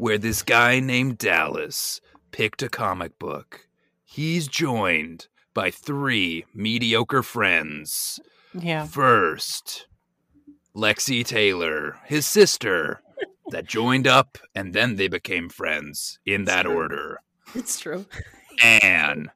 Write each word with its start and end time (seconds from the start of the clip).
in 0.00 0.12
a 0.12 0.18
world 0.18 0.18
where 0.18 0.18
this 0.18 0.42
guy 0.42 0.80
named 0.80 1.18
Dallas 1.18 2.00
picked 2.30 2.62
a 2.62 2.68
comic 2.68 3.18
book, 3.18 3.66
he's 4.04 4.48
joined 4.48 5.28
by 5.54 5.70
three 5.70 6.44
mediocre 6.54 7.22
friends. 7.22 8.20
Yeah. 8.54 8.86
First, 8.86 9.86
Lexi 10.74 11.24
Taylor, 11.24 11.96
his 12.04 12.26
sister, 12.26 13.02
that 13.50 13.66
joined 13.66 14.06
up 14.06 14.38
and 14.54 14.72
then 14.72 14.96
they 14.96 15.08
became 15.08 15.48
friends 15.48 16.18
in 16.24 16.44
that 16.44 16.66
order. 16.66 17.20
It's 17.54 17.80
true. 17.80 18.06
Anne, 18.62 19.30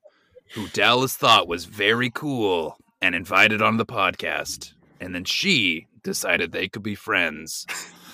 who 0.55 0.69
Dallas 0.69 1.17
thought 1.17 1.49
was 1.49 1.65
very 1.65 2.11
cool 2.11 2.77
and 3.01 3.15
invited 3.15 3.61
on 3.61 3.77
the 3.77 3.87
podcast. 3.87 4.73
And 5.01 5.15
then 5.15 5.25
she 5.25 5.87
decided 6.03 6.53
they 6.53 6.69
could 6.69 6.83
be 6.83 6.95
friends 6.95 7.67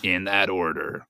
in 0.03 0.25
that 0.25 0.49
order. 0.49 1.07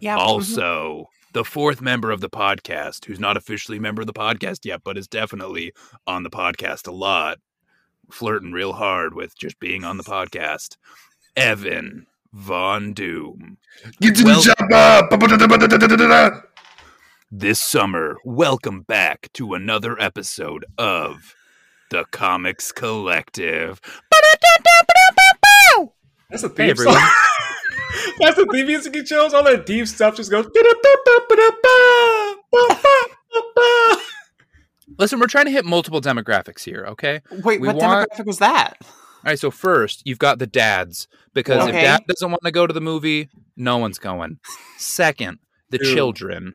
Yeah. 0.00 0.16
mhm. 0.16 0.20
Also, 0.20 1.08
the 1.32 1.44
fourth 1.44 1.80
member 1.80 2.10
of 2.10 2.20
the 2.20 2.30
podcast, 2.30 3.04
who's 3.04 3.18
not 3.20 3.36
officially 3.36 3.78
a 3.78 3.80
member 3.80 4.00
of 4.02 4.06
the 4.06 4.12
podcast 4.12 4.64
yet, 4.64 4.82
but 4.84 4.96
is 4.96 5.06
definitely 5.08 5.72
on 6.06 6.22
the 6.22 6.30
podcast 6.30 6.86
a 6.86 6.92
lot, 6.92 7.38
flirting 8.10 8.52
real 8.52 8.72
hard 8.74 9.14
with 9.14 9.36
just 9.38 9.58
being 9.60 9.84
on 9.84 9.96
the 9.96 10.04
podcast, 10.04 10.76
Evan 11.36 12.06
Von 12.32 12.92
Doom. 12.94 13.58
Get 14.00 14.16
to 14.16 14.24
Well- 14.24 14.40
the 14.42 14.54
chopper! 14.58 16.44
This 17.30 17.60
summer, 17.60 18.16
welcome 18.24 18.80
back 18.82 19.28
to 19.34 19.52
another 19.52 20.00
episode 20.00 20.64
of 20.78 21.34
The 21.90 22.04
Comics 22.10 22.72
Collective. 22.72 23.80
That's 26.30 26.42
a 26.42 26.48
theme 26.48 26.66
Hey, 26.66 26.70
everyone. 26.70 26.96
song. 27.94 28.14
That's 28.20 28.36
the 28.36 28.46
theme 28.52 28.66
music 28.66 28.94
you 28.94 29.04
chose. 29.04 29.34
All 29.34 29.44
that 29.44 29.66
deep 29.66 29.86
stuff 29.88 30.16
just 30.16 30.30
goes. 30.30 30.46
Listen, 34.98 35.20
we're 35.20 35.26
trying 35.26 35.44
to 35.44 35.50
hit 35.50 35.64
multiple 35.64 36.00
demographics 36.00 36.64
here, 36.64 36.84
okay? 36.88 37.20
Wait, 37.44 37.60
we 37.60 37.68
what 37.68 37.76
want- 37.76 38.10
demographic 38.10 38.26
was 38.26 38.38
that? 38.38 38.76
All 38.80 39.32
right, 39.32 39.38
so 39.38 39.50
first, 39.50 40.02
you've 40.04 40.18
got 40.18 40.38
the 40.38 40.46
dads, 40.46 41.06
because 41.34 41.68
Okay. 41.68 41.76
if 41.76 41.82
dad 41.84 42.02
doesn't 42.08 42.30
want 42.30 42.42
to 42.44 42.50
go 42.50 42.66
to 42.66 42.72
the 42.72 42.80
movie, 42.80 43.28
no 43.56 43.78
one's 43.78 43.98
going. 43.98 44.38
Second, 44.78 45.38
the 45.70 45.78
Ew. 45.82 45.94
children. 45.94 46.54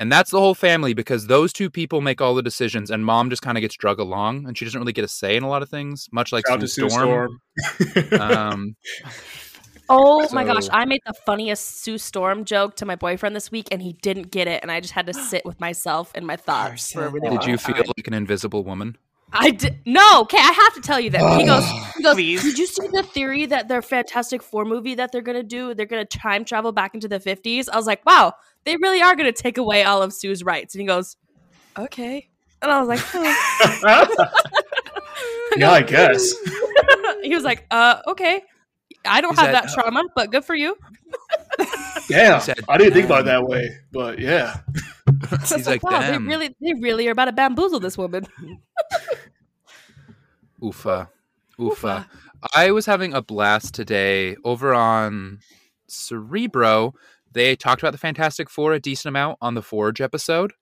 And 0.00 0.10
that's 0.10 0.30
the 0.30 0.40
whole 0.40 0.54
family 0.54 0.94
because 0.94 1.26
those 1.26 1.52
two 1.52 1.68
people 1.68 2.00
make 2.00 2.20
all 2.22 2.34
the 2.34 2.42
decisions, 2.42 2.90
and 2.90 3.04
mom 3.04 3.28
just 3.30 3.42
kind 3.42 3.58
of 3.58 3.62
gets 3.62 3.76
drug 3.76 3.98
along, 4.00 4.46
and 4.46 4.56
she 4.56 4.64
doesn't 4.64 4.80
really 4.80 4.94
get 4.94 5.04
a 5.04 5.08
say 5.08 5.36
in 5.36 5.42
a 5.42 5.48
lot 5.48 5.62
of 5.62 5.68
things, 5.68 6.08
much 6.12 6.32
like 6.32 6.46
Shout 6.46 6.54
out 6.56 6.60
to 6.60 6.68
Sue 6.68 6.88
Sue 6.88 6.90
Storm. 6.90 7.40
Storm. 7.58 8.20
Um, 8.20 8.76
Oh 9.92 10.24
my 10.30 10.44
gosh, 10.44 10.68
I 10.70 10.84
made 10.84 11.00
the 11.04 11.12
funniest 11.12 11.82
Sue 11.82 11.98
Storm 11.98 12.44
joke 12.44 12.76
to 12.76 12.86
my 12.86 12.94
boyfriend 12.94 13.34
this 13.34 13.50
week, 13.50 13.66
and 13.72 13.82
he 13.82 13.94
didn't 13.94 14.30
get 14.30 14.46
it, 14.46 14.62
and 14.62 14.70
I 14.70 14.78
just 14.78 14.92
had 14.92 15.06
to 15.06 15.12
sit 15.12 15.44
with 15.44 15.58
myself 15.58 16.12
and 16.14 16.24
my 16.24 16.36
thoughts 16.36 16.92
for 16.92 17.00
a 17.00 17.02
Carson. 17.02 17.14
really 17.14 17.28
did 17.30 17.40
long 17.40 17.50
you 17.50 17.56
time. 17.56 17.74
feel 17.74 17.84
like 17.96 18.06
an 18.06 18.14
invisible 18.14 18.62
woman? 18.62 18.96
I 19.32 19.50
did 19.50 19.80
no. 19.86 20.20
Okay, 20.22 20.38
I 20.38 20.52
have 20.52 20.74
to 20.74 20.80
tell 20.80 21.00
you 21.00 21.10
that 21.10 21.40
he 21.40 21.44
goes. 21.44 21.64
He 21.96 22.04
goes. 22.04 22.14
Please. 22.14 22.42
Did 22.42 22.56
you 22.56 22.66
see 22.66 22.86
the 22.86 23.02
theory 23.02 23.46
that 23.46 23.66
their 23.66 23.82
Fantastic 23.82 24.44
Four 24.44 24.64
movie 24.64 24.94
that 24.94 25.10
they're 25.10 25.22
gonna 25.22 25.42
do? 25.42 25.74
They're 25.74 25.86
gonna 25.86 26.04
time 26.04 26.44
travel 26.44 26.70
back 26.70 26.94
into 26.94 27.08
the 27.08 27.18
fifties. 27.18 27.68
I 27.68 27.76
was 27.76 27.86
like, 27.86 28.06
wow, 28.06 28.34
they 28.64 28.76
really 28.76 29.02
are 29.02 29.16
gonna 29.16 29.32
take 29.32 29.58
away 29.58 29.82
all 29.82 30.02
of 30.02 30.12
Sue's 30.12 30.44
rights. 30.44 30.74
And 30.74 30.80
he 30.80 30.86
goes, 30.86 31.16
okay. 31.76 32.28
And 32.62 32.70
I 32.70 32.80
was 32.80 32.88
like, 32.88 33.00
huh. 33.02 34.06
yeah, 35.56 35.72
I 35.72 35.82
guess. 35.82 36.32
he 37.22 37.34
was 37.34 37.42
like, 37.42 37.66
uh, 37.70 38.02
okay. 38.06 38.44
I 39.04 39.20
don't 39.20 39.32
Is 39.32 39.38
have 39.38 39.52
that- 39.52 39.64
that 39.64 39.72
trauma, 39.74 40.04
but 40.14 40.30
good 40.30 40.44
for 40.44 40.54
you. 40.54 40.76
Damn, 42.08 42.40
said, 42.40 42.60
I 42.68 42.78
didn't 42.78 42.94
think 42.94 43.06
about 43.06 43.20
it 43.20 43.24
that 43.26 43.44
way, 43.46 43.76
but 43.92 44.18
yeah. 44.18 44.60
I 45.30 45.36
He's 45.36 45.66
like, 45.66 45.82
wow, 45.82 46.00
they 46.00 46.18
really, 46.18 46.54
they 46.60 46.74
really 46.74 47.08
are 47.08 47.12
about 47.12 47.26
to 47.26 47.32
bamboozle 47.32 47.80
this 47.80 47.98
woman. 47.98 48.26
Oofa. 50.62 51.08
Oofa. 51.58 51.58
Oofa. 51.58 52.06
I 52.54 52.70
was 52.70 52.86
having 52.86 53.12
a 53.12 53.22
blast 53.22 53.74
today 53.74 54.36
over 54.44 54.74
on 54.74 55.40
Cerebro. 55.88 56.94
They 57.32 57.54
talked 57.54 57.82
about 57.82 57.92
the 57.92 57.98
Fantastic 57.98 58.50
Four 58.50 58.72
a 58.72 58.80
decent 58.80 59.10
amount 59.10 59.38
on 59.40 59.54
the 59.54 59.62
Forge 59.62 60.00
episode. 60.00 60.52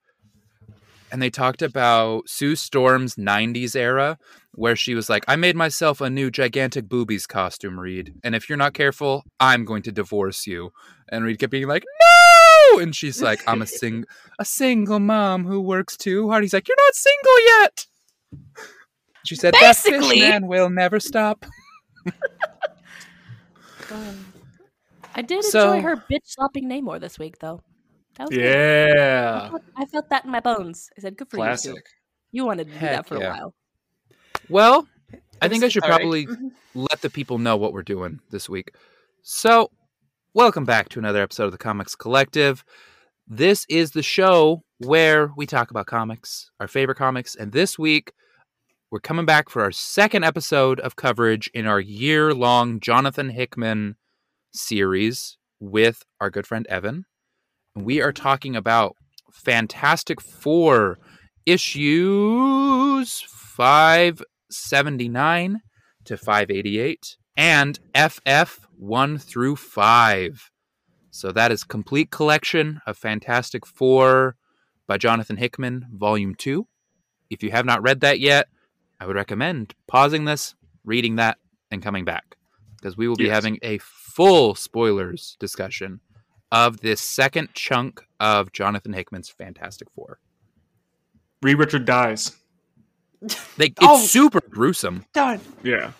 And 1.10 1.22
they 1.22 1.30
talked 1.30 1.62
about 1.62 2.28
Sue 2.28 2.54
Storm's 2.54 3.14
90s 3.16 3.74
era, 3.74 4.19
where 4.54 4.76
she 4.76 4.94
was 4.94 5.08
like, 5.08 5.24
I 5.26 5.36
made 5.36 5.56
myself 5.56 6.00
a 6.02 6.10
new 6.10 6.30
gigantic 6.30 6.88
boobies 6.88 7.26
costume, 7.26 7.80
Reed. 7.80 8.14
And 8.22 8.34
if 8.34 8.48
you're 8.48 8.58
not 8.58 8.74
careful, 8.74 9.24
I'm 9.41 9.64
going 9.64 9.82
to 9.82 9.92
divorce 9.92 10.47
you. 10.47 10.70
And 11.10 11.24
Reed 11.24 11.38
kept 11.38 11.50
being 11.50 11.66
like, 11.66 11.84
No! 12.00 12.80
And 12.80 12.94
she's 12.94 13.22
like, 13.22 13.41
I'm 13.48 13.62
a 13.62 13.66
sing 13.66 14.04
a 14.38 14.44
single 14.44 15.00
mom 15.00 15.44
who 15.47 15.60
works 15.60 15.97
too 15.97 16.28
hard. 16.28 16.44
He's 16.44 16.52
like, 16.52 16.68
You're 16.68 16.76
not 16.78 16.94
single 16.94 17.44
yet. 17.47 17.86
She 19.24 19.34
said, 19.34 19.54
That 19.54 19.60
Basically- 19.60 20.20
fish 20.20 20.28
man 20.28 20.47
will 20.47 20.68
never 20.68 21.00
stop. 21.00 21.47
I 25.14 25.22
did 25.22 25.42
So- 25.44 25.72
enjoy 25.72 25.88
her 25.88 25.97
bitch 25.97 26.24
slapping 26.26 26.68
Namor 26.68 27.00
this 27.00 27.18
week, 27.18 27.38
though. 27.38 27.62
That 28.18 28.28
was 28.28 28.36
good. 28.36 28.44
I 28.44 28.94
Yeah. 28.94 29.50
felt, 29.50 29.62
I 29.76 29.86
felt 29.86 30.08
that 30.10 30.24
in 30.24 30.30
my 30.30 30.40
bones. 30.40 30.90
I 30.98 31.00
said, 31.00 31.16
"Good 31.16 31.30
for 31.30 31.36
you." 31.36 31.42
Classic. 31.44 31.86
You 32.32 32.44
wanted 32.44 32.66
to 32.66 32.72
do 32.72 32.78
Heck 32.78 32.90
that 32.90 33.06
for 33.06 33.18
yeah. 33.18 33.28
a 33.28 33.30
while. 33.30 33.54
Well, 34.48 34.88
I 35.40 35.48
think 35.48 35.62
I 35.64 35.68
should 35.68 35.82
cathartic. 35.82 36.02
probably 36.02 36.26
mm-hmm. 36.26 36.48
let 36.74 37.00
the 37.00 37.10
people 37.10 37.38
know 37.38 37.56
what 37.56 37.72
we're 37.72 37.82
doing 37.82 38.20
this 38.30 38.48
week. 38.48 38.72
So, 39.22 39.70
welcome 40.34 40.64
back 40.64 40.88
to 40.90 40.98
another 40.98 41.22
episode 41.22 41.44
of 41.44 41.52
the 41.52 41.58
Comics 41.58 41.94
Collective. 41.94 42.64
This 43.26 43.64
is 43.68 43.92
the 43.92 44.02
show 44.02 44.62
where 44.78 45.30
we 45.36 45.46
talk 45.46 45.70
about 45.70 45.86
comics, 45.86 46.50
our 46.60 46.68
favorite 46.68 46.96
comics, 46.96 47.34
and 47.34 47.52
this 47.52 47.78
week 47.78 48.12
we're 48.90 49.00
coming 49.00 49.26
back 49.26 49.48
for 49.50 49.62
our 49.62 49.70
second 49.70 50.24
episode 50.24 50.80
of 50.80 50.96
coverage 50.96 51.50
in 51.52 51.66
our 51.66 51.78
year 51.80 52.32
long 52.32 52.80
Jonathan 52.80 53.28
Hickman 53.28 53.96
series 54.52 55.36
with 55.60 56.04
our 56.20 56.30
good 56.30 56.46
friend 56.46 56.66
Evan. 56.68 57.04
We 57.74 58.00
are 58.00 58.12
talking 58.12 58.54
about 58.56 58.96
Fantastic 59.32 60.20
Four 60.20 60.98
issues 61.46 63.20
579 63.20 65.60
to 66.04 66.16
588 66.16 67.16
and 67.36 67.78
FF 67.94 68.66
1 68.76 69.18
through 69.18 69.56
5. 69.56 70.50
So 71.10 71.32
that 71.32 71.50
is 71.52 71.64
complete 71.64 72.10
collection 72.10 72.80
of 72.86 72.96
Fantastic 72.96 73.66
Four 73.66 74.36
by 74.86 74.96
Jonathan 74.98 75.36
Hickman, 75.36 75.86
volume 75.92 76.34
2. 76.34 76.66
If 77.30 77.42
you 77.42 77.50
have 77.50 77.66
not 77.66 77.82
read 77.82 78.00
that 78.00 78.20
yet, 78.20 78.48
I 79.00 79.06
would 79.06 79.16
recommend 79.16 79.74
pausing 79.86 80.24
this, 80.24 80.54
reading 80.84 81.16
that, 81.16 81.38
and 81.70 81.82
coming 81.82 82.04
back 82.04 82.36
because 82.76 82.96
we 82.96 83.06
will 83.08 83.16
be 83.16 83.24
Yes. 83.24 83.34
having 83.34 83.58
a 83.62 83.78
full 83.78 84.54
spoilers 84.54 85.36
discussion 85.38 86.00
of 86.53 86.81
this 86.81 87.00
second 87.00 87.50
chunk 87.54 88.03
of 88.20 88.53
Jonathan 88.53 88.92
Hickman's 88.92 89.28
Fantastic 89.28 89.88
Four. 89.94 90.19
Reed 91.42 91.59
Richard 91.59 91.84
dies. 91.84 92.36
Like 93.59 93.72
it's 93.72 93.76
Oh. 93.82 94.00
super 94.04 94.41
gruesome. 94.41 95.04
Done. 95.12 95.41
Yeah. 95.62 95.92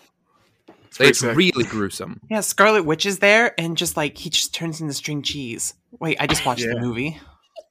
It's 0.87 0.97
pretty 0.97 1.09
It's 1.11 1.23
really 1.23 1.63
gruesome. 1.65 2.19
Yeah, 2.29 2.41
Scarlet 2.41 2.83
Witch 2.83 3.05
is 3.05 3.19
there, 3.19 3.53
and 3.59 3.77
just 3.77 3.95
like 3.95 4.17
he 4.17 4.29
just 4.29 4.53
turns 4.53 4.81
into 4.81 4.93
string 4.93 5.21
cheese. 5.21 5.75
Wait, 5.99 6.17
I 6.19 6.27
just 6.27 6.45
watched 6.45 6.63
the 6.63 6.79
movie. 6.79 7.19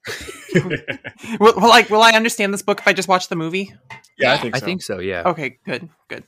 will, 1.39 1.53
will 1.55 1.67
like 1.69 1.89
will 1.89 2.01
I 2.01 2.11
understand 2.11 2.53
this 2.53 2.61
book 2.61 2.79
if 2.79 2.87
I 2.87 2.93
just 2.93 3.07
watch 3.09 3.27
the 3.27 3.35
movie? 3.35 3.73
yeah, 4.17 4.33
I 4.33 4.37
think 4.37 4.55
I 4.55 4.59
so. 4.59 4.65
think 4.65 4.81
so. 4.81 4.99
Yeah. 4.99 5.23
Okay, 5.25 5.57
good, 5.65 5.89
good. 6.07 6.23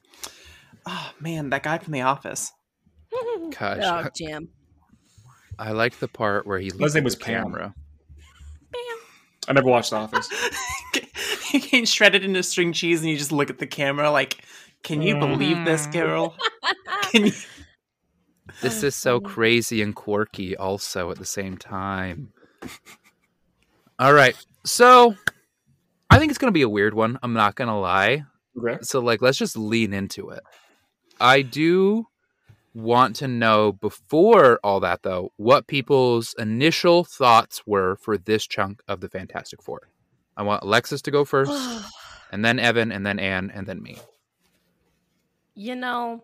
Oh 0.85 1.11
man, 1.19 1.49
that 1.51 1.63
guy 1.63 1.77
from 1.77 1.93
The 1.93 2.01
Office. 2.01 2.51
Gosh, 3.57 3.79
Oh, 3.83 4.09
jam. 4.15 4.49
I 5.61 5.73
liked 5.73 5.99
the 5.99 6.07
part 6.07 6.47
where 6.47 6.57
he 6.57 6.71
looked 6.71 6.83
His 6.83 6.95
name 6.95 7.01
at 7.01 7.05
was 7.05 7.15
the 7.15 7.23
Pam. 7.23 7.43
camera. 7.43 7.75
I 9.47 9.53
never 9.53 9.67
watched 9.67 9.91
The 9.91 9.97
Office. 9.97 10.27
he 11.51 11.59
gets 11.59 11.91
shredded 11.91 12.25
into 12.25 12.41
string 12.41 12.73
cheese, 12.73 13.01
and 13.01 13.09
you 13.09 13.17
just 13.17 13.31
look 13.31 13.51
at 13.51 13.59
the 13.59 13.67
camera 13.67 14.09
like, 14.09 14.43
"Can 14.81 15.03
you 15.03 15.19
believe 15.19 15.63
this, 15.63 15.85
mm. 15.85 15.93
Carol? 15.93 16.35
Can 17.11 17.27
you?" 17.27 17.31
This 18.61 18.83
oh, 18.83 18.87
is 18.87 18.95
so 18.95 19.19
crazy 19.19 19.83
and 19.83 19.95
quirky, 19.95 20.57
also 20.57 21.11
at 21.11 21.17
the 21.17 21.25
same 21.25 21.57
time. 21.57 22.33
All 23.99 24.13
right, 24.13 24.35
so 24.65 25.15
I 26.09 26.17
think 26.17 26.31
it's 26.31 26.39
gonna 26.39 26.51
be 26.51 26.63
a 26.63 26.69
weird 26.69 26.95
one. 26.95 27.19
I'm 27.21 27.33
not 27.33 27.55
gonna 27.55 27.79
lie. 27.79 28.23
Okay. 28.57 28.79
So, 28.81 28.99
like, 28.99 29.21
let's 29.21 29.37
just 29.37 29.55
lean 29.55 29.93
into 29.93 30.29
it. 30.29 30.41
I 31.19 31.43
do 31.43 32.07
want 32.73 33.15
to 33.17 33.27
know 33.27 33.71
before 33.73 34.59
all 34.63 34.79
that, 34.79 35.03
though, 35.03 35.31
what 35.37 35.67
people's 35.67 36.33
initial 36.39 37.03
thoughts 37.03 37.61
were 37.65 37.95
for 37.97 38.17
this 38.17 38.47
chunk 38.47 38.81
of 38.87 39.01
the 39.01 39.09
Fantastic 39.09 39.61
Four. 39.61 39.89
I 40.37 40.43
want 40.43 40.63
Alexis 40.63 41.01
to 41.03 41.11
go 41.11 41.25
first, 41.25 41.51
and 42.31 42.43
then 42.45 42.59
Evan, 42.59 42.91
and 42.91 43.05
then 43.05 43.19
Anne, 43.19 43.51
and 43.53 43.67
then 43.67 43.81
me. 43.81 43.97
you 45.55 45.75
know, 45.75 46.23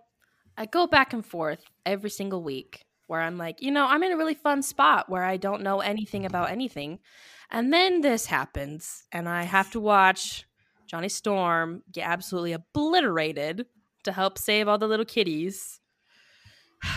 I 0.58 0.66
go 0.66 0.88
back 0.88 1.14
and 1.14 1.26
forth 1.26 1.64
every 1.86 2.10
single 2.10 2.42
week 2.44 2.86
where 3.08 3.22
I'm 3.22 3.38
like, 3.38 3.62
you 3.62 3.72
know, 3.72 3.86
I'm 3.86 4.04
in 4.04 4.12
a 4.12 4.18
really 4.18 4.34
fun 4.34 4.62
spot 4.62 5.10
where 5.10 5.24
I 5.24 5.38
don't 5.38 5.62
know 5.64 5.80
anything 5.80 6.26
about 6.26 6.50
anything. 6.50 7.00
And 7.52 7.72
then 7.72 8.02
this 8.02 8.26
happens, 8.26 9.06
and 9.12 9.30
I 9.30 9.44
have 9.44 9.72
to 9.72 9.80
watch 9.80 10.46
Johnny 10.88 11.10
Storm 11.10 11.84
get 11.92 12.08
absolutely 12.08 12.54
obliterated 12.54 13.66
to 14.04 14.12
help 14.12 14.38
save 14.38 14.68
all 14.68 14.78
the 14.78 14.88
little 14.88 15.06
kitties. 15.06 15.80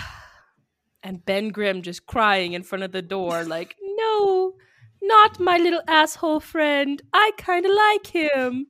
And 1.03 1.25
Ben 1.25 1.49
Grimm 1.49 1.81
just 1.81 2.05
crying 2.07 2.53
in 2.53 2.63
front 2.63 2.85
of 2.85 2.93
the 2.93 3.01
door, 3.01 3.43
like, 3.45 3.75
no, 3.83 4.53
not 5.01 5.41
my 5.41 5.57
little 5.57 5.81
asshole 5.89 6.41
friend. 6.41 7.01
I 7.15 7.31
kind 7.39 7.65
of 7.65 7.73
like 7.73 8.07
him. 8.07 8.67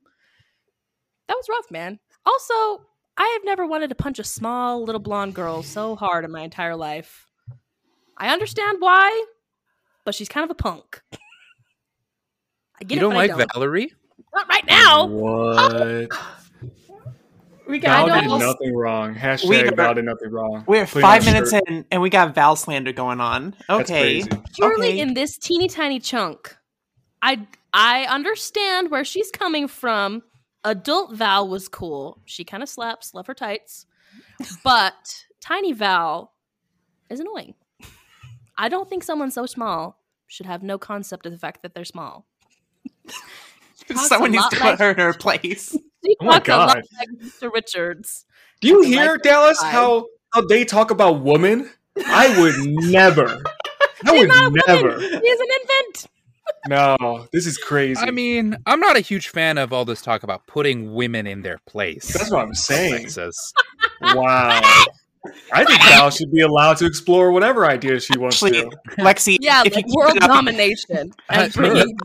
That 1.27 1.35
was 1.35 1.49
rough, 1.49 1.69
man. 1.69 1.99
Also, 2.25 2.85
I 3.17 3.27
have 3.33 3.41
never 3.43 3.67
wanted 3.67 3.89
to 3.89 3.95
punch 3.95 4.17
a 4.17 4.23
small 4.23 4.81
little 4.85 5.01
blonde 5.01 5.35
girl 5.35 5.61
so 5.61 5.97
hard 5.97 6.23
in 6.23 6.31
my 6.31 6.39
entire 6.41 6.77
life. 6.77 7.27
I 8.17 8.29
understand 8.29 8.77
why, 8.79 9.25
but 10.05 10.15
she's 10.15 10.29
kind 10.29 10.45
of 10.45 10.51
a 10.51 10.55
punk. 10.55 11.01
I 12.79 12.85
get 12.85 12.91
You 12.95 12.97
it, 12.97 13.01
don't 13.01 13.11
but 13.11 13.17
like 13.17 13.31
I 13.31 13.37
don't. 13.39 13.51
Valerie? 13.53 13.93
Not 14.33 14.47
right 14.47 14.65
now. 14.65 15.05
What? 15.05 16.07
Oh. 16.13 16.40
We 17.71 17.79
Val 17.79 18.11
I 18.11 18.19
did 18.21 18.27
don't- 18.27 18.39
nothing 18.39 18.75
wrong. 18.75 19.15
Hashtag 19.15 19.47
We 19.49 19.63
got- 19.63 19.75
Val 19.75 19.93
did 19.93 20.05
nothing 20.05 20.29
wrong. 20.31 20.63
We're 20.67 20.85
Putting 20.85 21.01
five 21.01 21.25
on 21.27 21.33
minutes 21.33 21.51
shirt. 21.51 21.63
in, 21.67 21.85
and 21.89 22.01
we 22.01 22.09
got 22.09 22.35
Val 22.35 22.55
slander 22.55 22.91
going 22.91 23.19
on. 23.21 23.55
Okay, 23.69 24.21
crazy. 24.23 24.29
Surely 24.59 24.87
Okay. 24.89 24.99
in 24.99 25.13
this 25.13 25.37
teeny 25.37 25.67
tiny 25.67 25.99
chunk, 25.99 26.55
I 27.21 27.47
I 27.73 28.03
understand 28.05 28.91
where 28.91 29.05
she's 29.05 29.31
coming 29.31 29.67
from. 29.67 30.23
Adult 30.63 31.13
Val 31.15 31.47
was 31.47 31.67
cool. 31.69 32.21
She 32.25 32.43
kind 32.43 32.61
of 32.61 32.69
slaps, 32.69 33.13
love 33.13 33.25
her 33.27 33.33
tights. 33.33 33.85
But 34.63 35.25
tiny 35.39 35.71
Val 35.71 36.33
is 37.09 37.19
annoying. 37.19 37.55
I 38.57 38.67
don't 38.69 38.89
think 38.89 39.03
someone 39.03 39.31
so 39.31 39.45
small 39.45 39.99
should 40.27 40.45
have 40.45 40.61
no 40.61 40.77
concept 40.77 41.25
of 41.25 41.31
the 41.31 41.37
fact 41.39 41.61
that 41.63 41.73
they're 41.73 41.85
small. 41.85 42.27
someone 44.07 44.31
needs 44.31 44.43
lot 44.43 44.51
to 44.51 44.59
like- 44.59 44.77
put 44.77 44.79
her 44.83 44.91
in 44.91 44.97
her 44.97 45.13
place. 45.13 45.75
She 46.05 46.15
Oh 46.19 46.25
my 46.25 46.33
talks 46.39 46.49
a 46.49 46.57
lot 46.57 46.73
God. 46.75 46.83
like 46.99 47.09
Mr. 47.21 47.53
Richards. 47.53 48.25
Do 48.59 48.67
you 48.67 48.81
hear 48.83 49.13
the 49.17 49.23
Dallas 49.23 49.61
vibe. 49.61 49.71
how 49.71 50.05
how 50.33 50.41
they 50.41 50.65
talk 50.65 50.91
about 50.91 51.21
women? 51.21 51.69
I 52.07 52.39
would 52.39 52.55
never. 52.85 53.27
I 54.05 54.11
She's 54.11 54.19
would 54.19 54.27
not 54.29 54.37
a 54.37 54.49
woman. 54.49 54.61
never. 54.67 54.99
She 55.01 55.05
is 55.07 55.39
an 55.39 55.47
infant. 55.61 56.07
No, 56.67 57.27
this 57.31 57.47
is 57.47 57.57
crazy. 57.57 57.99
I 58.01 58.11
mean, 58.11 58.55
I'm 58.67 58.79
not 58.79 58.95
a 58.95 58.99
huge 58.99 59.29
fan 59.29 59.57
of 59.57 59.71
all 59.73 59.83
this 59.85 60.01
talk 60.01 60.21
about 60.21 60.45
putting 60.47 60.93
women 60.93 61.25
in 61.25 61.41
their 61.43 61.59
place. 61.65 62.11
that's 62.13 62.29
what 62.29 62.41
I'm 62.43 62.53
saying. 62.53 63.01
Texas. 63.03 63.53
Wow. 64.01 64.59
I 65.53 65.63
think 65.65 65.81
Val 65.83 66.09
should 66.11 66.31
be 66.31 66.41
allowed 66.41 66.77
to 66.77 66.85
explore 66.85 67.31
whatever 67.31 67.65
ideas 67.65 68.03
she 68.03 68.17
wants 68.17 68.41
Actually, 68.43 68.61
to. 68.69 68.77
Lexi, 68.99 69.37
Yeah, 69.39 69.63
if 69.65 69.75
like 69.75 69.85
you 69.87 69.93
world 69.95 70.13
keep 70.13 70.23
it 70.23 70.27
domination. 70.27 71.13
Uh, 71.29 71.33
And 71.33 71.53
bringing 71.53 71.95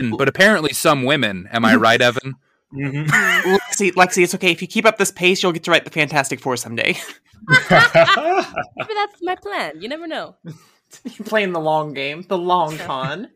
men, 0.00 0.16
but 0.16 0.28
apparently 0.28 0.72
some 0.72 1.04
women. 1.04 1.48
Am 1.50 1.64
I 1.64 1.74
right, 1.76 2.00
Evan? 2.00 2.34
Mhm. 2.74 3.06
Lexi, 3.06 3.92
Lexi, 3.92 4.24
it's 4.24 4.34
okay. 4.34 4.50
If 4.50 4.60
you 4.60 4.68
keep 4.68 4.84
up 4.84 4.98
this 4.98 5.12
pace, 5.12 5.42
you'll 5.42 5.52
get 5.52 5.62
to 5.64 5.70
write 5.70 5.84
the 5.84 5.90
Fantastic 5.90 6.40
Four 6.40 6.56
someday. 6.56 6.96
maybe 7.48 7.64
that's 7.70 9.22
my 9.22 9.36
plan. 9.40 9.80
You 9.80 9.88
never 9.88 10.06
know. 10.06 10.36
You're 11.04 11.26
playing 11.26 11.52
the 11.52 11.60
long 11.60 11.92
game, 11.94 12.22
the 12.28 12.38
long 12.38 12.76
con. 12.78 13.28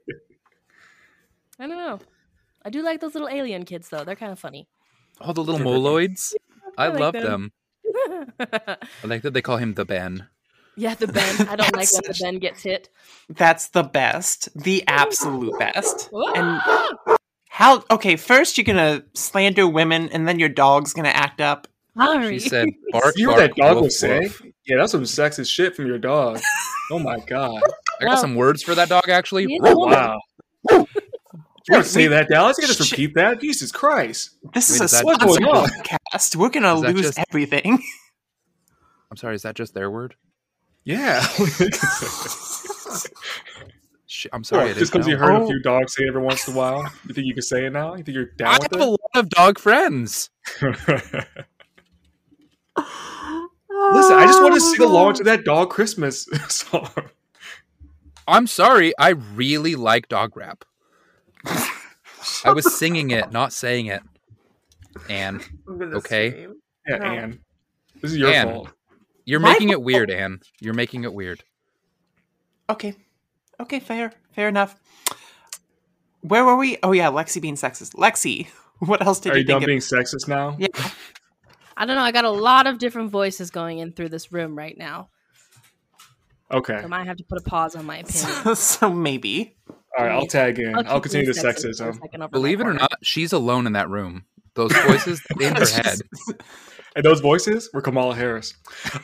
I 1.58 1.66
don't 1.66 1.76
know. 1.76 1.98
I 2.64 2.70
do 2.70 2.82
like 2.82 3.00
those 3.00 3.14
little 3.14 3.28
alien 3.28 3.64
kids 3.64 3.88
though. 3.88 4.04
They're 4.04 4.16
kind 4.16 4.32
of 4.32 4.38
funny. 4.38 4.68
All 5.20 5.34
the 5.34 5.42
little 5.42 5.60
moloids. 5.66 6.34
I, 6.78 6.86
I 6.86 6.88
like 6.88 7.00
love 7.00 7.12
them. 7.14 7.52
them. 7.84 8.32
I 8.40 9.06
like 9.06 9.22
that 9.22 9.32
they 9.34 9.42
call 9.42 9.56
him 9.56 9.74
the 9.74 9.84
Ben. 9.84 10.28
yeah, 10.76 10.94
the 10.94 11.08
Ben. 11.08 11.48
I 11.48 11.56
don't 11.56 11.74
like 11.74 11.92
when 11.92 12.02
the 12.06 12.18
Ben 12.20 12.38
gets 12.38 12.62
hit. 12.62 12.88
That's 13.28 13.68
the 13.68 13.82
best, 13.82 14.48
the 14.56 14.84
absolute 14.86 15.58
best. 15.58 16.10
And! 16.34 16.60
how? 17.58 17.82
Okay, 17.90 18.14
first 18.14 18.56
you're 18.56 18.64
gonna 18.64 19.02
slander 19.14 19.66
women, 19.66 20.08
and 20.10 20.28
then 20.28 20.38
your 20.38 20.48
dog's 20.48 20.92
gonna 20.92 21.08
act 21.08 21.40
up. 21.40 21.66
Sorry. 21.96 22.38
She 22.38 22.48
said, 22.48 22.68
"Bark, 22.92 23.14
you 23.16 23.28
hear 23.30 23.36
bark, 23.36 23.50
what 23.50 23.56
that 23.56 23.60
dog 23.60 23.74
woof, 23.74 23.82
will 23.82 23.90
say? 23.90 24.20
woof." 24.20 24.42
Yeah, 24.64 24.76
that's 24.76 24.92
some 24.92 25.02
sexist 25.02 25.50
shit 25.50 25.74
from 25.74 25.86
your 25.86 25.98
dog. 25.98 26.40
Oh 26.90 26.98
my 26.98 27.18
god. 27.18 27.60
I 28.00 28.04
got 28.04 28.10
Well- 28.12 28.16
some 28.16 28.34
words 28.34 28.62
for 28.62 28.74
that 28.74 28.88
dog 28.88 29.10
actually. 29.10 29.44
He's 29.46 29.60
a 29.62 29.76
woman. 29.76 29.98
Wow. 29.98 30.18
You 30.70 30.86
don't 31.68 31.84
say 31.84 32.06
that, 32.06 32.28
Dallas. 32.30 32.56
You 32.56 32.62
gotta 32.62 32.78
just 32.78 32.88
Sh- 32.88 32.92
repeat 32.92 33.14
that. 33.16 33.40
Jesus 33.42 33.70
Christ. 33.72 34.30
This 34.54 34.70
is 34.70 34.76
Wait, 34.76 34.80
a 34.80 34.84
is 34.84 34.90
that- 34.92 35.00
sponsored 35.00 35.42
podcast. 35.42 36.36
We're 36.36 36.48
gonna 36.48 36.74
lose 36.76 37.02
just- 37.02 37.18
everything. 37.28 37.82
I'm 39.10 39.18
sorry, 39.18 39.34
is 39.34 39.42
that 39.42 39.54
just 39.54 39.74
their 39.74 39.90
word? 39.90 40.14
Yeah. 40.84 41.20
Sh- 44.18 44.26
I'm 44.32 44.42
sorry. 44.42 44.70
I 44.70 44.72
just 44.72 44.92
because 44.92 45.06
you 45.06 45.16
heard 45.16 45.30
Oh. 45.30 45.44
a 45.44 45.46
few 45.46 45.62
dogs 45.62 45.94
say 45.94 46.02
it 46.02 46.08
every 46.08 46.22
once 46.22 46.48
in 46.48 46.54
a 46.54 46.56
while, 46.56 46.82
you 47.06 47.14
think 47.14 47.28
you 47.28 47.34
can 47.34 47.42
say 47.42 47.66
it 47.66 47.72
now? 47.72 47.94
You 47.94 48.02
think 48.02 48.16
you're 48.16 48.24
down? 48.26 48.48
I 48.48 48.58
down 48.58 48.62
have 48.62 48.70
with 48.72 48.80
a 48.80 48.90
lot 48.90 48.98
of 49.14 49.28
dog 49.28 49.58
friends. 49.60 50.30
Listen, 50.60 51.24
I 54.18 54.26
just 54.26 54.42
want 54.42 54.54
to 54.54 54.60
sing 54.60 54.80
along 54.82 55.14
to 55.14 55.24
that 55.24 55.44
dog 55.44 55.70
Christmas 55.70 56.28
song. 56.48 56.90
I'm 58.26 58.46
sorry. 58.48 58.92
I 58.98 59.10
really 59.10 59.76
like 59.76 60.08
dog 60.08 60.36
rap. 60.36 60.64
I 62.44 62.50
was 62.52 62.76
singing 62.76 63.10
it, 63.12 63.30
not 63.32 63.52
saying 63.52 63.86
it. 63.86 64.02
And 65.08 65.46
Okay. 65.68 66.48
Yeah, 66.88 66.96
No. 66.98 67.04
Anne. 67.04 67.38
This 68.02 68.10
is 68.12 68.18
your 68.18 68.30
Anne. 68.30 68.48
fault. 68.48 68.70
you're 69.24 69.40
My 69.40 69.52
making 69.52 69.68
it 69.70 69.80
weird, 69.80 70.10
Anne. 70.10 70.40
You're 70.60 70.74
making 70.74 71.04
it 71.04 71.14
weird. 71.14 71.44
Okay. 72.68 72.94
Okay, 73.60 73.80
fair. 73.80 74.12
Fair 74.32 74.48
enough. 74.48 74.76
Where 76.20 76.44
were 76.44 76.56
we? 76.56 76.78
Oh 76.82 76.92
yeah, 76.92 77.10
Lexi 77.10 77.40
being 77.40 77.54
sexist. 77.54 77.94
Lexi, 77.94 78.46
what 78.78 79.04
else 79.04 79.20
did 79.20 79.30
you 79.30 79.32
do? 79.32 79.34
Are 79.34 79.38
you 79.38 79.40
you 79.40 79.46
done 79.46 79.60
think? 79.60 79.66
being 79.66 79.80
sexist 79.80 80.28
now? 80.28 80.56
yeah. 80.58 80.68
I 81.76 81.86
don't 81.86 81.94
know. 81.94 82.02
I 82.02 82.10
got 82.10 82.24
a 82.24 82.30
lot 82.30 82.66
of 82.66 82.78
different 82.78 83.12
voices 83.12 83.52
going 83.52 83.78
in 83.78 83.92
through 83.92 84.08
this 84.08 84.32
room 84.32 84.58
right 84.58 84.76
now. 84.76 85.10
Okay. 86.50 86.74
I 86.74 86.86
might 86.86 87.06
have 87.06 87.18
to 87.18 87.24
put 87.24 87.38
a 87.38 87.42
pause 87.42 87.76
on 87.76 87.86
my 87.86 87.98
opinion. 88.00 88.32
So, 88.42 88.54
so 88.54 88.92
maybe. 88.92 89.56
All 89.96 90.04
right, 90.04 90.12
I'll 90.12 90.26
tag 90.26 90.58
in. 90.58 90.74
I'll, 90.74 90.82
keep 90.82 91.04
continue 91.04 91.32
the 91.32 91.38
sexist 91.38 91.80
sexism. 91.80 92.00
second 92.00 92.22
over 92.22 92.22
my 92.22 92.26
Believe 92.26 92.60
it 92.60 92.66
or 92.66 92.74
not, 92.74 92.92
she's 93.02 93.32
alone 93.32 93.66
in 93.66 93.74
that 93.74 93.88
room. 93.88 94.24
Those 94.54 94.72
voices 94.72 95.22
in 95.38 95.54
her 95.54 95.66
head. 95.66 96.00
And 96.98 97.04
those 97.04 97.20
voices 97.20 97.70
were 97.72 97.80
Kamala 97.80 98.16
Harris. 98.16 98.54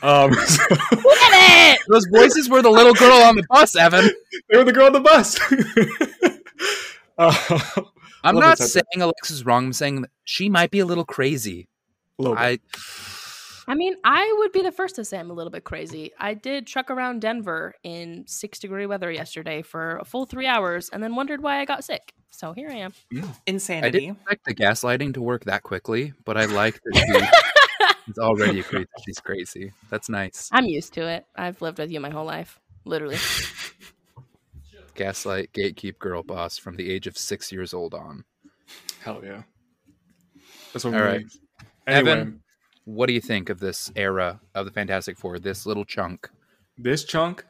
Um, 0.03 0.33
so- 0.47 0.63
Get 0.67 0.79
it! 0.99 1.79
Those 1.87 2.05
voices 2.11 2.49
were 2.49 2.61
the 2.61 2.69
little 2.69 2.93
girl 2.93 3.13
on 3.23 3.37
the 3.37 3.43
bus, 3.49 3.73
Evan. 3.77 4.09
they 4.49 4.57
were 4.57 4.65
the 4.65 4.73
girl 4.73 4.87
on 4.87 4.91
the 4.91 4.99
bus. 4.99 5.39
uh, 7.17 7.81
I'm 8.21 8.35
not 8.35 8.59
it, 8.59 8.63
saying 8.63 8.83
Alexa's 9.01 9.45
wrong. 9.45 9.67
I'm 9.67 9.71
saying 9.73 10.07
she 10.25 10.49
might 10.49 10.71
be 10.71 10.79
a 10.79 10.85
little 10.85 11.05
crazy. 11.05 11.69
a 12.19 12.21
little 12.21 12.35
bit. 12.35 12.59
I 13.65 13.71
I 13.71 13.75
mean, 13.75 13.95
I 14.03 14.35
would 14.39 14.51
be 14.51 14.61
the 14.61 14.73
first 14.73 14.95
to 14.97 15.05
say 15.05 15.17
I'm 15.17 15.31
a 15.31 15.33
little 15.33 15.49
bit 15.49 15.63
crazy. 15.63 16.11
I 16.19 16.33
did 16.33 16.67
truck 16.67 16.91
around 16.91 17.21
Denver 17.21 17.75
in 17.83 18.25
six 18.27 18.59
degree 18.59 18.85
weather 18.87 19.09
yesterday 19.09 19.61
for 19.61 19.99
a 19.99 20.05
full 20.05 20.25
three 20.25 20.47
hours 20.47 20.89
and 20.89 21.01
then 21.01 21.15
wondered 21.15 21.41
why 21.41 21.61
I 21.61 21.65
got 21.65 21.85
sick. 21.85 22.13
So 22.29 22.51
here 22.51 22.69
I 22.69 22.75
am. 22.75 22.93
I 23.15 23.23
Insanity. 23.47 23.99
didn't 23.99 24.17
expect 24.17 24.45
the 24.45 24.53
gaslighting 24.53 25.13
to 25.13 25.21
work 25.21 25.45
that 25.45 25.63
quickly, 25.63 26.11
but 26.25 26.35
I 26.35 26.43
like 26.45 26.81
that 26.83 27.31
she 28.05 28.11
is 28.11 28.17
already 28.17 28.59
agreed 28.61 28.87
that 28.95 29.03
she's 29.03 29.19
crazy. 29.19 29.71
That's 29.89 30.09
nice. 30.09 30.49
I'm 30.51 30.65
used 30.65 30.93
to 30.93 31.07
it. 31.07 31.25
I've 31.35 31.61
lived 31.61 31.79
with 31.79 31.91
you 31.91 31.99
my 31.99 32.09
whole 32.09 32.25
life. 32.25 32.59
Literally. 32.85 33.17
Gaslight, 34.95 35.51
gatekeep, 35.53 35.99
girl 35.99 36.23
boss 36.23 36.57
from 36.57 36.77
the 36.77 36.89
age 36.91 37.05
of 37.07 37.17
six 37.17 37.51
years 37.51 37.73
old 37.73 37.93
on. 37.93 38.23
Hell 39.01 39.21
yeah. 39.23 39.43
That's 40.71 40.85
what 40.85 40.93
All 40.93 40.99
we 41.01 41.05
right. 41.05 41.19
need. 41.19 41.27
Anyway, 41.87 42.11
Evan. 42.11 42.41
What 42.85 43.07
do 43.07 43.13
you 43.13 43.21
think 43.21 43.49
of 43.49 43.59
this 43.59 43.91
era 43.95 44.39
of 44.53 44.65
the 44.65 44.71
Fantastic 44.71 45.17
Four? 45.17 45.39
This 45.39 45.65
little 45.65 45.85
chunk. 45.85 46.29
this 46.77 47.03
chunk 47.03 47.45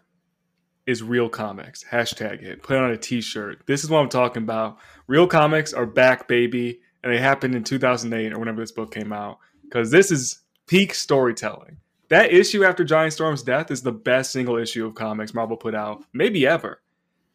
is 0.88 1.04
real 1.04 1.30
comics. 1.30 1.84
Hashtag 1.84 2.42
it. 2.44 2.64
Put 2.64 2.78
it 2.78 2.84
on 2.84 2.92
a 2.92 2.98
t-shirt. 2.98 3.64
This 3.66 3.84
is 3.84 3.90
what 3.90 4.00
I'm 4.00 4.10
talking 4.10 4.44
about. 4.44 4.78
Real 5.08 5.28
comics 5.28 5.74
are 5.74 5.86
back, 5.86 6.28
baby. 6.28 6.80
And 7.04 7.12
they 7.12 7.18
happened 7.20 7.56
in 7.56 7.64
2008 7.64 8.34
or 8.34 8.40
whenever 8.40 8.62
this 8.62 8.72
book 8.72 8.94
came 8.94 9.12
out. 9.12 9.40
Because 9.64 9.92
this 9.92 10.12
is 10.12 10.40
peak 10.68 10.94
storytelling. 10.94 11.78
That 12.10 12.32
issue 12.32 12.64
after 12.64 12.84
Johnny 12.84 13.10
Storm's 13.10 13.44
death 13.44 13.72
is 13.72 13.82
the 13.82 13.92
best 13.92 14.32
single 14.32 14.58
issue 14.58 14.86
of 14.86 14.96
comics 14.96 15.34
Marvel 15.34 15.58
put 15.58 15.76
out, 15.76 16.04
maybe 16.14 16.46
ever. 16.46 16.82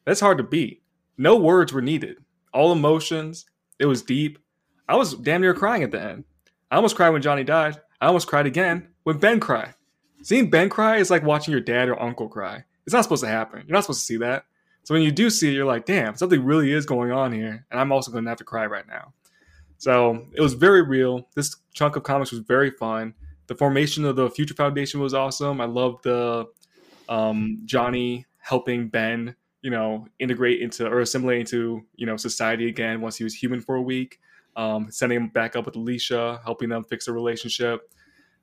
That's 0.05 0.21
hard 0.21 0.39
to 0.39 0.45
beat. 0.45 0.83
No 1.19 1.37
words 1.37 1.73
were 1.73 1.83
needed. 1.83 2.19
All 2.53 2.73
emotions. 2.73 3.47
It 3.79 3.87
was 3.87 4.03
deep. 4.03 4.39
I 4.89 4.97
was 4.97 5.15
damn 5.15 5.41
near 5.41 5.55
crying 5.55 5.83
at 5.83 5.91
the 5.91 6.03
end. 6.03 6.25
I 6.71 6.77
almost 6.77 6.97
cried 6.97 7.11
when 7.11 7.23
Johnny 7.23 7.45
died. 7.45 7.81
I 8.01 8.07
almost 8.07 8.27
cried 8.27 8.47
again 8.47 8.89
when 9.05 9.19
Ben 9.19 9.41
cried. 9.41 9.75
Seeing 10.23 10.51
Ben 10.51 10.69
cry 10.69 10.97
is 10.99 11.11
like 11.11 11.23
watching 11.23 11.53
your 11.53 11.61
dad 11.61 11.89
or 11.89 12.01
uncle 12.01 12.29
cry. 12.29 12.65
It's 12.85 12.95
not 12.95 13.03
supposed 13.03 13.23
to 13.23 13.29
happen. 13.29 13.65
You're 13.67 13.75
not 13.75 13.85
supposed 13.85 14.01
to 14.01 14.07
see 14.07 14.17
that. 14.19 14.45
So 14.83 14.95
when 14.95 15.03
you 15.03 15.13
do 15.13 15.31
see 15.31 15.49
it, 15.49 15.55
you're 15.55 15.65
like, 15.65 15.87
damn, 15.87 16.17
something 16.17 16.45
really 16.45 16.73
is 16.73 16.87
going 16.87 17.13
on 17.13 17.33
here. 17.33 17.67
And 17.71 17.81
I'm 17.81 17.93
also 17.93 18.11
going 18.11 18.25
to 18.25 18.31
have 18.31 18.39
to 18.39 18.45
cry 18.45 18.67
right 18.67 18.87
now. 18.89 19.13
So 19.79 20.27
it 20.35 20.41
was 20.41 20.55
very 20.55 20.83
real. 20.83 21.29
This 21.35 21.57
chunk 21.73 21.97
of 21.97 22.03
comics 22.03 22.31
was 22.31 22.41
very 22.41 22.71
fun. 22.71 23.15
The 23.51 23.57
formation 23.57 24.05
of 24.05 24.15
the 24.15 24.31
Future 24.31 24.55
Foundation 24.55 25.01
was 25.01 25.13
awesome. 25.13 25.61
I 25.61 25.65
love 25.65 26.01
the 26.03 26.47
um, 27.09 27.59
Johnny 27.65 28.25
helping 28.39 28.87
Ben, 28.87 29.35
you 29.63 29.73
know, 29.73 30.07
integrate 30.21 30.61
into 30.61 30.87
or 30.87 31.01
assimilate 31.01 31.41
into 31.41 31.85
you 31.97 32.07
know 32.07 32.17
society 32.17 32.69
again 32.69 33.01
once 33.01 33.17
he 33.17 33.25
was 33.25 33.35
human 33.35 33.61
for 33.61 33.75
a 33.75 33.83
week. 33.83 34.21
Um, 34.55 34.87
sending 34.93 35.19
him 35.19 35.29
back 35.31 35.57
up 35.57 35.67
with 35.67 35.75
Alicia, 35.75 36.41
helping 36.45 36.69
them 36.69 36.85
fix 36.85 37.09
a 37.09 37.13
relationship. 37.13 37.93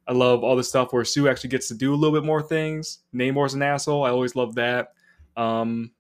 I 0.10 0.12
love 0.12 0.44
all 0.44 0.58
the 0.58 0.64
stuff 0.64 0.92
where 0.92 1.06
Sue 1.06 1.30
actually 1.30 1.52
gets 1.52 1.70
to 1.70 1.74
do 1.74 1.94
a 1.94 1.96
little 1.96 2.20
bit 2.20 2.26
more 2.26 2.42
things. 2.42 3.00
Namor's 3.16 3.54
an 3.54 3.62
asshole. 3.62 4.04
I 4.04 4.10
always 4.10 4.36
love 4.36 4.56
that. 4.56 4.92
Um, 5.38 5.92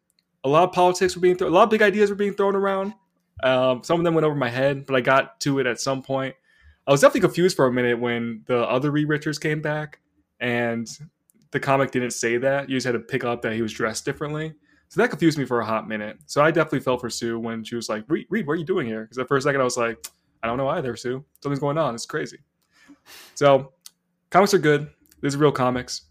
a 0.44 0.50
lot 0.50 0.68
of 0.68 0.74
politics 0.74 1.16
were 1.16 1.22
being 1.22 1.38
thrown. 1.38 1.54
A 1.54 1.56
lot 1.56 1.64
of 1.64 1.70
big 1.70 1.82
ideas 1.82 2.10
were 2.10 2.18
being 2.18 2.34
thrown 2.34 2.58
around. 2.58 2.94
Um, 3.42 3.84
some 3.84 4.02
of 4.02 4.04
them 4.04 4.16
went 4.16 4.26
over 4.26 4.36
my 4.36 4.50
head, 4.50 4.86
but 4.86 4.98
I 4.98 5.00
got 5.00 5.40
to 5.42 5.60
it 5.60 5.66
at 5.66 5.80
some 5.80 6.04
point. 6.04 6.36
I 6.88 6.92
was 6.92 7.02
definitely 7.02 7.22
confused 7.22 7.56
for 7.56 7.68
a 7.68 7.72
minute 7.72 8.00
when 8.00 8.44
the 8.46 8.60
other 8.60 8.92
Reed 8.92 9.10
Richards 9.10 9.38
came 9.38 9.62
back, 9.62 10.00
and 10.40 10.88
the 11.52 11.60
comic 11.60 11.92
didn't 11.92 12.12
say 12.12 12.38
that. 12.38 12.70
You 12.70 12.78
just 12.78 12.86
had 12.86 12.94
to 12.94 13.00
pick 13.00 13.24
up 13.26 13.42
that 13.42 13.54
he 13.54 13.62
was 13.62 13.74
dressed 13.74 14.06
differently. 14.06 14.54
So 14.90 15.02
that 15.02 15.10
confused 15.10 15.38
me 15.38 15.44
for 15.44 15.60
a 15.60 15.66
hot 15.66 15.88
minute. 15.88 16.18
So 16.28 16.42
I 16.42 16.50
definitely 16.50 16.80
felt 16.80 17.02
for 17.02 17.10
Sue 17.10 17.38
when 17.40 17.64
she 17.64 17.76
was 17.76 17.90
like, 17.90 18.06
Reed, 18.08 18.26
Reed 18.30 18.48
what 18.48 18.54
are 18.54 18.56
you 18.56 18.64
doing 18.64 18.88
here? 18.88 19.02
Because 19.02 19.18
at 19.18 19.28
first 19.28 19.44
second 19.46 19.60
I 19.60 19.66
was 19.66 19.76
like, 19.76 20.08
I 20.42 20.48
don't 20.48 20.56
know 20.56 20.70
either, 20.70 20.96
Sue. 20.96 21.26
Something's 21.44 21.60
going 21.60 21.78
on. 21.78 21.94
It's 21.94 22.06
crazy. 22.06 22.40
So 23.36 23.74
comics 24.30 24.54
are 24.54 24.60
good. 24.60 24.90
These 25.22 25.36
are 25.36 25.40
real 25.40 25.52
comics. 25.52 26.04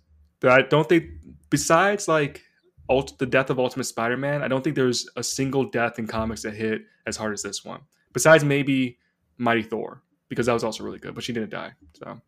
I 0.44 0.62
don't 0.62 0.86
think, 0.86 1.06
besides 1.48 2.06
like 2.06 2.42
Ult- 2.90 3.18
the 3.18 3.26
death 3.26 3.48
of 3.48 3.58
Ultimate 3.58 3.84
Spider-Man, 3.84 4.42
I 4.42 4.48
don't 4.48 4.62
think 4.62 4.76
there's 4.76 5.08
a 5.16 5.22
single 5.22 5.64
death 5.70 5.98
in 5.98 6.06
comics 6.06 6.42
that 6.42 6.52
hit 6.52 6.82
as 7.06 7.16
hard 7.16 7.32
as 7.32 7.42
this 7.42 7.64
one. 7.64 7.80
Besides 8.12 8.44
maybe 8.44 8.98
Mighty 9.38 9.62
Thor, 9.62 10.02
because 10.28 10.46
that 10.46 10.52
was 10.52 10.64
also 10.64 10.84
really 10.84 10.98
good, 10.98 11.14
but 11.14 11.24
she 11.24 11.32
didn't 11.32 11.50
die. 11.50 11.72
So, 11.94 12.20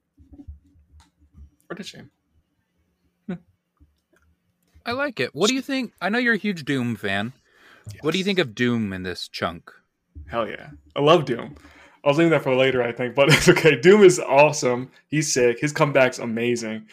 or 1.70 1.76
did 1.76 1.86
she? 1.86 1.98
I 4.88 4.92
like 4.92 5.20
it. 5.20 5.34
What 5.34 5.48
do 5.48 5.54
you 5.54 5.60
think? 5.60 5.92
I 6.00 6.08
know 6.08 6.16
you're 6.16 6.32
a 6.32 6.38
huge 6.38 6.64
Doom 6.64 6.96
fan. 6.96 7.34
What 8.00 8.12
do 8.12 8.18
you 8.18 8.24
think 8.24 8.38
of 8.38 8.54
Doom 8.54 8.94
in 8.94 9.02
this 9.02 9.28
chunk? 9.28 9.70
Hell 10.28 10.48
yeah. 10.48 10.70
I 10.96 11.00
love 11.00 11.26
Doom. 11.26 11.56
I 12.02 12.08
was 12.08 12.16
leaving 12.16 12.30
that 12.30 12.42
for 12.42 12.54
later, 12.54 12.82
I 12.82 12.92
think, 12.92 13.14
but 13.14 13.28
it's 13.32 13.50
okay. 13.50 13.78
Doom 13.78 14.02
is 14.02 14.18
awesome. 14.18 14.90
He's 15.08 15.30
sick. 15.30 15.60
His 15.60 15.74
comeback's 15.74 16.18
amazing. 16.18 16.86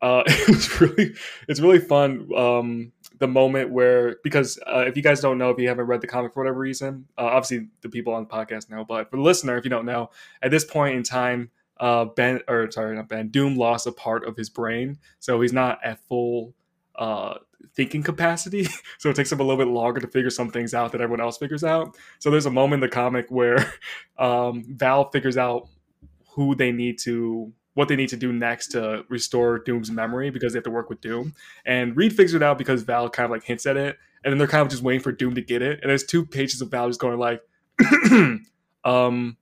Uh, 0.00 0.22
it's 0.26 0.80
really, 0.80 1.14
it's 1.48 1.58
really 1.58 1.80
fun. 1.80 2.28
Um, 2.36 2.92
the 3.22 3.28
moment 3.28 3.70
where, 3.70 4.16
because 4.24 4.58
uh, 4.66 4.80
if 4.80 4.96
you 4.96 5.02
guys 5.02 5.20
don't 5.20 5.38
know, 5.38 5.50
if 5.50 5.58
you 5.58 5.68
haven't 5.68 5.86
read 5.86 6.00
the 6.00 6.08
comic 6.08 6.34
for 6.34 6.42
whatever 6.42 6.58
reason, 6.58 7.06
uh, 7.16 7.22
obviously 7.22 7.68
the 7.80 7.88
people 7.88 8.12
on 8.12 8.24
the 8.24 8.28
podcast 8.28 8.68
know, 8.68 8.84
but 8.84 9.08
for 9.08 9.16
the 9.16 9.22
listener, 9.22 9.56
if 9.56 9.62
you 9.62 9.70
don't 9.70 9.86
know, 9.86 10.10
at 10.42 10.50
this 10.50 10.64
point 10.64 10.96
in 10.96 11.04
time, 11.04 11.48
uh, 11.78 12.04
Ben, 12.04 12.40
or 12.48 12.68
sorry, 12.72 12.96
not 12.96 13.08
Ben, 13.08 13.28
Doom 13.28 13.54
lost 13.54 13.86
a 13.86 13.92
part 13.92 14.26
of 14.26 14.36
his 14.36 14.50
brain, 14.50 14.98
so 15.20 15.40
he's 15.40 15.52
not 15.52 15.78
at 15.84 16.00
full 16.08 16.52
uh, 16.96 17.34
thinking 17.76 18.02
capacity. 18.02 18.66
so 18.98 19.08
it 19.08 19.14
takes 19.14 19.30
him 19.30 19.38
a 19.38 19.44
little 19.44 19.64
bit 19.64 19.70
longer 19.70 20.00
to 20.00 20.08
figure 20.08 20.28
some 20.28 20.50
things 20.50 20.74
out 20.74 20.90
that 20.90 21.00
everyone 21.00 21.20
else 21.20 21.38
figures 21.38 21.62
out. 21.62 21.96
So 22.18 22.28
there's 22.28 22.46
a 22.46 22.50
moment 22.50 22.82
in 22.82 22.90
the 22.90 22.92
comic 22.92 23.26
where 23.28 23.72
um, 24.18 24.64
Val 24.66 25.10
figures 25.12 25.36
out 25.36 25.68
who 26.34 26.56
they 26.56 26.72
need 26.72 26.98
to 27.02 27.52
what 27.74 27.88
they 27.88 27.96
need 27.96 28.10
to 28.10 28.16
do 28.16 28.32
next 28.32 28.68
to 28.68 29.04
restore 29.08 29.58
Doom's 29.58 29.90
memory 29.90 30.30
because 30.30 30.52
they 30.52 30.58
have 30.58 30.64
to 30.64 30.70
work 30.70 30.90
with 30.90 31.00
Doom. 31.00 31.34
And 31.64 31.96
Reed 31.96 32.12
figures 32.12 32.34
it 32.34 32.42
out 32.42 32.58
because 32.58 32.82
Val 32.82 33.08
kind 33.08 33.24
of 33.24 33.30
like 33.30 33.44
hints 33.44 33.66
at 33.66 33.76
it, 33.76 33.96
and 34.24 34.32
then 34.32 34.38
they're 34.38 34.46
kind 34.46 34.62
of 34.62 34.68
just 34.68 34.82
waiting 34.82 35.00
for 35.00 35.12
Doom 35.12 35.34
to 35.34 35.40
get 35.40 35.62
it. 35.62 35.80
And 35.80 35.90
there's 35.90 36.04
two 36.04 36.24
pages 36.26 36.60
of 36.60 36.70
Val 36.70 36.88
just 36.88 37.00
going 37.00 37.18
like, 37.18 37.42
um, 38.84 39.36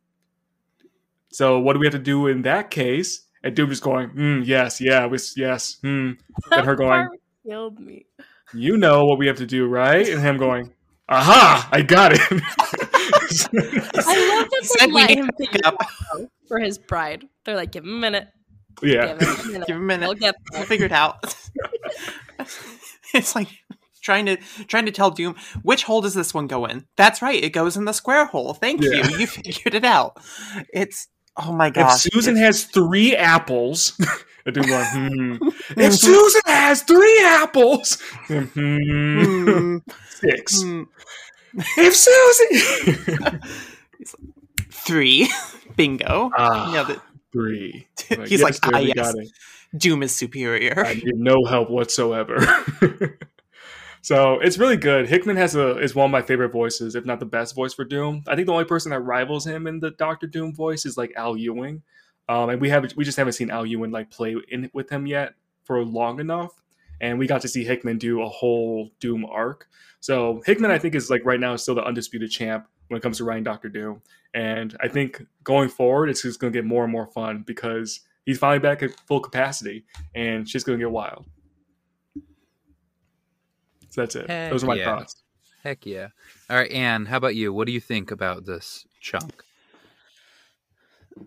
so 1.30 1.58
what 1.60 1.74
do 1.74 1.80
we 1.80 1.86
have 1.86 1.92
to 1.92 1.98
do 1.98 2.26
in 2.26 2.42
that 2.42 2.70
case? 2.70 3.22
And 3.42 3.56
Doom 3.56 3.70
just 3.70 3.82
going, 3.82 4.10
mm, 4.10 4.46
yes, 4.46 4.80
yeah, 4.80 5.04
was 5.06 5.34
yes, 5.36 5.78
hmm. 5.80 6.12
And 6.50 6.66
her 6.66 6.76
going, 6.76 7.08
killed 7.46 7.80
me. 7.80 8.06
you 8.52 8.76
know 8.76 9.06
what 9.06 9.18
we 9.18 9.26
have 9.26 9.38
to 9.38 9.46
do, 9.46 9.66
right? 9.66 10.06
And 10.08 10.20
him 10.20 10.36
going, 10.36 10.72
aha, 11.08 11.68
I 11.72 11.82
got 11.82 12.12
it. 12.12 12.20
I 13.54 14.38
love 14.38 14.48
that 14.50 14.76
they 14.80 14.86
let 14.86 15.10
him 15.10 15.30
pick 15.38 15.66
up. 15.66 15.76
for 16.48 16.58
his 16.58 16.78
bride. 16.78 17.24
They're 17.44 17.56
like, 17.56 17.72
give 17.72 17.84
him 17.84 17.94
a 17.94 17.98
minute. 17.98 18.28
yeah. 18.82 19.16
Give 19.16 19.28
him 19.28 19.38
a 19.38 19.44
minute. 19.52 19.66
Give 19.68 19.76
him 19.76 19.82
a 19.82 19.86
minute. 19.86 20.04
He'll 20.06 20.14
get 20.14 20.34
We'll 20.52 20.62
figure 20.64 20.86
it 20.86 20.92
out. 20.92 21.34
it's 23.14 23.34
like 23.34 23.48
trying 24.02 24.26
to 24.26 24.36
trying 24.66 24.86
to 24.86 24.92
tell 24.92 25.10
Doom 25.10 25.36
which 25.62 25.84
hole 25.84 26.00
does 26.00 26.14
this 26.14 26.32
one 26.34 26.46
go 26.46 26.64
in. 26.66 26.86
That's 26.96 27.22
right, 27.22 27.42
it 27.42 27.50
goes 27.50 27.76
in 27.76 27.84
the 27.84 27.92
square 27.92 28.26
hole. 28.26 28.54
Thank 28.54 28.82
Yeah. 28.82 29.06
you. 29.08 29.18
You 29.18 29.26
figured 29.26 29.74
it 29.74 29.84
out. 29.84 30.18
It's 30.72 31.08
oh 31.36 31.52
my 31.52 31.68
If 31.68 31.74
gosh. 31.74 32.00
Susan 32.02 32.36
It's- 32.36 32.44
has 32.46 32.64
three 32.64 33.14
apples, 33.16 33.98
I 34.46 34.50
do 34.50 34.62
going, 34.62 35.36
hmm. 35.38 35.48
If 35.76 35.94
Susan 35.94 36.40
has 36.46 36.82
three 36.82 37.20
apples, 37.24 37.98
hmm, 38.26 38.44
Hmm, 38.44 39.76
six. 40.08 40.62
If 41.54 41.96
Susan, 41.96 43.40
three. 44.70 45.30
Bingo. 45.76 46.30
ah, 46.36 46.72
Yeah, 46.74 46.82
the, 46.82 47.00
three. 47.32 47.86
He's 48.26 48.42
like, 48.42 48.56
"Ah, 48.64 48.78
yes." 48.78 48.94
got 48.94 49.14
it. 49.16 49.30
Doom 49.76 50.02
is 50.02 50.14
superior. 50.14 50.84
I 50.84 50.94
need 50.94 51.14
no 51.16 51.44
help 51.44 51.70
whatsoever. 51.70 52.38
so 54.02 54.40
it's 54.40 54.58
really 54.58 54.76
good. 54.76 55.08
Hickman 55.08 55.36
has 55.36 55.54
a 55.54 55.78
is 55.78 55.94
one 55.94 56.06
of 56.06 56.10
my 56.10 56.22
favorite 56.22 56.50
voices, 56.50 56.96
if 56.96 57.04
not 57.06 57.20
the 57.20 57.26
best 57.26 57.54
voice 57.54 57.72
for 57.72 57.84
Doom. 57.84 58.24
I 58.26 58.34
think 58.34 58.46
the 58.46 58.52
only 58.52 58.64
person 58.64 58.90
that 58.90 59.00
rivals 59.00 59.46
him 59.46 59.66
in 59.68 59.78
the 59.78 59.92
Doctor 59.92 60.26
Doom 60.26 60.54
voice 60.54 60.84
is 60.84 60.96
like 60.96 61.12
Al 61.16 61.36
Ewing, 61.36 61.82
um, 62.28 62.50
and 62.50 62.60
we 62.60 62.68
haven't 62.68 62.96
we 62.96 63.04
just 63.04 63.16
haven't 63.16 63.34
seen 63.34 63.50
Al 63.50 63.64
Ewing 63.64 63.92
like 63.92 64.10
play 64.10 64.34
in 64.48 64.70
with 64.72 64.90
him 64.90 65.06
yet 65.06 65.34
for 65.62 65.84
long 65.84 66.18
enough. 66.18 66.50
And 67.00 67.18
we 67.18 67.26
got 67.26 67.40
to 67.42 67.48
see 67.48 67.64
Hickman 67.64 67.98
do 67.98 68.22
a 68.22 68.28
whole 68.28 68.90
Doom 69.00 69.24
arc. 69.24 69.68
So 70.00 70.42
Hickman, 70.46 70.70
I 70.70 70.78
think, 70.78 70.94
is 70.94 71.10
like 71.10 71.24
right 71.24 71.40
now 71.40 71.54
is 71.54 71.62
still 71.62 71.74
the 71.74 71.84
undisputed 71.84 72.30
champ 72.30 72.66
when 72.88 72.98
it 72.98 73.02
comes 73.02 73.18
to 73.18 73.24
writing 73.24 73.44
Doctor 73.44 73.68
Doom. 73.68 74.02
And 74.34 74.76
I 74.80 74.88
think 74.88 75.24
going 75.44 75.68
forward, 75.68 76.08
it's 76.08 76.22
just 76.22 76.40
going 76.40 76.52
to 76.52 76.56
get 76.58 76.64
more 76.64 76.84
and 76.84 76.92
more 76.92 77.06
fun 77.06 77.42
because 77.46 78.00
he's 78.26 78.38
finally 78.38 78.58
back 78.58 78.82
at 78.82 78.90
full 79.06 79.20
capacity, 79.20 79.84
and 80.14 80.48
she's 80.48 80.64
going 80.64 80.78
to 80.78 80.84
get 80.84 80.90
wild. 80.90 81.26
So 83.90 84.02
that's 84.02 84.14
it. 84.14 84.28
Heck 84.28 84.50
Those 84.52 84.62
are 84.62 84.68
my 84.68 84.76
yeah. 84.76 84.84
thoughts. 84.84 85.22
Heck 85.64 85.84
yeah. 85.84 86.08
All 86.48 86.56
right, 86.56 86.70
Anne, 86.70 87.06
how 87.06 87.16
about 87.16 87.34
you? 87.34 87.52
What 87.52 87.66
do 87.66 87.72
you 87.72 87.80
think 87.80 88.10
about 88.10 88.46
this 88.46 88.86
chunk? 89.00 89.42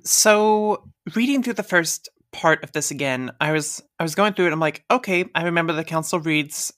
So 0.03 0.89
reading 1.13 1.43
through 1.43 1.53
the 1.53 1.63
first 1.63 2.09
part 2.33 2.63
of 2.63 2.71
this 2.73 2.91
again, 2.91 3.31
I 3.39 3.53
was 3.53 3.81
I 3.99 4.03
was 4.03 4.15
going 4.15 4.33
through 4.33 4.47
it. 4.47 4.53
I'm 4.53 4.59
like, 4.59 4.83
okay, 4.91 5.25
I 5.33 5.43
remember 5.43 5.71
the 5.71 5.83
Council 5.83 6.19
Reeds 6.19 6.73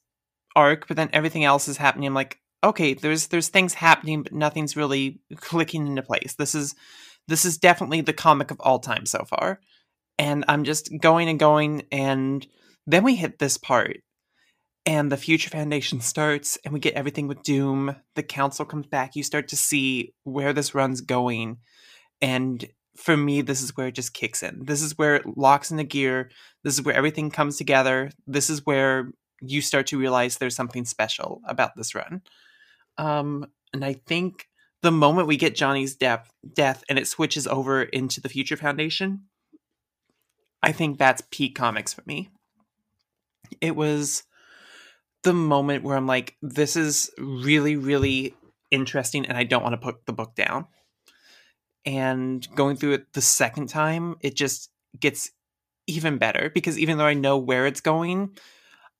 arc, 0.55 0.87
but 0.87 0.97
then 0.97 1.09
everything 1.13 1.43
else 1.43 1.67
is 1.67 1.77
happening. 1.77 2.07
I'm 2.07 2.13
like, 2.13 2.39
okay, 2.63 2.93
there's 2.93 3.27
there's 3.27 3.47
things 3.47 3.73
happening, 3.73 4.23
but 4.23 4.33
nothing's 4.33 4.75
really 4.75 5.19
clicking 5.37 5.87
into 5.87 6.03
place. 6.03 6.35
This 6.37 6.53
is 6.53 6.75
this 7.27 7.45
is 7.45 7.57
definitely 7.57 8.01
the 8.01 8.13
comic 8.13 8.51
of 8.51 8.59
all 8.59 8.79
time 8.79 9.05
so 9.05 9.23
far, 9.23 9.59
and 10.19 10.45
I'm 10.47 10.63
just 10.63 10.89
going 11.01 11.29
and 11.29 11.39
going, 11.39 11.83
and 11.91 12.45
then 12.85 13.03
we 13.03 13.15
hit 13.15 13.39
this 13.39 13.57
part. 13.57 13.97
And 14.87 15.11
the 15.11 15.17
Future 15.17 15.49
Foundation 15.49 15.99
starts, 16.01 16.57
and 16.63 16.73
we 16.73 16.79
get 16.79 16.93
everything 16.93 17.27
with 17.27 17.41
Doom. 17.43 17.95
The 18.15 18.23
Council 18.23 18.65
comes 18.65 18.87
back. 18.87 19.15
You 19.15 19.23
start 19.23 19.47
to 19.49 19.57
see 19.57 20.13
where 20.23 20.53
this 20.53 20.75
run's 20.75 21.01
going. 21.01 21.57
And 22.21 22.65
for 22.95 23.17
me, 23.17 23.41
this 23.41 23.61
is 23.61 23.75
where 23.75 23.87
it 23.87 23.95
just 23.95 24.13
kicks 24.13 24.41
in. 24.41 24.65
This 24.65 24.81
is 24.81 24.97
where 24.97 25.15
it 25.15 25.37
locks 25.37 25.71
into 25.71 25.83
gear. 25.83 26.29
This 26.63 26.75
is 26.75 26.83
where 26.83 26.95
everything 26.95 27.29
comes 27.29 27.57
together. 27.57 28.11
This 28.25 28.49
is 28.49 28.65
where 28.65 29.11
you 29.41 29.61
start 29.61 29.87
to 29.87 29.99
realize 29.99 30.37
there's 30.37 30.55
something 30.55 30.85
special 30.85 31.41
about 31.45 31.75
this 31.75 31.93
run. 31.93 32.21
Um, 32.97 33.47
and 33.73 33.83
I 33.83 33.93
think 33.93 34.47
the 34.81 34.91
moment 34.91 35.27
we 35.27 35.37
get 35.37 35.55
Johnny's 35.55 35.95
death, 35.95 36.31
death, 36.53 36.83
and 36.89 36.97
it 36.97 37.07
switches 37.07 37.47
over 37.47 37.83
into 37.83 38.21
the 38.21 38.29
Future 38.29 38.57
Foundation, 38.57 39.23
I 40.63 40.71
think 40.71 40.97
that's 40.97 41.23
peak 41.31 41.55
comics 41.55 41.93
for 41.93 42.03
me. 42.05 42.29
It 43.61 43.75
was 43.75 44.23
the 45.23 45.33
moment 45.33 45.83
where 45.83 45.97
I'm 45.97 46.07
like, 46.07 46.37
this 46.41 46.75
is 46.75 47.11
really, 47.17 47.75
really 47.75 48.35
interesting, 48.71 49.25
and 49.25 49.37
I 49.37 49.43
don't 49.43 49.63
want 49.63 49.73
to 49.73 49.77
put 49.77 50.05
the 50.05 50.13
book 50.13 50.35
down 50.35 50.67
and 51.85 52.47
going 52.55 52.75
through 52.75 52.93
it 52.93 53.13
the 53.13 53.21
second 53.21 53.67
time 53.67 54.15
it 54.21 54.35
just 54.35 54.69
gets 54.99 55.31
even 55.87 56.17
better 56.17 56.49
because 56.53 56.79
even 56.79 56.97
though 56.97 57.05
i 57.05 57.13
know 57.13 57.37
where 57.37 57.67
it's 57.67 57.81
going 57.81 58.35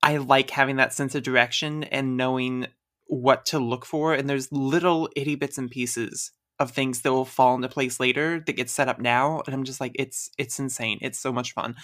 i 0.04 0.18
like 0.18 0.50
having 0.50 0.75
that 0.75 0.94
sense 0.94 1.15
of 1.15 1.24
direction 1.24 1.84
and 1.86 2.18
knowing 2.18 2.68
what 3.08 3.46
to 3.46 3.60
look 3.60 3.86
for 3.86 4.13
and 4.13 4.30
there's 4.30 4.51
little 4.51 5.10
itty 5.15 5.36
bits 5.36 5.58
and 5.58 5.72
pieces 5.72 6.32
of 6.60 6.72
things 6.72 7.01
that 7.01 7.12
will 7.12 7.25
fall 7.25 7.56
into 7.56 7.68
place 7.68 8.00
later 8.00 8.42
that 8.46 8.54
get 8.54 8.70
set 8.70 8.88
up 8.88 9.00
now 9.00 9.42
and 9.46 9.54
i'm 9.54 9.63
just 9.63 9.82
like 9.82 9.92
it's 9.96 10.30
it's 10.38 10.60
insane. 10.60 11.00
It's 11.01 11.20
so 11.20 11.34
much 11.34 11.54
fun 11.54 11.75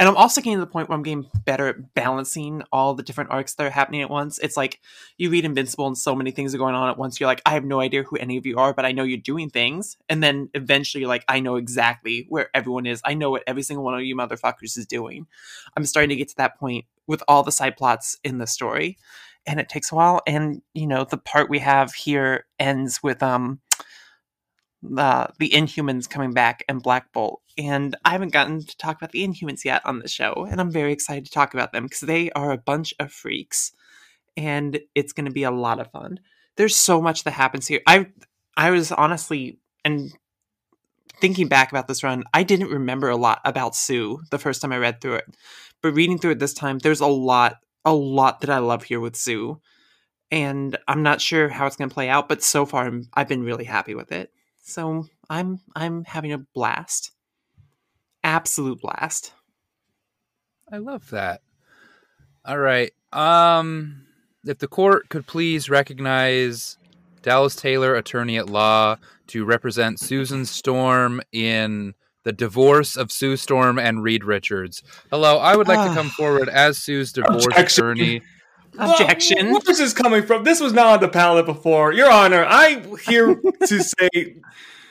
And 0.00 0.08
I'm 0.08 0.16
also 0.16 0.40
getting 0.40 0.56
to 0.56 0.60
the 0.60 0.66
point 0.66 0.88
where 0.88 0.96
I'm 0.96 1.02
getting 1.02 1.28
better 1.44 1.66
at 1.66 1.92
balancing 1.92 2.62
all 2.72 2.94
the 2.94 3.02
different 3.02 3.30
arcs 3.30 3.52
that 3.54 3.66
are 3.66 3.70
happening 3.70 4.00
at 4.00 4.08
once. 4.08 4.38
It's 4.38 4.56
like 4.56 4.80
you 5.18 5.28
read 5.28 5.44
Invincible 5.44 5.86
and 5.86 5.98
so 5.98 6.14
many 6.14 6.30
things 6.30 6.54
are 6.54 6.58
going 6.58 6.74
on 6.74 6.88
at 6.88 6.96
once. 6.96 7.20
You're 7.20 7.26
like, 7.26 7.42
I 7.44 7.50
have 7.50 7.66
no 7.66 7.80
idea 7.80 8.02
who 8.04 8.16
any 8.16 8.38
of 8.38 8.46
you 8.46 8.56
are, 8.56 8.72
but 8.72 8.86
I 8.86 8.92
know 8.92 9.02
you're 9.02 9.18
doing 9.18 9.50
things. 9.50 9.98
And 10.08 10.22
then 10.22 10.48
eventually 10.54 11.02
you're 11.02 11.08
like, 11.10 11.26
I 11.28 11.40
know 11.40 11.56
exactly 11.56 12.24
where 12.30 12.48
everyone 12.54 12.86
is. 12.86 13.02
I 13.04 13.12
know 13.12 13.28
what 13.28 13.44
every 13.46 13.62
single 13.62 13.84
one 13.84 13.92
of 13.92 14.00
you 14.00 14.16
motherfuckers 14.16 14.78
is 14.78 14.86
doing. 14.86 15.26
I'm 15.76 15.84
starting 15.84 16.08
to 16.08 16.16
get 16.16 16.28
to 16.30 16.36
that 16.38 16.58
point 16.58 16.86
with 17.06 17.22
all 17.28 17.42
the 17.42 17.52
side 17.52 17.76
plots 17.76 18.16
in 18.24 18.38
the 18.38 18.46
story. 18.46 18.96
And 19.46 19.60
it 19.60 19.68
takes 19.68 19.92
a 19.92 19.96
while. 19.96 20.22
And, 20.26 20.62
you 20.72 20.86
know, 20.86 21.04
the 21.04 21.18
part 21.18 21.50
we 21.50 21.58
have 21.58 21.92
here 21.92 22.46
ends 22.58 23.02
with 23.02 23.22
um 23.22 23.60
the 24.82 25.28
the 25.38 25.50
Inhumans 25.50 26.08
coming 26.08 26.32
back 26.32 26.64
and 26.68 26.82
Black 26.82 27.12
Bolt. 27.12 27.42
And 27.58 27.96
I 28.04 28.10
haven't 28.10 28.32
gotten 28.32 28.64
to 28.64 28.76
talk 28.76 28.96
about 28.96 29.12
the 29.12 29.26
Inhumans 29.26 29.64
yet 29.64 29.84
on 29.84 29.98
the 29.98 30.08
show, 30.08 30.46
and 30.50 30.60
I'm 30.60 30.70
very 30.70 30.92
excited 30.92 31.26
to 31.26 31.30
talk 31.30 31.54
about 31.54 31.72
them 31.72 31.84
because 31.84 32.00
they 32.00 32.30
are 32.32 32.50
a 32.50 32.58
bunch 32.58 32.94
of 32.98 33.12
freaks, 33.12 33.72
and 34.36 34.80
it's 34.94 35.12
going 35.12 35.26
to 35.26 35.32
be 35.32 35.42
a 35.42 35.50
lot 35.50 35.80
of 35.80 35.90
fun. 35.90 36.20
There's 36.56 36.76
so 36.76 37.00
much 37.00 37.24
that 37.24 37.32
happens 37.32 37.66
here. 37.66 37.80
I 37.86 38.06
I 38.56 38.70
was 38.70 38.92
honestly 38.92 39.58
and 39.84 40.12
thinking 41.20 41.48
back 41.48 41.70
about 41.70 41.86
this 41.86 42.02
run, 42.02 42.24
I 42.32 42.42
didn't 42.42 42.70
remember 42.70 43.10
a 43.10 43.16
lot 43.16 43.40
about 43.44 43.76
Sue 43.76 44.20
the 44.30 44.38
first 44.38 44.62
time 44.62 44.72
I 44.72 44.78
read 44.78 45.00
through 45.00 45.14
it, 45.16 45.26
but 45.82 45.92
reading 45.94 46.18
through 46.18 46.32
it 46.32 46.38
this 46.38 46.54
time, 46.54 46.78
there's 46.78 47.00
a 47.00 47.06
lot 47.06 47.56
a 47.84 47.94
lot 47.94 48.40
that 48.40 48.50
I 48.50 48.58
love 48.58 48.84
here 48.84 49.00
with 49.00 49.16
Sue. 49.16 49.60
And 50.30 50.78
I'm 50.86 51.02
not 51.02 51.20
sure 51.20 51.48
how 51.48 51.66
it's 51.66 51.76
going 51.76 51.90
to 51.90 51.94
play 51.94 52.08
out, 52.08 52.28
but 52.28 52.42
so 52.42 52.64
far 52.64 52.90
I've 53.14 53.28
been 53.28 53.42
really 53.42 53.64
happy 53.64 53.94
with 53.94 54.12
it. 54.12 54.32
So 54.60 55.06
I'm 55.28 55.60
I'm 55.74 56.04
having 56.04 56.32
a 56.32 56.38
blast. 56.38 57.12
Absolute 58.22 58.80
blast. 58.80 59.32
I 60.72 60.78
love 60.78 61.10
that. 61.10 61.40
All 62.44 62.58
right. 62.58 62.92
Um 63.12 64.06
if 64.46 64.58
the 64.58 64.68
court 64.68 65.08
could 65.08 65.26
please 65.26 65.68
recognize 65.68 66.78
Dallas 67.22 67.54
Taylor, 67.54 67.94
attorney 67.94 68.38
at 68.38 68.48
law, 68.48 68.96
to 69.28 69.44
represent 69.44 70.00
Susan 70.00 70.46
Storm 70.46 71.20
in 71.32 71.94
the 72.24 72.32
divorce 72.32 72.96
of 72.96 73.12
Sue 73.12 73.36
Storm 73.36 73.78
and 73.78 74.02
Reed 74.02 74.24
Richards. 74.24 74.82
Hello, 75.10 75.38
I 75.38 75.56
would 75.56 75.68
like 75.68 75.88
to 75.88 75.94
come 75.94 76.08
forward 76.10 76.48
as 76.48 76.78
Sue's 76.78 77.12
divorce 77.12 77.46
Objection. 77.46 77.84
attorney. 77.84 78.22
Objection. 78.78 79.50
Where 79.50 79.60
is 79.68 79.78
this 79.78 79.92
coming 79.92 80.22
from? 80.22 80.44
This 80.44 80.60
was 80.60 80.72
not 80.72 80.86
on 80.86 81.00
the 81.00 81.08
palette 81.08 81.46
before. 81.46 81.92
Your 81.92 82.10
Honor, 82.10 82.44
I'm 82.48 82.96
here 82.98 83.40
to 83.66 83.82
say 83.82 84.36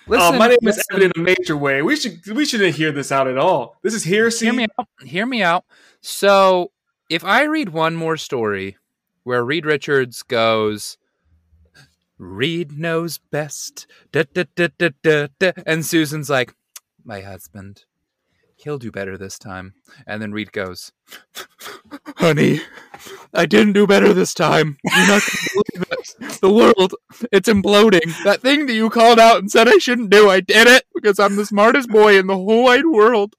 Listen, 0.09 0.35
uh, 0.35 0.37
my 0.39 0.47
name 0.47 0.57
is 0.63 0.77
listen, 0.77 0.95
Evan 0.95 1.11
in 1.15 1.21
a 1.21 1.23
major 1.23 1.55
way. 1.55 1.83
We 1.83 1.95
should 1.95 2.25
we 2.27 2.43
shouldn't 2.43 2.75
hear 2.75 2.91
this 2.91 3.11
out 3.11 3.27
at 3.27 3.37
all. 3.37 3.77
This 3.83 3.93
is 3.93 4.03
hearsay. 4.03 4.47
hear 4.47 4.53
me 4.53 4.67
out. 4.79 4.87
Hear 5.03 5.25
me 5.27 5.43
out. 5.43 5.65
So, 6.01 6.71
if 7.11 7.23
I 7.23 7.43
read 7.43 7.69
one 7.69 7.95
more 7.95 8.17
story 8.17 8.77
where 9.23 9.45
Reed 9.45 9.67
Richards 9.67 10.23
goes, 10.23 10.97
Reed 12.17 12.71
knows 12.71 13.19
best, 13.19 13.85
da, 14.11 14.23
da, 14.33 14.45
da, 14.55 14.69
da, 14.79 14.89
da, 15.03 15.27
da, 15.37 15.51
and 15.67 15.85
Susan's 15.85 16.29
like, 16.29 16.55
my 17.05 17.21
husband, 17.21 17.85
he'll 18.59 18.77
do 18.77 18.91
better 18.91 19.17
this 19.17 19.39
time. 19.39 19.73
And 20.05 20.21
then 20.21 20.31
Reed 20.31 20.51
goes, 20.51 20.91
honey, 22.17 22.61
I 23.33 23.45
didn't 23.45 23.73
do 23.73 23.87
better 23.87 24.13
this 24.13 24.33
time. 24.33 24.77
You're 24.83 25.07
not 25.07 25.21
going 25.21 25.23
to 25.37 25.49
believe 25.53 25.85
it. 25.91 26.41
The 26.41 26.51
world, 26.51 26.95
it's 27.31 27.49
imploding. 27.49 28.23
That 28.23 28.41
thing 28.41 28.65
that 28.65 28.73
you 28.73 28.89
called 28.89 29.19
out 29.19 29.39
and 29.39 29.51
said 29.51 29.67
I 29.67 29.77
shouldn't 29.77 30.09
do, 30.09 30.29
I 30.29 30.41
did 30.41 30.67
it 30.67 30.83
because 30.93 31.19
I'm 31.19 31.35
the 31.35 31.45
smartest 31.45 31.89
boy 31.89 32.17
in 32.17 32.27
the 32.27 32.35
whole 32.35 32.65
wide 32.65 32.85
world. 32.85 33.35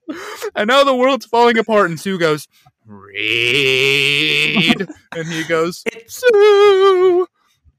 And 0.55 0.69
now 0.69 0.85
the 0.85 0.95
world's 0.95 1.27
falling 1.27 1.59
apart. 1.59 1.91
And 1.91 2.01
Sue 2.01 2.19
goes, 2.19 2.49
Reed. 2.87 4.89
and 5.15 5.29
he 5.29 5.45
goes, 5.45 5.85
Sue. 6.07 7.27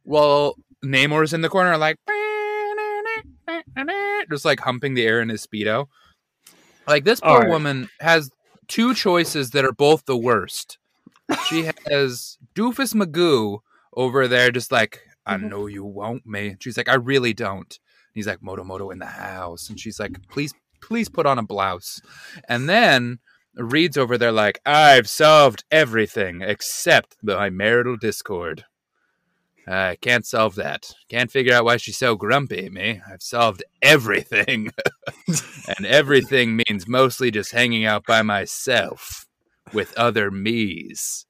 Well, 0.04 0.56
Namor's 0.84 1.34
in 1.34 1.42
the 1.42 1.50
corner, 1.50 1.78
like, 1.78 1.98
just 4.30 4.46
like 4.46 4.60
humping 4.60 4.94
the 4.94 5.06
air 5.06 5.22
in 5.22 5.30
his 5.30 5.46
Speedo. 5.46 5.88
Like, 6.92 7.06
this 7.06 7.20
poor 7.20 7.40
right. 7.42 7.50
woman 7.50 7.90
has 8.00 8.30
two 8.68 8.94
choices 8.94 9.51
that 9.51 9.66
are 9.66 9.72
both 9.74 10.06
the 10.06 10.18
worst. 10.18 10.77
She 11.48 11.70
has 11.90 12.38
Doofus 12.56 12.94
Magoo 12.94 13.60
over 13.96 14.27
there, 14.27 14.51
just 14.51 14.72
like, 14.72 15.01
I 15.25 15.36
Mhm. 15.38 15.50
know 15.50 15.68
you 15.68 15.84
won't, 15.84 16.25
me. 16.25 16.56
She's 16.60 16.77
like, 16.77 16.90
I 16.90 16.96
really 16.96 17.34
don't. 17.34 17.80
And 17.80 18.14
he's 18.16 18.27
like, 18.27 18.42
Moto 18.44 18.64
Moto 18.64 18.90
in 18.92 19.00
the 19.00 19.06
house. 19.06 19.70
And 19.70 19.80
she's 19.80 20.00
like, 20.00 20.18
please, 20.30 20.54
please 20.82 21.10
put 21.10 21.25
on 21.25 21.40
a 21.40 21.44
blouse. 21.44 22.01
And 22.50 22.68
then 22.68 23.20
Reed's 23.56 23.98
over 23.98 24.18
there, 24.18 24.32
like, 24.32 24.60
I've 24.66 25.10
solved 25.10 25.64
everything 25.72 26.42
except 26.42 27.18
my 27.24 27.50
marital 27.50 27.98
discord. 27.98 28.66
I 29.68 29.98
can't 30.02 30.26
solve 30.26 30.56
that. 30.56 30.92
Can't 31.08 31.32
figure 31.32 31.54
out 31.54 31.66
why 31.66 31.78
she's 31.78 31.98
so 31.98 32.16
grumpy 32.16 32.66
at 32.66 32.74
me. 32.74 33.02
I've 33.08 33.22
solved 33.22 33.64
everything. 33.82 34.72
and 35.78 35.86
everything 35.86 36.62
means 36.68 36.88
mostly 36.88 37.32
just 37.32 37.52
hanging 37.52 37.86
out 37.86 38.06
by 38.06 38.22
myself 38.22 39.28
with 39.74 39.98
other 39.98 40.32
me's. 40.32 41.26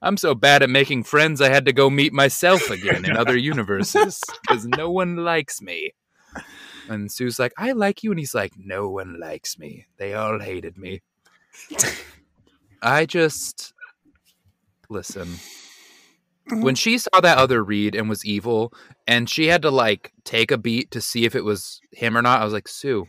I'm 0.00 0.16
so 0.16 0.34
bad 0.34 0.62
at 0.62 0.70
making 0.70 1.04
friends, 1.04 1.40
I 1.40 1.48
had 1.50 1.64
to 1.66 1.72
go 1.72 1.90
meet 1.90 2.12
myself 2.12 2.70
again 2.70 3.04
in 3.04 3.16
other 3.16 3.36
universes 3.36 4.22
because 4.42 4.64
no 4.66 4.90
one 4.90 5.16
likes 5.16 5.60
me. 5.60 5.92
And 6.88 7.10
Sue's 7.10 7.38
like, 7.38 7.52
I 7.58 7.72
like 7.72 8.02
you. 8.02 8.10
And 8.10 8.18
he's 8.18 8.34
like, 8.34 8.52
No 8.56 8.88
one 8.88 9.18
likes 9.20 9.58
me. 9.58 9.86
They 9.98 10.14
all 10.14 10.40
hated 10.40 10.78
me. 10.78 11.02
I 12.82 13.06
just. 13.06 13.74
Listen. 14.88 15.28
When 16.50 16.74
she 16.74 16.98
saw 16.98 17.20
that 17.20 17.38
other 17.38 17.62
Reed 17.62 17.94
and 17.94 18.08
was 18.08 18.24
evil, 18.24 18.72
and 19.06 19.28
she 19.28 19.46
had 19.48 19.62
to 19.62 19.70
like 19.70 20.12
take 20.24 20.50
a 20.50 20.58
beat 20.58 20.90
to 20.92 21.00
see 21.00 21.24
if 21.24 21.34
it 21.34 21.44
was 21.44 21.80
him 21.92 22.16
or 22.16 22.22
not, 22.22 22.40
I 22.40 22.44
was 22.44 22.52
like, 22.52 22.68
Sue, 22.68 23.06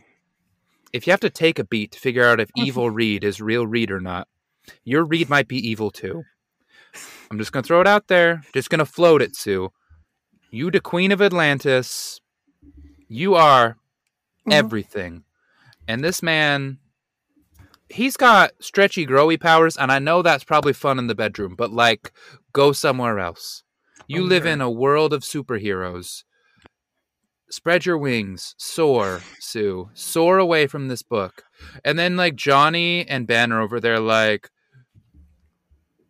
if 0.92 1.06
you 1.06 1.10
have 1.12 1.20
to 1.20 1.30
take 1.30 1.58
a 1.58 1.64
beat 1.64 1.92
to 1.92 1.98
figure 2.00 2.24
out 2.26 2.40
if 2.40 2.50
evil 2.56 2.90
Reed 2.90 3.24
is 3.24 3.40
real 3.40 3.66
Reed 3.66 3.90
or 3.90 4.00
not, 4.00 4.28
your 4.84 5.04
Reed 5.04 5.28
might 5.28 5.48
be 5.48 5.56
evil 5.56 5.90
too. 5.90 6.22
I'm 7.30 7.38
just 7.38 7.52
gonna 7.52 7.62
throw 7.62 7.80
it 7.80 7.86
out 7.86 8.08
there. 8.08 8.42
Just 8.52 8.70
gonna 8.70 8.84
float 8.84 9.22
it, 9.22 9.36
Sue. 9.36 9.70
You, 10.50 10.70
the 10.70 10.80
Queen 10.80 11.12
of 11.12 11.22
Atlantis, 11.22 12.20
you 13.08 13.34
are 13.36 13.76
Mhm. 14.46 14.52
everything. 14.52 15.24
And 15.86 16.02
this 16.04 16.22
man, 16.22 16.78
he's 17.90 18.16
got 18.16 18.52
stretchy, 18.60 19.06
growy 19.06 19.38
powers, 19.40 19.76
and 19.76 19.90
I 19.92 19.98
know 19.98 20.22
that's 20.22 20.44
probably 20.44 20.72
fun 20.72 20.98
in 20.98 21.06
the 21.06 21.14
bedroom, 21.14 21.54
but 21.56 21.70
like, 21.72 22.12
go 22.52 22.72
somewhere 22.72 23.18
else. 23.18 23.62
You 24.06 24.22
Oh, 24.22 24.26
live 24.26 24.44
yeah. 24.46 24.52
in 24.54 24.60
a 24.60 24.70
world 24.70 25.12
of 25.12 25.22
superheroes. 25.22 26.24
Spread 27.50 27.84
your 27.84 27.98
wings, 27.98 28.54
soar, 28.58 29.20
Sue. 29.40 29.90
Soar 29.94 30.38
away 30.38 30.66
from 30.68 30.86
this 30.88 31.02
book. 31.02 31.42
And 31.84 31.98
then, 31.98 32.16
like, 32.16 32.36
Johnny 32.36 33.04
and 33.08 33.26
Ben 33.26 33.50
are 33.50 33.60
over 33.60 33.80
there, 33.80 33.98
like, 33.98 34.50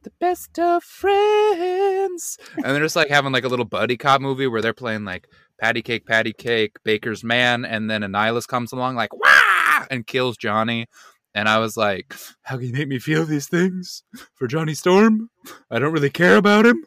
the 0.02 0.12
best 0.20 0.58
of 0.58 0.82
friends. 0.84 2.38
And 2.56 2.64
they're 2.64 2.80
just 2.82 2.96
like 2.96 3.08
having 3.10 3.32
like 3.32 3.44
a 3.44 3.48
little 3.48 3.66
buddy 3.66 3.98
cop 3.98 4.22
movie 4.22 4.46
where 4.46 4.62
they're 4.62 4.72
playing 4.72 5.04
like 5.04 5.28
patty 5.60 5.82
cake, 5.82 6.06
patty 6.06 6.32
cake, 6.32 6.76
baker's 6.84 7.22
man. 7.22 7.66
And 7.66 7.90
then 7.90 8.02
a 8.02 8.08
nihilist 8.08 8.48
comes 8.48 8.72
along, 8.72 8.96
like, 8.96 9.14
wah! 9.14 9.84
And 9.90 10.06
kills 10.06 10.36
Johnny. 10.38 10.86
And 11.34 11.48
I 11.48 11.58
was 11.58 11.76
like, 11.76 12.14
how 12.42 12.56
can 12.56 12.66
you 12.66 12.72
make 12.72 12.88
me 12.88 12.98
feel 12.98 13.24
these 13.24 13.46
things 13.46 14.02
for 14.34 14.46
Johnny 14.48 14.74
Storm? 14.74 15.30
I 15.70 15.78
don't 15.78 15.92
really 15.92 16.10
care 16.10 16.36
about 16.36 16.66
him. 16.66 16.84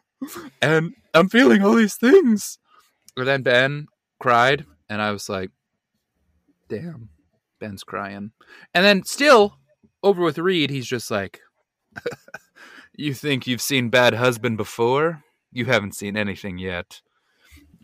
And 0.61 0.93
I'm 1.13 1.29
feeling 1.29 1.63
all 1.63 1.75
these 1.75 1.95
things. 1.95 2.59
And 3.15 3.27
then 3.27 3.43
Ben 3.43 3.87
cried. 4.19 4.65
And 4.89 5.01
I 5.01 5.11
was 5.11 5.29
like, 5.29 5.51
damn, 6.67 7.09
Ben's 7.59 7.83
crying. 7.83 8.31
And 8.73 8.85
then 8.85 9.03
still 9.03 9.57
over 10.01 10.21
with 10.21 10.37
Reed, 10.37 10.69
he's 10.69 10.87
just 10.87 11.09
like, 11.09 11.39
you 12.97 13.13
think 13.13 13.47
you've 13.47 13.61
seen 13.61 13.89
Bad 13.89 14.15
Husband 14.15 14.57
before? 14.57 15.23
You 15.51 15.65
haven't 15.65 15.95
seen 15.95 16.17
anything 16.17 16.57
yet. 16.57 17.01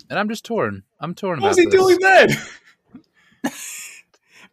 And 0.10 0.18
I'm 0.20 0.28
just 0.28 0.44
torn. 0.44 0.84
I'm 1.00 1.14
torn 1.16 1.40
What's 1.40 1.58
about 1.58 1.72
he 1.72 1.78
this. 1.78 1.82
doing 1.82 2.00
then? 3.44 3.52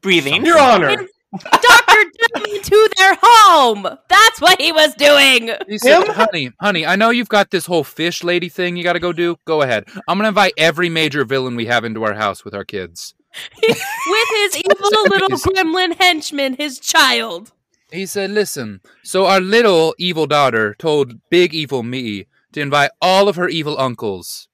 Breathing. 0.03 0.45
Your 0.45 0.59
Honor. 0.59 1.07
Doctor 1.39 2.05
Doom 2.35 2.63
to 2.63 2.89
their 2.97 3.19
home. 3.23 3.83
That's 4.09 4.41
what 4.41 4.61
he 4.61 4.73
was 4.73 4.95
doing. 4.95 5.51
He 5.69 5.79
said, 5.79 6.09
honey, 6.09 6.51
honey, 6.61 6.87
I 6.87 6.97
know 6.97 7.11
you've 7.11 7.29
got 7.29 7.51
this 7.51 7.67
whole 7.67 7.85
fish 7.85 8.23
lady 8.23 8.49
thing 8.49 8.77
you 8.77 8.85
got 8.85 8.95
to 8.95 9.01
go 9.01 9.13
do. 9.13 9.37
Go 9.45 9.63
ahead. 9.63 9.85
I'm 10.09 10.19
going 10.19 10.25
to 10.25 10.29
invite 10.29 10.55
every 10.57 10.89
major 10.89 11.25
villain 11.25 11.57
we 11.57 11.67
have 11.67 11.85
into 11.85 12.05
our 12.05 12.15
house 12.15 12.45
with 12.45 12.55
our 12.55 12.65
kids. 12.65 13.15
With 13.63 14.29
his 14.37 14.57
evil 14.57 15.03
little 15.11 15.29
gremlin 15.29 15.97
henchman, 15.99 16.55
his 16.55 16.79
child. 16.79 17.53
He 17.93 18.07
said, 18.07 18.31
listen, 18.31 18.81
so 19.03 19.27
our 19.27 19.41
little 19.41 19.95
evil 19.99 20.27
daughter 20.27 20.75
told 20.79 21.21
big 21.29 21.53
evil 21.53 21.83
me 21.83 22.27
to 22.53 22.61
invite 22.61 22.91
all 23.03 23.29
of 23.29 23.37
her 23.37 23.49
evil 23.49 23.79
uncles. 23.79 24.49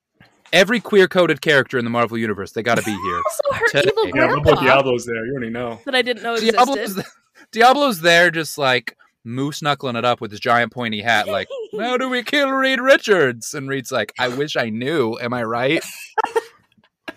Every 0.53 0.81
queer 0.81 1.09
coded 1.09 1.41
character 1.41 1.79
in 1.79 1.85
the 1.85 1.91
Marvel 1.91 2.19
Universe, 2.19 2.53
they 2.53 2.62
got 2.62 2.77
to 2.77 2.83
be 2.83 2.91
here. 3.03 3.23
Also, 3.53 3.65
her 3.77 3.81
evil 3.88 4.05
Yeah, 4.07 4.11
grandpa 4.12 4.51
Bobo 4.55 4.61
Diablo's 4.61 5.07
there. 5.07 5.25
You 5.25 5.33
already 5.33 5.51
know. 5.51 5.81
that 5.87 5.95
I 5.95 6.03
didn't 6.03 6.23
know 6.23 6.37
Diablo's, 6.37 6.77
existed. 6.77 7.05
Diablo's 7.53 8.01
there 8.01 8.31
just 8.31 8.59
like 8.59 8.97
moose 9.25 9.62
knuckling 9.62 9.97
it 9.97 10.05
up 10.05 10.21
with 10.21 10.31
his 10.31 10.41
giant 10.41 10.73
pointy 10.73 11.01
hat, 11.01 11.29
like, 11.29 11.49
how 11.79 11.97
do 11.97 12.09
we 12.09 12.23
kill 12.23 12.51
Reed 12.51 12.81
Richards? 12.81 13.55
And 13.55 13.69
Reed's 13.69 13.93
like, 13.93 14.12
I 14.19 14.29
wish 14.29 14.57
I 14.57 14.69
knew. 14.71 15.17
Am 15.21 15.33
I 15.33 15.43
right? 15.45 15.83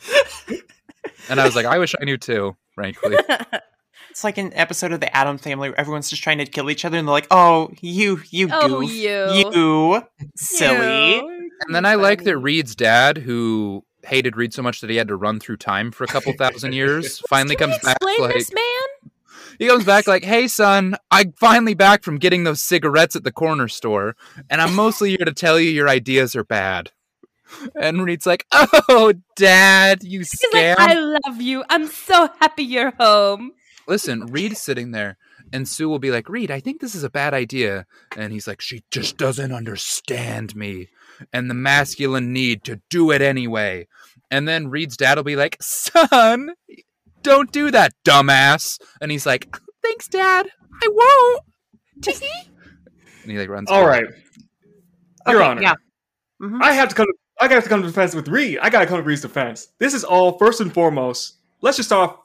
and 1.30 1.40
I 1.40 1.46
was 1.46 1.56
like, 1.56 1.66
I 1.66 1.78
wish 1.80 1.96
I 2.00 2.06
knew 2.06 2.18
too, 2.18 2.56
frankly. 2.74 3.18
It's 4.12 4.24
like 4.24 4.38
an 4.38 4.54
episode 4.54 4.94
of 4.94 5.02
the 5.02 5.14
Addams 5.16 5.42
Family 5.42 5.70
where 5.70 5.80
everyone's 5.80 6.10
just 6.10 6.24
trying 6.24 6.38
to 6.38 6.46
kill 6.46 6.70
each 6.70 6.86
other, 6.86 6.98
and 6.98 7.06
they're 7.06 7.12
like, 7.12 7.28
"Oh, 7.32 7.70
you, 7.82 8.22
you, 8.30 8.48
Oh, 8.50 8.80
goof. 8.80 8.90
you. 8.90 9.52
you, 9.52 10.04
silly." 10.38 11.16
Ew. 11.18 11.35
And 11.62 11.74
then 11.74 11.86
I 11.86 11.96
like 11.96 12.24
that 12.24 12.38
Reed's 12.38 12.76
dad, 12.76 13.18
who 13.18 13.84
hated 14.04 14.36
Reed 14.36 14.54
so 14.54 14.62
much 14.62 14.82
that 14.82 14.90
he 14.90 14.96
had 14.98 15.08
to 15.08 15.16
run 15.16 15.40
through 15.40 15.58
time 15.58 15.92
for 15.92 16.04
a 16.04 16.08
couple 16.08 16.34
thousand 16.34 16.74
years, 16.74 17.20
finally 17.30 17.56
comes 17.56 17.78
back 17.80 17.98
explain 17.98 18.22
like 18.22 18.34
this 18.34 18.54
man? 18.54 19.12
he 19.60 19.68
comes 19.68 19.86
back 19.86 20.08
like, 20.08 20.24
"Hey 20.24 20.48
son, 20.48 20.96
I'm 21.12 21.34
finally 21.34 21.74
back 21.74 22.04
from 22.04 22.18
getting 22.18 22.44
those 22.44 22.62
cigarettes 22.62 23.16
at 23.16 23.24
the 23.24 23.32
corner 23.32 23.68
store, 23.68 24.16
and 24.50 24.62
I'm 24.62 24.76
mostly 24.76 25.10
here 25.10 25.26
to 25.26 25.34
tell 25.34 25.60
you 25.60 25.70
your 25.70 25.90
ideas 25.90 26.36
are 26.36 26.44
bad." 26.44 26.92
And 27.80 28.04
Reed's 28.04 28.26
like, 28.26 28.46
"Oh, 28.52 29.14
dad, 29.36 30.04
you 30.04 30.20
He's 30.20 30.32
scam!" 30.32 30.78
like, 30.78 30.90
I 30.90 30.94
love 30.96 31.42
you. 31.42 31.64
I'm 31.70 31.88
so 31.88 32.30
happy 32.40 32.64
you're 32.64 32.94
home. 33.00 33.52
Listen, 33.88 34.26
Reed's 34.26 34.60
sitting 34.60 34.92
there, 34.92 35.18
and 35.54 35.68
Sue 35.68 35.88
will 35.88 36.00
be 36.00 36.12
like, 36.12 36.28
Reed, 36.28 36.50
I 36.50 36.60
think 36.60 36.82
this 36.82 36.96
is 36.96 37.04
a 37.04 37.10
bad 37.10 37.34
idea. 37.34 37.86
And 38.18 38.34
he's 38.34 38.48
like, 38.48 38.62
She 38.62 38.84
just 38.92 39.18
doesn't 39.18 39.52
understand 39.52 40.56
me 40.56 40.90
and 41.34 41.50
the 41.50 41.54
masculine 41.54 42.34
need 42.34 42.64
to 42.66 42.80
do 42.90 43.12
it 43.12 43.22
anyway. 43.22 43.88
And 44.32 44.48
then 44.48 44.70
Reed's 44.70 44.98
dad 44.98 45.18
will 45.18 45.24
be 45.24 45.36
like, 45.36 45.58
Son, 45.62 46.54
don't 47.24 47.52
do 47.52 47.72
that, 47.72 47.94
dumbass. 48.04 48.80
And 49.02 49.12
he's 49.12 49.26
like, 49.26 49.56
Thanks, 49.84 50.08
dad. 50.08 50.48
I 50.84 50.88
won't. 50.88 51.42
and 53.24 53.32
he 53.32 53.38
like 53.38 53.50
runs. 53.50 53.70
All 53.70 53.86
right. 53.86 54.04
away. 54.04 54.14
right, 55.26 55.32
Your 55.34 55.42
Okay, 55.42 55.50
Honor. 55.52 55.62
Yeah. 55.62 55.74
Mhm. 56.42 56.62
I 56.62 56.74
have 56.74 56.90
to 56.90 56.96
come. 56.96 57.08
I 57.40 57.48
got 57.48 57.64
to 57.64 57.70
come 57.70 57.82
to 57.82 57.88
defense 57.88 58.16
with 58.16 58.28
Reed. 58.28 58.60
I 58.62 58.70
got 58.70 58.80
to 58.82 58.86
come 58.86 58.98
to 58.98 59.04
Reed's 59.04 59.22
defense. 59.22 59.70
This 59.80 59.94
is 59.94 60.04
all 60.04 60.38
first 60.38 60.62
and 60.62 60.74
foremost. 60.74 61.38
Let's 61.62 61.78
just 61.78 61.90
start 61.90 62.10
off. 62.12 62.20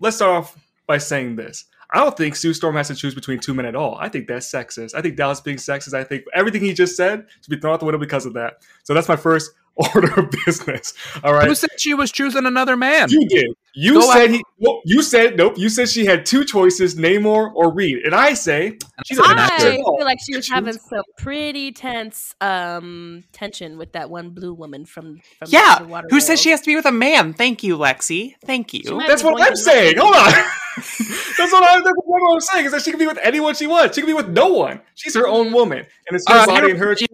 Let's 0.00 0.16
start 0.16 0.44
off 0.44 0.56
by 0.86 0.98
saying 0.98 1.36
this. 1.36 1.64
I 1.96 2.00
don't 2.00 2.16
think 2.16 2.36
Sue 2.36 2.52
Storm 2.52 2.76
has 2.76 2.88
to 2.88 2.94
choose 2.94 3.14
between 3.14 3.40
two 3.40 3.54
men 3.54 3.64
at 3.64 3.74
all. 3.74 3.96
I 3.98 4.08
think 4.10 4.28
that's 4.28 4.46
sexist. 4.52 4.94
I 4.94 5.00
think 5.00 5.16
Dallas 5.16 5.40
being 5.40 5.56
sexist. 5.56 5.94
I 5.94 6.04
think 6.04 6.24
everything 6.34 6.60
he 6.62 6.74
just 6.74 6.94
said 6.94 7.26
should 7.40 7.50
be 7.50 7.58
thrown 7.58 7.72
out 7.72 7.80
the 7.80 7.86
window 7.86 7.98
because 7.98 8.26
of 8.26 8.34
that. 8.34 8.58
So 8.84 8.92
that's 8.92 9.08
my 9.08 9.16
first 9.16 9.50
order 9.94 10.12
of 10.20 10.30
business. 10.46 10.92
All 11.24 11.32
right. 11.32 11.46
Who 11.48 11.54
said 11.54 11.70
she 11.78 11.94
was 11.94 12.10
choosing 12.12 12.44
another 12.46 12.76
man? 12.76 13.08
You 13.10 13.26
did. 13.28 13.46
You 13.74 13.94
Go 13.94 14.12
said 14.12 14.24
out. 14.24 14.30
he. 14.30 14.42
Well, 14.58 14.80
you 14.86 15.02
said 15.02 15.36
nope. 15.36 15.54
You 15.58 15.68
said 15.68 15.88
she 15.88 16.06
had 16.06 16.24
two 16.26 16.44
choices: 16.46 16.94
Namor 16.96 17.50
or 17.54 17.72
Reed. 17.72 17.98
And 18.04 18.14
I 18.14 18.32
say 18.34 18.78
she 19.06 19.14
said 19.14 19.22
doesn't 19.22 19.38
an 19.38 19.38
I 19.38 19.44
actor. 19.54 19.70
to. 19.72 19.76
feel 19.76 20.04
like 20.04 20.18
she 20.26 20.34
was 20.36 20.48
having 20.48 20.74
some 20.74 21.02
pretty 21.18 21.72
tense 21.72 22.34
um 22.40 23.24
tension 23.32 23.76
with 23.78 23.92
that 23.92 24.08
one 24.10 24.30
blue 24.30 24.54
woman 24.54 24.86
from 24.86 25.20
from 25.38 25.48
Yeah. 25.50 25.78
the 25.80 25.88
water 25.88 26.08
Who 26.10 26.20
says 26.20 26.40
she 26.40 26.50
has 26.50 26.60
to 26.62 26.66
be 26.66 26.76
with 26.76 26.86
a 26.86 26.92
man? 26.92 27.34
Thank 27.34 27.62
you, 27.62 27.76
Lexi. 27.76 28.34
Thank 28.44 28.72
you. 28.72 28.82
That's 29.06 29.22
what 29.22 29.40
I'm 29.46 29.56
saying. 29.56 29.96
Hold 29.98 30.14
on. 30.14 30.32
That's 30.76 31.52
what 31.52 31.64
I'm. 31.64 31.82
That's 31.82 31.96
what 32.04 32.34
I'm 32.34 32.40
saying 32.40 32.66
is 32.66 32.72
that 32.72 32.82
she 32.82 32.90
can 32.90 32.98
be 32.98 33.06
with 33.06 33.18
anyone 33.22 33.54
she 33.54 33.66
wants. 33.66 33.94
She 33.96 34.02
can 34.02 34.08
be 34.08 34.14
with 34.14 34.28
no 34.28 34.48
one. 34.48 34.80
She's 34.94 35.14
her 35.14 35.26
own 35.26 35.52
woman, 35.52 35.78
and 35.78 36.16
it's 36.16 36.24
her 36.28 36.38
Uh, 36.38 36.46
body 36.46 36.70
and 36.70 36.78
her. 36.78 36.86
know- 36.88 36.94
two 36.94 37.06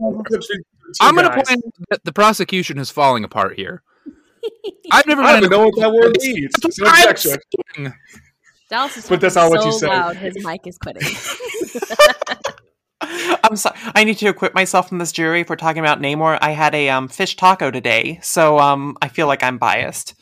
I'm 1.00 1.14
going 1.14 1.24
to 1.30 1.34
guys. 1.34 1.46
point 1.46 1.64
that 1.90 2.04
the 2.04 2.12
prosecution 2.12 2.78
is 2.78 2.90
falling 2.90 3.24
apart 3.24 3.56
here. 3.56 3.82
I've 4.90 5.06
never 5.06 5.22
I 5.22 5.32
don't 5.32 5.38
even 5.44 5.50
know 5.50 5.66
what 5.66 5.76
that 5.78 5.92
word 5.92 6.16
means. 6.20 6.52
It's 6.64 6.78
an. 6.78 7.92
Dallas 8.68 8.96
is 8.96 9.08
But 9.08 9.20
that's 9.20 9.34
talking 9.34 9.52
not 9.52 9.58
what 9.58 9.66
you 9.66 9.72
so 9.72 9.78
said. 9.78 9.88
loud, 9.88 10.16
his 10.16 10.44
mic 10.44 10.66
is 10.66 10.78
quitting. 10.78 11.02
I'm 13.44 13.56
sorry. 13.56 13.76
I 13.94 14.04
need 14.04 14.16
to 14.18 14.28
acquit 14.28 14.54
myself 14.54 14.88
from 14.88 14.98
this 14.98 15.12
jury 15.12 15.40
if 15.40 15.50
we're 15.50 15.56
talking 15.56 15.80
about 15.80 16.00
Namor. 16.00 16.38
I 16.40 16.52
had 16.52 16.74
a 16.74 16.88
um, 16.88 17.08
fish 17.08 17.36
taco 17.36 17.70
today, 17.70 18.18
so 18.22 18.58
um, 18.58 18.96
I 19.02 19.08
feel 19.08 19.26
like 19.26 19.42
I'm 19.42 19.58
biased. 19.58 20.14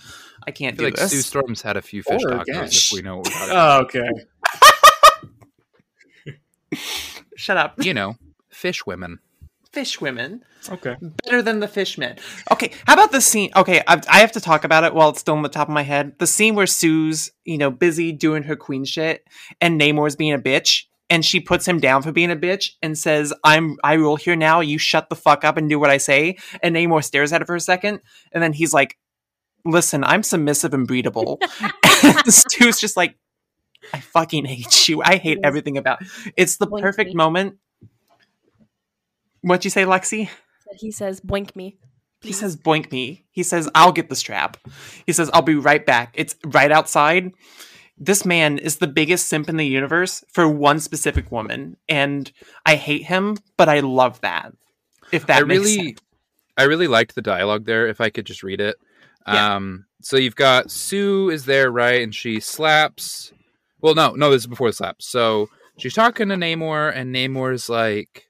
I 0.46 0.50
I 0.50 0.50
can't 0.52 0.76
feel 0.76 0.84
do 0.88 0.92
like 0.92 0.96
this. 0.96 1.10
Sue 1.10 1.22
Storm's 1.22 1.62
had 1.62 1.76
a 1.76 1.82
few 1.82 2.02
fish 2.02 2.22
oh, 2.24 2.28
Or 2.28 2.38
tacos 2.38 2.52
gosh. 2.52 2.92
if 2.92 2.96
we 2.96 3.02
know 3.02 3.18
what 3.18 3.26
we're 3.26 3.32
talking 3.32 3.56
Oh, 3.56 3.80
okay. 3.82 4.08
Shut 7.36 7.56
up. 7.56 7.82
You 7.84 7.94
know, 7.94 8.16
fish 8.50 8.86
women. 8.86 9.18
Fish 9.72 10.00
women 10.00 10.42
Okay. 10.68 10.96
better 11.24 11.42
than 11.42 11.60
the 11.60 11.68
fish 11.68 11.96
men. 11.96 12.16
Okay, 12.50 12.72
how 12.86 12.94
about 12.94 13.12
the 13.12 13.20
scene? 13.20 13.50
Okay, 13.56 13.80
I, 13.86 14.00
I 14.10 14.18
have 14.20 14.32
to 14.32 14.40
talk 14.40 14.64
about 14.64 14.84
it 14.84 14.92
while 14.94 15.10
it's 15.10 15.20
still 15.20 15.34
on 15.36 15.42
the 15.42 15.48
top 15.48 15.68
of 15.68 15.74
my 15.74 15.82
head. 15.82 16.18
The 16.18 16.26
scene 16.26 16.54
where 16.54 16.66
Sue's, 16.66 17.30
you 17.44 17.56
know, 17.56 17.70
busy 17.70 18.12
doing 18.12 18.42
her 18.44 18.56
queen 18.56 18.84
shit, 18.84 19.24
and 19.60 19.80
Namor's 19.80 20.16
being 20.16 20.32
a 20.34 20.38
bitch, 20.38 20.84
and 21.08 21.24
she 21.24 21.40
puts 21.40 21.66
him 21.66 21.78
down 21.80 22.02
for 22.02 22.12
being 22.12 22.30
a 22.30 22.36
bitch 22.36 22.72
and 22.82 22.98
says, 22.98 23.32
"I'm 23.44 23.78
I 23.84 23.94
rule 23.94 24.16
here 24.16 24.36
now. 24.36 24.60
You 24.60 24.76
shut 24.76 25.08
the 25.08 25.16
fuck 25.16 25.44
up 25.44 25.56
and 25.56 25.68
do 25.68 25.78
what 25.78 25.88
I 25.90 25.96
say." 25.98 26.36
And 26.62 26.74
Namor 26.76 27.02
stares 27.02 27.32
at 27.32 27.40
her 27.40 27.46
for 27.46 27.56
a 27.56 27.60
second, 27.60 28.00
and 28.32 28.42
then 28.42 28.52
he's 28.52 28.74
like, 28.74 28.98
"Listen, 29.64 30.04
I'm 30.04 30.22
submissive 30.22 30.74
and 30.74 30.88
breedable." 30.88 31.38
and 32.04 32.32
Sue's 32.32 32.78
just 32.78 32.96
like, 32.96 33.16
"I 33.92 34.00
fucking 34.00 34.44
hate 34.44 34.88
you. 34.88 35.02
I 35.02 35.16
hate 35.16 35.38
everything 35.42 35.76
about." 35.78 36.00
It's 36.36 36.56
the 36.56 36.66
Boink 36.66 36.82
perfect 36.82 37.10
me. 37.10 37.14
moment. 37.16 37.58
What'd 39.42 39.64
you 39.64 39.70
say, 39.70 39.84
Lexi? 39.84 40.28
he 40.76 40.90
says, 40.90 41.20
"Boink 41.20 41.56
me." 41.56 41.78
He 42.22 42.32
says, 42.32 42.56
boink 42.56 42.92
me. 42.92 43.24
He 43.30 43.42
says, 43.42 43.68
I'll 43.74 43.92
get 43.92 44.10
the 44.10 44.16
strap. 44.16 44.58
He 45.06 45.12
says, 45.12 45.30
I'll 45.32 45.42
be 45.42 45.54
right 45.54 45.84
back. 45.84 46.12
It's 46.14 46.36
right 46.44 46.70
outside. 46.70 47.32
This 47.96 48.24
man 48.24 48.58
is 48.58 48.76
the 48.76 48.86
biggest 48.86 49.26
simp 49.26 49.48
in 49.48 49.56
the 49.56 49.66
universe 49.66 50.22
for 50.30 50.48
one 50.48 50.80
specific 50.80 51.32
woman. 51.32 51.76
And 51.88 52.30
I 52.66 52.74
hate 52.74 53.04
him, 53.04 53.38
but 53.56 53.68
I 53.68 53.80
love 53.80 54.20
that. 54.20 54.52
If 55.12 55.26
that 55.26 55.42
I 55.42 55.44
makes 55.44 55.60
really, 55.60 55.76
sense. 55.76 56.00
I 56.58 56.64
really 56.64 56.88
liked 56.88 57.14
the 57.14 57.22
dialogue 57.22 57.64
there. 57.64 57.86
If 57.86 58.00
I 58.00 58.10
could 58.10 58.26
just 58.26 58.42
read 58.42 58.60
it. 58.60 58.76
Yeah. 59.26 59.54
Um, 59.56 59.86
so 60.02 60.16
you've 60.16 60.36
got 60.36 60.70
Sue 60.70 61.30
is 61.30 61.44
there, 61.44 61.70
right? 61.70 62.02
And 62.02 62.14
she 62.14 62.40
slaps. 62.40 63.32
Well, 63.80 63.94
no, 63.94 64.12
no, 64.12 64.30
this 64.30 64.42
is 64.42 64.46
before 64.46 64.68
the 64.68 64.72
slap. 64.72 65.02
So 65.02 65.48
she's 65.78 65.94
talking 65.94 66.28
to 66.28 66.34
Namor, 66.36 66.92
and 66.94 67.14
Namor's 67.14 67.68
like, 67.68 68.26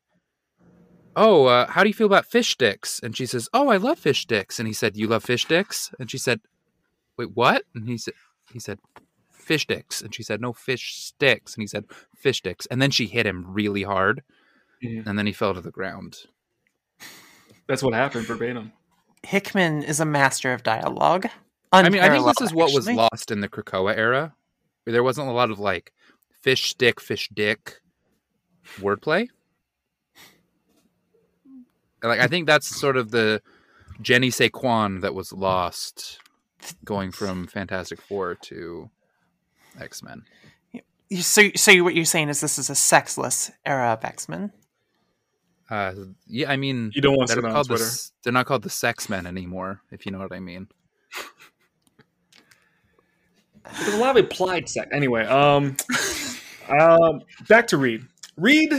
"Oh, 1.17 1.47
uh, 1.47 1.67
how 1.69 1.83
do 1.83 1.89
you 1.89 1.95
feel 1.95 2.07
about 2.07 2.27
fish 2.27 2.51
sticks?" 2.51 3.01
And 3.03 3.17
she 3.17 3.27
says, 3.27 3.49
"Oh, 3.53 3.69
I 3.69 3.77
love 3.77 3.99
fish 3.99 4.23
sticks." 4.23 4.59
And 4.59 4.67
he 4.67 4.73
said, 4.75 4.97
"You 4.97 5.07
love 5.07 5.25
fish 5.25 5.43
sticks?" 5.43 5.91
And 5.99 6.11
she 6.11 6.19
said, 6.19 6.41
"Wait, 7.17 7.31
what?" 7.35 7.65
And 7.75 7.89
he 7.89 7.99
said, 7.99 8.15
"He 8.53 8.59
said." 8.59 8.79
Fish 9.33 9.63
sticks, 9.63 10.01
and 10.01 10.15
she 10.15 10.23
said, 10.23 10.41
"No 10.41 10.53
fish 10.53 10.95
sticks," 10.95 11.55
and 11.55 11.63
he 11.63 11.67
said, 11.67 11.85
"Fish 12.15 12.39
sticks," 12.39 12.67
and 12.67 12.81
then 12.81 12.93
she 12.93 13.07
hit 13.07 13.27
him 13.27 13.45
really 13.49 13.83
hard, 13.83 14.23
Mhm. 14.85 15.05
and 15.07 15.19
then 15.19 15.27
he 15.27 15.33
fell 15.33 15.55
to 15.55 15.61
the 15.61 15.73
ground. 15.73 16.19
That's 17.67 17.83
what 17.83 17.93
happened 17.95 18.27
verbatim. 18.27 18.73
Hickman 19.23 19.83
is 19.83 20.01
a 20.01 20.05
master 20.05 20.53
of 20.53 20.63
dialogue. 20.63 21.27
I 21.73 21.89
mean, 21.89 22.03
I 22.03 22.09
think 22.09 22.27
this 22.27 22.41
is 22.41 22.55
what 22.55 22.73
was 22.73 22.89
lost 22.89 23.31
in 23.31 23.41
the 23.41 23.49
Krakoa 23.49 23.97
era. 23.97 24.35
Where 24.85 24.93
there 24.93 25.03
wasn't 25.03 25.29
a 25.29 25.33
lot 25.33 25.51
of 25.51 25.59
like 25.59 25.93
fish 26.41 26.71
stick, 26.71 27.01
fish 27.01 27.29
dick 27.33 27.81
wordplay. 28.79 29.29
Like 32.03 32.21
I 32.21 32.27
think 32.27 32.47
that's 32.47 32.67
sort 32.67 32.97
of 32.97 33.11
the 33.11 33.43
Jenny 34.01 34.31
Saquon 34.31 35.03
that 35.03 35.15
was 35.15 35.33
lost 35.33 36.19
going 36.85 37.13
from 37.13 37.47
Fantastic 37.47 38.01
Four 38.01 38.35
to 38.37 38.91
X 39.79 40.03
Men. 40.03 40.25
So, 41.21 41.51
so 41.57 41.83
what 41.83 41.95
you're 41.95 42.05
saying 42.05 42.29
is 42.29 42.41
this 42.41 42.59
is 42.59 42.71
a 42.71 42.75
sexless 42.75 43.51
era 43.67 43.93
of 43.93 44.05
X 44.05 44.29
Men? 44.29 44.53
Uh, 45.71 45.95
yeah, 46.27 46.51
I 46.51 46.57
mean, 46.57 46.91
You 46.95 47.01
don't 47.01 47.17
want 47.17 47.31
to 47.31 47.37
they're 47.37 47.47
on 47.47 47.53
called 47.53 47.69
the, 47.69 48.11
they're 48.25 48.33
not 48.33 48.47
called 48.47 48.63
the 48.63 48.71
Sex 48.71 49.09
Men 49.09 49.27
anymore, 49.27 49.81
if 49.93 50.05
you 50.05 50.11
know 50.11 50.19
what 50.19 50.33
I 50.33 50.41
mean. 50.41 50.67
There's 53.79 53.95
a 53.95 53.99
lot 53.99 54.11
of 54.11 54.25
implied 54.25 54.69
sex. 54.69 54.89
Anyway, 54.93 55.25
um, 55.27 55.77
um, 56.69 57.23
back 57.49 57.69
to 57.69 57.77
Reed. 57.77 58.05
Reed 58.37 58.73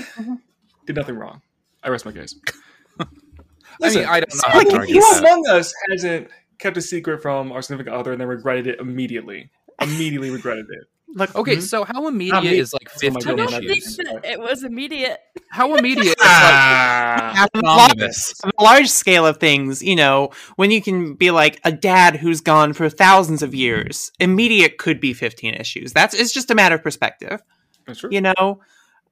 did 0.85 0.95
nothing 0.95 1.15
wrong. 1.15 1.41
I 1.83 1.89
rest 1.89 2.05
my 2.05 2.11
case. 2.11 2.35
I 2.99 3.89
mean, 3.89 4.05
I 4.05 4.19
don't 4.19 4.33
know. 4.33 4.41
how 4.47 4.57
like, 4.57 4.67
to 4.67 4.73
Who 4.73 4.79
argue 4.79 4.95
he's 4.95 5.03
with 5.03 5.21
that. 5.21 5.31
among 5.31 5.47
us 5.47 5.73
hasn't 5.89 6.27
kept 6.59 6.77
a 6.77 6.81
secret 6.81 7.21
from 7.21 7.51
our 7.51 7.61
significant 7.61 7.95
other 7.95 8.11
and 8.11 8.19
then 8.19 8.27
regretted 8.27 8.67
it 8.67 8.79
immediately? 8.79 9.49
Immediately 9.81 10.29
regretted 10.29 10.65
it. 10.69 10.87
Look, 11.13 11.35
Okay, 11.35 11.57
mhm. 11.57 11.61
so 11.61 11.83
how 11.83 12.07
immediate 12.07 12.41
me. 12.43 12.57
is 12.59 12.71
like 12.73 12.83
That's 12.89 13.03
what 13.03 13.13
my 13.13 13.19
15 13.19 13.33
I 13.33 13.35
don't 13.35 13.51
Don't 13.51 13.63
issues? 13.71 13.95
think 13.97 14.07
that 14.23 14.25
it 14.31 14.39
was 14.39 14.63
immediate. 14.63 15.19
How 15.49 15.75
immediate 15.75 16.05
is 16.07 16.15
like 16.17 16.17
Ah, 16.21 17.41
on 17.43 17.47
the 17.61 17.67
large, 17.67 17.99
on 18.43 18.51
the 18.57 18.63
large 18.63 18.87
scale 18.87 19.25
of 19.27 19.37
things, 19.37 19.83
you 19.83 19.95
know, 19.95 20.29
when 20.55 20.71
you 20.71 20.81
can 20.81 21.15
be 21.15 21.29
like 21.31 21.59
a 21.65 21.71
dad 21.71 22.15
who's 22.15 22.39
gone 22.39 22.71
for 22.73 22.89
thousands 22.89 23.43
of 23.43 23.53
years, 23.53 24.11
immediate 24.19 24.77
could 24.77 25.01
be 25.01 25.13
15 25.13 25.53
issues. 25.55 25.91
That's 25.93 26.13
it's 26.13 26.31
just 26.31 26.49
a 26.49 26.55
matter 26.55 26.75
of 26.75 26.83
perspective, 26.83 27.41
that's 27.85 27.99
true. 27.99 28.09
you 28.11 28.21
know. 28.21 28.61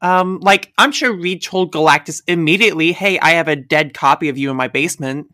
Um, 0.01 0.39
like 0.41 0.71
I'm 0.77 0.93
sure 0.93 1.11
Reed 1.13 1.43
told 1.43 1.73
Galactus 1.73 2.21
immediately, 2.27 2.93
"Hey, 2.93 3.19
I 3.19 3.31
have 3.31 3.49
a 3.49 3.57
dead 3.57 3.93
copy 3.93 4.29
of 4.29 4.37
you 4.37 4.49
in 4.49 4.55
my 4.55 4.69
basement," 4.69 5.27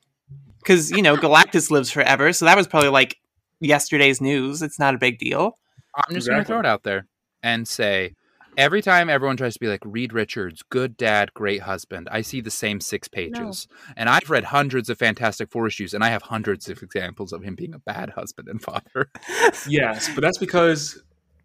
because 0.57 0.89
you 0.89 1.03
know 1.03 1.15
Galactus 1.15 1.69
lives 1.69 1.91
forever. 1.91 2.33
So 2.33 2.45
that 2.45 2.57
was 2.57 2.65
probably 2.67 2.89
like 2.89 3.17
yesterday's 3.59 4.19
news. 4.21 4.63
It's 4.63 4.79
not 4.79 4.95
a 4.95 4.97
big 4.97 5.19
deal. 5.19 5.59
I'm 5.95 6.13
just 6.13 6.27
going 6.27 6.39
to 6.39 6.45
throw 6.45 6.59
it 6.59 6.65
out 6.65 6.83
there 6.83 7.07
and 7.43 7.67
say 7.67 8.13
Every 8.57 8.81
time 8.81 9.09
everyone 9.09 9.35
tries 9.35 9.55
to 9.55 9.59
be 9.59 9.67
like 9.67 9.81
Reed 9.83 10.13
Richards, 10.13 10.63
good 10.69 10.95
dad, 10.95 11.33
great 11.33 11.63
husband, 11.63 12.07
I 12.09 12.21
see 12.21 12.39
the 12.39 12.49
same 12.51 12.79
six 12.79 13.09
pages. 13.09 13.67
And 13.97 14.07
I've 14.07 14.29
read 14.29 14.45
hundreds 14.45 14.89
of 14.89 14.97
Fantastic 14.97 15.51
Four 15.51 15.67
issues, 15.67 15.93
and 15.93 16.03
I 16.03 16.09
have 16.09 16.21
hundreds 16.21 16.69
of 16.69 16.81
examples 16.81 17.33
of 17.33 17.43
him 17.43 17.55
being 17.55 17.73
a 17.73 17.79
bad 17.79 18.11
husband 18.11 18.47
and 18.47 18.61
father. 18.61 19.09
Yes, 19.67 20.09
but 20.13 20.21
that's 20.21 20.37
because 20.37 21.01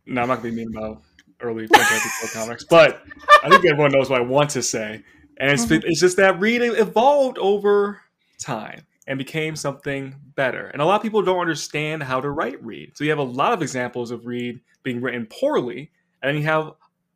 no, 0.06 0.22
I'm 0.22 0.28
not 0.28 0.36
gonna 0.36 0.50
be 0.50 0.56
mean 0.56 0.76
about 0.76 1.02
early 1.40 1.66
Fantastic 1.66 2.12
Four 2.12 2.28
comics, 2.42 2.64
but 2.64 3.02
I 3.42 3.48
think 3.48 3.64
everyone 3.64 3.90
knows 3.90 4.08
what 4.08 4.20
I 4.20 4.24
want 4.24 4.50
to 4.50 4.62
say, 4.62 5.02
and 5.38 5.50
it's 5.50 5.66
Mhm. 5.66 5.82
it's 5.84 6.00
just 6.00 6.16
that 6.18 6.38
Reed 6.38 6.62
evolved 6.62 7.38
over 7.38 8.00
time 8.40 8.82
and 9.06 9.18
became 9.18 9.56
something 9.56 10.14
better, 10.34 10.66
and 10.68 10.80
a 10.80 10.84
lot 10.84 10.96
of 10.96 11.02
people 11.02 11.22
don't 11.22 11.40
understand 11.40 12.02
how 12.02 12.20
to 12.20 12.30
write 12.30 12.62
Reed. 12.64 12.92
So 12.94 13.04
you 13.04 13.10
have 13.10 13.18
a 13.18 13.22
lot 13.22 13.52
of 13.52 13.62
examples 13.62 14.10
of 14.10 14.26
Reed 14.26 14.60
being 14.82 15.00
written 15.00 15.26
poorly, 15.26 15.90
and 16.22 16.28
then 16.28 16.36
you 16.36 16.44
have 16.44 16.72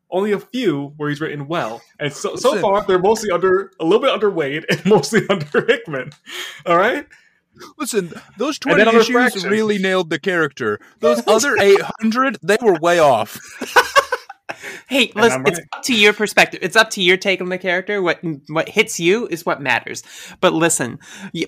only 0.09 0.31
a 0.31 0.39
few 0.39 0.93
where 0.97 1.09
he's 1.09 1.21
written 1.21 1.47
well, 1.47 1.81
and 1.99 2.11
so 2.11 2.35
so 2.35 2.59
far 2.59 2.85
they're 2.85 2.99
mostly 2.99 3.31
under 3.31 3.71
a 3.79 3.83
little 3.83 4.01
bit 4.01 4.11
under 4.11 4.31
Waid 4.31 4.65
and 4.69 4.85
mostly 4.85 5.21
under 5.29 5.65
Hickman. 5.65 6.11
All 6.65 6.77
right. 6.77 7.07
Listen, 7.77 8.11
those 8.37 8.59
20 8.59 8.81
issues 8.81 9.09
Refraction. 9.09 9.49
really 9.49 9.77
nailed 9.77 10.09
the 10.09 10.19
character. 10.19 10.79
Those 10.99 11.25
other 11.27 11.55
800, 11.57 12.39
they 12.43 12.57
were 12.61 12.73
way 12.73 12.99
off. 12.99 13.39
Hey, 14.87 15.11
listen, 15.15 15.41
I'm 15.41 15.47
it's 15.47 15.59
up 15.73 15.83
to 15.83 15.95
your 15.95 16.13
perspective. 16.13 16.59
It's 16.63 16.75
up 16.75 16.89
to 16.91 17.01
your 17.01 17.17
take 17.17 17.41
on 17.41 17.49
the 17.49 17.57
character. 17.57 18.01
What 18.01 18.19
what 18.47 18.69
hits 18.69 18.99
you 18.99 19.27
is 19.27 19.45
what 19.45 19.61
matters. 19.61 20.03
But 20.41 20.53
listen, 20.53 20.99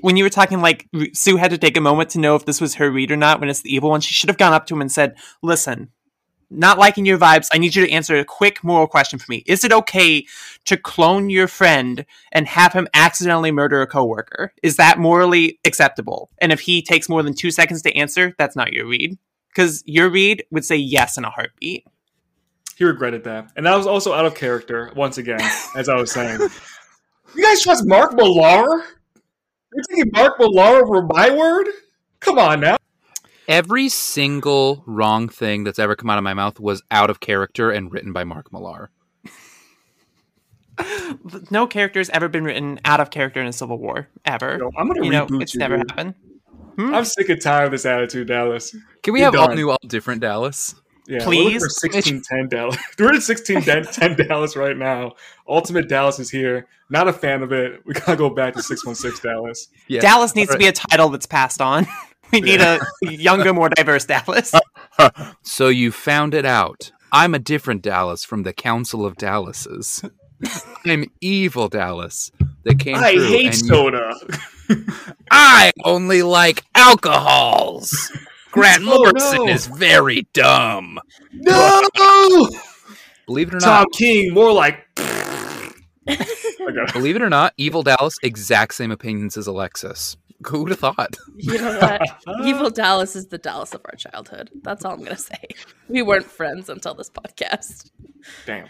when 0.01 0.17
you 0.17 0.23
were 0.23 0.29
talking 0.29 0.61
like 0.61 0.87
Sue 1.13 1.37
had 1.37 1.51
to 1.51 1.57
take 1.57 1.77
a 1.77 1.81
moment 1.81 2.09
to 2.11 2.19
know 2.19 2.35
if 2.35 2.45
this 2.45 2.61
was 2.61 2.75
her 2.75 2.89
Reed 2.91 3.11
or 3.11 3.17
not 3.17 3.39
when 3.39 3.49
it's 3.49 3.61
the 3.61 3.73
evil 3.73 3.89
one, 3.89 4.01
she 4.01 4.13
should 4.13 4.29
have 4.29 4.37
gone 4.37 4.53
up 4.53 4.65
to 4.67 4.73
him 4.73 4.81
and 4.81 4.91
said, 4.91 5.15
"Listen, 5.41 5.89
not 6.49 6.79
liking 6.79 7.05
your 7.05 7.17
vibes. 7.17 7.49
I 7.51 7.57
need 7.57 7.75
you 7.75 7.85
to 7.85 7.91
answer 7.91 8.15
a 8.17 8.23
quick 8.25 8.63
moral 8.63 8.87
question 8.87 9.19
for 9.19 9.25
me. 9.29 9.43
Is 9.45 9.63
it 9.63 9.73
okay 9.73 10.25
to 10.65 10.77
clone 10.77 11.29
your 11.29 11.47
friend 11.47 12.05
and 12.31 12.47
have 12.47 12.73
him 12.73 12.87
accidentally 12.93 13.51
murder 13.51 13.81
a 13.81 13.87
coworker? 13.87 14.53
Is 14.63 14.77
that 14.77 14.97
morally 14.97 15.59
acceptable? 15.65 16.29
And 16.39 16.51
if 16.51 16.61
he 16.61 16.81
takes 16.81 17.09
more 17.09 17.21
than 17.21 17.33
2 17.33 17.51
seconds 17.51 17.81
to 17.81 17.95
answer, 17.95 18.33
that's 18.37 18.55
not 18.55 18.73
your 18.73 18.87
Reed." 18.87 19.17
Cuz 19.55 19.83
your 19.85 20.09
Reed 20.09 20.45
would 20.51 20.65
say 20.65 20.75
yes 20.75 21.17
in 21.17 21.25
a 21.25 21.29
heartbeat. 21.29 21.85
He 22.77 22.85
regretted 22.85 23.23
that. 23.23 23.51
And 23.55 23.65
that 23.65 23.75
was 23.75 23.87
also 23.87 24.13
out 24.13 24.25
of 24.27 24.35
character, 24.35 24.91
once 24.95 25.17
again, 25.17 25.39
as 25.75 25.89
I 25.89 25.95
was 25.95 26.11
saying. 26.11 26.39
You 27.35 27.43
guys 27.43 27.61
trust 27.63 27.87
Mark 27.87 28.13
Millar? 28.13 28.67
You're 29.73 29.83
taking 29.89 30.11
Mark 30.13 30.39
Millar 30.39 30.83
over 30.83 31.01
my 31.01 31.31
word? 31.31 31.67
Come 32.19 32.37
on 32.37 32.59
now. 32.59 32.77
Every 33.47 33.89
single 33.89 34.83
wrong 34.85 35.27
thing 35.27 35.63
that's 35.63 35.79
ever 35.79 35.95
come 35.95 36.09
out 36.11 36.19
of 36.19 36.23
my 36.23 36.35
mouth 36.35 36.59
was 36.59 36.83
out 36.91 37.09
of 37.09 37.19
character 37.19 37.71
and 37.71 37.91
written 37.91 38.13
by 38.13 38.23
Mark 38.23 38.53
Millar. 38.53 38.91
no 41.49 41.65
character's 41.65 42.11
ever 42.11 42.27
been 42.27 42.43
written 42.43 42.79
out 42.85 42.99
of 42.99 43.09
character 43.09 43.41
in 43.41 43.47
a 43.47 43.53
civil 43.53 43.79
war 43.79 44.07
ever. 44.25 44.57
Yo, 44.59 44.69
I'm 44.77 44.87
gonna 44.87 45.03
you 45.03 45.11
know, 45.11 45.27
it's 45.31 45.55
you. 45.55 45.59
never 45.59 45.77
dude. 45.77 45.89
happened. 45.89 46.13
Hmm? 46.75 46.93
I'm 46.93 47.05
sick 47.05 47.29
and 47.29 47.41
tired 47.41 47.65
of 47.65 47.71
this 47.71 47.87
attitude, 47.87 48.27
Dallas. 48.27 48.75
Can 49.01 49.13
we 49.13 49.21
You're 49.21 49.31
have 49.31 49.49
all 49.49 49.55
new, 49.55 49.71
all 49.71 49.79
different 49.87 50.21
Dallas? 50.21 50.75
Yeah, 51.07 51.23
Please? 51.23 51.61
We're 51.61 51.69
sixteen 51.69 52.21
ten 52.21 52.49
Dallas. 52.49 52.77
We're 52.99 53.13
at 53.13 53.23
sixteen 53.23 53.61
ten 53.61 53.85
Dallas 54.15 54.55
right 54.57 54.75
now. 54.75 55.13
Ultimate 55.47 55.87
Dallas 55.87 56.19
is 56.19 56.29
here. 56.29 56.67
Not 56.89 57.07
a 57.07 57.13
fan 57.13 57.41
of 57.43 57.51
it. 57.53 57.81
We 57.85 57.93
gotta 57.93 58.15
go 58.17 58.29
back 58.29 58.53
to 58.55 58.61
six 58.63 58.85
one 58.85 58.95
six 58.95 59.19
Dallas. 59.21 59.69
Yeah. 59.87 60.01
Dallas 60.01 60.35
needs 60.35 60.51
to 60.51 60.57
be 60.57 60.67
a 60.67 60.71
title 60.73 61.09
that's 61.09 61.25
passed 61.25 61.61
on. 61.61 61.87
we 62.33 62.41
need 62.41 62.59
a 62.59 62.79
younger, 63.01 63.53
more 63.53 63.69
diverse 63.69 64.05
Dallas. 64.05 64.53
So 65.43 65.67
you 65.69 65.91
found 65.91 66.33
it 66.33 66.43
out. 66.43 66.91
I'm 67.11 67.35
a 67.35 67.39
different 67.39 67.83
Dallas 67.83 68.23
from 68.25 68.41
the 68.43 68.51
Council 68.51 69.05
of 69.05 69.15
Dallases. 69.15 70.03
I'm 70.85 71.05
evil 71.21 71.67
Dallas 71.67 72.31
that 72.63 72.79
came 72.79 72.95
I 72.95 73.11
hate 73.11 73.45
and 73.45 73.61
you- 73.61 73.67
soda. 73.67 74.15
I 75.31 75.71
only 75.85 76.23
like 76.23 76.63
alcohols. 76.75 78.11
Grant 78.51 78.83
Oh, 78.87 78.97
Morrison 78.97 79.45
no. 79.45 79.51
is 79.51 79.67
very 79.67 80.27
dumb. 80.33 80.99
No, 81.33 81.81
Believe 83.25 83.49
it 83.49 83.55
or 83.55 83.59
Tom 83.59 83.69
not, 83.83 83.91
King, 83.93 84.33
more 84.33 84.53
like. 84.53 84.85
believe 86.93 87.15
it 87.17 87.21
or 87.21 87.29
not, 87.29 87.53
Evil 87.57 87.83
Dallas 87.83 88.15
exact 88.23 88.73
same 88.73 88.91
opinions 88.91 89.35
as 89.37 89.47
Alexis. 89.47 90.15
Who 90.47 90.61
would 90.63 90.69
have 90.69 90.79
thought? 90.79 91.17
You 91.35 91.57
know 91.57 91.79
what? 91.79 92.01
Evil 92.45 92.69
Dallas 92.69 93.15
is 93.15 93.27
the 93.27 93.37
Dallas 93.39 93.73
of 93.73 93.81
our 93.85 93.95
childhood. 93.95 94.49
That's 94.61 94.85
all 94.85 94.93
I'm 94.93 95.03
gonna 95.03 95.17
say. 95.17 95.47
We 95.89 96.01
weren't 96.03 96.25
friends 96.25 96.69
until 96.69 96.93
this 96.93 97.09
podcast. 97.09 97.89
Damn. 98.45 98.67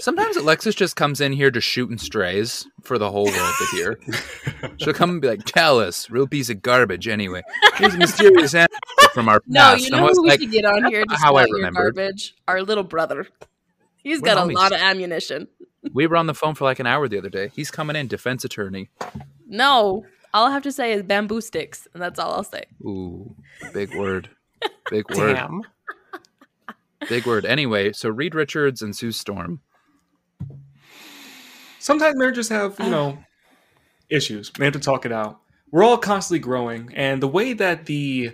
Sometimes 0.00 0.36
Alexis 0.36 0.74
just 0.74 0.96
comes 0.96 1.20
in 1.20 1.32
here 1.32 1.50
to 1.50 1.60
shoot 1.60 1.90
and 1.90 2.00
strays 2.00 2.66
for 2.82 2.98
the 2.98 3.10
whole 3.10 3.26
world 3.26 3.54
to 3.58 3.66
hear. 3.76 3.98
She'll 4.78 4.94
come 4.94 5.10
and 5.10 5.20
be 5.20 5.28
like, 5.28 5.44
Dallas, 5.44 6.10
real 6.10 6.26
piece 6.26 6.48
of 6.50 6.62
garbage 6.62 7.06
anyway. 7.06 7.42
Here's 7.76 7.94
a 7.94 7.98
mysterious 7.98 8.54
animal 8.54 8.78
from 9.12 9.28
our 9.28 9.40
No, 9.46 9.60
past. 9.60 9.84
you 9.84 9.90
know 9.90 10.02
was 10.04 10.16
who 10.16 10.22
we 10.24 10.30
like, 10.30 10.40
should 10.40 10.50
get 10.50 10.64
on 10.64 10.84
here 10.86 11.04
to 11.04 11.16
how 11.16 11.36
I 11.36 11.44
spot 11.44 11.58
your 11.58 11.70
garbage? 11.70 12.34
Our 12.48 12.62
little 12.62 12.84
brother. 12.84 13.26
He's 14.02 14.20
We're 14.20 14.34
got 14.34 14.48
a 14.48 14.52
lot 14.52 14.72
of 14.72 14.80
ammunition. 14.80 15.46
we 15.92 16.06
were 16.06 16.16
on 16.16 16.26
the 16.26 16.34
phone 16.34 16.54
for 16.54 16.64
like 16.64 16.80
an 16.80 16.86
hour 16.86 17.06
the 17.06 17.18
other 17.18 17.28
day. 17.30 17.50
He's 17.54 17.70
coming 17.70 17.94
in, 17.96 18.08
defense 18.08 18.44
attorney. 18.44 18.88
No, 19.46 20.04
all 20.32 20.46
I 20.46 20.50
have 20.52 20.62
to 20.64 20.72
say 20.72 20.92
is 20.92 21.02
bamboo 21.02 21.40
sticks, 21.42 21.86
and 21.92 22.02
that's 22.02 22.18
all 22.18 22.32
I'll 22.32 22.42
say. 22.44 22.64
Ooh, 22.82 23.34
big 23.74 23.94
word. 23.94 24.30
Big 24.90 25.04
word. 25.16 25.34
Damn. 25.34 25.62
Big 27.08 27.26
word. 27.26 27.44
Anyway, 27.44 27.92
so 27.92 28.08
Reed 28.08 28.34
Richards 28.34 28.82
and 28.82 28.94
Sue 28.94 29.12
Storm. 29.12 29.60
Sometimes 31.78 32.16
marriages 32.16 32.48
have, 32.50 32.78
you 32.78 32.90
know, 32.90 33.18
issues. 34.10 34.50
They 34.50 34.64
have 34.64 34.74
to 34.74 34.80
talk 34.80 35.06
it 35.06 35.12
out. 35.12 35.40
We're 35.70 35.84
all 35.84 35.98
constantly 35.98 36.40
growing, 36.40 36.92
and 36.94 37.22
the 37.22 37.28
way 37.28 37.52
that 37.54 37.86
the 37.86 38.32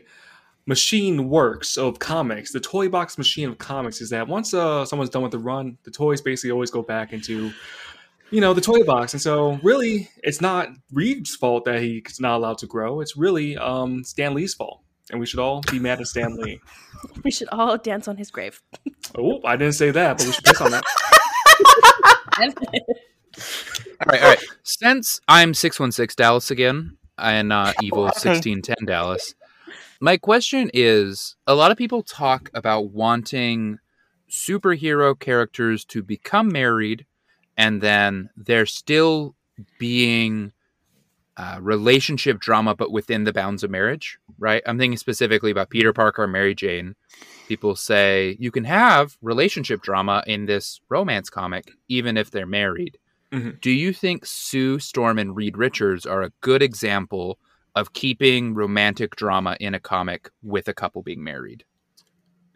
machine 0.66 1.28
works 1.28 1.76
of 1.76 1.98
comics, 1.98 2.50
the 2.50 2.60
toy 2.60 2.88
box 2.88 3.18
machine 3.18 3.48
of 3.48 3.58
comics, 3.58 4.00
is 4.00 4.10
that 4.10 4.26
once 4.26 4.52
uh, 4.52 4.84
someone's 4.84 5.10
done 5.10 5.22
with 5.22 5.32
the 5.32 5.38
run, 5.38 5.78
the 5.84 5.90
toys 5.90 6.20
basically 6.20 6.50
always 6.50 6.70
go 6.70 6.82
back 6.82 7.12
into, 7.12 7.52
you 8.30 8.40
know, 8.40 8.52
the 8.52 8.60
toy 8.60 8.82
box. 8.82 9.12
And 9.12 9.22
so, 9.22 9.60
really, 9.62 10.10
it's 10.24 10.40
not 10.40 10.70
Reed's 10.92 11.36
fault 11.36 11.66
that 11.66 11.82
he's 11.82 12.18
not 12.18 12.36
allowed 12.36 12.58
to 12.58 12.66
grow. 12.66 13.00
It's 13.00 13.16
really 13.16 13.56
um, 13.56 14.02
Stan 14.02 14.34
Lee's 14.34 14.54
fault, 14.54 14.82
and 15.10 15.20
we 15.20 15.26
should 15.26 15.38
all 15.38 15.60
be 15.70 15.78
mad 15.78 16.00
at 16.00 16.06
Stan 16.06 16.36
Lee. 16.36 16.60
We 17.22 17.30
should 17.30 17.48
all 17.52 17.76
dance 17.76 18.08
on 18.08 18.16
his 18.16 18.30
grave. 18.30 18.62
Oh, 19.16 19.40
I 19.44 19.56
didn't 19.56 19.74
say 19.74 19.90
that, 19.90 20.16
but 20.16 20.26
we 20.26 20.32
should 20.32 20.44
piss 20.44 20.60
on 20.60 20.70
that. 20.70 20.82
All 24.00 24.12
right, 24.12 24.22
all 24.22 24.28
right. 24.28 24.44
Since 24.62 25.20
I'm 25.28 25.54
616 25.54 26.22
Dallas 26.22 26.50
again 26.50 26.96
and 27.16 27.52
uh, 27.52 27.72
evil 27.82 28.02
1610 28.02 28.86
Dallas, 28.86 29.34
my 30.00 30.16
question 30.16 30.70
is 30.74 31.36
a 31.46 31.54
lot 31.54 31.70
of 31.70 31.78
people 31.78 32.02
talk 32.02 32.50
about 32.52 32.90
wanting 32.90 33.78
superhero 34.30 35.18
characters 35.18 35.84
to 35.86 36.02
become 36.02 36.48
married 36.48 37.06
and 37.56 37.80
then 37.80 38.28
they're 38.36 38.66
still 38.66 39.34
being 39.78 40.52
uh, 41.36 41.58
relationship 41.60 42.38
drama, 42.40 42.74
but 42.74 42.90
within 42.90 43.24
the 43.24 43.32
bounds 43.32 43.62
of 43.62 43.70
marriage, 43.70 44.18
right? 44.38 44.62
I'm 44.66 44.78
thinking 44.78 44.96
specifically 44.96 45.50
about 45.50 45.70
Peter 45.70 45.92
Parker 45.92 46.24
and 46.24 46.32
Mary 46.32 46.54
Jane. 46.54 46.94
People 47.46 47.76
say 47.76 48.36
you 48.40 48.50
can 48.50 48.64
have 48.64 49.16
relationship 49.20 49.82
drama 49.82 50.22
in 50.26 50.46
this 50.46 50.80
romance 50.88 51.28
comic, 51.28 51.70
even 51.88 52.16
if 52.16 52.30
they're 52.30 52.46
married. 52.46 52.98
Mhm. 53.32 53.60
Do 53.60 53.70
you 53.70 53.92
think 53.92 54.24
Sue 54.24 54.78
Storm 54.78 55.18
and 55.18 55.36
Reed 55.36 55.58
Richards 55.58 56.06
are 56.06 56.22
a 56.22 56.32
good 56.40 56.62
example 56.62 57.38
of 57.74 57.92
keeping 57.92 58.54
romantic 58.54 59.14
drama 59.16 59.56
in 59.60 59.74
a 59.74 59.80
comic 59.80 60.30
with 60.42 60.68
a 60.68 60.74
couple 60.74 61.02
being 61.02 61.22
married? 61.22 61.64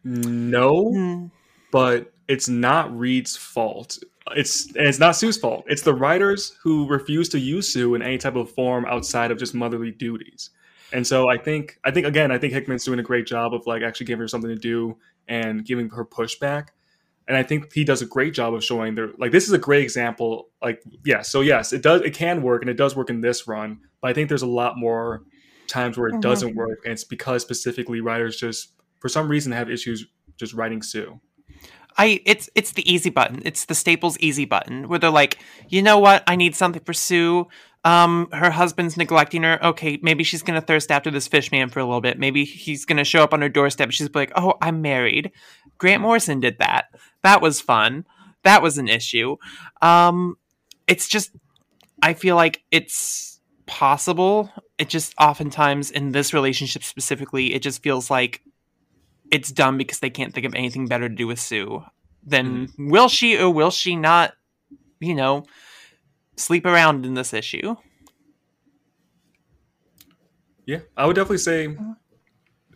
No. 0.04 0.92
Hmm. 0.92 1.26
but 1.72 2.12
it's 2.26 2.48
not 2.48 2.96
Reed's 2.98 3.36
fault. 3.36 3.98
It's 4.36 4.66
and 4.76 4.86
it's 4.86 4.98
not 4.98 5.16
Sue's 5.16 5.36
fault. 5.38 5.64
It's 5.66 5.82
the 5.82 5.94
writers 5.94 6.56
who 6.62 6.86
refuse 6.88 7.28
to 7.30 7.38
use 7.40 7.72
Sue 7.72 7.94
in 7.94 8.02
any 8.02 8.18
type 8.18 8.36
of 8.36 8.50
form 8.50 8.84
outside 8.86 9.30
of 9.30 9.38
just 9.38 9.54
motherly 9.54 9.90
duties. 9.90 10.50
And 10.92 11.06
so 11.06 11.28
I 11.30 11.38
think 11.38 11.78
I 11.84 11.90
think 11.90 12.06
again 12.06 12.30
I 12.30 12.38
think 12.38 12.52
Hickman's 12.52 12.84
doing 12.84 12.98
a 12.98 13.02
great 13.02 13.26
job 13.26 13.54
of 13.54 13.66
like 13.66 13.82
actually 13.82 14.06
giving 14.06 14.20
her 14.20 14.28
something 14.28 14.50
to 14.50 14.56
do 14.56 14.96
and 15.28 15.64
giving 15.64 15.88
her 15.90 16.04
pushback. 16.04 16.68
And 17.28 17.36
I 17.36 17.42
think 17.42 17.72
he 17.72 17.84
does 17.84 18.02
a 18.02 18.06
great 18.06 18.34
job 18.34 18.54
of 18.54 18.64
showing 18.64 18.94
there 18.94 19.10
like 19.18 19.32
this 19.32 19.46
is 19.46 19.52
a 19.52 19.58
great 19.58 19.82
example. 19.82 20.48
Like 20.62 20.82
yeah, 21.04 21.22
so 21.22 21.40
yes, 21.40 21.72
it 21.72 21.82
does 21.82 22.02
it 22.02 22.12
can 22.14 22.42
work 22.42 22.62
and 22.62 22.70
it 22.70 22.76
does 22.76 22.94
work 22.96 23.08
in 23.10 23.20
this 23.20 23.48
run, 23.48 23.80
but 24.00 24.10
I 24.10 24.14
think 24.14 24.28
there's 24.28 24.42
a 24.42 24.46
lot 24.46 24.76
more 24.76 25.22
times 25.66 25.96
where 25.96 26.08
it 26.08 26.14
Mhm. 26.14 26.20
doesn't 26.22 26.54
work 26.56 26.80
and 26.84 26.92
it's 26.92 27.04
because 27.04 27.42
specifically 27.42 28.00
writers 28.00 28.36
just 28.36 28.72
for 28.98 29.08
some 29.08 29.28
reason 29.28 29.52
have 29.52 29.70
issues 29.70 30.06
just 30.36 30.52
writing 30.54 30.82
Sue. 30.82 31.20
I 32.00 32.22
it's 32.24 32.48
it's 32.54 32.72
the 32.72 32.90
easy 32.90 33.10
button. 33.10 33.42
It's 33.44 33.66
the 33.66 33.74
Staples 33.74 34.16
easy 34.20 34.46
button 34.46 34.88
where 34.88 34.98
they're 34.98 35.10
like, 35.10 35.36
you 35.68 35.82
know 35.82 35.98
what? 35.98 36.24
I 36.26 36.34
need 36.34 36.56
something 36.56 36.82
for 36.82 36.94
Sue. 36.94 37.46
um 37.84 38.28
her 38.32 38.50
husband's 38.50 38.96
neglecting 38.96 39.42
her. 39.42 39.62
Okay 39.62 39.98
maybe 40.02 40.24
she's 40.24 40.42
gonna 40.42 40.62
thirst 40.62 40.90
after 40.90 41.10
this 41.10 41.28
fish 41.28 41.52
man 41.52 41.68
for 41.68 41.78
a 41.78 41.84
little 41.84 42.00
bit. 42.00 42.18
Maybe 42.18 42.46
he's 42.46 42.86
gonna 42.86 43.04
show 43.04 43.22
up 43.22 43.34
on 43.34 43.42
her 43.42 43.50
doorstep. 43.50 43.90
She's 43.90 44.14
like 44.14 44.32
oh 44.34 44.54
i'm 44.62 44.80
married. 44.80 45.30
Grant 45.76 46.00
morrison 46.00 46.40
did 46.40 46.56
that. 46.58 46.86
That 47.22 47.42
was 47.42 47.60
fun. 47.60 48.06
That 48.44 48.62
was 48.62 48.78
an 48.78 48.88
issue. 48.88 49.36
Um 49.82 50.36
it's 50.86 51.06
just 51.06 51.32
i 52.02 52.14
feel 52.14 52.34
like 52.34 52.62
it's 52.70 53.40
possible. 53.66 54.50
It 54.78 54.88
just 54.88 55.12
oftentimes 55.18 55.90
in 55.90 56.12
this 56.12 56.32
relationship 56.32 56.82
specifically 56.82 57.52
it 57.52 57.60
just 57.60 57.82
feels 57.82 58.10
like 58.10 58.40
it's 59.30 59.52
dumb 59.52 59.76
because 59.76 60.00
they 60.00 60.10
can't 60.10 60.34
think 60.34 60.46
of 60.46 60.54
anything 60.54 60.86
better 60.86 61.08
to 61.08 61.14
do 61.14 61.26
with 61.26 61.40
sue 61.40 61.82
then 62.22 62.66
hmm. 62.76 62.90
will 62.90 63.08
she 63.08 63.38
or 63.38 63.50
will 63.50 63.70
she 63.70 63.96
not 63.96 64.34
you 65.00 65.14
know 65.14 65.44
sleep 66.36 66.64
around 66.66 67.04
in 67.04 67.14
this 67.14 67.32
issue 67.34 67.76
Yeah, 70.70 70.80
I 70.96 71.04
would 71.06 71.16
definitely 71.16 71.38
say 71.38 71.76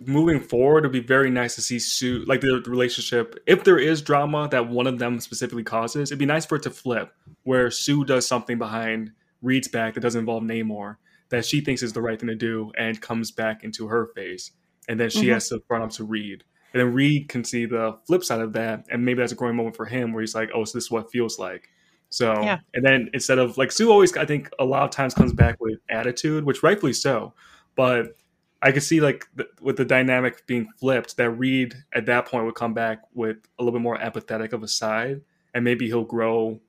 moving 0.01 0.41
forward, 0.41 0.81
it'd 0.81 0.91
be 0.91 0.99
very 0.99 1.31
nice 1.31 1.55
to 1.55 1.63
see 1.63 1.79
Sue, 1.79 2.25
like 2.27 2.41
the 2.41 2.61
relationship. 2.67 3.37
If 3.47 3.63
there 3.63 3.79
is 3.79 4.03
drama 4.03 4.49
that 4.51 4.69
one 4.69 4.89
of 4.89 4.99
them 4.99 5.21
specifically 5.21 5.63
causes, 5.63 6.11
it'd 6.11 6.19
be 6.19 6.27
nice 6.27 6.45
for 6.45 6.57
it 6.57 6.65
to 6.65 6.71
flip, 6.71 7.13
where 7.45 7.71
Sue 7.71 8.05
does 8.05 8.27
something 8.27 8.59
behind 8.59 9.13
Reed's 9.43 9.69
back 9.69 9.95
that 9.95 10.01
doesn't 10.01 10.19
involve 10.19 10.43
Namor 10.43 10.97
that 11.29 11.45
she 11.45 11.61
thinks 11.61 11.83
is 11.83 11.93
the 11.93 12.03
right 12.03 12.19
thing 12.19 12.29
to 12.29 12.35
do, 12.35 12.73
and 12.77 13.01
comes 13.01 13.31
back 13.31 13.63
into 13.63 13.87
her 13.87 14.09
face, 14.15 14.51
and 14.89 14.99
then 15.01 15.11
she 15.11 15.27
Mhm. 15.27 15.33
has 15.35 15.49
to 15.49 15.61
front 15.69 15.85
up 15.85 15.91
to 15.93 16.05
Reed, 16.05 16.45
and 16.73 16.81
then 16.81 16.93
Reed 16.93 17.29
can 17.29 17.45
see 17.45 17.67
the 17.67 17.97
flip 18.07 18.25
side 18.25 18.41
of 18.41 18.53
that, 18.55 18.87
and 18.91 19.05
maybe 19.05 19.19
that's 19.21 19.33
a 19.33 19.37
growing 19.37 19.57
moment 19.57 19.77
for 19.77 19.87
him, 19.87 20.13
where 20.13 20.21
he's 20.21 20.35
like, 20.35 20.51
"Oh, 20.55 20.65
so 20.65 20.77
this 20.79 20.85
is 20.85 20.91
what 20.91 21.11
feels 21.11 21.39
like." 21.39 21.69
So, 22.11 22.33
Yeah. 22.43 22.61
and 22.75 22.85
then 22.85 23.11
instead 23.13 23.39
of 23.39 23.59
like 23.59 23.73
Sue 23.73 23.91
always, 23.91 24.17
I 24.17 24.25
think 24.25 24.49
a 24.59 24.65
lot 24.65 24.83
of 24.85 24.91
times 24.91 25.15
comes 25.15 25.33
back 25.33 25.57
with 25.61 25.79
attitude, 25.89 26.45
which 26.45 26.63
rightfully 26.63 26.93
so, 26.93 27.35
but 27.77 28.17
I 28.63 28.73
could 28.73 28.83
see 28.85 29.01
like 29.01 29.27
th- 29.37 29.49
with 29.61 29.77
the 29.77 29.85
dynamic 29.85 30.47
being 30.47 30.69
flipped, 30.79 31.17
that 31.17 31.31
Reed 31.31 31.75
at 31.93 32.07
that 32.07 32.27
point 32.27 32.47
would 32.47 32.55
come 32.55 32.73
back 32.73 33.03
with 33.15 33.37
a 33.59 33.63
little 33.65 33.79
bit 33.79 33.83
more 33.83 33.99
empathetic 33.99 34.53
of 34.53 34.63
a 34.63 34.69
side, 34.69 35.23
and 35.55 35.65
maybe 35.65 35.87
he'll 35.87 36.05
grow 36.05 36.61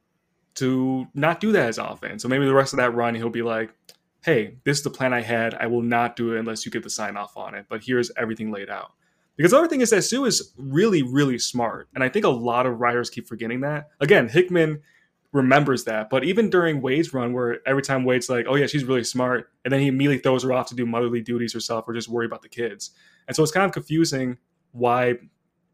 to 0.55 1.05
not 1.13 1.39
do 1.39 1.51
that 1.51 1.67
as 1.69 1.77
often. 1.79 2.17
So 2.19 2.27
maybe 2.27 2.45
the 2.45 2.53
rest 2.53 2.73
of 2.73 2.77
that 2.77 2.93
run, 2.93 3.13
he'll 3.15 3.29
be 3.29 3.41
like, 3.41 3.71
"Hey, 4.25 4.57
this 4.63 4.79
is 4.79 4.83
the 4.83 4.89
plan 4.89 5.13
I 5.13 5.21
had. 5.21 5.53
I 5.53 5.67
will 5.67 5.81
not 5.81 6.15
do 6.15 6.33
it 6.33 6.39
unless 6.39 6.65
you 6.65 6.71
get 6.71 6.83
the 6.83 6.89
sign 6.89 7.15
off 7.15 7.37
on 7.37 7.55
it. 7.55 7.67
But 7.69 7.83
here's 7.83 8.11
everything 8.17 8.51
laid 8.51 8.69
out." 8.69 8.91
Because 9.37 9.51
the 9.51 9.57
other 9.57 9.67
thing 9.67 9.81
is 9.81 9.89
that 9.89 10.03
Sue 10.03 10.25
is 10.25 10.53
really, 10.57 11.03
really 11.03 11.37
smart, 11.37 11.89
and 11.93 12.03
I 12.03 12.09
think 12.09 12.25
a 12.25 12.29
lot 12.29 12.65
of 12.65 12.79
writers 12.79 13.09
keep 13.09 13.27
forgetting 13.27 13.61
that. 13.61 13.89
Again, 13.99 14.29
Hickman 14.29 14.81
remembers 15.35 15.83
that. 15.83 16.09
But 16.09 16.23
even 16.23 16.49
during 16.49 16.81
Waid's 16.81 17.13
run, 17.13 17.33
where 17.33 17.59
every 17.67 17.81
time 17.81 18.05
Waid's 18.05 18.29
like, 18.29 18.45
"Oh 18.47 18.55
yeah, 18.55 18.67
she's 18.67 18.85
really 18.85 19.03
smart," 19.03 19.51
and 19.63 19.71
then 19.71 19.81
he 19.81 19.87
immediately 19.87 20.19
throws 20.19 20.43
her 20.43 20.53
off 20.53 20.67
to 20.69 20.75
do 20.75 20.85
motherly 20.85 21.21
duties 21.21 21.53
herself 21.53 21.85
or 21.87 21.93
just 21.93 22.07
worry 22.07 22.25
about 22.25 22.41
the 22.41 22.49
kids, 22.49 22.91
and 23.27 23.35
so 23.35 23.43
it's 23.43 23.51
kind 23.51 23.65
of 23.65 23.71
confusing 23.71 24.37
why. 24.71 25.15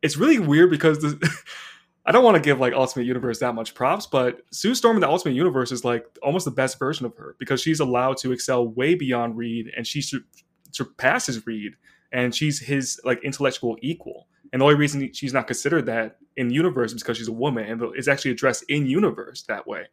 It's 0.02 0.18
really 0.18 0.40
weird 0.40 0.72
because 0.72 1.00
the, 1.00 1.30
I 2.06 2.12
don't 2.12 2.24
want 2.24 2.36
to 2.36 2.42
give 2.42 2.60
like 2.60 2.74
Ultimate 2.74 3.06
Universe 3.06 3.40
that 3.40 3.54
much 3.54 3.76
props, 3.76 4.08
but 4.08 4.42
Sue 4.52 4.74
Storm 4.74 4.98
in 4.98 5.02
the 5.02 5.10
Ultimate 5.10 5.36
Universe 5.36 5.72
is 5.72 5.86
like 5.86 6.06
almost 6.24 6.46
the 6.46 6.52
best 6.52 6.80
version 6.80 7.06
of 7.06 7.16
her 7.18 7.36
because 7.38 7.62
she's 7.62 7.80
allowed 7.80 8.18
to 8.18 8.32
excel 8.32 8.68
way 8.68 8.96
beyond 8.96 9.38
Reed, 9.38 9.72
and 9.78 9.86
she 9.86 10.02
sur- 10.02 10.26
surpasses 10.72 11.46
Reed, 11.46 11.74
and 12.12 12.34
she's 12.34 12.60
his 12.60 13.00
like 13.04 13.24
intellectual 13.24 13.78
equal. 13.82 14.28
And 14.52 14.62
the 14.62 14.66
only 14.66 14.76
reason 14.76 15.14
she's 15.14 15.34
not 15.34 15.48
considered 15.48 15.86
that 15.86 16.18
in 16.38 16.50
the 16.50 16.56
universe 16.56 16.92
is 16.92 17.02
because 17.02 17.18
she's 17.18 17.28
a 17.28 17.34
woman, 17.34 17.66
and 17.70 17.82
it's 17.96 18.08
actually 18.08 18.32
addressed 18.32 18.64
in 18.68 18.86
universe 18.86 19.44
that 19.44 19.66
way. 19.68 19.86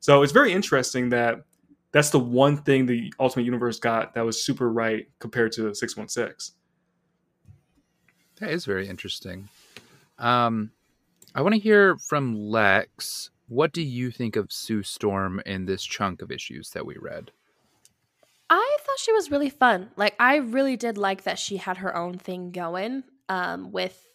So 0.00 0.22
it's 0.22 0.32
very 0.32 0.52
interesting 0.52 1.10
that 1.10 1.42
that's 1.92 2.10
the 2.10 2.20
one 2.20 2.58
thing 2.58 2.86
the 2.86 3.12
Ultimate 3.18 3.44
Universe 3.44 3.78
got 3.78 4.14
that 4.14 4.24
was 4.24 4.42
super 4.42 4.70
right 4.70 5.08
compared 5.18 5.52
to 5.52 5.74
six 5.74 5.96
one 5.96 6.08
six. 6.08 6.52
That 8.40 8.50
is 8.50 8.64
very 8.64 8.86
interesting. 8.86 9.48
Um, 10.18 10.70
I 11.36 11.42
want 11.42 11.54
to 11.54 11.60
hear 11.60 11.98
from 11.98 12.34
Lex. 12.34 13.28
What 13.46 13.74
do 13.74 13.82
you 13.82 14.10
think 14.10 14.36
of 14.36 14.50
Sue 14.50 14.82
Storm 14.82 15.42
in 15.44 15.66
this 15.66 15.84
chunk 15.84 16.22
of 16.22 16.32
issues 16.32 16.70
that 16.70 16.86
we 16.86 16.96
read? 16.98 17.30
I 18.48 18.76
thought 18.80 18.98
she 18.98 19.12
was 19.12 19.30
really 19.30 19.50
fun. 19.50 19.90
Like 19.96 20.14
I 20.18 20.36
really 20.36 20.78
did 20.78 20.96
like 20.96 21.24
that 21.24 21.38
she 21.38 21.58
had 21.58 21.76
her 21.76 21.94
own 21.94 22.16
thing 22.16 22.52
going 22.52 23.04
um 23.28 23.70
with 23.70 24.08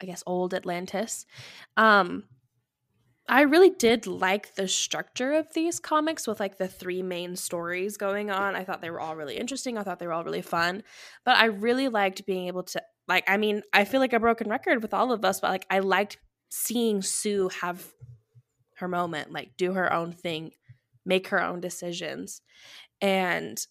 I 0.00 0.06
guess 0.06 0.22
old 0.26 0.54
Atlantis. 0.54 1.26
Um 1.76 2.24
I 3.28 3.42
really 3.42 3.70
did 3.70 4.06
like 4.06 4.54
the 4.54 4.68
structure 4.68 5.32
of 5.32 5.52
these 5.52 5.78
comics 5.80 6.26
with 6.26 6.40
like 6.40 6.56
the 6.56 6.66
three 6.66 7.02
main 7.02 7.36
stories 7.36 7.98
going 7.98 8.30
on. 8.30 8.56
I 8.56 8.64
thought 8.64 8.80
they 8.80 8.90
were 8.90 9.00
all 9.00 9.16
really 9.16 9.36
interesting. 9.36 9.76
I 9.76 9.82
thought 9.82 9.98
they 9.98 10.06
were 10.06 10.12
all 10.14 10.24
really 10.24 10.42
fun. 10.42 10.82
But 11.24 11.36
I 11.36 11.44
really 11.44 11.88
liked 11.88 12.26
being 12.26 12.46
able 12.46 12.62
to 12.64 12.82
like 13.08 13.24
I 13.28 13.36
mean, 13.36 13.62
I 13.72 13.84
feel 13.84 14.00
like 14.00 14.12
a 14.12 14.20
broken 14.20 14.48
record 14.48 14.82
with 14.82 14.94
all 14.94 15.12
of 15.12 15.24
us, 15.24 15.40
but 15.40 15.50
like 15.50 15.66
I 15.70 15.80
liked 15.80 16.18
seeing 16.50 17.02
Sue 17.02 17.50
have 17.60 17.92
her 18.76 18.88
moment, 18.88 19.32
like 19.32 19.56
do 19.56 19.72
her 19.72 19.92
own 19.92 20.12
thing, 20.12 20.52
make 21.04 21.28
her 21.28 21.42
own 21.42 21.60
decisions 21.60 22.42
and 23.02 23.66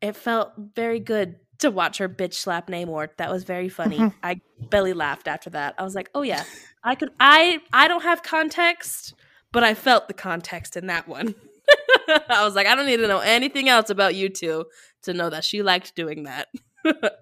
it 0.00 0.16
felt 0.16 0.52
very 0.74 0.98
good 0.98 1.36
to 1.58 1.70
watch 1.70 1.98
her 1.98 2.08
bitch 2.08 2.34
slap 2.34 2.68
Namor. 2.68 3.08
That 3.18 3.30
was 3.30 3.44
very 3.44 3.68
funny. 3.68 4.12
I 4.22 4.40
belly 4.70 4.94
laughed 4.94 5.28
after 5.28 5.50
that. 5.50 5.74
I 5.78 5.84
was 5.84 5.94
like, 5.94 6.10
"Oh 6.14 6.22
yeah, 6.22 6.42
I 6.82 6.96
could." 6.96 7.10
I 7.20 7.60
I 7.72 7.86
don't 7.86 8.02
have 8.02 8.22
context, 8.22 9.14
but 9.52 9.62
I 9.62 9.74
felt 9.74 10.08
the 10.08 10.14
context 10.14 10.76
in 10.76 10.86
that 10.86 11.06
one. 11.06 11.34
I 12.08 12.44
was 12.44 12.54
like, 12.54 12.66
I 12.66 12.74
don't 12.74 12.86
need 12.86 12.98
to 12.98 13.08
know 13.08 13.18
anything 13.20 13.68
else 13.68 13.90
about 13.90 14.14
you 14.14 14.28
two 14.28 14.66
to 15.02 15.12
know 15.12 15.30
that 15.30 15.44
she 15.44 15.62
liked 15.62 15.94
doing 15.96 16.24
that. 16.24 16.48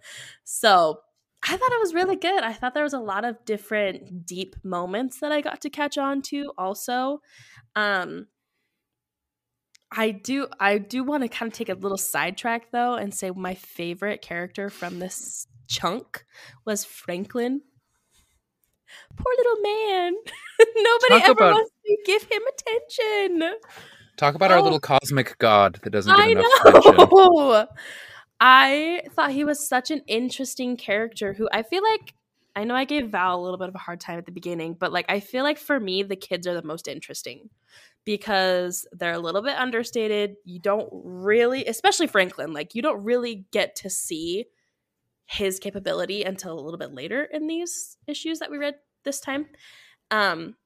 so 0.44 0.98
I 1.46 1.56
thought 1.56 1.72
it 1.72 1.80
was 1.80 1.92
really 1.94 2.16
good. 2.16 2.42
I 2.42 2.52
thought 2.54 2.72
there 2.74 2.84
was 2.84 2.94
a 2.94 2.98
lot 2.98 3.24
of 3.24 3.44
different 3.44 4.24
deep 4.26 4.56
moments 4.64 5.20
that 5.20 5.30
I 5.30 5.40
got 5.42 5.60
to 5.62 5.70
catch 5.70 5.98
on 5.98 6.22
to. 6.22 6.52
Also, 6.56 7.20
um, 7.76 8.28
I 9.92 10.10
do 10.10 10.48
I 10.58 10.78
do 10.78 11.04
want 11.04 11.22
to 11.22 11.28
kind 11.28 11.52
of 11.52 11.56
take 11.56 11.68
a 11.68 11.74
little 11.74 11.98
sidetrack 11.98 12.70
though 12.72 12.94
and 12.94 13.14
say 13.14 13.30
my 13.30 13.54
favorite 13.54 14.22
character 14.22 14.70
from 14.70 14.98
this 14.98 15.46
chunk 15.68 16.24
was 16.64 16.84
Franklin. 16.84 17.60
Poor 19.16 19.32
little 19.36 19.60
man. 19.62 20.14
Nobody 20.76 21.20
Talk 21.20 21.22
ever 21.24 21.32
about- 21.32 21.52
wants 21.54 21.70
to 21.86 21.96
give 22.06 22.22
him 22.24 22.42
attention. 22.54 23.58
Talk 24.16 24.34
about 24.36 24.50
our 24.52 24.58
Oh. 24.58 24.62
little 24.62 24.80
cosmic 24.80 25.36
god 25.38 25.80
that 25.82 25.90
doesn't 25.90 26.14
get 26.16 26.24
I 26.24 26.28
enough 26.30 26.64
attention. 26.64 26.96
I 28.40 29.02
thought 29.14 29.30
he 29.32 29.44
was 29.44 29.66
such 29.66 29.90
an 29.90 30.02
interesting 30.06 30.76
character 30.76 31.32
who 31.32 31.48
I 31.52 31.62
feel 31.62 31.82
like 31.82 32.14
I 32.56 32.64
know 32.64 32.74
I 32.74 32.84
gave 32.84 33.08
Val 33.10 33.40
a 33.40 33.42
little 33.42 33.58
bit 33.58 33.68
of 33.68 33.74
a 33.74 33.78
hard 33.78 34.00
time 34.00 34.18
at 34.18 34.26
the 34.26 34.32
beginning, 34.32 34.74
but 34.74 34.92
like 34.92 35.06
I 35.08 35.20
feel 35.20 35.42
like 35.44 35.58
for 35.58 35.80
me 35.80 36.02
the 36.02 36.16
kids 36.16 36.46
are 36.46 36.54
the 36.54 36.62
most 36.62 36.86
interesting 36.88 37.50
because 38.04 38.86
they're 38.92 39.12
a 39.14 39.18
little 39.18 39.42
bit 39.42 39.56
understated. 39.56 40.36
You 40.44 40.58
don't 40.60 40.88
really, 40.92 41.64
especially 41.66 42.06
Franklin, 42.06 42.52
like 42.52 42.74
you 42.74 42.82
don't 42.82 43.02
really 43.02 43.46
get 43.50 43.76
to 43.76 43.90
see 43.90 44.46
his 45.26 45.58
capability 45.58 46.22
until 46.24 46.58
a 46.58 46.60
little 46.60 46.78
bit 46.78 46.92
later 46.92 47.24
in 47.24 47.46
these 47.46 47.96
issues 48.06 48.40
that 48.40 48.50
we 48.50 48.58
read 48.58 48.76
this 49.04 49.20
time. 49.20 49.46
Um 50.10 50.56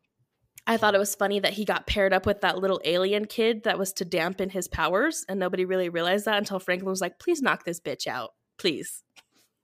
I 0.68 0.76
thought 0.76 0.94
it 0.94 0.98
was 0.98 1.14
funny 1.14 1.40
that 1.40 1.54
he 1.54 1.64
got 1.64 1.86
paired 1.86 2.12
up 2.12 2.26
with 2.26 2.42
that 2.42 2.58
little 2.58 2.78
alien 2.84 3.24
kid 3.24 3.64
that 3.64 3.78
was 3.78 3.90
to 3.94 4.04
dampen 4.04 4.50
his 4.50 4.68
powers, 4.68 5.24
and 5.26 5.40
nobody 5.40 5.64
really 5.64 5.88
realized 5.88 6.26
that 6.26 6.36
until 6.36 6.60
Franklin 6.60 6.90
was 6.90 7.00
like, 7.00 7.18
"Please 7.18 7.40
knock 7.40 7.64
this 7.64 7.80
bitch 7.80 8.06
out, 8.06 8.34
please." 8.58 9.02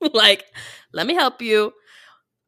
like, 0.15 0.47
let 0.95 1.07
me 1.07 1.15
help 1.15 1.43
you. 1.43 1.73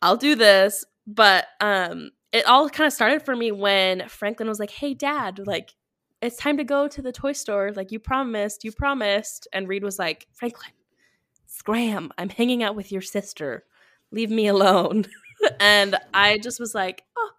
I'll 0.00 0.16
do 0.16 0.34
this. 0.34 0.84
But 1.06 1.46
um, 1.60 2.10
it 2.32 2.46
all 2.46 2.68
kind 2.70 2.86
of 2.86 2.94
started 2.94 3.22
for 3.22 3.36
me 3.36 3.52
when 3.52 4.08
Franklin 4.08 4.48
was 4.48 4.58
like, 4.58 4.70
"Hey, 4.70 4.94
Dad, 4.94 5.46
like, 5.46 5.74
it's 6.22 6.38
time 6.38 6.56
to 6.56 6.64
go 6.64 6.88
to 6.88 7.02
the 7.02 7.12
toy 7.12 7.32
store. 7.32 7.72
Like, 7.72 7.92
you 7.92 7.98
promised, 7.98 8.64
you 8.64 8.72
promised." 8.72 9.46
And 9.52 9.68
Reed 9.68 9.84
was 9.84 9.98
like, 9.98 10.28
"Franklin, 10.32 10.72
scram! 11.46 12.10
I'm 12.16 12.30
hanging 12.30 12.62
out 12.62 12.74
with 12.74 12.90
your 12.90 13.02
sister. 13.02 13.64
Leave 14.12 14.30
me 14.30 14.46
alone." 14.46 15.04
and 15.60 15.96
I 16.14 16.38
just 16.38 16.58
was 16.58 16.74
like, 16.74 17.04
"Oh." 17.18 17.35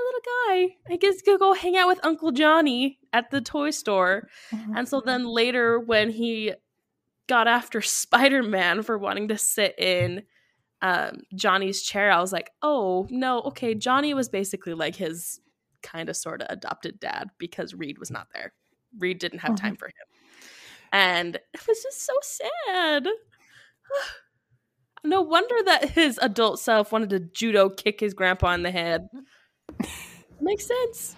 Poor 0.00 0.06
little 0.06 0.68
guy. 0.70 0.92
I 0.92 0.96
guess 0.96 1.20
he'll 1.24 1.38
go 1.38 1.54
hang 1.54 1.76
out 1.76 1.88
with 1.88 2.04
Uncle 2.04 2.32
Johnny 2.32 2.98
at 3.12 3.30
the 3.30 3.40
toy 3.40 3.70
store. 3.70 4.28
Mm-hmm. 4.52 4.76
And 4.76 4.88
so 4.88 5.00
then 5.00 5.26
later, 5.26 5.78
when 5.78 6.10
he 6.10 6.52
got 7.28 7.48
after 7.48 7.80
Spider 7.82 8.42
Man 8.42 8.82
for 8.82 8.98
wanting 8.98 9.28
to 9.28 9.38
sit 9.38 9.78
in 9.78 10.22
um, 10.82 11.22
Johnny's 11.34 11.82
chair, 11.82 12.10
I 12.10 12.20
was 12.20 12.32
like, 12.32 12.50
oh, 12.62 13.06
no, 13.10 13.42
okay. 13.42 13.74
Johnny 13.74 14.14
was 14.14 14.28
basically 14.28 14.74
like 14.74 14.96
his 14.96 15.40
kind 15.82 16.08
of 16.08 16.16
sort 16.16 16.42
of 16.42 16.48
adopted 16.50 17.00
dad 17.00 17.30
because 17.38 17.74
Reed 17.74 17.98
was 17.98 18.10
not 18.10 18.28
there. 18.34 18.52
Reed 18.98 19.18
didn't 19.18 19.40
have 19.40 19.56
time 19.56 19.74
mm-hmm. 19.74 19.78
for 19.78 19.86
him. 19.86 19.94
And 20.92 21.36
it 21.54 21.66
was 21.66 21.82
just 21.82 22.06
so 22.06 22.14
sad. 22.22 23.08
no 25.04 25.22
wonder 25.22 25.54
that 25.64 25.90
his 25.90 26.18
adult 26.20 26.60
self 26.60 26.92
wanted 26.92 27.10
to 27.10 27.20
judo 27.20 27.70
kick 27.70 28.00
his 28.00 28.14
grandpa 28.14 28.52
in 28.52 28.62
the 28.62 28.70
head. 28.70 29.08
Mm-hmm. 29.14 29.20
Makes 30.40 30.66
sense. 30.66 31.16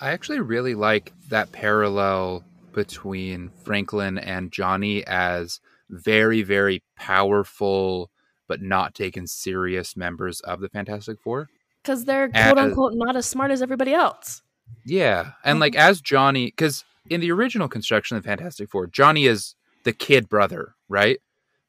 I 0.00 0.10
actually 0.10 0.40
really 0.40 0.74
like 0.74 1.12
that 1.28 1.52
parallel 1.52 2.44
between 2.72 3.50
Franklin 3.64 4.18
and 4.18 4.52
Johnny 4.52 5.04
as 5.06 5.60
very, 5.90 6.42
very 6.42 6.82
powerful 6.96 8.10
but 8.46 8.62
not 8.62 8.94
taken 8.94 9.26
serious 9.26 9.96
members 9.96 10.40
of 10.40 10.60
the 10.60 10.68
Fantastic 10.68 11.20
Four. 11.20 11.48
Because 11.82 12.04
they're 12.04 12.28
quote 12.28 12.58
unquote 12.58 12.94
not 12.94 13.14
as 13.14 13.26
smart 13.26 13.50
as 13.50 13.62
everybody 13.62 13.92
else. 13.92 14.42
Yeah. 14.84 15.32
And 15.44 15.60
like 15.60 15.76
as 15.76 16.00
Johnny, 16.00 16.46
because 16.46 16.84
in 17.08 17.20
the 17.20 17.30
original 17.30 17.68
construction 17.68 18.16
of 18.16 18.24
Fantastic 18.24 18.70
Four, 18.70 18.86
Johnny 18.86 19.26
is 19.26 19.54
the 19.84 19.92
kid 19.92 20.28
brother, 20.28 20.74
right? 20.88 21.20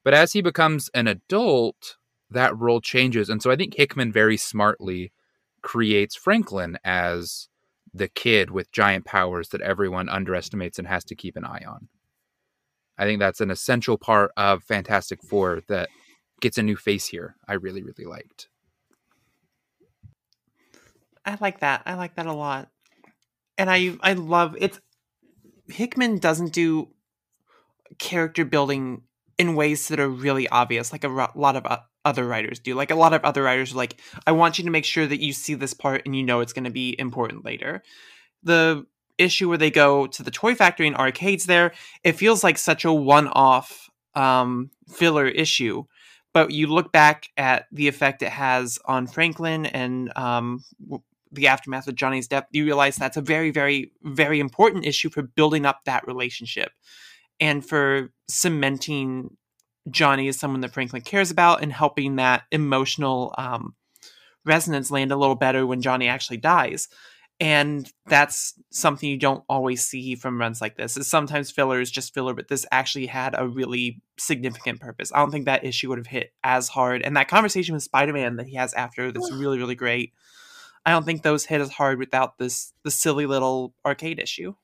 But 0.02 0.14
as 0.14 0.32
he 0.32 0.40
becomes 0.40 0.88
an 0.94 1.06
adult, 1.06 1.96
that 2.30 2.56
role 2.56 2.80
changes. 2.80 3.28
And 3.28 3.42
so 3.42 3.50
I 3.50 3.56
think 3.56 3.74
Hickman 3.76 4.12
very 4.12 4.36
smartly 4.36 5.12
creates 5.62 6.14
Franklin 6.14 6.78
as 6.84 7.48
the 7.92 8.08
kid 8.08 8.50
with 8.50 8.72
giant 8.72 9.04
powers 9.04 9.48
that 9.50 9.60
everyone 9.60 10.08
underestimates 10.08 10.78
and 10.78 10.88
has 10.88 11.04
to 11.04 11.14
keep 11.14 11.36
an 11.36 11.44
eye 11.44 11.64
on. 11.66 11.88
I 12.96 13.04
think 13.04 13.18
that's 13.18 13.40
an 13.40 13.50
essential 13.50 13.96
part 13.96 14.30
of 14.36 14.62
Fantastic 14.62 15.22
Four 15.22 15.62
that 15.68 15.88
gets 16.40 16.58
a 16.58 16.62
new 16.62 16.76
face 16.76 17.06
here. 17.06 17.36
I 17.48 17.54
really, 17.54 17.82
really 17.82 18.04
liked. 18.04 18.48
I 21.24 21.36
like 21.40 21.60
that. 21.60 21.82
I 21.86 21.94
like 21.94 22.16
that 22.16 22.26
a 22.26 22.32
lot. 22.32 22.68
And 23.58 23.70
I 23.70 23.96
I 24.02 24.14
love 24.14 24.56
it's 24.58 24.80
Hickman 25.68 26.18
doesn't 26.18 26.52
do 26.52 26.88
character 27.98 28.44
building 28.44 29.02
in 29.38 29.54
ways 29.54 29.88
that 29.88 30.00
are 30.00 30.08
really 30.08 30.48
obvious 30.48 30.92
like 30.92 31.04
a 31.04 31.08
lot 31.08 31.56
of 31.56 31.66
o- 31.66 31.84
other 32.04 32.26
writers 32.26 32.58
do. 32.58 32.74
Like 32.74 32.90
a 32.90 32.96
lot 32.96 33.12
of 33.12 33.24
other 33.24 33.42
writers 33.42 33.72
are 33.72 33.76
like 33.76 34.00
I 34.26 34.32
want 34.32 34.58
you 34.58 34.64
to 34.64 34.70
make 34.70 34.84
sure 34.84 35.06
that 35.06 35.20
you 35.20 35.32
see 35.32 35.54
this 35.54 35.74
part 35.74 36.02
and 36.04 36.16
you 36.16 36.22
know 36.22 36.40
it's 36.40 36.52
going 36.52 36.64
to 36.64 36.70
be 36.70 36.96
important 36.98 37.44
later. 37.44 37.82
The 38.42 38.86
issue 39.18 39.48
where 39.48 39.58
they 39.58 39.70
go 39.70 40.06
to 40.06 40.22
the 40.22 40.30
toy 40.30 40.54
factory 40.54 40.86
and 40.86 40.96
arcades 40.96 41.44
there, 41.44 41.72
it 42.04 42.12
feels 42.12 42.42
like 42.42 42.58
such 42.58 42.84
a 42.84 42.92
one-off 42.92 43.88
um 44.16 44.70
filler 44.88 45.28
issue 45.28 45.84
but 46.32 46.50
you 46.52 46.66
look 46.66 46.92
back 46.92 47.28
at 47.36 47.66
the 47.72 47.88
effect 47.88 48.22
it 48.22 48.30
has 48.30 48.78
on 48.84 49.06
Franklin 49.06 49.66
and 49.66 50.16
um, 50.16 50.64
the 51.32 51.48
aftermath 51.48 51.88
of 51.88 51.94
Johnny's 51.94 52.28
death, 52.28 52.46
you 52.52 52.64
realize 52.64 52.96
that's 52.96 53.16
a 53.16 53.22
very, 53.22 53.50
very, 53.50 53.92
very 54.02 54.40
important 54.40 54.86
issue 54.86 55.10
for 55.10 55.22
building 55.22 55.66
up 55.66 55.80
that 55.84 56.06
relationship 56.06 56.70
and 57.40 57.66
for 57.66 58.12
cementing 58.28 59.36
Johnny 59.90 60.28
is 60.28 60.38
someone 60.38 60.60
that 60.60 60.72
Franklin 60.72 61.02
cares 61.02 61.30
about 61.30 61.62
and 61.62 61.72
helping 61.72 62.16
that 62.16 62.42
emotional 62.50 63.34
um, 63.38 63.74
resonance 64.44 64.90
land 64.90 65.12
a 65.12 65.16
little 65.16 65.34
better 65.34 65.66
when 65.66 65.82
Johnny 65.82 66.08
actually 66.08 66.38
dies. 66.38 66.88
And 67.42 67.90
that's 68.06 68.52
something 68.70 69.08
you 69.08 69.16
don't 69.16 69.44
always 69.48 69.82
see 69.82 70.14
from 70.14 70.38
runs 70.38 70.60
like 70.60 70.76
this. 70.76 70.98
Is 70.98 71.06
sometimes 71.06 71.50
filler 71.50 71.80
is 71.80 71.90
just 71.90 72.12
filler, 72.12 72.34
but 72.34 72.48
this 72.48 72.66
actually 72.70 73.06
had 73.06 73.34
a 73.36 73.48
really 73.48 74.02
significant 74.18 74.78
purpose. 74.78 75.10
I 75.10 75.20
don't 75.20 75.30
think 75.30 75.46
that 75.46 75.64
issue 75.64 75.88
would 75.88 75.96
have 75.96 76.06
hit 76.06 76.34
as 76.44 76.68
hard. 76.68 77.00
And 77.00 77.16
that 77.16 77.28
conversation 77.28 77.74
with 77.74 77.82
Spider-Man 77.82 78.36
that 78.36 78.46
he 78.46 78.56
has 78.56 78.74
after 78.74 79.10
that's 79.10 79.32
really, 79.32 79.56
really 79.56 79.74
great. 79.74 80.12
I 80.84 80.90
don't 80.90 81.04
think 81.04 81.22
those 81.22 81.46
hit 81.46 81.62
as 81.62 81.70
hard 81.70 81.98
without 81.98 82.36
this 82.36 82.74
the 82.84 82.90
silly 82.90 83.24
little 83.24 83.74
arcade 83.86 84.18
issue. 84.18 84.54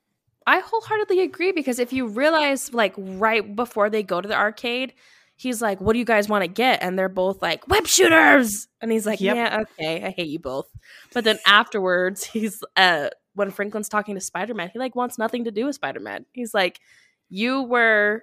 I 0.47 0.61
wholeheartedly 0.61 1.21
agree 1.21 1.53
because 1.53 1.79
if 1.79 1.93
you 1.93 2.07
realize, 2.07 2.73
like, 2.73 2.95
right 2.97 3.55
before 3.57 3.91
they 3.91 4.03
go 4.03 4.21
to 4.21 4.29
the 4.29 4.37
arcade, 4.37 4.95
he's 5.37 5.61
like, 5.61 5.81
What 5.81 5.93
do 5.95 5.99
you 5.99 6.05
guys 6.05 6.29
want 6.29 6.43
to 6.43 6.49
get? 6.49 6.83
And 6.83 6.99
they're 6.99 7.09
both 7.09 7.43
like, 7.43 7.67
Web 7.69 7.87
shooters. 7.87 8.69
And 8.81 8.93
he's 8.93 9.07
like, 9.07 9.21
Yep. 9.21 9.35
Yeah, 9.37 9.63
okay, 9.79 10.05
I 10.05 10.11
hate 10.11 10.29
you 10.29 10.39
both. 10.39 10.67
But 11.13 11.25
then 11.25 11.39
afterwards, 11.47 12.25
he's, 12.25 12.63
uh, 12.77 13.09
when 13.35 13.51
Franklin's 13.51 13.89
talking 13.89 14.15
to 14.15 14.21
Spider 14.21 14.55
Man, 14.55 14.71
he 14.73 14.79
like 14.79 14.95
wants 14.95 15.19
nothing 15.19 15.45
to 15.45 15.51
do 15.51 15.67
with 15.67 15.75
Spider 15.75 16.01
Man. 16.01 16.25
He's 16.33 16.55
like, 16.55 16.81
You 17.29 17.63
were 17.63 18.23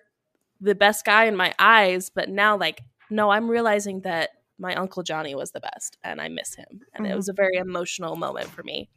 the 0.61 0.75
best 0.75 1.03
guy 1.05 1.25
in 1.25 1.35
my 1.35 1.53
eyes, 1.59 2.09
but 2.09 2.29
now, 2.29 2.57
like, 2.57 2.81
no, 3.09 3.29
I'm 3.29 3.49
realizing 3.49 4.01
that 4.01 4.29
my 4.59 4.73
Uncle 4.75 5.03
Johnny 5.03 5.35
was 5.35 5.51
the 5.51 5.59
best 5.59 5.97
and 6.03 6.21
I 6.21 6.29
miss 6.29 6.55
him. 6.55 6.81
And 6.93 7.05
it 7.05 7.11
Mhm. 7.11 7.15
was 7.17 7.27
a 7.27 7.33
very 7.33 7.57
emotional 7.57 8.15
moment 8.15 8.49
for 8.49 8.63
me. 8.63 8.89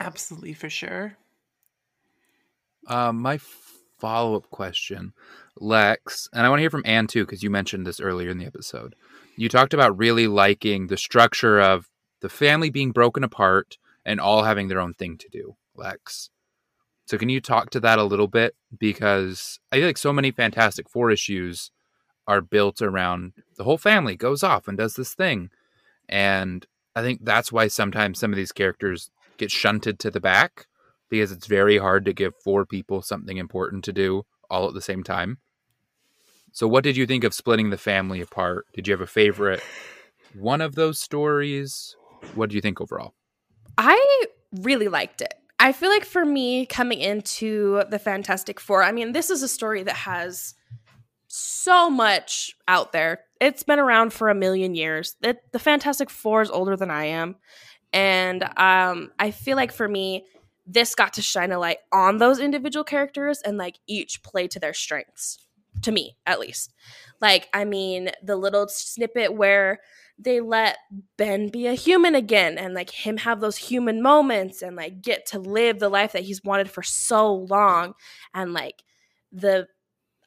Absolutely 0.00 0.54
for 0.54 0.70
sure. 0.70 1.16
Uh, 2.86 3.12
my 3.12 3.38
follow 3.98 4.34
up 4.34 4.48
question, 4.50 5.12
Lex, 5.58 6.28
and 6.32 6.44
I 6.44 6.48
want 6.48 6.58
to 6.58 6.62
hear 6.62 6.70
from 6.70 6.82
Anne 6.86 7.06
too, 7.06 7.26
because 7.26 7.42
you 7.42 7.50
mentioned 7.50 7.86
this 7.86 8.00
earlier 8.00 8.30
in 8.30 8.38
the 8.38 8.46
episode. 8.46 8.94
You 9.36 9.48
talked 9.48 9.74
about 9.74 9.98
really 9.98 10.26
liking 10.26 10.86
the 10.86 10.96
structure 10.96 11.60
of 11.60 11.88
the 12.20 12.30
family 12.30 12.70
being 12.70 12.92
broken 12.92 13.22
apart 13.22 13.76
and 14.04 14.18
all 14.18 14.42
having 14.42 14.68
their 14.68 14.80
own 14.80 14.94
thing 14.94 15.18
to 15.18 15.28
do, 15.30 15.56
Lex. 15.76 16.30
So, 17.06 17.18
can 17.18 17.28
you 17.28 17.40
talk 17.40 17.70
to 17.70 17.80
that 17.80 17.98
a 17.98 18.04
little 18.04 18.28
bit? 18.28 18.54
Because 18.76 19.60
I 19.70 19.76
feel 19.76 19.86
like 19.86 19.98
so 19.98 20.12
many 20.12 20.30
Fantastic 20.30 20.88
Four 20.88 21.10
issues 21.10 21.70
are 22.26 22.40
built 22.40 22.80
around 22.80 23.32
the 23.56 23.64
whole 23.64 23.78
family 23.78 24.16
goes 24.16 24.42
off 24.42 24.68
and 24.68 24.78
does 24.78 24.94
this 24.94 25.14
thing. 25.14 25.50
And 26.08 26.66
I 26.94 27.02
think 27.02 27.24
that's 27.24 27.52
why 27.52 27.68
sometimes 27.68 28.18
some 28.18 28.32
of 28.32 28.36
these 28.36 28.52
characters 28.52 29.10
get 29.40 29.50
shunted 29.50 29.98
to 29.98 30.10
the 30.10 30.20
back 30.20 30.66
because 31.08 31.32
it's 31.32 31.46
very 31.46 31.78
hard 31.78 32.04
to 32.04 32.12
give 32.12 32.34
four 32.44 32.64
people 32.64 33.02
something 33.02 33.36
important 33.36 33.82
to 33.84 33.92
do 33.92 34.22
all 34.48 34.68
at 34.68 34.74
the 34.74 34.80
same 34.80 35.02
time. 35.02 35.38
So, 36.52 36.68
what 36.68 36.84
did 36.84 36.96
you 36.96 37.06
think 37.06 37.24
of 37.24 37.34
splitting 37.34 37.70
the 37.70 37.78
family 37.78 38.20
apart? 38.20 38.66
Did 38.74 38.86
you 38.86 38.92
have 38.92 39.00
a 39.00 39.06
favorite 39.06 39.62
one 40.34 40.60
of 40.60 40.74
those 40.74 40.98
stories? 40.98 41.96
What 42.34 42.50
do 42.50 42.56
you 42.56 42.62
think 42.62 42.80
overall? 42.80 43.14
I 43.78 44.24
really 44.60 44.88
liked 44.88 45.20
it. 45.20 45.34
I 45.58 45.72
feel 45.72 45.90
like 45.90 46.04
for 46.04 46.24
me, 46.24 46.66
coming 46.66 47.00
into 47.00 47.82
the 47.90 47.98
Fantastic 47.98 48.58
Four, 48.58 48.82
I 48.82 48.92
mean, 48.92 49.12
this 49.12 49.30
is 49.30 49.42
a 49.42 49.48
story 49.48 49.82
that 49.82 49.96
has 49.96 50.54
so 51.28 51.88
much 51.88 52.56
out 52.66 52.92
there. 52.92 53.20
It's 53.40 53.62
been 53.62 53.78
around 53.78 54.12
for 54.12 54.28
a 54.28 54.34
million 54.34 54.74
years. 54.74 55.16
It, 55.22 55.40
the 55.52 55.58
Fantastic 55.58 56.10
Four 56.10 56.42
is 56.42 56.50
older 56.50 56.76
than 56.76 56.90
I 56.90 57.04
am. 57.06 57.36
And 57.92 58.44
um, 58.56 59.10
I 59.18 59.30
feel 59.30 59.56
like 59.56 59.72
for 59.72 59.88
me, 59.88 60.26
this 60.66 60.94
got 60.94 61.14
to 61.14 61.22
shine 61.22 61.52
a 61.52 61.58
light 61.58 61.78
on 61.92 62.18
those 62.18 62.38
individual 62.38 62.84
characters 62.84 63.40
and 63.44 63.58
like 63.58 63.78
each 63.88 64.22
play 64.22 64.46
to 64.48 64.60
their 64.60 64.74
strengths, 64.74 65.38
to 65.82 65.90
me 65.92 66.16
at 66.26 66.38
least. 66.38 66.72
Like, 67.20 67.48
I 67.52 67.64
mean, 67.64 68.10
the 68.22 68.36
little 68.36 68.68
snippet 68.68 69.34
where 69.34 69.80
they 70.18 70.40
let 70.40 70.76
Ben 71.16 71.48
be 71.48 71.66
a 71.66 71.74
human 71.74 72.14
again 72.14 72.58
and 72.58 72.74
like 72.74 72.90
him 72.90 73.16
have 73.18 73.40
those 73.40 73.56
human 73.56 74.02
moments 74.02 74.62
and 74.62 74.76
like 74.76 75.00
get 75.00 75.26
to 75.26 75.38
live 75.38 75.78
the 75.78 75.88
life 75.88 76.12
that 76.12 76.24
he's 76.24 76.44
wanted 76.44 76.70
for 76.70 76.82
so 76.82 77.32
long 77.34 77.94
and 78.34 78.52
like 78.52 78.82
the 79.32 79.66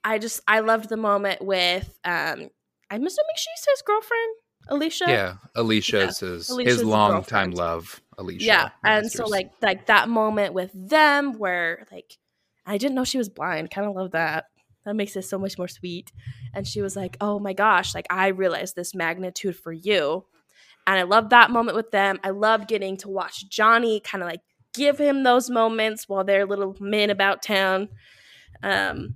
I 0.03 0.17
just 0.17 0.41
I 0.47 0.59
loved 0.61 0.89
the 0.89 0.97
moment 0.97 1.43
with 1.43 1.99
um 2.03 2.49
I'm 2.89 3.05
assuming 3.05 3.35
she's 3.35 3.65
his 3.69 3.81
girlfriend 3.85 4.35
Alicia 4.67 5.05
Yeah, 5.07 5.33
Alicia 5.55 5.97
Yeah, 5.97 6.07
is 6.07 6.19
his, 6.19 6.49
Alicia's 6.49 6.71
his 6.73 6.79
his 6.81 6.87
longtime 6.87 7.51
love, 7.51 8.01
Alicia. 8.17 8.45
yeah 8.45 8.69
and 8.83 9.11
so 9.11 9.25
like 9.25 9.51
like 9.61 9.87
that 9.87 10.09
moment 10.09 10.53
with 10.53 10.71
them 10.73 11.33
where 11.37 11.85
like 11.91 12.17
I 12.65 12.77
didn't 12.77 12.95
know 12.95 13.03
she 13.03 13.17
was 13.17 13.29
blind 13.29 13.71
kind 13.71 13.87
of 13.87 13.95
love 13.95 14.11
that 14.11 14.45
that 14.85 14.95
makes 14.95 15.15
it 15.15 15.23
so 15.23 15.37
much 15.39 15.57
more 15.57 15.67
sweet 15.67 16.11
and 16.53 16.67
she 16.67 16.81
was 16.81 16.95
like 16.95 17.17
oh 17.21 17.39
my 17.39 17.53
gosh 17.53 17.93
like 17.95 18.07
I 18.09 18.27
realized 18.27 18.75
this 18.75 18.93
magnitude 18.95 19.55
for 19.57 19.71
you 19.71 20.25
and 20.85 20.99
I 20.99 21.03
love 21.03 21.29
that 21.29 21.49
moment 21.49 21.77
with 21.77 21.91
them. 21.91 22.19
I 22.25 22.31
love 22.31 22.67
getting 22.67 22.97
to 22.97 23.09
watch 23.09 23.47
Johnny 23.49 24.01
kind 24.01 24.21
of 24.21 24.29
like 24.29 24.41
give 24.73 24.97
him 24.99 25.23
those 25.23 25.49
moments 25.49 26.09
while 26.09 26.25
they're 26.25 26.45
little 26.45 26.75
men 26.79 27.09
about 27.09 27.41
town. 27.41 27.87
Um, 28.61 29.15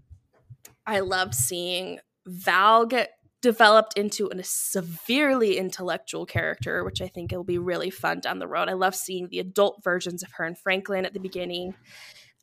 I 0.86 1.02
love 1.02 1.34
seeing 1.36 2.00
Val 2.26 2.86
get 2.86 3.12
developed 3.42 3.98
into 3.98 4.30
a 4.30 4.44
severely 4.44 5.58
intellectual 5.58 6.26
character, 6.26 6.84
which 6.84 7.02
I 7.02 7.08
think 7.08 7.32
will 7.32 7.44
be 7.44 7.58
really 7.58 7.90
fun 7.90 8.20
down 8.20 8.40
the 8.40 8.48
road. 8.48 8.70
I 8.70 8.74
love 8.74 8.96
seeing 8.96 9.28
the 9.28 9.40
adult 9.40 9.84
versions 9.84 10.24
of 10.24 10.32
her 10.34 10.44
and 10.44 10.58
Franklin 10.58 11.06
at 11.06 11.14
the 11.14 11.20
beginning, 11.20 11.76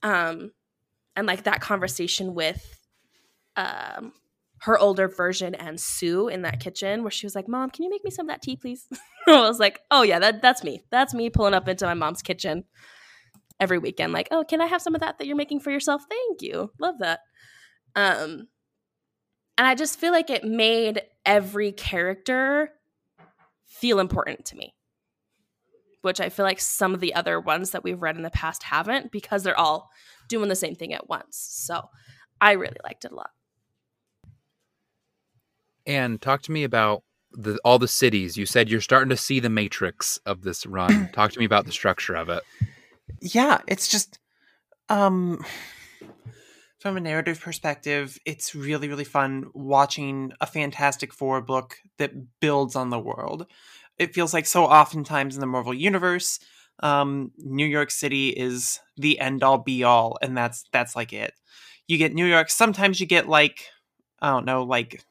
um, 0.03 0.53
and 1.17 1.27
like 1.27 1.45
that 1.45 1.61
conversation 1.61 2.35
with 2.35 2.79
um, 3.57 4.13
her 4.59 4.79
older 4.79 5.09
version 5.09 5.55
and 5.55 5.81
Sue 5.81 6.29
in 6.29 6.43
that 6.43 6.61
kitchen 6.61 7.03
where 7.03 7.11
she 7.11 7.27
was 7.27 7.35
like, 7.35 7.49
"Mom, 7.49 7.71
can 7.71 7.85
you 7.85 7.91
make 7.91 8.05
me 8.05 8.11
some 8.11 8.27
of 8.27 8.33
that 8.33 8.43
tea, 8.43 8.57
please?" 8.57 8.87
I 9.27 9.49
was 9.49 9.59
like, 9.61 9.81
"Oh 9.91 10.03
yeah, 10.03 10.19
that 10.21 10.43
that's 10.43 10.63
me. 10.63 10.85
That's 10.91 11.15
me 11.15 11.29
pulling 11.31 11.55
up 11.55 11.69
into 11.69 11.87
my 11.87 11.95
mom's 11.95 12.23
kitchen 12.23 12.65
every 13.59 13.79
weekend. 13.79 14.13
Like, 14.13 14.29
oh, 14.31 14.45
can 14.45 14.61
I 14.61 14.67
have 14.67 14.83
some 14.83 14.95
of 14.95 15.01
that 15.01 15.19
that 15.19 15.27
you're 15.27 15.37
making 15.37 15.61
for 15.61 15.71
yourself? 15.71 16.03
Thank 16.09 16.43
you, 16.43 16.71
love 16.79 16.99
that." 17.01 17.21
Um, 17.97 18.49
and 19.57 19.67
I 19.67 19.75
just 19.75 19.99
feel 19.99 20.13
like 20.13 20.31
it 20.31 20.45
made 20.45 21.03
every 21.25 21.73
character 21.73 22.71
feel 23.67 23.99
important 23.99 24.45
to 24.47 24.57
me, 24.57 24.75
which 26.03 26.21
I 26.21 26.29
feel 26.29 26.45
like 26.45 26.61
some 26.61 26.95
of 26.95 27.01
the 27.01 27.15
other 27.15 27.41
ones 27.41 27.71
that 27.71 27.85
we've 27.85 28.01
read 28.01 28.17
in 28.17 28.23
the 28.23 28.31
past 28.31 28.65
haven't 28.65 29.13
because 29.13 29.43
they're 29.43 29.59
all 29.59 29.91
doing 30.29 30.49
the 30.49 30.57
same 30.57 30.75
thing 30.75 30.93
at 30.93 31.09
once. 31.09 31.37
So 31.37 31.89
I 32.41 32.53
really 32.53 32.77
liked 32.85 33.05
it 33.05 33.13
a 33.13 33.15
lot. 33.15 33.31
And 35.87 36.21
talk 36.21 36.43
to 36.43 36.53
me 36.53 36.65
about 36.65 37.03
the 37.33 37.59
all 37.65 37.79
the 37.79 37.89
cities. 37.89 38.37
You 38.37 38.47
said 38.47 38.71
you're 38.71 38.81
starting 38.81 39.11
to 39.11 39.17
see 39.17 39.41
the 39.41 39.51
matrix 39.51 40.19
of 40.25 40.43
this 40.43 40.67
run. 40.67 41.11
talk 41.13 41.33
to 41.33 41.39
me 41.39 41.45
about 41.45 41.67
the 41.67 41.73
structure 41.73 42.15
of 42.15 42.29
it. 42.29 42.43
yeah, 43.21 43.61
it's 43.67 43.89
just 43.89 44.19
um 44.89 45.45
from 46.85 46.97
a 46.99 47.01
narrative 47.01 47.41
perspective, 47.41 48.19
it's 48.27 48.55
really 48.55 48.89
really 48.89 49.05
fun 49.05 49.47
watching 49.55 50.35
a 50.43 50.47
Fantastic 50.47 51.15
Four 51.15 51.41
book 51.41 51.79
that 51.97 52.13
builds 52.41 52.77
on 52.77 52.91
the 52.91 52.99
world. 52.99 53.47
It 53.99 54.13
feels 54.15 54.35
like 54.35 54.45
so 54.45 54.67
oftentimes 54.67 55.35
in 55.35 55.41
the 55.41 55.47
Marvel 55.47 55.73
universe, 55.73 56.41
um, 56.81 57.33
New 57.39 57.65
York 57.65 57.91
City 57.91 58.29
is 58.29 58.81
the 58.99 59.19
end 59.19 59.43
all 59.43 59.57
be 59.57 59.83
all, 59.83 60.19
and 60.21 60.37
that's 60.37 60.67
that's 60.73 60.95
like 60.95 61.15
it. 61.15 61.33
You 61.89 61.97
get 61.97 62.13
New 62.13 62.27
York. 62.27 62.51
Sometimes 62.51 63.01
you 63.01 63.07
get 63.07 63.31
like 63.31 63.65
I 64.21 64.29
don't 64.29 64.45
know, 64.45 64.65
like 64.65 65.03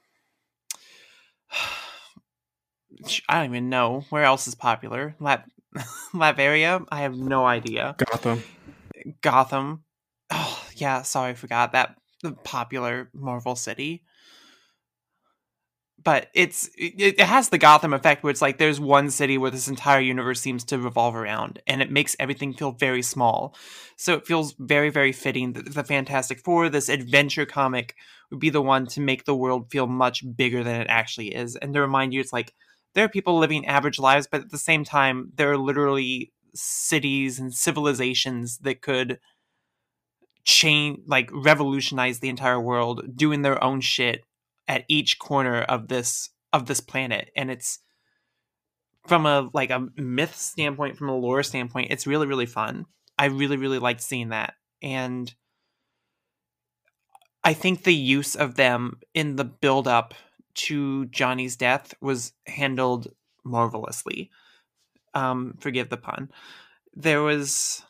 I 3.28 3.40
don't 3.40 3.50
even 3.50 3.70
know 3.70 4.06
where 4.12 4.26
else 4.26 4.48
is 4.48 4.54
popular. 4.54 5.16
Lat 5.20 5.50
Latveria. 6.14 6.86
I 6.92 7.02
have 7.02 7.18
no 7.18 7.48
idea. 7.48 7.96
Gotham. 7.98 8.44
Gotham. 9.22 9.86
Oh 10.36 10.68
yeah, 10.76 11.02
sorry, 11.04 11.32
I 11.32 11.34
forgot 11.36 11.72
that 11.74 11.96
the 12.22 12.32
popular 12.34 13.10
Marvel 13.14 13.56
city. 13.56 14.04
But 16.04 16.30
it's 16.34 16.68
it, 16.78 16.96
it 16.98 17.20
has 17.22 17.48
the 17.50 17.58
Gotham 17.58 17.94
effect 17.94 18.24
where 18.24 18.32
it's 18.32 18.42
like 18.42 18.58
there's 18.58 18.80
one 18.80 19.10
city 19.10 19.38
where 19.38 19.52
this 19.52 19.68
entire 19.70 20.02
universe 20.02 20.42
seems 20.42 20.64
to 20.66 20.78
revolve 20.80 21.16
around, 21.16 21.62
and 21.68 21.82
it 21.82 21.92
makes 21.92 22.16
everything 22.20 22.54
feel 22.54 22.72
very 22.72 23.02
small. 23.02 23.56
So 23.96 24.16
it 24.16 24.26
feels 24.28 24.54
very 24.60 24.90
very 24.90 25.12
fitting 25.14 25.54
that 25.54 25.74
the 25.74 25.84
Fantastic 25.84 26.40
Four, 26.44 26.68
this 26.68 26.90
adventure 26.90 27.46
comic, 27.46 27.96
would 28.32 28.40
be 28.40 28.50
the 28.50 28.62
one 28.62 28.86
to 28.88 29.02
make 29.02 29.24
the 29.26 29.36
world 29.36 29.70
feel 29.72 29.88
much 29.88 30.24
bigger 30.36 30.64
than 30.64 30.82
it 30.82 30.88
actually 30.90 31.34
is, 31.34 31.56
and 31.58 31.74
to 31.74 31.82
remind 31.82 32.14
you 32.14 32.20
it's 32.20 32.34
like 32.34 32.54
there 32.96 33.06
are 33.06 33.10
people 33.10 33.38
living 33.38 33.66
average 33.68 34.00
lives, 34.00 34.28
but 34.30 34.42
at 34.42 34.52
the 34.52 34.58
same 34.58 34.84
time, 34.84 35.32
there 35.36 35.52
are 35.52 35.58
literally 35.58 36.34
cities 36.56 37.40
and 37.40 37.54
civilizations 37.54 38.58
that 38.60 38.82
could 38.82 39.20
change, 40.44 41.00
like 41.08 41.30
revolutionize 41.32 42.20
the 42.20 42.30
entire 42.30 42.60
world, 42.60 43.16
doing 43.16 43.42
their 43.42 43.64
own 43.64 43.82
shit 43.82 44.24
at 44.68 44.86
each 44.88 45.20
corner 45.20 45.62
of 45.62 45.88
this 45.88 46.30
of 46.52 46.66
this 46.68 46.80
planet, 46.80 47.32
and 47.36 47.50
it's 47.50 47.80
from 49.08 49.26
a 49.26 49.50
like 49.54 49.70
a 49.70 49.88
myth 49.98 50.36
standpoint, 50.36 50.98
from 50.98 51.10
a 51.10 51.16
lore 51.16 51.44
standpoint, 51.44 51.92
it's 51.92 52.08
really 52.08 52.28
really 52.28 52.46
fun. 52.46 52.86
I 53.18 53.26
really 53.26 53.58
really 53.58 53.80
liked 53.80 54.02
seeing 54.02 54.30
that, 54.30 54.54
and 54.82 55.34
I 57.44 57.54
think 57.54 57.84
the 57.84 57.94
use 57.94 58.36
of 58.36 58.56
them 58.56 59.00
in 59.14 59.36
the 59.36 59.44
build 59.44 59.88
up 59.88 60.14
to 60.56 61.06
Johnny's 61.08 61.56
death 61.56 61.94
was 62.02 62.34
handled 62.48 63.08
marvelously. 63.44 64.32
Um, 65.14 65.56
forgive 65.60 65.90
the 65.90 65.98
pun. 65.98 66.30
There 66.96 67.22
was 67.22 67.84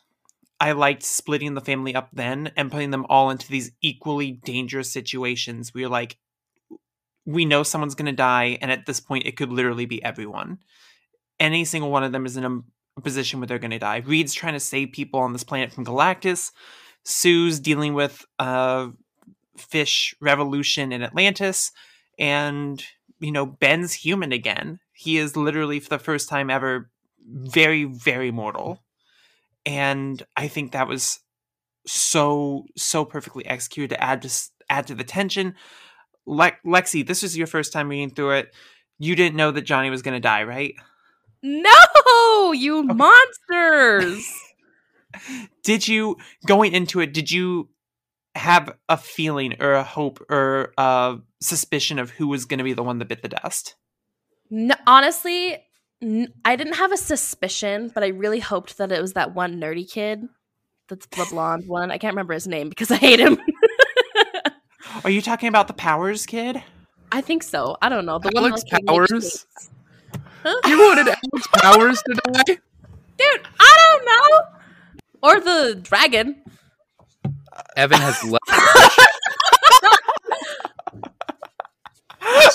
I 0.60 0.72
liked 0.72 1.02
splitting 1.02 1.54
the 1.54 1.60
family 1.60 1.94
up 1.94 2.08
then 2.12 2.52
and 2.56 2.70
putting 2.70 2.90
them 2.90 3.06
all 3.08 3.30
into 3.30 3.48
these 3.48 3.72
equally 3.82 4.32
dangerous 4.32 4.90
situations 4.90 5.74
where 5.74 5.82
you're 5.82 5.90
like, 5.90 6.16
we 7.26 7.44
know 7.44 7.62
someone's 7.62 7.94
going 7.94 8.06
to 8.06 8.12
die, 8.12 8.58
and 8.60 8.70
at 8.70 8.86
this 8.86 9.00
point, 9.00 9.26
it 9.26 9.36
could 9.36 9.50
literally 9.50 9.86
be 9.86 10.02
everyone. 10.02 10.58
Any 11.40 11.64
single 11.64 11.90
one 11.90 12.04
of 12.04 12.12
them 12.12 12.26
is 12.26 12.36
in 12.36 12.44
a 12.44 13.00
position 13.00 13.40
where 13.40 13.46
they're 13.46 13.58
going 13.58 13.70
to 13.70 13.78
die. 13.78 14.02
Reed's 14.04 14.34
trying 14.34 14.52
to 14.52 14.60
save 14.60 14.92
people 14.92 15.20
on 15.20 15.32
this 15.32 15.44
planet 15.44 15.72
from 15.72 15.86
Galactus. 15.86 16.52
Sue's 17.02 17.60
dealing 17.60 17.94
with 17.94 18.24
a 18.38 18.90
fish 19.56 20.14
revolution 20.20 20.92
in 20.92 21.02
Atlantis 21.02 21.72
and 22.18 22.84
you 23.20 23.32
know 23.32 23.46
ben's 23.46 23.92
human 23.92 24.32
again 24.32 24.78
he 24.92 25.18
is 25.18 25.36
literally 25.36 25.80
for 25.80 25.88
the 25.88 25.98
first 25.98 26.28
time 26.28 26.50
ever 26.50 26.90
very 27.26 27.84
very 27.84 28.30
mortal 28.30 28.83
and 29.66 30.22
i 30.36 30.48
think 30.48 30.72
that 30.72 30.88
was 30.88 31.20
so 31.86 32.66
so 32.76 33.04
perfectly 33.04 33.44
executed 33.46 33.94
to 33.94 34.02
add 34.02 34.22
to 34.22 34.30
add 34.70 34.86
to 34.86 34.94
the 34.94 35.04
tension. 35.04 35.54
Le- 36.26 36.52
lexi 36.64 37.06
this 37.06 37.22
is 37.22 37.36
your 37.36 37.46
first 37.46 37.72
time 37.72 37.88
reading 37.88 38.10
through 38.10 38.32
it. 38.32 38.54
You 38.98 39.14
didn't 39.14 39.36
know 39.36 39.50
that 39.50 39.62
johnny 39.62 39.90
was 39.90 40.02
going 40.02 40.14
to 40.14 40.20
die 40.20 40.44
right? 40.44 40.74
No, 41.42 42.52
you 42.52 42.82
monsters. 42.84 44.26
did 45.62 45.86
you 45.86 46.16
going 46.46 46.72
into 46.72 47.00
it 47.00 47.12
did 47.12 47.30
you 47.30 47.68
have 48.34 48.74
a 48.88 48.96
feeling 48.96 49.54
or 49.60 49.74
a 49.74 49.84
hope 49.84 50.24
or 50.30 50.72
a 50.78 51.18
suspicion 51.40 51.98
of 51.98 52.10
who 52.10 52.26
was 52.26 52.46
going 52.46 52.58
to 52.58 52.64
be 52.64 52.72
the 52.72 52.82
one 52.82 52.98
that 52.98 53.08
bit 53.08 53.22
the 53.22 53.28
dust? 53.28 53.76
No, 54.50 54.74
honestly, 54.86 55.58
I 56.44 56.56
didn't 56.56 56.74
have 56.74 56.92
a 56.92 56.96
suspicion, 56.96 57.90
but 57.94 58.02
I 58.02 58.08
really 58.08 58.40
hoped 58.40 58.78
that 58.78 58.92
it 58.92 59.00
was 59.00 59.14
that 59.14 59.34
one 59.34 59.60
nerdy 59.60 59.90
kid. 59.90 60.28
That's 60.88 61.06
the 61.06 61.26
blonde 61.30 61.66
one. 61.66 61.90
I 61.90 61.98
can't 61.98 62.12
remember 62.12 62.34
his 62.34 62.46
name 62.46 62.68
because 62.68 62.90
I 62.90 62.96
hate 62.96 63.20
him. 63.20 63.38
are 65.04 65.10
you 65.10 65.22
talking 65.22 65.48
about 65.48 65.66
the 65.66 65.74
powers 65.74 66.26
kid 66.26 66.62
I 67.14 67.20
think 67.20 67.44
so. 67.44 67.76
I 67.80 67.88
don't 67.88 68.06
know. 68.06 68.18
The 68.18 68.32
Alex 68.36 68.64
with, 68.72 68.86
Powers? 68.86 69.46
Huh? 70.42 70.60
You 70.66 70.80
wanted 70.80 71.06
Alex 71.06 71.46
Powers 71.52 72.02
to 72.02 72.14
die? 72.14 72.42
Dude, 72.46 73.40
I 73.60 73.78
don't 73.78 74.04
know. 74.04 75.28
Or 75.28 75.40
the 75.40 75.80
dragon. 75.80 76.42
Evan 77.76 78.00
has 78.00 78.24
left. 78.24 78.98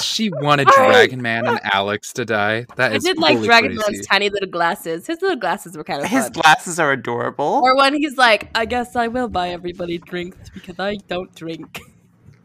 she 0.03 0.29
wanted 0.29 0.67
Dragon 0.75 1.21
Man 1.21 1.47
and 1.47 1.59
Alex 1.63 2.13
to 2.13 2.25
die. 2.25 2.65
That 2.75 2.91
I 2.91 2.95
is 2.95 3.03
did 3.03 3.17
like 3.17 3.41
Dragon 3.41 3.75
crazy. 3.75 3.91
Man's 3.93 4.07
tiny 4.07 4.29
little 4.29 4.49
glasses. 4.49 5.07
His 5.07 5.21
little 5.21 5.37
glasses 5.37 5.75
were 5.77 5.83
kind 5.83 6.01
of 6.03 6.09
his 6.09 6.25
fun. 6.25 6.31
glasses 6.33 6.79
are 6.79 6.91
adorable 6.91 7.61
or 7.63 7.75
when 7.75 7.93
he's 7.95 8.17
like, 8.17 8.49
I 8.55 8.65
guess 8.65 8.95
I 8.95 9.07
will 9.07 9.27
buy 9.29 9.49
everybody 9.49 9.97
drinks 9.97 10.49
because 10.49 10.79
I 10.79 10.95
don't 11.07 11.33
drink. 11.35 11.79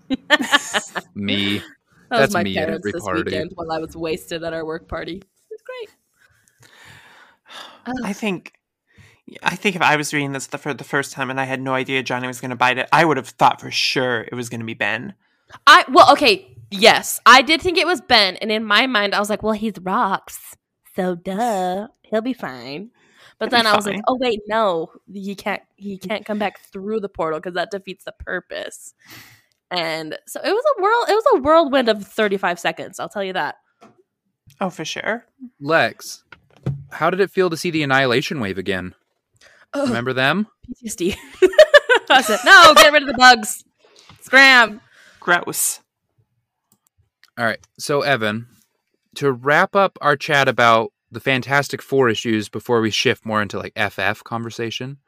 Me. 1.15 1.63
That 2.11 2.19
That's 2.19 2.29
was 2.29 2.35
my 2.35 2.43
me 2.45 2.59
at 2.59 2.67
parents 2.67 2.83
every 2.83 2.93
this 2.93 3.03
party. 3.03 3.23
weekend 3.25 3.53
while 3.55 3.73
I 3.73 3.79
was 3.79 3.97
wasted 3.97 4.45
at 4.45 4.53
our 4.53 4.65
work 4.65 4.87
party. 4.89 5.17
It 5.17 5.25
was 5.51 5.63
great. 5.63 5.91
I 8.05 8.13
think 8.13 8.53
I 9.43 9.57
think 9.57 9.75
if 9.75 9.83
I 9.83 9.97
was 9.97 10.13
reading 10.13 10.33
this 10.33 10.47
the, 10.47 10.59
for 10.59 10.75
the 10.75 10.85
first 10.85 11.13
time 11.13 11.31
and 11.31 11.41
I 11.41 11.45
had 11.45 11.61
no 11.61 11.73
idea 11.75 12.03
Johnny 12.03 12.27
was 12.27 12.41
going 12.41 12.51
to 12.51 12.57
bite 12.57 12.79
it, 12.79 12.89
I 12.93 13.05
would 13.07 13.17
have 13.17 13.29
thought 13.29 13.61
for 13.61 13.71
sure 13.71 14.21
it 14.31 14.35
was 14.35 14.49
going 14.51 14.61
to 14.61 14.67
be 14.67 14.75
Ben. 14.75 15.15
I 15.67 15.85
well, 15.89 16.13
okay, 16.13 16.54
yes, 16.81 17.21
I 17.27 17.43
did 17.43 17.61
think 17.61 17.79
it 17.79 17.87
was 17.87 18.01
Ben, 18.01 18.37
and 18.37 18.51
in 18.51 18.65
my 18.65 18.87
mind, 18.87 19.15
I 19.15 19.21
was 19.21 19.31
like, 19.31 19.43
well, 19.43 19.53
he's 19.53 19.75
rocks, 19.81 20.57
so 20.97 21.15
duh, 21.15 21.89
he'll 22.03 22.21
be 22.21 22.33
fine. 22.33 22.91
But 23.39 23.47
He'll 23.47 23.59
then 23.59 23.67
I 23.67 23.75
was 23.75 23.87
like, 23.87 24.01
oh 24.07 24.17
wait, 24.21 24.41
no, 24.47 24.93
he 25.13 25.35
can't. 25.35 25.63
He 25.77 25.99
can't 25.99 26.25
come 26.25 26.39
back 26.39 26.61
through 26.61 27.01
the 27.01 27.09
portal 27.09 27.41
because 27.41 27.55
that 27.55 27.71
defeats 27.71 28.05
the 28.05 28.15
purpose. 28.19 28.95
And 29.71 30.17
so 30.27 30.41
it 30.41 30.53
was 30.53 30.65
a 30.79 30.83
world. 30.83 31.07
It 31.09 31.15
was 31.15 31.25
a 31.35 31.41
whirlwind 31.41 31.89
of 31.89 32.07
thirty 32.07 32.37
five 32.37 32.61
seconds. 32.61 33.01
I'll 33.01 33.09
tell 33.09 33.25
you 33.25 33.33
that. 33.33 33.57
Oh, 34.61 34.71
for 34.71 34.85
sure. 34.85 35.27
Lex, 35.61 36.23
how 36.93 37.11
did 37.11 37.21
it 37.21 37.31
feel 37.31 37.51
to 37.51 37.57
see 37.57 37.71
the 37.71 37.83
Annihilation 37.83 38.41
Wave 38.41 38.59
again? 38.59 38.95
Ugh, 39.73 39.89
Remember 39.89 40.13
them? 40.13 40.47
PTSD. 40.85 41.17
I 42.11 42.23
said, 42.23 42.39
no, 42.45 42.73
get 42.77 42.93
rid 42.93 43.03
of 43.03 43.09
the 43.09 43.15
bugs. 43.15 43.65
Scram. 44.21 44.81
Gross. 45.19 45.81
All 47.39 47.45
right. 47.45 47.65
So, 47.79 48.03
Evan, 48.03 48.47
to 49.17 49.33
wrap 49.33 49.75
up 49.75 49.99
our 50.01 50.17
chat 50.17 50.49
about 50.49 50.93
the 51.11 51.21
Fantastic 51.21 51.83
Four 51.83 52.09
issues 52.09 52.49
before 52.49 52.81
we 52.81 52.91
shift 52.91 53.25
more 53.25 53.43
into 53.43 53.59
like 53.59 53.73
FF 53.77 54.23
conversation, 54.25 54.99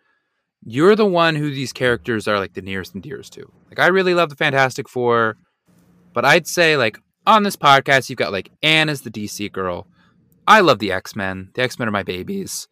you're 0.65 0.97
the 0.97 1.07
one 1.07 1.37
who 1.37 1.51
these 1.51 1.73
characters 1.73 2.27
are 2.27 2.39
like 2.39 2.55
the 2.55 2.63
nearest 2.63 2.95
and 2.95 3.03
dearest 3.03 3.33
to. 3.35 3.51
Like, 3.69 3.79
I 3.79 3.87
really 3.89 4.15
love 4.15 4.31
the 4.31 4.37
Fantastic 4.37 4.89
Four, 4.89 5.37
but 6.13 6.25
I'd 6.25 6.47
say, 6.47 6.77
like, 6.77 6.99
on 7.27 7.43
this 7.43 7.57
podcast, 7.57 8.09
you've 8.09 8.19
got 8.19 8.33
like 8.33 8.51
Anne 8.63 8.89
as 8.89 9.03
the 9.03 9.11
DC 9.11 9.51
girl. 9.53 9.87
I 10.47 10.61
love 10.61 10.79
the 10.79 10.93
X 10.93 11.17
Men. 11.17 11.51
The 11.55 11.63
X 11.63 11.79
Men 11.79 11.89
are 11.89 11.93
my 11.93 12.03
babies. 12.03 12.69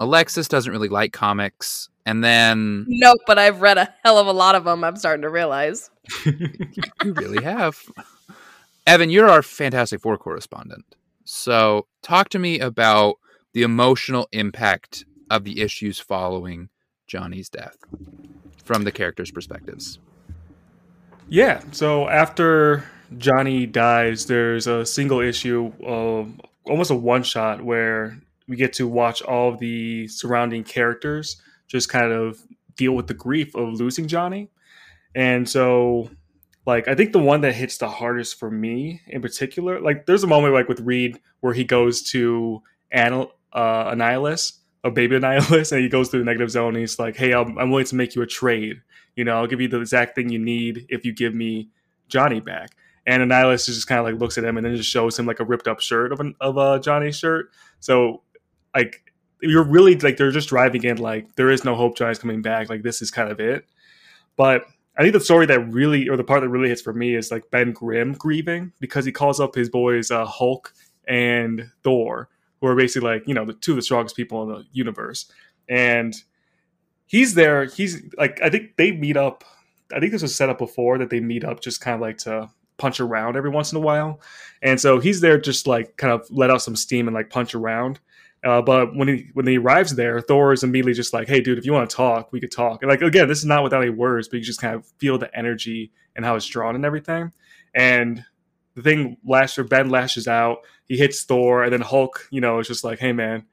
Alexis 0.00 0.48
doesn't 0.48 0.72
really 0.72 0.88
like 0.88 1.12
comics. 1.12 1.88
And 2.06 2.22
then 2.24 2.86
Nope, 2.88 3.18
but 3.26 3.38
I've 3.38 3.60
read 3.60 3.76
a 3.76 3.92
hell 4.02 4.18
of 4.18 4.28
a 4.28 4.32
lot 4.32 4.54
of 4.54 4.64
them. 4.64 4.84
I'm 4.84 4.96
starting 4.96 5.22
to 5.22 5.28
realize. 5.28 5.90
you 6.24 7.12
really 7.12 7.42
have. 7.42 7.78
Evan, 8.88 9.10
you're 9.10 9.28
our 9.28 9.42
Fantastic 9.42 10.00
Four 10.00 10.16
correspondent. 10.16 10.96
So, 11.26 11.86
talk 12.02 12.30
to 12.30 12.38
me 12.38 12.58
about 12.58 13.16
the 13.52 13.60
emotional 13.60 14.26
impact 14.32 15.04
of 15.28 15.44
the 15.44 15.60
issues 15.60 16.00
following 16.00 16.70
Johnny's 17.06 17.50
death 17.50 17.76
from 18.64 18.84
the 18.84 18.90
characters' 18.90 19.30
perspectives. 19.30 19.98
Yeah. 21.28 21.60
So 21.70 22.08
after 22.08 22.82
Johnny 23.18 23.66
dies, 23.66 24.24
there's 24.24 24.66
a 24.66 24.86
single 24.86 25.20
issue, 25.20 25.70
of 25.84 26.32
almost 26.64 26.90
a 26.90 26.94
one 26.94 27.24
shot, 27.24 27.62
where 27.62 28.18
we 28.46 28.56
get 28.56 28.72
to 28.74 28.88
watch 28.88 29.20
all 29.20 29.54
the 29.54 30.08
surrounding 30.08 30.64
characters 30.64 31.42
just 31.66 31.90
kind 31.90 32.10
of 32.10 32.40
deal 32.74 32.92
with 32.92 33.06
the 33.06 33.12
grief 33.12 33.54
of 33.54 33.74
losing 33.74 34.08
Johnny. 34.08 34.48
And 35.14 35.46
so, 35.46 36.08
like, 36.68 36.86
I 36.86 36.94
think 36.94 37.12
the 37.12 37.18
one 37.18 37.40
that 37.40 37.54
hits 37.54 37.78
the 37.78 37.88
hardest 37.88 38.38
for 38.38 38.50
me 38.50 39.00
in 39.06 39.22
particular, 39.22 39.80
like, 39.80 40.06
there's 40.06 40.22
a 40.22 40.28
moment 40.28 40.54
like 40.54 40.68
with 40.68 40.80
Reed 40.80 41.18
where 41.40 41.54
he 41.54 41.64
goes 41.64 42.02
to 42.10 42.62
Anil, 42.94 43.30
uh, 43.52 43.90
Annihilus 43.90 44.58
a 44.84 44.90
baby 44.90 45.16
Annihilus, 45.16 45.72
and 45.72 45.80
he 45.80 45.88
goes 45.88 46.08
through 46.08 46.20
the 46.20 46.26
negative 46.26 46.50
zone. 46.50 46.68
And 46.68 46.78
he's 46.78 46.98
like, 46.98 47.16
"Hey, 47.16 47.32
I'm, 47.32 47.58
I'm 47.58 47.70
willing 47.70 47.86
to 47.86 47.94
make 47.94 48.14
you 48.14 48.22
a 48.22 48.26
trade. 48.26 48.80
You 49.16 49.24
know, 49.24 49.36
I'll 49.36 49.46
give 49.46 49.60
you 49.60 49.68
the 49.68 49.80
exact 49.80 50.14
thing 50.14 50.28
you 50.28 50.38
need 50.38 50.86
if 50.88 51.04
you 51.04 51.12
give 51.12 51.34
me 51.34 51.70
Johnny 52.08 52.40
back." 52.40 52.70
And 53.06 53.22
Annihilus 53.22 53.66
just 53.66 53.86
kind 53.86 53.98
of 53.98 54.04
like 54.04 54.20
looks 54.20 54.36
at 54.36 54.44
him 54.44 54.56
and 54.56 54.66
then 54.66 54.76
just 54.76 54.90
shows 54.90 55.18
him 55.18 55.26
like 55.26 55.40
a 55.40 55.44
ripped 55.44 55.66
up 55.66 55.80
shirt 55.80 56.12
of 56.12 56.20
an, 56.20 56.34
of 56.40 56.58
a 56.58 56.78
Johnny 56.78 57.10
shirt. 57.10 57.50
So 57.80 58.22
like 58.74 59.12
you're 59.40 59.64
really 59.64 59.96
like 59.96 60.16
they're 60.16 60.30
just 60.30 60.50
driving 60.50 60.84
in 60.84 60.98
like 60.98 61.34
there 61.36 61.50
is 61.50 61.64
no 61.64 61.74
hope 61.74 61.96
Johnny's 61.96 62.18
coming 62.18 62.42
back. 62.42 62.68
Like 62.68 62.82
this 62.82 63.00
is 63.00 63.10
kind 63.10 63.30
of 63.30 63.40
it. 63.40 63.64
But 64.36 64.66
I 64.98 65.02
think 65.02 65.12
the 65.12 65.20
story 65.20 65.46
that 65.46 65.60
really 65.72 66.08
or 66.08 66.16
the 66.16 66.24
part 66.24 66.40
that 66.40 66.48
really 66.48 66.68
hits 66.68 66.82
for 66.82 66.92
me 66.92 67.14
is 67.14 67.30
like 67.30 67.50
Ben 67.50 67.72
Grimm 67.72 68.14
grieving 68.14 68.72
because 68.80 69.04
he 69.04 69.12
calls 69.12 69.38
up 69.38 69.54
his 69.54 69.68
boys 69.68 70.10
uh, 70.10 70.24
Hulk 70.24 70.72
and 71.06 71.70
Thor, 71.84 72.28
who 72.60 72.66
are 72.66 72.74
basically 72.74 73.08
like 73.08 73.22
you 73.26 73.34
know 73.34 73.44
the 73.44 73.52
two 73.54 73.72
of 73.72 73.76
the 73.76 73.82
strongest 73.82 74.16
people 74.16 74.42
in 74.42 74.48
the 74.48 74.64
universe, 74.72 75.30
and 75.68 76.14
he's 77.06 77.34
there. 77.34 77.66
He's 77.66 78.02
like 78.18 78.40
I 78.42 78.50
think 78.50 78.76
they 78.76 78.90
meet 78.90 79.16
up. 79.16 79.44
I 79.94 80.00
think 80.00 80.12
this 80.12 80.22
was 80.22 80.34
set 80.34 80.50
up 80.50 80.58
before 80.58 80.98
that 80.98 81.10
they 81.10 81.20
meet 81.20 81.44
up 81.44 81.60
just 81.60 81.80
kind 81.80 81.94
of 81.94 82.00
like 82.00 82.18
to 82.18 82.50
punch 82.76 83.00
around 83.00 83.36
every 83.36 83.50
once 83.50 83.72
in 83.72 83.76
a 83.76 83.80
while. 83.80 84.20
And 84.62 84.80
so 84.80 84.98
he's 84.98 85.20
there 85.20 85.38
just 85.38 85.66
like 85.66 85.96
kind 85.96 86.12
of 86.12 86.26
let 86.30 86.50
out 86.50 86.62
some 86.62 86.76
steam 86.76 87.06
and 87.06 87.14
like 87.14 87.30
punch 87.30 87.54
around. 87.54 88.00
Uh, 88.44 88.62
but 88.62 88.94
when 88.94 89.08
he 89.08 89.30
when 89.34 89.46
he 89.46 89.58
arrives 89.58 89.94
there, 89.96 90.20
Thor 90.20 90.52
is 90.52 90.62
immediately 90.62 90.94
just 90.94 91.12
like, 91.12 91.28
"Hey, 91.28 91.40
dude, 91.40 91.58
if 91.58 91.66
you 91.66 91.72
want 91.72 91.90
to 91.90 91.96
talk, 91.96 92.32
we 92.32 92.40
could 92.40 92.52
talk." 92.52 92.82
And 92.82 92.90
like 92.90 93.02
again, 93.02 93.26
this 93.28 93.38
is 93.38 93.44
not 93.44 93.64
without 93.64 93.82
any 93.82 93.90
words, 93.90 94.28
but 94.28 94.36
you 94.36 94.44
just 94.44 94.60
kind 94.60 94.74
of 94.74 94.86
feel 94.98 95.18
the 95.18 95.36
energy 95.36 95.92
and 96.14 96.24
how 96.24 96.36
it's 96.36 96.46
drawn 96.46 96.76
and 96.76 96.84
everything. 96.84 97.32
And 97.74 98.24
the 98.74 98.82
thing 98.82 99.16
lashes, 99.24 99.66
Ben 99.68 99.90
lashes 99.90 100.28
out, 100.28 100.58
he 100.86 100.96
hits 100.96 101.24
Thor, 101.24 101.64
and 101.64 101.72
then 101.72 101.80
Hulk, 101.80 102.28
you 102.30 102.40
know, 102.40 102.60
is 102.60 102.68
just 102.68 102.84
like, 102.84 103.00
"Hey, 103.00 103.12
man, 103.12 103.44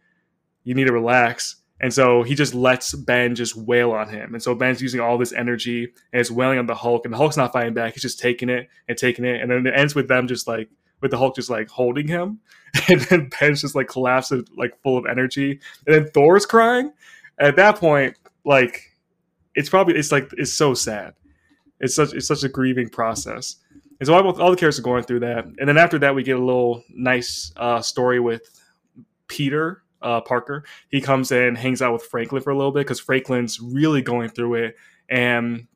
you 0.64 0.76
need 0.76 0.86
to 0.86 0.94
relax." 0.94 1.64
And 1.82 1.94
so 1.94 2.24
he 2.24 2.36
just 2.36 2.54
lets 2.54 2.94
Ben 2.94 3.36
just 3.36 3.56
wail 3.56 3.92
on 3.92 4.08
him. 4.08 4.34
And 4.34 4.42
so 4.42 4.56
Ben's 4.56 4.82
using 4.82 5.02
all 5.02 5.18
this 5.18 5.34
energy 5.34 5.84
and 6.14 6.22
it's 6.22 6.32
wailing 6.32 6.58
on 6.58 6.68
the 6.68 6.76
Hulk. 6.76 7.06
And 7.06 7.14
the 7.14 7.18
Hulk's 7.18 7.36
not 7.36 7.52
fighting 7.52 7.74
back. 7.74 7.94
He's 7.94 8.02
just 8.02 8.20
taking 8.20 8.50
it 8.50 8.70
and 8.88 8.98
taking 8.98 9.26
it. 9.26 9.42
And 9.42 9.52
then 9.52 9.68
it 9.68 9.74
ends 9.76 9.94
with 9.94 10.08
them 10.08 10.28
just 10.28 10.48
like, 10.48 10.70
with 11.02 11.12
the 11.12 11.18
Hulk 11.18 11.36
just 11.36 11.50
like 11.50 11.70
holding 11.70 12.08
him. 12.08 12.40
And 12.90 13.00
then 13.02 13.30
Ben's 13.40 13.62
just 13.62 13.74
like 13.74 13.88
collapses, 13.88 14.44
like 14.58 14.78
full 14.84 14.98
of 14.98 15.06
energy. 15.06 15.62
And 15.88 15.96
then 15.96 16.10
Thor's 16.10 16.46
crying. 16.46 16.92
At 17.40 17.56
that 17.56 17.78
point, 17.78 18.18
like, 18.44 18.92
it's 19.56 19.70
probably, 19.70 19.96
it's 19.96 20.12
like, 20.12 20.30
it's 20.34 20.52
so 20.52 20.74
sad. 20.74 21.14
It's 21.80 21.96
such, 21.96 22.14
it's 22.14 22.28
such 22.28 22.44
a 22.44 22.50
grieving 22.50 22.90
process. 22.90 23.56
And 24.00 24.08
so 24.08 24.14
all, 24.14 24.42
all 24.42 24.52
the 24.52 24.58
characters 24.58 24.80
are 24.80 24.82
going 24.82 25.04
through 25.04 25.22
that. 25.22 25.46
And 25.46 25.70
then 25.70 25.78
after 25.78 25.98
that, 26.00 26.16
we 26.16 26.24
get 26.24 26.36
a 26.36 26.44
little 26.44 26.84
nice 26.90 27.54
uh, 27.56 27.82
story 27.82 28.20
with 28.20 28.42
Peter 29.28 29.84
uh, 30.02 30.22
Parker. 30.22 30.66
He 30.90 31.02
comes 31.02 31.32
in, 31.32 31.56
hangs 31.56 31.82
out 31.82 31.94
with 31.94 32.04
Franklin 32.04 32.42
for 32.42 32.52
a 32.52 32.58
little 32.58 32.72
bit 32.72 32.82
because 32.82 33.00
Franklin's 33.00 33.60
really 33.60 34.02
going 34.02 34.30
through 34.30 34.56
it, 34.56 34.76
and 35.10 35.68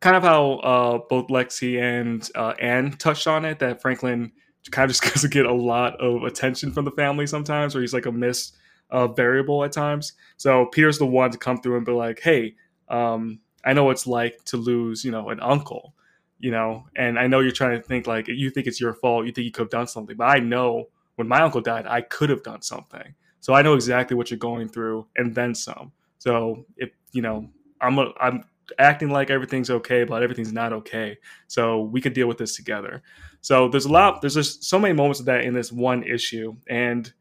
kind 0.00 0.16
of 0.16 0.22
how 0.22 0.52
uh, 0.54 0.98
both 1.08 1.28
Lexi 1.28 1.80
and 1.80 2.28
uh, 2.34 2.54
Anne 2.60 2.92
touched 2.92 3.26
on 3.26 3.44
it 3.44 3.58
that 3.58 3.82
Franklin 3.82 4.32
kind 4.70 4.90
of 4.90 4.96
just 4.96 5.02
doesn't 5.14 5.32
get 5.32 5.46
a 5.46 5.52
lot 5.52 6.00
of 6.00 6.24
attention 6.24 6.72
from 6.72 6.84
the 6.84 6.90
family 6.92 7.26
sometimes, 7.26 7.74
or 7.74 7.80
he's 7.80 7.94
like 7.94 8.06
a 8.06 8.12
miss 8.12 8.52
uh, 8.90 9.08
variable 9.08 9.64
at 9.64 9.72
times. 9.72 10.12
So 10.36 10.66
Peter's 10.66 10.98
the 10.98 11.06
one 11.06 11.30
to 11.30 11.38
come 11.38 11.60
through 11.60 11.76
and 11.76 11.86
be 11.86 11.92
like, 11.92 12.20
"Hey, 12.20 12.54
um, 12.88 13.40
I 13.64 13.72
know 13.72 13.90
it's 13.90 14.06
like 14.06 14.44
to 14.46 14.56
lose, 14.56 15.04
you 15.04 15.10
know, 15.10 15.30
an 15.30 15.40
uncle." 15.40 15.94
You 16.40 16.52
know, 16.52 16.86
and 16.94 17.18
I 17.18 17.26
know 17.26 17.40
you're 17.40 17.50
trying 17.50 17.80
to 17.80 17.82
think 17.82 18.06
like 18.06 18.28
you 18.28 18.50
think 18.50 18.68
it's 18.68 18.80
your 18.80 18.94
fault, 18.94 19.26
you 19.26 19.32
think 19.32 19.44
you 19.44 19.50
could 19.50 19.62
have 19.62 19.70
done 19.70 19.88
something, 19.88 20.16
but 20.16 20.26
I 20.26 20.38
know 20.38 20.88
when 21.16 21.26
my 21.26 21.40
uncle 21.40 21.60
died, 21.60 21.84
I 21.84 22.02
could 22.02 22.30
have 22.30 22.44
done 22.44 22.62
something. 22.62 23.12
So 23.40 23.54
I 23.54 23.62
know 23.62 23.74
exactly 23.74 24.16
what 24.16 24.30
you're 24.30 24.38
going 24.38 24.68
through 24.68 25.08
and 25.16 25.34
then 25.34 25.52
some. 25.52 25.90
So 26.18 26.64
if 26.76 26.90
you 27.10 27.22
know, 27.22 27.48
I'm 27.80 27.98
a, 27.98 28.12
I'm 28.20 28.44
acting 28.78 29.10
like 29.10 29.30
everything's 29.30 29.70
okay, 29.70 30.04
but 30.04 30.22
everything's 30.22 30.52
not 30.52 30.72
okay. 30.72 31.18
So 31.46 31.82
we 31.82 32.00
could 32.00 32.12
deal 32.12 32.26
with 32.26 32.38
this 32.38 32.56
together. 32.56 33.02
So 33.40 33.68
there's 33.68 33.84
a 33.84 33.92
lot. 33.92 34.20
There's 34.20 34.34
just 34.34 34.64
so 34.64 34.78
many 34.78 34.94
moments 34.94 35.20
of 35.20 35.26
that 35.26 35.44
in 35.44 35.54
this 35.54 35.72
one 35.72 36.02
issue, 36.02 36.56
and 36.68 37.12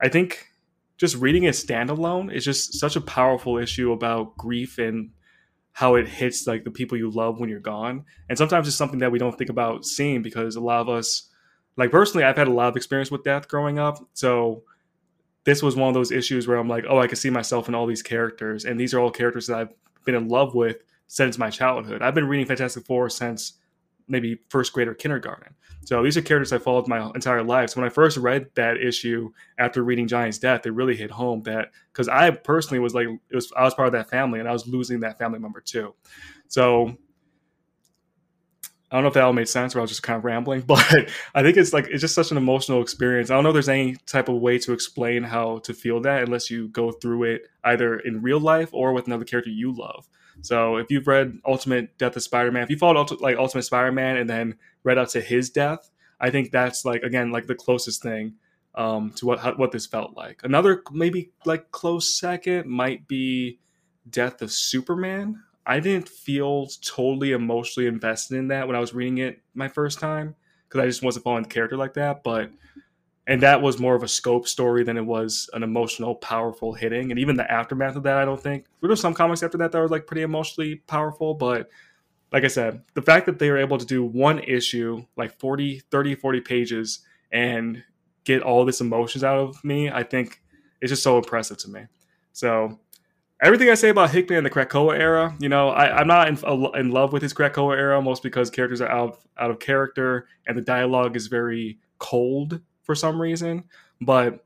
I 0.00 0.08
think 0.08 0.46
just 0.96 1.16
reading 1.16 1.44
it 1.44 1.54
standalone 1.54 2.32
is 2.32 2.44
just 2.44 2.74
such 2.78 2.96
a 2.96 3.00
powerful 3.00 3.58
issue 3.58 3.92
about 3.92 4.36
grief 4.36 4.78
and 4.78 5.10
how 5.72 5.94
it 5.94 6.08
hits 6.08 6.46
like 6.46 6.64
the 6.64 6.70
people 6.70 6.98
you 6.98 7.10
love 7.10 7.38
when 7.38 7.48
you're 7.48 7.60
gone. 7.60 8.04
And 8.28 8.36
sometimes 8.36 8.68
it's 8.68 8.76
something 8.76 8.98
that 8.98 9.12
we 9.12 9.18
don't 9.18 9.36
think 9.36 9.50
about 9.50 9.84
seeing 9.86 10.20
because 10.20 10.56
a 10.56 10.60
lot 10.60 10.80
of 10.80 10.88
us 10.88 11.30
like 11.76 11.90
personally 11.90 12.24
i've 12.24 12.36
had 12.36 12.48
a 12.48 12.52
lot 12.52 12.68
of 12.68 12.76
experience 12.76 13.10
with 13.10 13.24
death 13.24 13.48
growing 13.48 13.78
up 13.78 13.98
so 14.12 14.62
this 15.44 15.62
was 15.62 15.76
one 15.76 15.88
of 15.88 15.94
those 15.94 16.12
issues 16.12 16.46
where 16.46 16.58
i'm 16.58 16.68
like 16.68 16.84
oh 16.88 16.98
i 16.98 17.06
can 17.06 17.16
see 17.16 17.30
myself 17.30 17.68
in 17.68 17.74
all 17.74 17.86
these 17.86 18.02
characters 18.02 18.64
and 18.64 18.78
these 18.78 18.94
are 18.94 19.00
all 19.00 19.10
characters 19.10 19.46
that 19.46 19.58
i've 19.58 19.74
been 20.04 20.14
in 20.14 20.28
love 20.28 20.54
with 20.54 20.78
since 21.06 21.38
my 21.38 21.50
childhood. 21.50 22.02
I've 22.02 22.14
been 22.14 22.28
reading 22.28 22.46
fantastic 22.46 22.86
four 22.86 23.08
since 23.08 23.54
maybe 24.08 24.40
first 24.48 24.72
grade 24.72 24.88
or 24.88 24.94
kindergarten. 24.94 25.54
So 25.84 26.02
these 26.02 26.16
are 26.16 26.22
characters 26.22 26.52
i 26.52 26.58
followed 26.58 26.86
my 26.88 27.10
entire 27.14 27.42
life. 27.42 27.70
So 27.70 27.80
when 27.80 27.86
i 27.88 27.92
first 27.92 28.16
read 28.16 28.46
that 28.54 28.76
issue 28.76 29.30
after 29.58 29.82
reading 29.82 30.06
Giant's 30.06 30.38
death 30.38 30.66
it 30.66 30.72
really 30.72 30.96
hit 30.96 31.10
home 31.10 31.42
that 31.44 31.70
because 31.92 32.08
i 32.08 32.30
personally 32.30 32.80
was 32.80 32.94
like 32.94 33.06
it 33.06 33.34
was 33.34 33.52
i 33.56 33.64
was 33.64 33.74
part 33.74 33.86
of 33.86 33.92
that 33.92 34.10
family 34.10 34.40
and 34.40 34.48
i 34.48 34.52
was 34.52 34.66
losing 34.66 35.00
that 35.00 35.18
family 35.18 35.38
member 35.38 35.60
too. 35.60 35.94
So 36.48 36.96
I 38.90 38.96
don't 38.96 39.04
know 39.04 39.08
if 39.08 39.14
that 39.14 39.22
all 39.22 39.32
made 39.32 39.48
sense 39.48 39.74
or 39.74 39.78
I 39.78 39.82
was 39.82 39.90
just 39.90 40.02
kind 40.02 40.16
of 40.16 40.24
rambling, 40.24 40.60
but 40.66 40.84
I 41.34 41.42
think 41.42 41.56
it's 41.56 41.72
like 41.72 41.86
it's 41.88 42.00
just 42.00 42.14
such 42.14 42.30
an 42.30 42.36
emotional 42.36 42.82
experience. 42.82 43.30
I 43.30 43.34
don't 43.34 43.44
know 43.44 43.50
if 43.50 43.54
there's 43.54 43.68
any 43.68 43.96
type 44.06 44.28
of 44.28 44.36
way 44.36 44.58
to 44.60 44.72
explain 44.72 45.22
how 45.22 45.58
to 45.60 45.74
feel 45.74 46.00
that 46.02 46.22
unless 46.24 46.50
you 46.50 46.68
go 46.68 46.90
through 46.90 47.24
it 47.24 47.42
either 47.64 47.98
in 47.98 48.22
real 48.22 48.40
life 48.40 48.70
or 48.72 48.92
with 48.92 49.06
another 49.06 49.24
character 49.24 49.50
you 49.50 49.72
love. 49.72 50.08
So 50.42 50.76
if 50.76 50.90
you've 50.90 51.06
read 51.06 51.38
Ultimate 51.46 51.96
Death 51.98 52.16
of 52.16 52.22
Spider-Man, 52.22 52.62
if 52.62 52.70
you 52.70 52.78
followed 52.78 53.20
like 53.20 53.36
Ultimate 53.36 53.62
Spider-Man 53.62 54.16
and 54.16 54.28
then 54.28 54.56
read 54.84 54.98
out 54.98 55.10
to 55.10 55.20
his 55.20 55.50
death, 55.50 55.90
I 56.18 56.30
think 56.30 56.50
that's 56.50 56.84
like 56.84 57.02
again 57.02 57.30
like 57.30 57.46
the 57.46 57.54
closest 57.54 58.02
thing 58.02 58.34
um, 58.74 59.12
to 59.16 59.26
what 59.26 59.40
how, 59.40 59.54
what 59.54 59.72
this 59.72 59.86
felt 59.86 60.16
like. 60.16 60.40
Another 60.44 60.82
maybe 60.92 61.32
like 61.44 61.70
close 61.70 62.18
second 62.18 62.68
might 62.68 63.06
be 63.06 63.58
Death 64.08 64.42
of 64.42 64.50
Superman. 64.50 65.42
I 65.66 65.80
didn't 65.80 66.08
feel 66.08 66.68
totally 66.82 67.32
emotionally 67.32 67.86
invested 67.86 68.38
in 68.38 68.48
that 68.48 68.66
when 68.66 68.76
I 68.76 68.80
was 68.80 68.94
reading 68.94 69.18
it 69.18 69.40
my 69.54 69.68
first 69.68 69.98
time 69.98 70.34
because 70.68 70.80
I 70.80 70.86
just 70.86 71.02
wasn't 71.02 71.24
following 71.24 71.42
the 71.42 71.48
character 71.48 71.76
like 71.76 71.94
that. 71.94 72.22
But 72.22 72.50
and 73.26 73.42
that 73.42 73.62
was 73.62 73.78
more 73.78 73.94
of 73.94 74.02
a 74.02 74.08
scope 74.08 74.48
story 74.48 74.82
than 74.82 74.96
it 74.96 75.04
was 75.04 75.48
an 75.52 75.62
emotional, 75.62 76.16
powerful 76.16 76.72
hitting. 76.72 77.10
And 77.10 77.20
even 77.20 77.36
the 77.36 77.50
aftermath 77.50 77.94
of 77.94 78.02
that, 78.02 78.16
I 78.16 78.24
don't 78.24 78.42
think 78.42 78.66
there 78.80 78.90
were 78.90 78.96
some 78.96 79.14
comics 79.14 79.42
after 79.42 79.58
that 79.58 79.70
that 79.72 79.78
were 79.78 79.88
like 79.88 80.06
pretty 80.06 80.22
emotionally 80.22 80.76
powerful. 80.76 81.34
But 81.34 81.68
like 82.32 82.44
I 82.44 82.48
said, 82.48 82.82
the 82.94 83.02
fact 83.02 83.26
that 83.26 83.38
they 83.38 83.50
were 83.50 83.58
able 83.58 83.78
to 83.78 83.86
do 83.86 84.04
one 84.04 84.40
issue, 84.40 85.04
like 85.16 85.38
40, 85.38 85.82
30, 85.90 86.14
40 86.16 86.40
pages, 86.40 87.00
and 87.30 87.84
get 88.24 88.42
all 88.42 88.64
this 88.64 88.80
emotions 88.80 89.22
out 89.22 89.38
of 89.38 89.62
me, 89.64 89.90
I 89.90 90.02
think 90.02 90.42
is 90.80 90.90
just 90.90 91.02
so 91.02 91.16
impressive 91.16 91.58
to 91.58 91.70
me. 91.70 91.82
So 92.32 92.80
everything 93.40 93.70
I 93.70 93.74
say 93.74 93.88
about 93.88 94.10
Hickman 94.10 94.38
in 94.38 94.44
the 94.44 94.50
Krakoa 94.50 94.98
era, 94.98 95.34
you 95.38 95.48
know, 95.48 95.70
I, 95.70 96.00
am 96.00 96.06
not 96.06 96.28
in, 96.28 96.36
in, 96.78 96.90
love 96.90 97.12
with 97.12 97.22
his 97.22 97.32
Krakoa 97.32 97.76
era, 97.76 98.00
most 98.02 98.22
because 98.22 98.50
characters 98.50 98.80
are 98.80 98.88
out 98.88 99.10
of, 99.10 99.26
out 99.38 99.50
of 99.50 99.58
character 99.58 100.26
and 100.46 100.56
the 100.56 100.62
dialogue 100.62 101.16
is 101.16 101.26
very 101.26 101.78
cold 101.98 102.60
for 102.82 102.94
some 102.94 103.20
reason. 103.20 103.64
But 104.00 104.44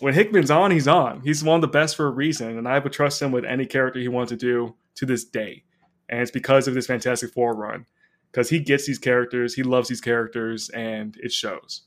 when 0.00 0.14
Hickman's 0.14 0.50
on, 0.50 0.70
he's 0.70 0.88
on. 0.88 1.20
He's 1.22 1.44
one 1.44 1.56
of 1.56 1.60
the 1.62 1.68
best 1.68 1.96
for 1.96 2.06
a 2.06 2.10
reason, 2.10 2.58
and 2.58 2.66
I 2.66 2.78
would 2.78 2.92
trust 2.92 3.20
him 3.20 3.32
with 3.32 3.44
any 3.44 3.66
character 3.66 4.00
he 4.00 4.08
wants 4.08 4.30
to 4.30 4.36
do 4.36 4.74
to 4.96 5.06
this 5.06 5.24
day. 5.24 5.64
And 6.08 6.20
it's 6.20 6.30
because 6.30 6.66
of 6.66 6.74
this 6.74 6.86
Fantastic 6.86 7.32
Four 7.32 7.54
run, 7.54 7.86
because 8.32 8.50
he 8.50 8.58
gets 8.58 8.86
these 8.86 8.98
characters, 8.98 9.54
he 9.54 9.62
loves 9.62 9.88
these 9.88 10.00
characters, 10.00 10.68
and 10.70 11.16
it 11.22 11.32
shows. 11.32 11.82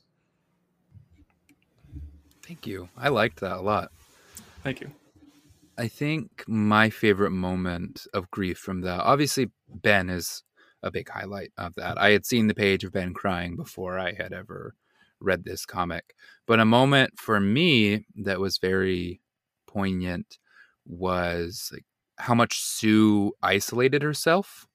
Thank 2.42 2.66
you. 2.66 2.88
I 2.96 3.08
liked 3.08 3.40
that 3.40 3.56
a 3.56 3.60
lot. 3.60 3.90
Thank 4.62 4.80
you. 4.80 4.90
I 5.76 5.88
think 5.88 6.44
my 6.46 6.90
favorite 6.90 7.32
moment 7.32 8.06
of 8.14 8.30
grief 8.30 8.58
from 8.58 8.82
that, 8.82 9.00
obviously, 9.00 9.50
Ben 9.68 10.08
is 10.08 10.42
a 10.82 10.90
big 10.90 11.08
highlight 11.08 11.52
of 11.58 11.74
that. 11.76 11.98
I 11.98 12.10
had 12.10 12.26
seen 12.26 12.46
the 12.46 12.54
page 12.54 12.84
of 12.84 12.92
Ben 12.92 13.14
crying 13.14 13.56
before 13.56 13.98
I 13.98 14.12
had 14.12 14.32
ever 14.32 14.74
read 15.20 15.44
this 15.44 15.64
comic. 15.64 16.14
But 16.46 16.60
a 16.60 16.64
moment 16.64 17.18
for 17.18 17.40
me 17.40 18.06
that 18.16 18.40
was 18.40 18.58
very 18.58 19.20
poignant 19.66 20.38
was 20.86 21.70
like 21.72 21.84
how 22.18 22.34
much 22.34 22.60
Sue 22.60 23.32
isolated 23.42 24.02
herself 24.02 24.66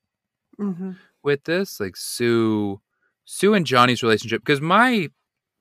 mm-hmm. 0.60 0.93
with 1.24 1.43
this. 1.43 1.80
Like 1.80 1.95
Sue, 1.95 2.82
Sue 3.26 3.54
and 3.54 3.66
Johnny's 3.66 4.04
relationship, 4.04 4.41
because 4.41 4.62
my 4.62 5.10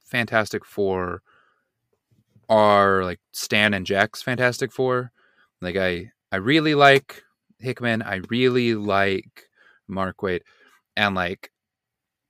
Fantastic 0.04 0.64
Four 0.64 1.22
are 2.48 3.04
like 3.04 3.20
Stan 3.32 3.74
and 3.74 3.86
Jack's 3.86 4.22
Fantastic 4.22 4.72
Four. 4.72 5.12
Like 5.60 5.76
I 5.76 6.10
I 6.30 6.36
really 6.36 6.74
like 6.74 7.22
Hickman. 7.58 8.02
I 8.02 8.20
really 8.28 8.74
like 8.74 9.44
Mark 9.88 10.18
Waid. 10.18 10.40
And 10.96 11.14
like 11.14 11.50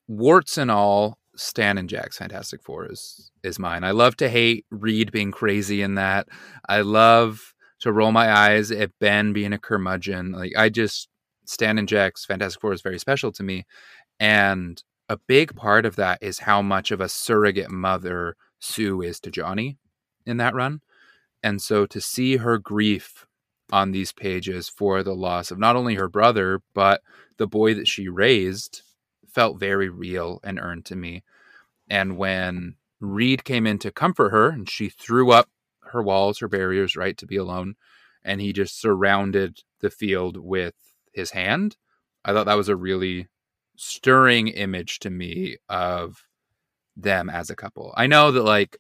warts 0.07 0.59
and 0.59 0.71
all, 0.71 1.19
Stan 1.37 1.79
and 1.79 1.89
Jack's 1.89 2.19
Fantastic 2.19 2.63
Four 2.63 2.91
is 2.91 3.31
is 3.43 3.59
mine. 3.59 3.85
I 3.85 3.93
love 3.93 4.17
to 4.17 4.29
hate 4.29 4.67
Reed 4.71 5.13
being 5.13 5.31
crazy 5.31 5.83
in 5.83 5.95
that. 5.95 6.29
I 6.69 6.81
love 6.81 7.55
to 7.81 7.93
roll 7.93 8.11
my 8.13 8.31
eyes 8.31 8.73
at 8.73 8.99
Ben 8.99 9.33
being 9.33 9.53
a 9.53 9.59
curmudgeon. 9.59 10.33
Like 10.33 10.53
I 10.57 10.69
just 10.69 11.09
Stan 11.45 11.79
and 11.79 11.89
Jack's 11.89 12.25
Fantastic 12.25 12.61
Four 12.61 12.73
is 12.73 12.83
very 12.83 12.99
special 12.99 13.33
to 13.33 13.43
me, 13.43 13.67
and 14.19 14.83
a 15.09 15.19
big 15.29 15.55
part 15.55 15.87
of 15.87 15.97
that 15.97 16.19
is 16.21 16.41
how 16.41 16.61
much 16.61 16.91
of 16.91 17.01
a 17.01 17.09
surrogate 17.09 17.71
mother 17.71 18.37
Sue 18.61 19.01
is 19.03 19.21
to 19.21 19.31
Johnny 19.31 19.79
in 20.27 20.37
that 20.39 20.55
run. 20.55 20.81
And 21.43 21.63
so 21.63 21.87
to 21.87 22.01
see 22.01 22.37
her 22.39 22.59
grief 22.59 23.27
on 23.71 23.93
these 23.93 24.13
pages 24.13 24.69
for 24.69 25.03
the 25.03 25.15
loss 25.15 25.51
of 25.51 25.59
not 25.59 25.77
only 25.77 25.95
her 25.95 26.09
brother, 26.09 26.61
but 26.75 27.03
the 27.37 27.47
boy 27.47 27.75
that 27.75 27.89
she 27.89 28.09
raised 28.09 28.83
felt 29.27 29.61
very 29.61 29.89
real 29.89 30.41
and 30.43 30.59
earned 30.59 30.85
to 30.87 30.97
me. 30.97 31.23
And 31.89 32.17
when 32.17 32.77
Reed 33.01 33.45
came 33.45 33.67
in 33.67 33.79
to 33.81 33.93
comfort 33.93 34.31
her 34.31 34.49
and 34.49 34.69
she 34.69 34.89
threw 34.89 35.31
up 35.31 35.49
her 35.81 36.03
walls, 36.03 36.41
her 36.41 36.49
barriers, 36.49 36.97
right, 36.97 37.17
to 37.19 37.27
be 37.27 37.37
alone, 37.37 37.77
and 38.25 38.41
he 38.41 38.53
just 38.53 38.81
surrounded 38.81 39.61
the 39.81 39.91
field 39.91 40.37
with 40.37 40.75
his 41.13 41.31
hand, 41.31 41.77
I 42.25 42.33
thought 42.33 42.47
that 42.47 42.57
was 42.57 42.69
a 42.69 42.77
really 42.77 43.29
stirring 43.77 44.49
image 44.49 44.99
to 45.01 45.11
me 45.11 45.57
of 45.69 46.25
them 46.97 47.31
as 47.31 47.49
a 47.49 47.57
couple. 47.57 47.95
I 47.97 48.07
know 48.07 48.33
that 48.33 48.43
like 48.43 48.79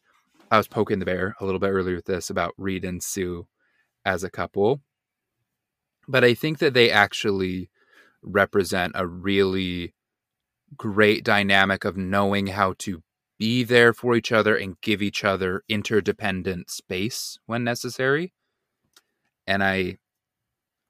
I 0.51 0.57
was 0.57 0.69
poking 0.69 0.99
the 0.99 1.05
bear 1.05 1.37
a 1.41 1.45
little 1.45 1.61
bit 1.61 1.71
earlier 1.71 1.97
with 1.97 2.07
this 2.07 2.31
about 2.31 2.55
Reed 2.57 2.85
and 2.85 3.03
Sue 3.03 3.47
as 4.05 4.25
a 4.25 4.31
couple, 4.31 4.81
but 6.07 6.25
I 6.25 6.35
think 6.35 6.59
that 6.59 6.75
they 6.75 6.91
actually 6.91 7.71
represent 8.23 8.93
a 8.95 9.07
really 9.07 9.95
great 10.77 11.25
dynamic 11.25 11.85
of 11.85 11.97
knowing 11.97 12.49
how 12.49 12.75
to 12.79 13.03
be 13.39 13.63
there 13.63 13.93
for 13.93 14.17
each 14.17 14.33
other 14.33 14.57
and 14.57 14.81
give 14.81 15.01
each 15.01 15.25
other 15.25 15.63
interdependent 15.69 16.71
space 16.71 17.39
when 17.47 17.63
necessary. 17.63 18.33
And 19.47 19.63
I 19.63 19.99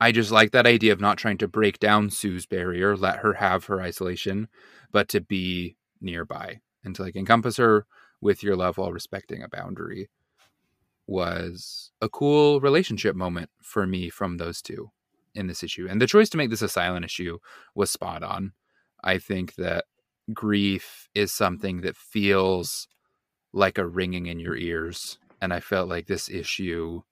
I 0.00 0.12
just 0.12 0.30
like 0.30 0.52
that 0.52 0.66
idea 0.66 0.92
of 0.92 1.00
not 1.00 1.18
trying 1.18 1.38
to 1.38 1.48
break 1.48 1.80
down 1.80 2.10
Sue's 2.10 2.46
barrier, 2.46 2.96
let 2.96 3.18
her 3.18 3.34
have 3.34 3.64
her 3.64 3.80
isolation, 3.80 4.48
but 4.92 5.08
to 5.08 5.20
be 5.20 5.76
nearby 6.00 6.60
and 6.84 6.94
to 6.94 7.02
like 7.02 7.16
encompass 7.16 7.56
her 7.56 7.84
with 8.20 8.42
your 8.42 8.56
love 8.56 8.78
while 8.78 8.92
respecting 8.92 9.42
a 9.42 9.48
boundary 9.48 10.08
was 11.06 11.90
a 12.02 12.08
cool 12.08 12.60
relationship 12.60 13.16
moment 13.16 13.50
for 13.62 13.86
me 13.86 14.10
from 14.10 14.36
those 14.36 14.60
two 14.60 14.90
in 15.34 15.46
this 15.46 15.62
issue. 15.62 15.86
And 15.88 16.00
the 16.00 16.06
choice 16.06 16.28
to 16.30 16.36
make 16.36 16.50
this 16.50 16.62
a 16.62 16.68
silent 16.68 17.04
issue 17.04 17.38
was 17.74 17.90
spot 17.90 18.22
on. 18.22 18.52
I 19.02 19.18
think 19.18 19.54
that 19.54 19.84
grief 20.34 21.08
is 21.14 21.32
something 21.32 21.80
that 21.80 21.96
feels 21.96 22.88
like 23.52 23.78
a 23.78 23.86
ringing 23.86 24.26
in 24.26 24.38
your 24.38 24.56
ears. 24.56 25.18
And 25.40 25.52
I 25.54 25.60
felt 25.60 25.88
like 25.88 26.06
this 26.06 26.28
issue 26.28 27.02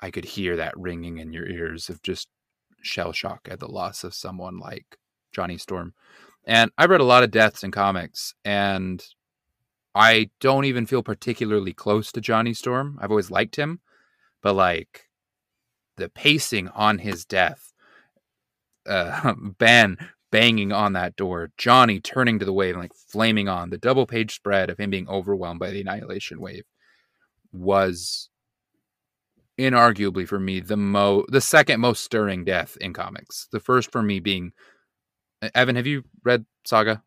I 0.00 0.10
could 0.10 0.24
hear 0.24 0.56
that 0.56 0.78
ringing 0.78 1.18
in 1.18 1.32
your 1.32 1.46
ears 1.46 1.90
of 1.90 2.02
just 2.02 2.28
shell 2.82 3.12
shock 3.12 3.48
at 3.50 3.60
the 3.60 3.68
loss 3.68 4.02
of 4.02 4.14
someone 4.14 4.58
like 4.58 4.96
Johnny 5.32 5.58
Storm. 5.58 5.94
And 6.44 6.70
I 6.78 6.86
read 6.86 7.02
a 7.02 7.04
lot 7.04 7.22
of 7.22 7.30
deaths 7.30 7.62
in 7.62 7.70
comics, 7.70 8.34
and 8.44 9.04
I 9.94 10.30
don't 10.40 10.64
even 10.64 10.86
feel 10.86 11.02
particularly 11.02 11.72
close 11.72 12.12
to 12.12 12.20
Johnny 12.20 12.54
Storm. 12.54 12.98
I've 13.00 13.10
always 13.10 13.30
liked 13.30 13.56
him, 13.56 13.80
but 14.42 14.54
like 14.54 15.08
the 15.96 16.08
pacing 16.08 16.68
on 16.68 16.98
his 16.98 17.24
death, 17.24 17.72
uh, 18.88 19.34
Ben 19.58 19.98
banging 20.30 20.72
on 20.72 20.92
that 20.92 21.16
door, 21.16 21.50
Johnny 21.56 22.00
turning 22.00 22.38
to 22.38 22.44
the 22.44 22.52
wave 22.52 22.74
and 22.74 22.82
like 22.82 22.94
flaming 22.94 23.48
on, 23.48 23.70
the 23.70 23.78
double 23.78 24.06
page 24.06 24.34
spread 24.34 24.70
of 24.70 24.78
him 24.78 24.90
being 24.90 25.08
overwhelmed 25.08 25.60
by 25.60 25.70
the 25.70 25.80
annihilation 25.80 26.40
wave 26.40 26.64
was 27.52 28.28
inarguably 29.58 30.26
for 30.26 30.40
me 30.40 30.60
the 30.60 30.76
mo 30.76 31.24
the 31.28 31.40
second 31.40 31.80
most 31.80 32.02
stirring 32.02 32.44
death 32.44 32.76
in 32.80 32.92
comics. 32.92 33.48
The 33.52 33.60
first 33.60 33.92
for 33.92 34.02
me 34.02 34.20
being 34.20 34.52
Evan. 35.54 35.76
Have 35.76 35.86
you 35.86 36.04
read 36.24 36.46
Saga? 36.64 37.02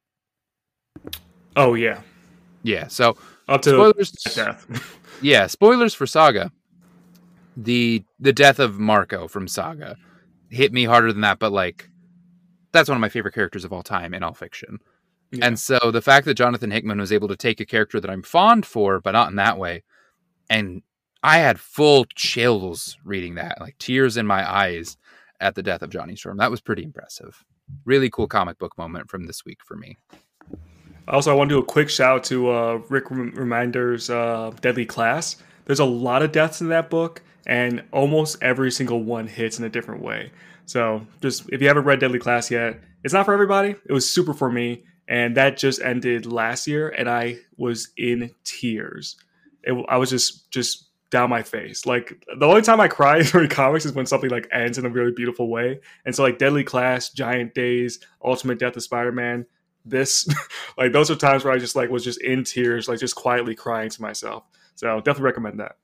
Oh 1.55 1.73
yeah, 1.73 2.01
yeah. 2.63 2.87
So 2.87 3.17
up 3.47 3.61
to 3.63 3.69
spoilers. 3.71 4.11
death. 4.11 4.99
yeah, 5.21 5.47
spoilers 5.47 5.93
for 5.93 6.07
Saga. 6.07 6.51
The 7.55 8.03
the 8.19 8.33
death 8.33 8.59
of 8.59 8.79
Marko 8.79 9.27
from 9.27 9.47
Saga 9.47 9.95
hit 10.49 10.73
me 10.73 10.85
harder 10.85 11.11
than 11.11 11.21
that, 11.21 11.39
but 11.39 11.51
like 11.51 11.89
that's 12.71 12.89
one 12.89 12.97
of 12.97 13.01
my 13.01 13.09
favorite 13.09 13.35
characters 13.35 13.63
of 13.63 13.71
all 13.71 13.83
time 13.83 14.13
in 14.13 14.23
all 14.23 14.33
fiction. 14.33 14.79
Yeah. 15.31 15.45
And 15.45 15.59
so 15.59 15.91
the 15.91 16.01
fact 16.01 16.25
that 16.25 16.35
Jonathan 16.35 16.71
Hickman 16.71 16.99
was 16.99 17.11
able 17.11 17.27
to 17.27 17.35
take 17.35 17.59
a 17.59 17.65
character 17.65 17.99
that 17.99 18.09
I'm 18.09 18.23
fond 18.23 18.65
for, 18.65 18.99
but 18.99 19.11
not 19.11 19.29
in 19.29 19.35
that 19.37 19.57
way, 19.57 19.83
and 20.49 20.81
I 21.23 21.39
had 21.39 21.59
full 21.59 22.05
chills 22.15 22.97
reading 23.03 23.35
that, 23.35 23.59
like 23.59 23.77
tears 23.77 24.17
in 24.17 24.27
my 24.27 24.49
eyes 24.49 24.97
at 25.39 25.55
the 25.55 25.63
death 25.63 25.81
of 25.81 25.89
Johnny 25.89 26.15
Storm. 26.15 26.37
That 26.37 26.51
was 26.51 26.61
pretty 26.61 26.83
impressive. 26.83 27.43
Really 27.85 28.09
cool 28.09 28.27
comic 28.27 28.59
book 28.59 28.77
moment 28.77 29.09
from 29.09 29.25
this 29.25 29.45
week 29.45 29.59
for 29.65 29.75
me. 29.75 29.97
Also, 31.07 31.31
I 31.31 31.33
want 31.33 31.49
to 31.49 31.55
do 31.55 31.59
a 31.59 31.65
quick 31.65 31.89
shout 31.89 32.17
out 32.17 32.23
to 32.25 32.49
uh, 32.51 32.81
Rick 32.89 33.05
Remender's 33.05 34.09
uh, 34.09 34.51
Deadly 34.61 34.85
Class. 34.85 35.37
There's 35.65 35.79
a 35.79 35.85
lot 35.85 36.23
of 36.23 36.31
deaths 36.31 36.61
in 36.61 36.69
that 36.69 36.89
book, 36.89 37.21
and 37.45 37.83
almost 37.91 38.41
every 38.41 38.71
single 38.71 39.03
one 39.03 39.27
hits 39.27 39.59
in 39.59 39.65
a 39.65 39.69
different 39.69 40.01
way. 40.01 40.31
So, 40.65 41.05
just 41.21 41.49
if 41.51 41.61
you 41.61 41.67
haven't 41.67 41.83
read 41.83 41.99
Deadly 41.99 42.19
Class 42.19 42.49
yet, 42.49 42.79
it's 43.03 43.13
not 43.13 43.25
for 43.25 43.33
everybody. 43.33 43.75
It 43.85 43.91
was 43.91 44.09
super 44.09 44.33
for 44.33 44.49
me, 44.49 44.83
and 45.07 45.35
that 45.35 45.57
just 45.57 45.81
ended 45.81 46.25
last 46.25 46.67
year, 46.67 46.89
and 46.89 47.09
I 47.09 47.37
was 47.57 47.89
in 47.97 48.31
tears. 48.45 49.17
It, 49.63 49.73
I 49.89 49.97
was 49.97 50.09
just 50.09 50.51
just 50.51 50.89
down 51.13 51.29
my 51.29 51.43
face. 51.43 51.85
Like 51.85 52.25
the 52.39 52.45
only 52.45 52.63
time 52.63 52.81
I 52.81 52.87
cry 52.87 53.21
during 53.31 53.49
comics 53.49 53.85
is 53.85 53.93
when 53.93 54.05
something 54.05 54.29
like 54.29 54.47
ends 54.51 54.77
in 54.77 54.85
a 54.85 54.89
really 54.89 55.11
beautiful 55.11 55.47
way. 55.49 55.79
And 56.05 56.15
so 56.15 56.23
like 56.23 56.39
Deadly 56.39 56.63
Class, 56.63 57.09
Giant 57.09 57.53
Days, 57.53 57.99
Ultimate 58.23 58.57
Death 58.57 58.75
of 58.75 58.83
Spider-Man, 58.83 59.45
this 59.85 60.27
like 60.77 60.91
those 60.91 61.11
are 61.11 61.15
times 61.15 61.43
where 61.43 61.53
I 61.53 61.57
just 61.57 61.75
like 61.75 61.89
was 61.89 62.03
just 62.03 62.21
in 62.21 62.43
tears, 62.43 62.87
like 62.87 62.99
just 62.99 63.15
quietly 63.15 63.55
crying 63.55 63.89
to 63.89 64.01
myself. 64.01 64.43
So 64.75 64.97
definitely 64.97 65.23
recommend 65.23 65.59
that. 65.59 65.77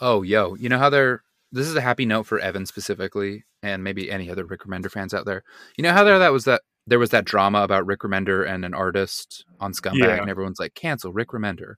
Oh, 0.00 0.22
yo, 0.22 0.54
you 0.54 0.68
know 0.68 0.78
how 0.78 0.90
they're 0.90 1.22
this 1.50 1.66
is 1.66 1.76
a 1.76 1.80
happy 1.80 2.04
note 2.04 2.24
for 2.24 2.38
Evan 2.38 2.66
specifically, 2.66 3.44
and 3.62 3.82
maybe 3.82 4.10
any 4.10 4.30
other 4.30 4.44
Rick 4.44 4.62
Remender 4.62 4.90
fans 4.90 5.14
out 5.14 5.24
there. 5.24 5.44
You 5.76 5.82
know 5.82 5.92
how 5.92 6.04
there 6.04 6.18
that 6.18 6.32
was 6.32 6.44
that 6.44 6.62
there 6.86 6.98
was 6.98 7.10
that 7.10 7.24
drama 7.24 7.62
about 7.62 7.86
Rick 7.86 8.00
Remender 8.00 8.48
and 8.48 8.64
an 8.64 8.74
artist 8.74 9.44
on 9.60 9.72
Scumbag, 9.72 9.98
yeah. 9.98 10.20
and 10.20 10.30
everyone's 10.30 10.58
like, 10.58 10.74
cancel 10.74 11.12
Rick 11.12 11.28
Remender. 11.28 11.74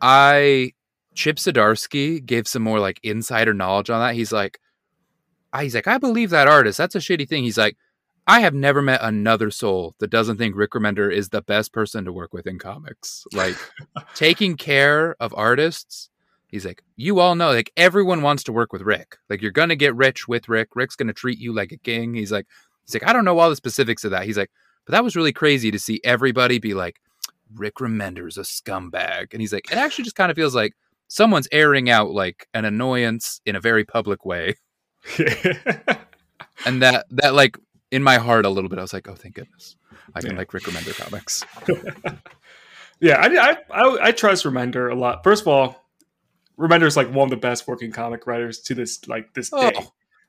I 0.00 0.72
Chip 1.14 1.36
Zdarsky 1.36 2.24
gave 2.24 2.46
some 2.46 2.62
more 2.62 2.80
like 2.80 3.00
insider 3.02 3.54
knowledge 3.54 3.90
on 3.90 4.00
that. 4.00 4.14
He's 4.14 4.32
like, 4.32 4.60
ah, 5.52 5.60
he's 5.60 5.74
like, 5.74 5.88
I 5.88 5.98
believe 5.98 6.30
that 6.30 6.48
artist. 6.48 6.78
That's 6.78 6.94
a 6.94 6.98
shitty 6.98 7.28
thing. 7.28 7.44
He's 7.44 7.58
like, 7.58 7.76
I 8.30 8.38
have 8.42 8.54
never 8.54 8.80
met 8.80 9.00
another 9.02 9.50
soul 9.50 9.96
that 9.98 10.08
doesn't 10.08 10.36
think 10.36 10.54
Rick 10.54 10.70
Remender 10.70 11.12
is 11.12 11.30
the 11.30 11.42
best 11.42 11.72
person 11.72 12.04
to 12.04 12.12
work 12.12 12.32
with 12.32 12.46
in 12.46 12.60
comics. 12.60 13.24
Like 13.32 13.56
taking 14.14 14.56
care 14.56 15.16
of 15.18 15.34
artists. 15.36 16.10
He's 16.46 16.64
like, 16.64 16.84
you 16.94 17.18
all 17.18 17.34
know, 17.34 17.50
like 17.50 17.72
everyone 17.76 18.22
wants 18.22 18.44
to 18.44 18.52
work 18.52 18.72
with 18.72 18.82
Rick. 18.82 19.16
Like 19.28 19.42
you're 19.42 19.50
gonna 19.50 19.74
get 19.74 19.96
rich 19.96 20.28
with 20.28 20.48
Rick. 20.48 20.76
Rick's 20.76 20.94
gonna 20.94 21.12
treat 21.12 21.40
you 21.40 21.52
like 21.52 21.72
a 21.72 21.76
king. 21.76 22.14
He's 22.14 22.30
like, 22.30 22.46
he's 22.86 22.94
like, 22.94 23.04
I 23.04 23.12
don't 23.12 23.24
know 23.24 23.36
all 23.36 23.50
the 23.50 23.56
specifics 23.56 24.04
of 24.04 24.12
that. 24.12 24.26
He's 24.26 24.38
like, 24.38 24.52
but 24.86 24.92
that 24.92 25.02
was 25.02 25.16
really 25.16 25.32
crazy 25.32 25.72
to 25.72 25.78
see 25.80 26.00
everybody 26.04 26.60
be 26.60 26.72
like, 26.72 27.00
Rick 27.52 27.74
Remender's 27.80 28.38
a 28.38 28.42
scumbag. 28.42 29.32
And 29.32 29.40
he's 29.40 29.52
like, 29.52 29.72
it 29.72 29.76
actually 29.76 30.04
just 30.04 30.14
kind 30.14 30.30
of 30.30 30.36
feels 30.36 30.54
like 30.54 30.74
someone's 31.08 31.48
airing 31.50 31.90
out 31.90 32.12
like 32.12 32.46
an 32.54 32.64
annoyance 32.64 33.40
in 33.44 33.56
a 33.56 33.60
very 33.60 33.84
public 33.84 34.24
way. 34.24 34.54
and 36.64 36.80
that 36.80 37.06
that 37.10 37.34
like 37.34 37.56
in 37.90 38.02
my 38.02 38.18
heart 38.18 38.46
a 38.46 38.50
little 38.50 38.70
bit, 38.70 38.78
I 38.78 38.82
was 38.82 38.92
like, 38.92 39.08
oh, 39.08 39.14
thank 39.14 39.34
goodness, 39.34 39.76
I 40.14 40.20
can 40.20 40.32
yeah. 40.32 40.38
like 40.38 40.52
Rick 40.52 40.64
Remender 40.64 40.96
comics. 40.96 41.44
yeah, 43.00 43.16
I, 43.20 43.26
I, 43.26 43.56
I 43.70 43.98
I 44.08 44.12
trust 44.12 44.44
Remender 44.44 44.90
a 44.90 44.94
lot. 44.94 45.24
First 45.24 45.42
of 45.42 45.48
all, 45.48 45.84
Remender 46.58 46.86
is 46.86 46.96
like 46.96 47.12
one 47.12 47.26
of 47.26 47.30
the 47.30 47.36
best 47.36 47.66
working 47.66 47.90
comic 47.90 48.26
writers 48.26 48.60
to 48.60 48.74
this 48.74 49.06
like 49.08 49.32
this 49.34 49.50
oh, 49.52 49.70
day. 49.70 49.80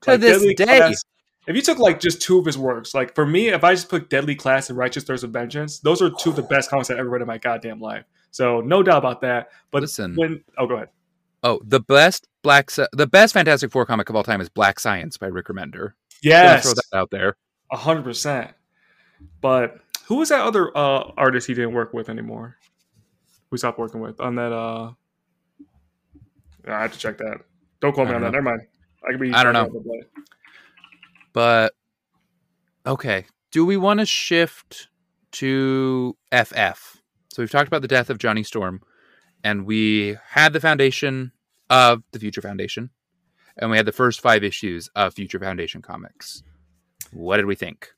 To 0.01 0.11
like, 0.11 0.19
this 0.21 0.55
day. 0.55 0.65
Class, 0.65 1.03
if 1.47 1.55
you 1.55 1.61
took 1.61 1.79
like 1.79 1.99
just 1.99 2.21
two 2.21 2.37
of 2.37 2.45
his 2.45 2.57
works, 2.57 2.93
like 2.93 3.15
for 3.15 3.25
me, 3.25 3.49
if 3.49 3.63
I 3.63 3.73
just 3.73 3.89
put 3.89 4.09
Deadly 4.09 4.35
Class 4.35 4.69
and 4.69 4.77
Righteous 4.77 5.03
Thirst 5.03 5.23
of 5.23 5.31
Vengeance, 5.31 5.79
those 5.79 6.01
are 6.01 6.09
two 6.09 6.29
of 6.29 6.35
the 6.35 6.43
best 6.43 6.69
comics 6.69 6.89
I 6.89 6.97
ever 6.97 7.09
read 7.09 7.21
in 7.21 7.27
my 7.27 7.37
goddamn 7.37 7.79
life. 7.79 8.05
So 8.31 8.61
no 8.61 8.83
doubt 8.83 8.99
about 8.99 9.21
that. 9.21 9.49
But 9.71 9.81
listen, 9.81 10.15
when 10.15 10.43
oh, 10.57 10.67
go 10.67 10.75
ahead. 10.75 10.89
Oh, 11.43 11.59
the 11.65 11.79
best 11.79 12.27
Black 12.43 12.69
the 12.71 13.07
best 13.07 13.33
Fantastic 13.33 13.71
Four 13.71 13.85
comic 13.85 14.09
of 14.09 14.15
all 14.15 14.23
time 14.23 14.41
is 14.41 14.49
Black 14.49 14.79
Science 14.79 15.17
by 15.17 15.27
Rick 15.27 15.47
Remender. 15.47 15.93
Yes, 16.21 16.63
throw 16.63 16.73
that 16.73 16.97
out 16.97 17.11
there. 17.11 17.35
A 17.71 17.77
hundred 17.77 18.03
percent. 18.03 18.51
But 19.39 19.79
who 20.05 20.15
was 20.15 20.29
that 20.29 20.41
other 20.41 20.75
uh, 20.75 21.11
artist 21.17 21.47
he 21.47 21.53
didn't 21.53 21.73
work 21.73 21.93
with 21.93 22.09
anymore? 22.09 22.57
We 23.49 23.57
stopped 23.57 23.79
working 23.79 24.01
with 24.01 24.19
on 24.19 24.35
that. 24.35 24.51
uh 24.51 24.91
I 26.67 26.81
have 26.83 26.93
to 26.93 26.99
check 26.99 27.17
that. 27.17 27.41
Don't 27.81 27.93
call 27.93 28.05
me 28.05 28.13
on 28.13 28.21
know. 28.21 28.27
that. 28.27 28.33
Never 28.33 28.43
mind. 28.43 28.61
I 29.07 29.11
could 29.11 29.19
be. 29.19 29.33
I 29.33 29.43
don't 29.43 29.53
know. 29.53 29.83
But 31.33 31.73
okay, 32.85 33.25
do 33.51 33.65
we 33.65 33.77
want 33.77 33.99
to 33.99 34.05
shift 34.05 34.89
to 35.33 36.17
FF. 36.31 36.97
So 37.29 37.41
we've 37.41 37.51
talked 37.51 37.67
about 37.67 37.81
the 37.81 37.87
death 37.87 38.09
of 38.09 38.17
Johnny 38.17 38.43
Storm, 38.43 38.81
and 39.43 39.65
we 39.65 40.17
had 40.29 40.53
the 40.53 40.59
foundation 40.59 41.31
of 41.69 42.03
the 42.11 42.19
Future 42.19 42.41
Foundation, 42.41 42.89
and 43.57 43.71
we 43.71 43.77
had 43.77 43.85
the 43.85 43.91
first 43.91 44.21
five 44.21 44.43
issues 44.43 44.89
of 44.95 45.13
Future 45.13 45.39
Foundation 45.39 45.81
comics. 45.81 46.43
What 47.11 47.37
did 47.37 47.45
we 47.45 47.55
think? 47.55 47.89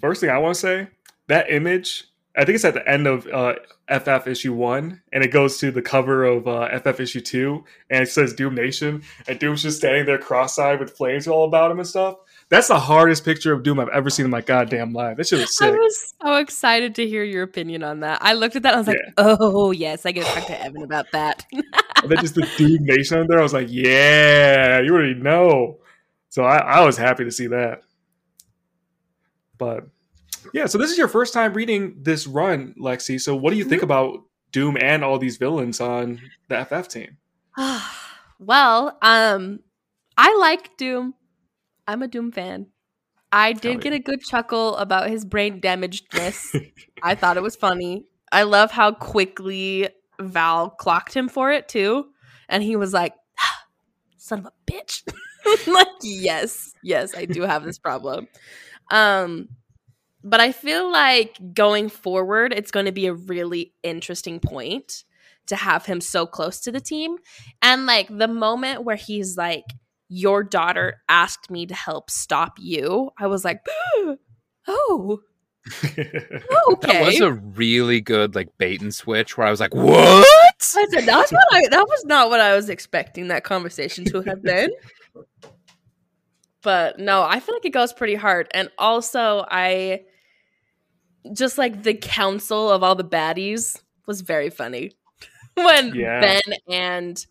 First 0.00 0.20
thing 0.20 0.30
I 0.30 0.38
want 0.38 0.54
to 0.54 0.60
say, 0.60 0.88
that 1.28 1.50
image, 1.50 2.04
I 2.36 2.44
think 2.44 2.56
it's 2.56 2.64
at 2.64 2.74
the 2.74 2.88
end 2.88 3.06
of 3.06 3.26
uh, 3.28 3.54
FF 3.88 4.26
issue 4.26 4.52
one, 4.52 5.02
and 5.12 5.22
it 5.22 5.28
goes 5.28 5.58
to 5.58 5.70
the 5.70 5.82
cover 5.82 6.24
of 6.24 6.48
uh, 6.48 6.78
FF 6.78 6.98
issue 7.00 7.20
two, 7.20 7.64
and 7.90 8.02
it 8.02 8.08
says 8.10 8.32
Doom 8.34 8.54
Nation, 8.54 9.02
and 9.28 9.38
Doom's 9.38 9.62
just 9.62 9.78
standing 9.78 10.06
there 10.06 10.18
cross-eyed 10.18 10.80
with 10.80 10.96
flames 10.96 11.28
all 11.28 11.44
about 11.44 11.70
him 11.70 11.78
and 11.78 11.86
stuff. 11.86 12.16
That's 12.48 12.68
the 12.68 12.78
hardest 12.78 13.24
picture 13.24 13.52
of 13.52 13.62
Doom 13.62 13.80
I've 13.80 13.88
ever 13.88 14.10
seen 14.10 14.24
in 14.26 14.30
my 14.30 14.40
goddamn 14.42 14.92
life. 14.92 15.16
That 15.16 15.26
shit 15.26 15.38
was 15.38 15.56
sick. 15.56 15.72
I 15.72 15.76
was 15.76 16.14
so 16.22 16.34
excited 16.36 16.94
to 16.96 17.06
hear 17.06 17.24
your 17.24 17.42
opinion 17.44 17.82
on 17.82 18.00
that. 18.00 18.18
I 18.22 18.34
looked 18.34 18.56
at 18.56 18.62
that. 18.64 18.74
and 18.74 18.76
I 18.76 18.80
was 18.80 18.88
like, 18.88 18.98
Yeah. 19.16 19.36
"Oh 19.40 19.70
yes, 19.70 20.04
I 20.04 20.12
get 20.12 20.26
to 20.26 20.32
talk 20.34 20.46
to 20.48 20.62
Evan 20.62 20.82
about 20.82 21.06
that." 21.12 21.46
and 21.52 22.10
then 22.10 22.18
just 22.18 22.34
the 22.34 22.46
Doom 22.58 22.84
Nation 22.84 23.20
on 23.20 23.26
there, 23.28 23.38
I 23.38 23.42
was 23.42 23.54
like, 23.54 23.68
yeah, 23.70 24.80
you 24.80 24.92
already 24.92 25.14
know. 25.14 25.78
So 26.28 26.44
I, 26.44 26.56
I 26.58 26.84
was 26.84 26.96
happy 26.96 27.24
to 27.24 27.30
see 27.30 27.46
that. 27.48 27.82
But 29.62 29.86
yeah, 30.52 30.66
so 30.66 30.76
this 30.76 30.90
is 30.90 30.98
your 30.98 31.06
first 31.06 31.32
time 31.32 31.54
reading 31.54 31.94
this 32.02 32.26
run, 32.26 32.74
Lexi. 32.76 33.20
So 33.20 33.36
what 33.36 33.52
do 33.52 33.56
you 33.56 33.64
think 33.64 33.82
about 33.82 34.24
Doom 34.50 34.76
and 34.80 35.04
all 35.04 35.20
these 35.20 35.36
villains 35.36 35.80
on 35.80 36.20
the 36.48 36.64
FF 36.64 36.88
team? 36.88 37.18
well, 38.40 38.98
um, 39.02 39.60
I 40.16 40.36
like 40.40 40.76
Doom. 40.76 41.14
I'm 41.86 42.02
a 42.02 42.08
Doom 42.08 42.32
fan. 42.32 42.66
I 43.30 43.52
did 43.52 43.80
get 43.80 43.92
a 43.92 44.00
good 44.00 44.20
chuckle 44.20 44.76
about 44.78 45.08
his 45.08 45.24
brain 45.24 45.60
damagedness. 45.60 46.56
I 47.04 47.14
thought 47.14 47.36
it 47.36 47.42
was 47.42 47.54
funny. 47.54 48.04
I 48.32 48.42
love 48.42 48.72
how 48.72 48.90
quickly 48.90 49.88
Val 50.20 50.70
clocked 50.70 51.14
him 51.14 51.28
for 51.28 51.52
it 51.52 51.68
too, 51.68 52.06
and 52.48 52.64
he 52.64 52.74
was 52.74 52.92
like, 52.92 53.14
"Ah, 53.40 53.64
"Son 54.16 54.40
of 54.40 54.46
a 54.46 54.52
bitch!" 54.70 55.02
like, 55.66 55.86
yes, 56.02 56.74
yes, 56.82 57.16
I 57.16 57.24
do 57.24 57.42
have 57.42 57.64
this 57.64 57.78
problem. 57.78 58.26
Um, 58.92 59.48
but 60.22 60.40
I 60.40 60.52
feel 60.52 60.92
like 60.92 61.36
going 61.54 61.88
forward, 61.88 62.52
it's 62.52 62.70
going 62.70 62.86
to 62.86 62.92
be 62.92 63.06
a 63.06 63.14
really 63.14 63.72
interesting 63.82 64.38
point 64.38 65.02
to 65.46 65.56
have 65.56 65.84
him 65.84 66.00
so 66.00 66.26
close 66.26 66.60
to 66.60 66.70
the 66.70 66.80
team. 66.80 67.16
And 67.60 67.86
like 67.86 68.06
the 68.08 68.28
moment 68.28 68.84
where 68.84 68.96
he's 68.96 69.36
like, 69.36 69.64
Your 70.08 70.44
daughter 70.44 71.02
asked 71.08 71.50
me 71.50 71.66
to 71.66 71.74
help 71.74 72.10
stop 72.10 72.52
you, 72.60 73.10
I 73.18 73.26
was 73.26 73.44
like, 73.44 73.66
Oh, 74.68 75.20
okay. 75.84 75.98
That 76.82 77.02
was 77.04 77.20
a 77.20 77.32
really 77.32 78.00
good 78.00 78.34
like 78.34 78.48
bait 78.58 78.82
and 78.82 78.94
switch 78.94 79.36
where 79.36 79.46
I 79.46 79.50
was 79.50 79.60
like, 79.60 79.74
"What?" 79.74 80.26
I 80.26 80.50
said, 80.58 80.86
That's 81.04 81.32
what 81.32 81.44
I, 81.52 81.68
that 81.70 81.86
was 81.88 82.04
not 82.04 82.30
what 82.30 82.40
I 82.40 82.54
was 82.54 82.68
expecting 82.68 83.28
that 83.28 83.44
conversation 83.44 84.04
to 84.06 84.22
have 84.22 84.42
been. 84.42 84.70
But 86.62 86.98
no, 86.98 87.22
I 87.22 87.40
feel 87.40 87.54
like 87.54 87.64
it 87.64 87.70
goes 87.70 87.92
pretty 87.92 88.14
hard. 88.14 88.48
And 88.54 88.70
also, 88.78 89.44
I 89.50 90.02
just 91.32 91.58
like 91.58 91.82
the 91.82 91.94
council 91.94 92.70
of 92.70 92.82
all 92.82 92.94
the 92.94 93.04
baddies 93.04 93.80
was 94.06 94.20
very 94.20 94.50
funny. 94.50 94.92
when 95.54 95.94
Yeah. 95.94 96.20
Ben 96.20 96.54
and 96.68 97.26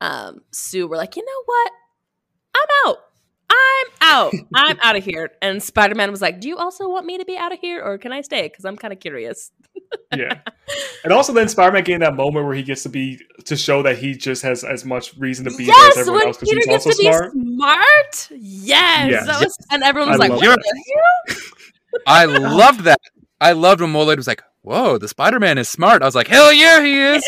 um, 0.00 0.40
Sue 0.52 0.86
were 0.86 0.96
like, 0.96 1.16
you 1.16 1.24
know 1.24 1.42
what? 1.44 1.72
I'm 2.56 2.90
out. 2.90 2.98
I'm 3.54 3.86
out. 4.02 4.34
I'm 4.54 4.78
out 4.82 4.96
of 4.96 5.04
here. 5.04 5.30
And 5.42 5.62
Spider 5.62 5.94
Man 5.94 6.10
was 6.10 6.20
like, 6.22 6.40
Do 6.40 6.48
you 6.48 6.56
also 6.56 6.88
want 6.88 7.06
me 7.06 7.18
to 7.18 7.24
be 7.24 7.36
out 7.36 7.52
of 7.52 7.58
here 7.60 7.82
or 7.82 7.98
can 7.98 8.12
I 8.12 8.20
stay? 8.22 8.42
Because 8.48 8.64
I'm 8.64 8.76
kind 8.76 8.92
of 8.92 9.00
curious. 9.00 9.50
yeah. 10.16 10.40
And 11.04 11.12
also 11.12 11.32
then 11.32 11.48
Spider-Man 11.48 11.84
getting 11.84 12.00
that 12.00 12.14
moment 12.14 12.46
where 12.46 12.54
he 12.54 12.62
gets 12.62 12.82
to 12.84 12.88
be 12.88 13.20
to 13.44 13.56
show 13.56 13.82
that 13.82 13.98
he 13.98 14.14
just 14.14 14.42
has 14.42 14.64
as 14.64 14.84
much 14.84 15.16
reason 15.16 15.44
to 15.44 15.50
be 15.56 15.66
there 15.66 15.74
as 15.74 15.78
Yes, 15.78 15.96
everyone 15.98 16.20
when 16.20 16.26
else 16.28 16.36
because 16.38 16.48
Peter 16.50 16.58
he's 16.60 16.66
gets 16.66 16.86
also 16.86 16.96
to 16.96 17.02
be 17.02 17.12
smart. 17.12 17.32
smart. 17.32 18.28
Yes. 18.40 19.10
Yes. 19.10 19.26
That 19.26 19.40
was, 19.44 19.56
and 19.70 19.82
everyone 19.82 20.10
was 20.10 20.20
I 20.20 20.28
like, 20.28 20.30
love 20.30 20.40
What 20.40 20.60
that. 20.60 20.74
the 21.26 21.34
hell? 21.34 22.02
I 22.06 22.24
loved 22.56 22.80
that. 22.80 23.00
I 23.40 23.52
loved 23.52 23.80
when 23.80 23.92
Molade 23.92 24.16
was 24.18 24.26
like, 24.26 24.42
"Whoa, 24.62 24.96
the 24.96 25.06
Spider-Man 25.08 25.58
is 25.58 25.68
smart." 25.68 26.02
I 26.02 26.06
was 26.06 26.14
like, 26.14 26.28
"Hell 26.28 26.52
yeah, 26.52 26.80
he 26.82 26.98
is." 26.98 27.24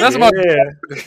That's 0.00 0.16
what- 0.16 0.34
yeah. 0.36 1.02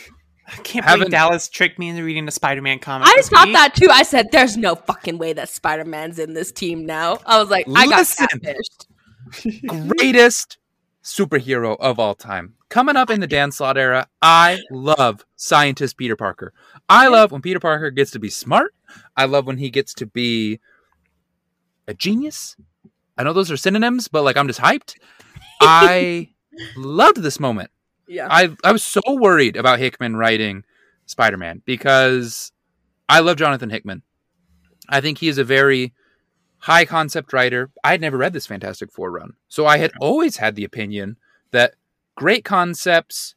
I 0.53 0.61
can't 0.61 0.85
Haven't- 0.85 0.99
believe 0.99 1.11
Dallas 1.11 1.49
tricked 1.49 1.79
me 1.79 1.89
into 1.89 2.03
reading 2.03 2.27
a 2.27 2.31
Spider-Man 2.31 2.79
comic. 2.79 3.07
I 3.07 3.13
this 3.17 3.29
thought 3.29 3.47
week. 3.47 3.55
that 3.55 3.75
too. 3.75 3.89
I 3.89 4.03
said, 4.03 4.29
"There's 4.31 4.55
no 4.57 4.75
fucking 4.75 5.17
way 5.17 5.33
that 5.33 5.49
Spider 5.49 5.85
Man's 5.85 6.19
in 6.19 6.33
this 6.33 6.51
team 6.51 6.85
now." 6.85 7.19
I 7.25 7.39
was 7.39 7.49
like, 7.49 7.65
"I 7.75 7.87
got 7.87 7.99
Listen. 7.99 8.27
catfished." 8.27 8.87
greatest 9.97 10.57
superhero 11.03 11.75
of 11.79 11.99
all 11.99 12.15
time. 12.15 12.53
Coming 12.69 12.95
up 12.95 13.09
in 13.09 13.19
the 13.19 13.27
Dan 13.27 13.51
Slott 13.51 13.77
era, 13.77 14.07
I 14.21 14.59
love 14.71 15.25
scientist 15.35 15.97
Peter 15.97 16.15
Parker. 16.15 16.53
I 16.89 17.07
love 17.07 17.31
when 17.31 17.41
Peter 17.41 17.59
Parker 17.59 17.91
gets 17.91 18.11
to 18.11 18.19
be 18.19 18.29
smart. 18.29 18.73
I 19.17 19.25
love 19.25 19.45
when 19.45 19.57
he 19.57 19.69
gets 19.69 19.93
to 19.95 20.05
be 20.05 20.59
a 21.87 21.93
genius. 21.93 22.55
I 23.17 23.23
know 23.23 23.33
those 23.33 23.51
are 23.51 23.57
synonyms, 23.57 24.07
but 24.07 24.23
like 24.23 24.37
I'm 24.37 24.47
just 24.47 24.59
hyped. 24.59 24.95
I 25.61 26.29
loved 26.75 27.17
this 27.17 27.39
moment. 27.39 27.69
Yeah, 28.07 28.27
I 28.29 28.55
I 28.63 28.71
was 28.71 28.83
so 28.83 29.01
worried 29.07 29.55
about 29.55 29.79
Hickman 29.79 30.15
writing 30.15 30.63
Spider-Man 31.05 31.61
because 31.65 32.51
I 33.07 33.19
love 33.19 33.37
Jonathan 33.37 33.69
Hickman. 33.69 34.01
I 34.89 35.01
think 35.01 35.17
he 35.17 35.27
is 35.27 35.37
a 35.37 35.43
very 35.43 35.93
high 36.59 36.85
concept 36.85 37.33
writer. 37.33 37.69
I 37.83 37.91
had 37.91 38.01
never 38.01 38.17
read 38.17 38.33
this 38.33 38.47
Fantastic 38.47 38.91
Four 38.91 39.11
run, 39.11 39.33
so 39.47 39.65
I 39.65 39.77
had 39.77 39.91
always 39.99 40.37
had 40.37 40.55
the 40.55 40.65
opinion 40.65 41.17
that 41.51 41.75
great 42.15 42.43
concepts, 42.43 43.35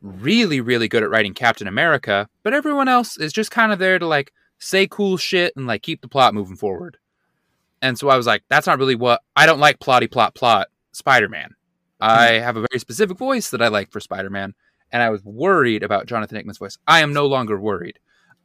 really 0.00 0.60
really 0.60 0.88
good 0.88 1.02
at 1.02 1.10
writing 1.10 1.34
Captain 1.34 1.66
America, 1.66 2.28
but 2.42 2.54
everyone 2.54 2.88
else 2.88 3.16
is 3.16 3.32
just 3.32 3.50
kind 3.50 3.72
of 3.72 3.78
there 3.78 3.98
to 3.98 4.06
like 4.06 4.32
say 4.58 4.86
cool 4.86 5.16
shit 5.16 5.52
and 5.56 5.66
like 5.66 5.82
keep 5.82 6.00
the 6.00 6.08
plot 6.08 6.34
moving 6.34 6.56
forward. 6.56 6.98
And 7.82 7.98
so 7.98 8.08
I 8.08 8.16
was 8.16 8.26
like, 8.26 8.42
that's 8.48 8.66
not 8.66 8.78
really 8.78 8.94
what 8.94 9.20
I 9.36 9.44
don't 9.44 9.60
like 9.60 9.78
plotty 9.78 10.10
plot 10.10 10.34
plot 10.34 10.68
Spider-Man. 10.92 11.54
I 12.00 12.28
mm-hmm. 12.28 12.44
have 12.44 12.56
a 12.56 12.66
very 12.70 12.78
specific 12.78 13.18
voice 13.18 13.50
that 13.50 13.62
I 13.62 13.68
like 13.68 13.90
for 13.90 14.00
Spider 14.00 14.30
Man, 14.30 14.54
and 14.92 15.02
I 15.02 15.10
was 15.10 15.24
worried 15.24 15.82
about 15.82 16.06
Jonathan 16.06 16.36
Hickman's 16.36 16.58
voice. 16.58 16.78
I 16.86 17.00
am 17.00 17.12
no 17.12 17.26
longer 17.26 17.58
worried. 17.58 17.98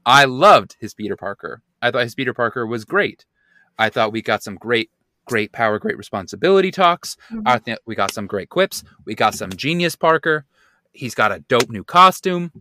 I 0.05 0.25
loved 0.25 0.77
his 0.79 0.93
Peter 0.93 1.15
Parker. 1.15 1.61
I 1.81 1.91
thought 1.91 2.03
his 2.03 2.15
Peter 2.15 2.33
Parker 2.33 2.65
was 2.65 2.85
great. 2.85 3.25
I 3.77 3.89
thought 3.89 4.11
we 4.11 4.21
got 4.21 4.43
some 4.43 4.55
great, 4.55 4.89
great 5.25 5.51
power, 5.51 5.79
great 5.79 5.97
responsibility 5.97 6.71
talks. 6.71 7.15
Mm-hmm. 7.31 7.41
I 7.45 7.59
think 7.59 7.79
we 7.85 7.95
got 7.95 8.13
some 8.13 8.27
great 8.27 8.49
quips. 8.49 8.83
We 9.05 9.15
got 9.15 9.35
some 9.35 9.51
genius 9.51 9.95
Parker. 9.95 10.45
He's 10.91 11.15
got 11.15 11.31
a 11.31 11.39
dope 11.39 11.69
new 11.69 11.83
costume. 11.83 12.51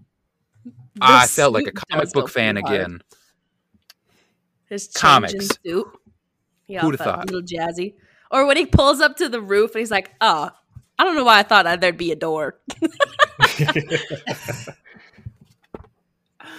I 1.00 1.26
felt 1.26 1.54
like 1.54 1.66
a 1.66 1.72
comic 1.72 2.12
book 2.12 2.28
fan 2.28 2.56
hard. 2.56 2.74
again. 2.74 3.00
His 4.68 4.88
Comics. 4.88 5.48
suit. 5.64 5.86
Yeah, 6.66 6.82
Who'da 6.82 6.98
felt 6.98 7.16
thought? 7.16 7.30
A 7.30 7.32
little 7.32 7.42
jazzy. 7.42 7.94
Or 8.30 8.46
when 8.46 8.58
he 8.58 8.66
pulls 8.66 9.00
up 9.00 9.16
to 9.16 9.28
the 9.28 9.40
roof 9.40 9.70
and 9.72 9.80
he's 9.80 9.90
like, 9.90 10.12
"Oh, 10.20 10.50
I 10.98 11.04
don't 11.04 11.14
know 11.16 11.24
why 11.24 11.38
I 11.38 11.42
thought 11.42 11.64
that 11.64 11.80
there'd 11.80 11.96
be 11.96 12.12
a 12.12 12.16
door." 12.16 12.58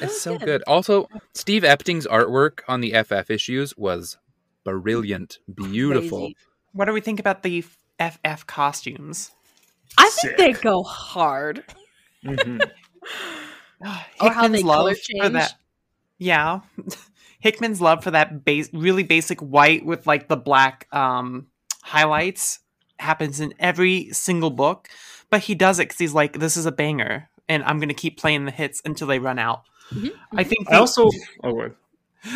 It's 0.01 0.21
so 0.21 0.37
good. 0.37 0.45
good. 0.45 0.63
Also, 0.65 1.09
Steve 1.33 1.63
Epting's 1.63 2.07
artwork 2.07 2.61
on 2.67 2.79
the 2.81 2.93
FF 3.03 3.29
issues 3.29 3.75
was 3.77 4.17
brilliant, 4.63 5.39
beautiful. 5.53 6.19
Crazy. 6.19 6.37
What 6.71 6.85
do 6.85 6.93
we 6.93 7.01
think 7.01 7.19
about 7.19 7.43
the 7.43 7.61
FF 7.99 8.47
costumes? 8.47 9.31
I 9.97 10.03
think 10.09 10.37
Sick. 10.37 10.37
they 10.37 10.53
go 10.53 10.83
hard. 10.83 11.63
Mhm. 12.23 12.61
Or 14.21 14.29
how 14.31 14.49
they 14.49 14.61
color 14.61 14.93
for 14.93 14.99
change. 15.01 15.33
that. 15.33 15.53
Yeah, 16.17 16.59
Hickman's 17.39 17.79
love 17.79 18.03
for 18.03 18.11
that 18.11 18.43
base, 18.43 18.69
really 18.73 19.03
basic 19.03 19.39
white 19.39 19.85
with 19.85 20.05
like 20.05 20.27
the 20.27 20.35
black 20.35 20.85
um, 20.91 21.47
highlights 21.81 22.59
happens 22.99 23.39
in 23.39 23.53
every 23.59 24.09
single 24.11 24.49
book, 24.49 24.89
but 25.29 25.41
he 25.41 25.55
does 25.55 25.79
it 25.79 25.87
because 25.87 25.99
he's 25.99 26.13
like, 26.13 26.39
"This 26.39 26.57
is 26.57 26.65
a 26.65 26.71
banger, 26.71 27.29
and 27.47 27.63
I'm 27.63 27.79
gonna 27.79 27.93
keep 27.93 28.17
playing 28.17 28.45
the 28.45 28.51
hits 28.51 28.81
until 28.85 29.07
they 29.07 29.19
run 29.19 29.39
out." 29.39 29.63
Mhm, 29.91 30.11
I 30.35 30.43
think. 30.43 30.71
I 30.71 30.77
also 30.77 31.09
oh 31.43 31.53
wait. 31.53 31.71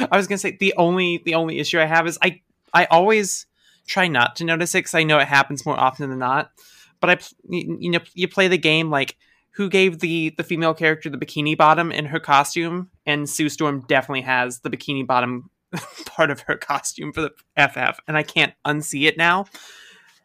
I 0.09 0.17
was 0.17 0.27
gonna 0.27 0.37
say 0.37 0.57
the 0.59 0.73
only 0.77 1.21
the 1.25 1.35
only 1.35 1.59
issue 1.59 1.79
I 1.79 1.85
have 1.85 2.07
is 2.07 2.17
I 2.21 2.41
I 2.73 2.85
always 2.85 3.45
try 3.87 4.07
not 4.07 4.35
to 4.37 4.45
notice 4.45 4.73
it 4.75 4.79
because 4.79 4.93
I 4.93 5.03
know 5.03 5.19
it 5.19 5.27
happens 5.27 5.65
more 5.65 5.79
often 5.79 6.09
than 6.09 6.19
not. 6.19 6.51
But 6.99 7.09
I 7.09 7.17
you, 7.49 7.77
you 7.79 7.91
know 7.91 7.99
you 8.13 8.27
play 8.27 8.47
the 8.47 8.57
game 8.57 8.89
like 8.89 9.17
who 9.51 9.69
gave 9.69 9.99
the 9.99 10.33
the 10.37 10.43
female 10.43 10.73
character 10.73 11.09
the 11.09 11.17
bikini 11.17 11.57
bottom 11.57 11.91
in 11.91 12.05
her 12.05 12.19
costume, 12.19 12.89
and 13.05 13.29
Sue 13.29 13.49
Storm 13.49 13.83
definitely 13.87 14.21
has 14.21 14.59
the 14.59 14.69
bikini 14.69 15.05
bottom 15.05 15.49
part 16.05 16.31
of 16.31 16.41
her 16.41 16.55
costume 16.55 17.11
for 17.13 17.21
the 17.21 17.31
FF, 17.57 17.99
and 18.07 18.17
I 18.17 18.23
can't 18.23 18.53
unsee 18.65 19.07
it 19.07 19.17
now, 19.17 19.45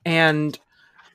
and 0.04 0.58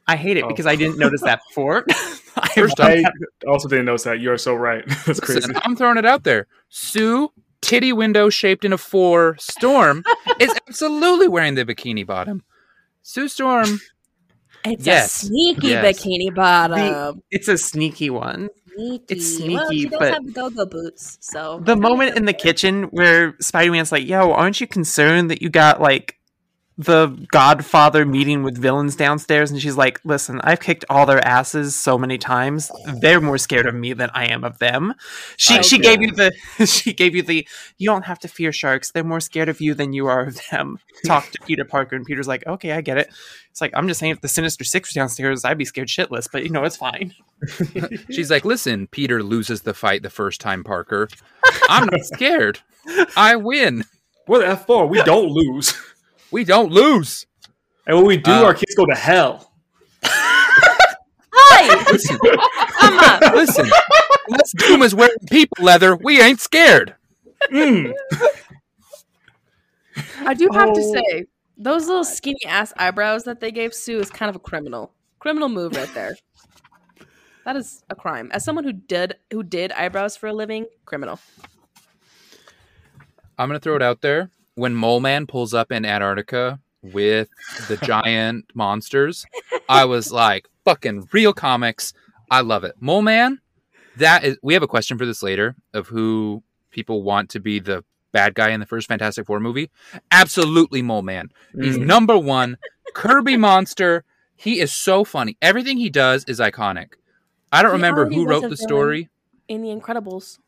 I 0.08 0.16
hate 0.16 0.38
it 0.38 0.44
Oh. 0.44 0.48
because 0.48 0.66
I 0.66 0.76
didn't 0.76 0.98
notice 0.98 1.22
that 1.22 1.42
before. 1.50 1.86
I 2.36 2.48
First 2.50 2.80
want 2.80 3.06
I 3.06 3.12
also 3.48 3.68
didn't 3.68 3.86
notice 3.86 4.04
that. 4.04 4.20
You 4.20 4.32
are 4.32 4.38
so 4.38 4.54
right. 4.56 4.84
That's 5.06 5.20
crazy. 5.20 5.42
Listen, 5.42 5.58
I'm 5.64 5.76
throwing 5.76 5.98
it 5.98 6.06
out 6.06 6.24
there. 6.24 6.48
Sue, 6.70 7.32
titty 7.62 7.94
window 7.94 8.30
shaped 8.30 8.66
in 8.66 8.74
a 8.74 8.78
four, 8.78 9.36
Storm 9.40 10.04
is 10.40 10.54
absolutely 10.68 11.28
wearing 11.28 11.56
the 11.56 11.64
bikini 11.66 12.06
bottom. 12.06 12.44
Sue 13.04 13.28
Storm 13.28 13.80
It's 14.66 14.86
Yes. 14.86 15.24
a 15.24 15.26
sneaky 15.28 15.68
Yes. 15.68 15.86
bikini 16.04 16.34
bottom. 16.34 17.22
It's 17.32 17.48
a 17.48 17.58
sneaky 17.58 18.10
one. 18.10 18.50
Sneaky. 18.76 19.06
it's 19.10 19.40
Well, 19.40 19.68
sneaky, 19.68 19.82
she 19.84 19.90
does 19.90 20.00
but- 20.00 20.14
have 20.14 20.26
the 20.26 20.32
go-go 20.32 20.66
boots, 20.66 21.18
so 21.22 21.60
The 21.64 21.76
moment 21.76 22.18
in 22.18 22.26
the 22.26 22.34
kitchen 22.34 22.84
where 22.86 23.36
Spider 23.40 23.72
Man's 23.72 23.92
like, 23.92 24.08
"Yo, 24.08 24.32
aren't 24.32 24.60
you 24.60 24.66
concerned 24.68 25.30
that 25.30 25.42
you 25.44 25.50
got 25.50 25.80
like 25.80 26.18
the 26.78 27.08
Godfather 27.32 28.06
meeting 28.06 28.44
with 28.44 28.58
villains 28.58 28.96
downstairs?" 28.96 29.52
And 29.52 29.62
she's 29.62 29.78
like, 29.78 30.00
"Listen, 30.04 30.42
I've 30.44 30.60
kicked 30.60 30.86
all 30.90 31.06
their 31.06 31.26
asses 31.26 31.76
so 31.76 31.98
many 31.98 32.18
times. 32.18 32.72
They're 33.02 33.22
more 33.22 33.38
scared 33.38 33.66
of 33.66 33.76
me 33.76 33.94
than 33.94 34.10
I 34.14 34.26
am 34.26 34.44
of 34.44 34.60
them." 34.60 34.94
She 35.38 35.62
she 35.64 35.78
gave 35.78 36.02
you 36.02 36.12
the 36.12 36.34
she 36.66 36.94
gave 36.94 37.16
you 37.16 37.22
the 37.22 37.48
you 37.78 37.88
don't 37.88 38.06
have 38.06 38.20
to 38.20 38.28
fear 38.28 38.52
sharks. 38.52 38.92
They're 38.92 39.04
more 39.04 39.20
scared 39.20 39.50
of 39.50 39.62
you 39.62 39.74
than 39.74 39.94
you 39.94 40.08
are 40.08 40.28
of 40.28 40.40
them. 40.52 40.80
Talk 41.06 41.30
to 41.32 41.40
Peter 41.46 41.66
Parker, 41.66 41.96
and 41.96 42.06
Peter's 42.06 42.28
like, 42.28 42.46
"Okay, 42.48 42.72
I 42.72 42.82
get 42.82 42.98
it." 42.98 43.10
It's 43.52 43.62
like 43.62 43.72
I'm 43.76 43.88
just 43.88 44.00
saying, 44.00 44.14
if 44.14 44.22
the 44.22 44.28
Sinister 44.28 44.64
Six 44.64 44.90
was 44.90 44.96
downstairs, 44.96 45.46
I'd 45.46 45.60
be 45.60 45.66
scared 45.66 45.88
shitless. 45.88 46.28
But 46.32 46.44
you 46.44 46.50
know, 46.50 46.64
it's 46.64 46.78
fine. 46.78 47.14
She's 48.10 48.32
like, 48.32 48.46
listen, 48.46 48.88
Peter 48.88 49.22
loses 49.22 49.62
the 49.62 49.74
fight 49.74 50.02
the 50.02 50.10
first 50.10 50.42
time, 50.42 50.64
Parker. 50.64 51.08
I'm 51.70 51.86
not 51.86 52.04
scared. 52.06 52.60
I 53.16 53.36
win. 53.36 53.84
What 54.26 54.40
the 54.40 54.48
F 54.48 54.66
four. 54.66 54.88
We 54.88 55.04
don't 55.04 55.30
lose. 55.30 55.76
We 56.34 56.44
don't 56.44 56.72
lose. 56.72 57.26
And 57.86 57.96
when 57.96 58.06
we 58.08 58.18
do, 58.18 58.32
Uh, 58.32 58.44
our 58.46 58.54
kids 58.56 58.74
go 58.76 58.86
to 58.88 58.96
hell. 58.96 59.52
Hi! 60.04 61.84
Listen, 61.92 62.18
Come 62.80 63.00
on. 63.00 63.36
listen. 63.36 63.70
Unless 64.28 64.52
Doom 64.58 64.82
is 64.82 64.96
wearing 64.96 65.16
people 65.30 65.64
leather, 65.64 65.96
we 65.96 66.20
ain't 66.22 66.40
scared. 66.40 66.96
Mm. 67.52 67.94
I 70.26 70.34
do 70.34 70.50
have 70.54 70.74
to 70.74 70.82
Oh. 70.82 70.94
say, 70.96 71.26
those 71.58 71.88
little 71.88 72.04
skinny 72.04 72.44
ass 72.48 72.74
eyebrows 72.78 73.26
that 73.26 73.40
they 73.40 73.52
gave 73.52 73.74
Sue 73.74 74.00
is 74.00 74.10
kind 74.10 74.30
of 74.30 74.36
a 74.36 74.40
criminal. 74.40 74.92
Criminal 75.20 75.50
move 75.50 75.76
right 75.76 75.94
there. 75.94 76.16
That 77.46 77.56
is 77.58 77.84
a 77.90 77.96
crime. 77.96 78.32
As 78.34 78.44
someone 78.44 78.64
who 78.64 78.74
did 78.74 79.18
who 79.32 79.44
did 79.44 79.72
eyebrows 79.74 80.16
for 80.18 80.28
a 80.28 80.34
living, 80.34 80.66
criminal. 80.86 81.20
I'm 83.38 83.50
gonna 83.50 83.60
throw 83.60 83.76
it 83.76 83.82
out 83.82 84.02
there. 84.02 84.30
When 84.56 84.76
Mole 84.76 85.00
Man 85.00 85.26
pulls 85.28 85.54
up 85.54 85.72
in 85.72 85.86
Antarctica 85.86 86.60
with 86.82 87.30
the 87.68 87.78
giant 87.84 88.46
monsters, 88.54 89.26
I 89.68 89.86
was 89.86 90.12
like, 90.12 90.48
fucking 90.66 91.08
real 91.12 91.34
comics. 91.34 91.94
I 92.30 92.42
love 92.42 92.64
it. 92.64 92.76
Mole 92.80 93.02
Man, 93.02 93.40
that 93.98 94.24
is 94.24 94.38
we 94.44 94.54
have 94.54 94.64
a 94.64 94.68
question 94.68 94.98
for 94.98 95.06
this 95.06 95.24
later 95.24 95.56
of 95.74 95.88
who 95.88 96.44
people 96.72 97.04
want 97.04 97.30
to 97.32 97.40
be 97.40 97.60
the 97.60 97.84
bad 98.12 98.36
guy 98.36 98.50
in 98.50 98.60
the 98.60 98.66
first 98.66 98.88
Fantastic 98.88 99.26
Four 99.26 99.40
movie. 99.40 99.72
Absolutely 100.12 100.82
Mole 100.82 101.02
Man. 101.02 101.30
He's 101.60 101.78
Mm. 101.78 101.86
number 101.86 102.18
one. 102.18 102.58
Kirby 102.94 103.38
Monster. 103.38 104.04
He 104.36 104.60
is 104.60 104.74
so 104.74 105.04
funny. 105.04 105.38
Everything 105.42 105.78
he 105.78 105.90
does 105.90 106.24
is 106.26 106.40
iconic. 106.40 106.94
I 107.52 107.62
don't 107.64 107.72
He 107.72 107.76
remember 107.78 108.08
who 108.10 108.26
wrote 108.28 108.50
the 108.50 108.58
story. 108.58 109.10
In 109.48 109.62
the 109.62 109.70
Incredibles. 109.70 110.40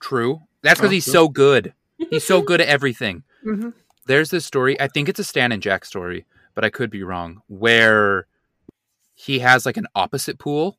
True. 0.00 0.42
That's 0.62 0.78
because 0.80 0.88
Oh, 0.88 0.92
he's 0.92 1.04
true. 1.04 1.12
so 1.12 1.28
good. 1.28 1.72
He's 2.10 2.24
so 2.24 2.42
good 2.42 2.60
at 2.60 2.68
everything. 2.68 3.22
Mhm. 3.44 3.72
There's 4.06 4.30
this 4.30 4.44
story. 4.44 4.80
I 4.80 4.88
think 4.88 5.08
it's 5.08 5.18
a 5.20 5.24
Stan 5.24 5.50
and 5.52 5.62
Jack 5.62 5.84
story, 5.84 6.24
but 6.54 6.64
I 6.64 6.70
could 6.70 6.90
be 6.90 7.02
wrong. 7.02 7.42
Where 7.48 8.26
he 9.14 9.38
has 9.40 9.64
like 9.66 9.76
an 9.76 9.86
opposite 9.94 10.38
pool, 10.38 10.78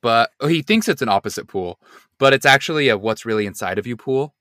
but 0.00 0.30
oh, 0.40 0.46
he 0.46 0.62
thinks 0.62 0.88
it's 0.88 1.02
an 1.02 1.08
opposite 1.08 1.46
pool, 1.46 1.78
but 2.18 2.32
it's 2.32 2.46
actually 2.46 2.88
a 2.88 2.96
what's 2.96 3.24
really 3.26 3.46
inside 3.46 3.78
of 3.78 3.86
you 3.86 3.96
pool. 3.96 4.34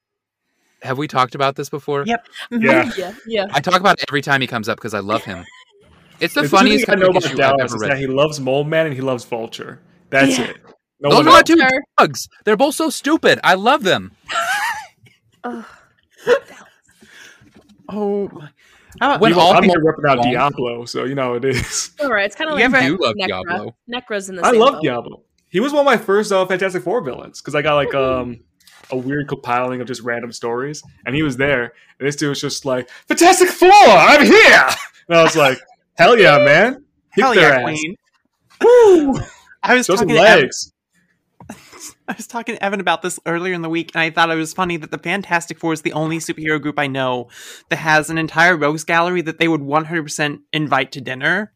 Have 0.81 0.97
we 0.97 1.07
talked 1.07 1.35
about 1.35 1.55
this 1.55 1.69
before? 1.69 2.03
Yep. 2.05 2.27
Yeah. 2.51 2.91
Yeah, 2.97 3.13
yeah. 3.27 3.45
I 3.51 3.59
talk 3.59 3.79
about 3.79 3.99
it 3.99 4.05
every 4.09 4.21
time 4.21 4.41
he 4.41 4.47
comes 4.47 4.69
up 4.69 4.77
because 4.77 4.93
I 4.93 4.99
love 4.99 5.23
him. 5.23 5.45
It's 6.19 6.33
the 6.33 6.41
The 6.41 6.47
two 6.47 6.55
funniest 6.55 6.85
things 6.85 6.95
I 6.95 6.99
know 6.99 7.07
comic 7.07 7.25
about 7.25 7.31
issue 7.33 7.43
I've 7.43 7.53
ever 7.59 7.75
is 7.75 7.81
that 7.81 7.89
read. 7.89 7.97
he 7.97 8.07
loves 8.07 8.39
Mole 8.39 8.63
Man 8.63 8.85
and 8.85 8.95
he 8.95 9.01
loves 9.01 9.25
Vulture. 9.25 9.79
That's 10.09 10.37
Yeah. 10.37 10.45
it. 10.45 10.57
No 11.01 11.09
Those 11.09 11.19
are 11.21 11.23
my 11.31 11.41
two 11.41 11.55
Vulture. 11.57 11.83
dogs. 11.97 12.29
They're 12.45 12.55
both 12.55 12.75
so 12.75 12.89
stupid. 12.89 13.39
I 13.43 13.55
love 13.55 13.83
them. 13.83 14.11
Ugh. 15.45 15.65
Oh, 17.87 18.27
my. 18.33 18.49
How 18.99 19.09
about 19.11 19.21
When 19.21 19.33
You- 19.33 19.39
all 19.39 19.53
I'm 19.53 19.67
Mole 19.67 19.75
here 19.75 19.83
repping 19.93 20.09
out 20.09 20.17
wrong. 20.19 20.31
Diablo, 20.31 20.85
so 20.85 21.03
you 21.03 21.15
know 21.15 21.23
how 21.23 21.33
it 21.35 21.45
is. 21.45 21.91
All 22.01 22.09
right, 22.09 22.25
it's 22.25 22.35
kind 22.35 22.49
of 22.49 22.55
like 22.55 22.63
ever- 22.63 22.79
do 22.81 22.97
love 22.99 23.15
Necra. 23.15 23.27
Diablo. 23.27 23.75
Necra's 23.93 24.29
in 24.29 24.35
the 24.37 24.45
I 24.45 24.51
love 24.51 24.73
boat. 24.75 24.83
Diablo. 24.83 25.21
He 25.49 25.59
was 25.59 25.71
one 25.73 25.81
of 25.81 25.85
my 25.85 25.97
first 25.97 26.31
uh, 26.31 26.45
Fantastic 26.45 26.81
Four 26.83 27.01
villains 27.01 27.41
because 27.41 27.55
I 27.55 27.61
got 27.61 27.75
like 27.75 27.93
um 27.93 28.39
a 28.91 28.97
weird 28.97 29.27
compiling 29.27 29.81
of 29.81 29.87
just 29.87 30.01
random 30.01 30.31
stories, 30.31 30.81
and 31.05 31.15
he 31.15 31.23
was 31.23 31.37
there. 31.37 31.73
And 31.99 32.07
this 32.07 32.15
dude 32.15 32.29
was 32.29 32.41
just 32.41 32.65
like, 32.65 32.89
"Fantastic 33.07 33.49
Four, 33.49 33.69
I'm 33.71 34.25
here!" 34.25 34.67
And 35.07 35.17
I 35.17 35.23
was 35.23 35.35
like, 35.35 35.59
"Hell 35.93 36.17
yeah, 36.19 36.39
man! 36.43 36.83
Kick 37.13 37.23
hell 37.23 37.33
their 37.33 37.49
yeah, 37.49 37.57
ass. 37.59 37.63
Queen! 37.63 37.95
Woo! 38.61 39.19
I 39.63 39.75
was 39.75 39.85
Show 39.85 39.95
some 39.95 40.07
talking 40.07 40.15
to 40.21 40.27
Evan, 40.29 40.41
legs." 40.43 40.73
I 42.07 42.13
was 42.13 42.27
talking 42.27 42.55
to 42.55 42.63
Evan 42.63 42.79
about 42.79 43.01
this 43.01 43.19
earlier 43.25 43.53
in 43.53 43.61
the 43.61 43.69
week, 43.69 43.91
and 43.93 44.01
I 44.01 44.09
thought 44.09 44.31
it 44.31 44.35
was 44.35 44.53
funny 44.53 44.77
that 44.77 44.91
the 44.91 44.97
Fantastic 44.97 45.59
Four 45.59 45.73
is 45.73 45.81
the 45.81 45.93
only 45.93 46.17
superhero 46.17 46.61
group 46.61 46.79
I 46.79 46.87
know 46.87 47.29
that 47.69 47.77
has 47.77 48.09
an 48.09 48.17
entire 48.17 48.55
rogues 48.55 48.83
gallery 48.83 49.21
that 49.21 49.39
they 49.39 49.47
would 49.47 49.61
100% 49.61 50.39
invite 50.53 50.91
to 50.93 51.01
dinner 51.01 51.53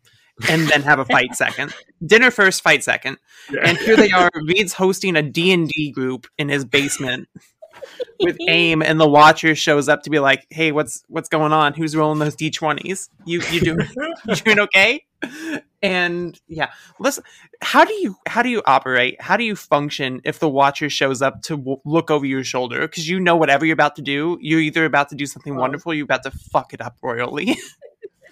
and 0.50 0.68
then 0.68 0.82
have 0.84 1.00
a 1.00 1.06
fight 1.06 1.34
second. 1.36 1.74
Dinner 2.06 2.32
first, 2.32 2.62
fight 2.62 2.84
second. 2.84 3.18
Yeah. 3.52 3.62
And 3.64 3.78
here 3.78 3.96
they 3.96 4.12
are. 4.12 4.30
Reed's 4.34 4.74
hosting 4.74 5.16
a 5.16 5.22
D&D 5.22 5.92
group 5.92 6.28
in 6.38 6.50
his 6.50 6.66
basement 6.66 7.28
with 8.20 8.38
AIM, 8.48 8.82
and 8.82 9.00
the 9.00 9.08
Watcher 9.08 9.56
shows 9.56 9.88
up 9.90 10.04
to 10.04 10.10
be 10.10 10.20
like, 10.20 10.46
"Hey, 10.50 10.72
what's 10.72 11.04
what's 11.08 11.30
going 11.30 11.54
on? 11.54 11.74
Who's 11.74 11.96
rolling 11.96 12.20
those 12.20 12.36
D20s? 12.36 13.10
You 13.26 13.42
you 13.52 13.62
doing 13.62 13.80
you 14.28 14.36
doing 14.36 14.60
okay?" 14.60 15.06
And 15.82 16.40
yeah, 16.48 16.72
listen. 17.00 17.24
How 17.62 17.86
do 17.86 17.94
you 17.94 18.16
how 18.28 18.42
do 18.42 18.50
you 18.50 18.62
operate? 18.66 19.22
How 19.22 19.38
do 19.38 19.44
you 19.44 19.56
function 19.56 20.22
if 20.26 20.40
the 20.40 20.50
Watcher 20.50 20.90
shows 20.90 21.22
up 21.22 21.42
to 21.44 21.56
w- 21.58 21.80
look 21.86 22.12
over 22.12 22.26
your 22.26 22.44
shoulder? 22.44 22.82
Because 22.82 23.08
you 23.08 23.20
know 23.20 23.36
whatever 23.38 23.66
you're 23.66 23.74
about 23.74 23.96
to 23.98 24.02
do, 24.02 24.38
you're 24.42 24.60
either 24.60 24.86
about 24.86 25.10
to 25.10 25.16
do 25.16 25.26
something 25.26 25.56
Oh. 25.56 25.60
wonderful, 25.60 25.94
you're 25.94 26.04
about 26.06 26.24
to 26.24 26.32
fuck 26.32 26.74
it 26.74 26.82
up 26.82 26.98
royally. 27.02 27.58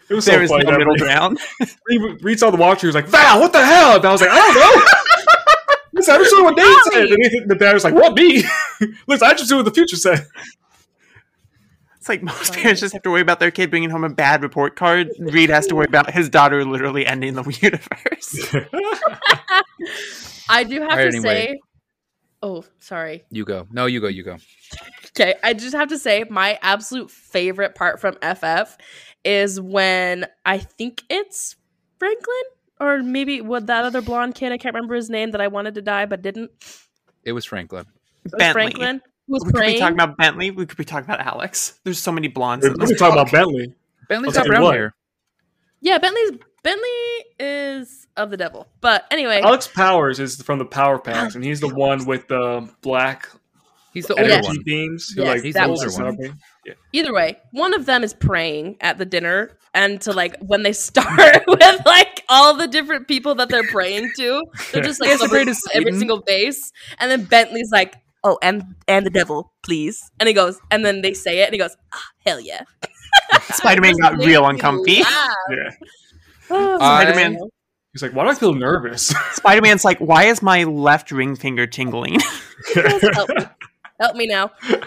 It 0.10 0.14
was 0.14 0.24
there 0.24 0.38
so 0.38 0.44
is 0.44 0.50
funny. 0.52 0.64
no 0.64 0.78
middle 0.78 0.96
ground. 0.96 1.38
Reed, 1.90 2.24
Reed 2.24 2.40
saw 2.40 2.50
the 2.50 2.56
Watcher. 2.56 2.80
He 2.80 2.88
was 2.88 2.96
like, 2.96 3.08
"Val, 3.08 3.42
what 3.42 3.52
the 3.52 3.66
hell?" 3.66 3.98
And 3.98 4.06
I 4.06 4.12
was 4.14 4.22
like, 4.22 4.30
"I 4.32 4.38
don't 4.38 4.56
know." 4.56 4.97
Listen, 6.08 6.16
I 6.16 6.18
just 6.20 6.32
doing 6.32 6.44
what 6.46 6.56
Dave 6.58 6.76
said. 6.92 7.10
And 7.10 7.50
the 7.50 7.56
dad 7.56 7.74
was 7.74 7.84
like, 7.84 7.94
"What 7.94 8.14
me?" 8.16 8.44
Listen, 9.08 9.28
I 9.28 9.34
just 9.34 9.50
do 9.50 9.58
what 9.58 9.66
the 9.66 9.72
future 9.72 9.96
said. 9.96 10.28
It's 11.98 12.10
like 12.10 12.24
most 12.24 12.54
parents 12.54 12.80
just 12.80 12.94
have 12.94 13.02
to 13.04 13.12
worry 13.12 13.20
about 13.22 13.42
their 13.42 13.52
kid 13.52 13.70
bringing 13.70 13.90
home 13.90 14.06
a 14.06 14.10
bad 14.10 14.42
report 14.42 14.78
card. 14.78 15.10
Reed 15.20 15.50
has 15.50 15.68
to 15.68 15.76
worry 15.76 15.88
about 15.88 16.12
his 16.12 16.30
daughter 16.30 16.64
literally 16.64 17.06
ending 17.06 17.34
the 17.34 17.44
universe. 17.62 18.56
I 20.50 20.64
do 20.64 20.80
have 20.82 20.92
All 20.92 20.96
right, 20.96 21.02
to 21.04 21.08
anyway. 21.18 21.48
say. 21.48 21.60
Oh, 22.42 22.64
sorry. 22.80 23.26
You 23.30 23.44
go. 23.44 23.68
No, 23.72 23.88
you 23.88 24.00
go. 24.00 24.08
You 24.08 24.24
go. 24.24 24.38
Okay, 25.08 25.36
I 25.44 25.54
just 25.54 25.76
have 25.76 25.90
to 25.90 25.98
say 25.98 26.24
my 26.30 26.58
absolute 26.62 27.12
favorite 27.12 27.76
part 27.76 28.00
from 28.00 28.16
FF 28.22 28.78
is 29.26 29.60
when 29.60 30.28
I 30.46 30.60
think 30.60 31.04
it's 31.10 31.56
Franklin 32.00 32.36
or 32.80 33.02
maybe 33.02 33.42
what 33.42 33.68
that 33.68 33.86
other 33.86 34.02
blonde 34.02 34.36
kid. 34.36 34.52
I 34.52 34.58
can't 34.58 34.76
remember 34.76 34.96
his 34.96 35.10
name 35.10 35.32
that 35.32 35.42
I 35.42 35.48
wanted 35.48 35.76
to 35.76 35.82
die 35.82 36.06
but 36.06 36.22
didn't. 36.22 36.52
It 37.24 37.32
was 37.34 37.46
Franklin. 37.46 37.86
It 38.26 38.32
was 38.32 38.34
Bentley. 38.38 38.54
Franklin 38.54 39.02
was 39.28 39.44
We 39.46 39.52
could 39.52 39.66
be 39.66 39.80
talking 39.80 39.96
about 39.96 40.18
Bentley. 40.18 40.52
We 40.52 40.66
could 40.66 40.78
be 40.78 40.86
talking 40.86 41.06
about 41.06 41.20
Alex. 41.20 41.80
There's 41.84 42.00
so 42.00 42.12
many 42.12 42.28
blondes. 42.28 42.64
We're 42.64 42.72
in 42.72 42.78
going 42.78 42.88
to 42.88 42.94
this 42.94 43.00
talk 43.00 43.14
about. 43.14 43.32
Bentley. 43.32 43.74
Bentley's 44.08 44.38
I'll 44.38 44.44
got 44.44 44.46
tell 44.46 44.46
you 44.46 44.52
brown 44.52 44.64
what. 44.64 44.76
hair. 44.76 44.96
yeah, 45.82 45.98
Bentley's 45.98 46.40
Bentley 46.64 47.26
is 47.40 48.08
of 48.16 48.30
the 48.30 48.38
devil. 48.38 48.68
But 48.82 49.06
anyway, 49.12 49.42
Alex 49.42 49.68
Powers 49.68 50.20
is 50.20 50.42
from 50.42 50.60
the 50.60 50.66
Power 50.66 51.00
Packs, 51.00 51.36
ah. 51.36 51.38
and 51.38 51.44
he's 51.44 51.60
the 51.60 51.74
one 51.74 52.06
with 52.06 52.28
the 52.28 52.70
black 52.82 53.30
He's 53.98 54.08
the 54.08 54.16
older 54.16 54.30
Yes. 54.30 54.46
one. 54.46 54.58
beams. 54.66 55.10
Who 55.16 55.24
Yes, 55.24 55.36
like 55.36 55.44
he's 55.44 55.54
that 55.56 55.66
the 55.66 55.72
was 55.72 56.00
older 56.00 56.16
one. 56.18 56.40
Yeah. 56.66 56.74
either 56.94 57.14
way, 57.14 57.38
one 57.52 57.74
of 57.74 57.86
them 57.86 58.04
is 58.04 58.14
praying 58.14 58.78
at 58.82 58.98
the 58.98 59.06
dinner 59.06 59.58
and 59.74 60.00
to 60.02 60.12
like 60.14 60.36
when 60.42 60.64
they 60.64 60.74
start 60.88 61.44
with 61.48 61.86
like 61.86 62.24
all 62.30 62.56
the 62.56 62.68
different 62.68 63.08
people 63.08 63.36
that 63.36 63.50
they're 63.50 63.68
praying 63.68 64.12
to, 64.18 64.44
they're 64.72 64.84
just 64.84 65.00
like 65.02 65.10
Yes, 65.10 65.22
the 65.22 65.28
greatest 65.28 65.68
every 65.74 65.86
Satan. 65.86 66.00
single 66.00 66.22
base. 66.22 66.72
And 67.00 67.10
then 67.12 67.24
Bentley's 67.26 67.70
like, 67.72 67.96
"Oh, 68.24 68.38
and 68.42 68.64
and 68.88 69.06
the 69.06 69.10
devil, 69.10 69.54
please." 69.64 70.00
And 70.20 70.28
he 70.28 70.34
goes, 70.34 70.60
and 70.72 70.86
then 70.86 71.02
they 71.02 71.14
say 71.14 71.40
it, 71.40 71.46
and 71.46 71.54
he 71.54 71.58
goes, 71.60 71.76
ah, 71.94 72.04
"Hell 72.26 72.40
yeah!" 72.40 72.62
Spider-Man 73.52 73.92
Just 73.98 74.02
got 74.02 74.18
real 74.26 74.42
me 74.44 74.50
uncomfy. 74.50 74.92
Yeah. 74.94 75.70
Oh, 76.50 76.78
Spider-Man. 76.78 77.38
He's 77.94 78.02
like, 78.04 78.12
why 78.14 78.26
do 78.26 78.30
I 78.30 78.36
feel 78.36 78.54
nervous? 78.54 79.08
Spider-Man's 79.34 79.84
like, 79.84 79.98
why 79.98 80.26
is 80.26 80.44
my 80.44 80.66
left 80.66 81.12
ring 81.12 81.36
finger 81.36 81.66
tingling? 81.66 82.20
Help 84.00 84.16
me, 84.16 84.28
now. 84.28 84.52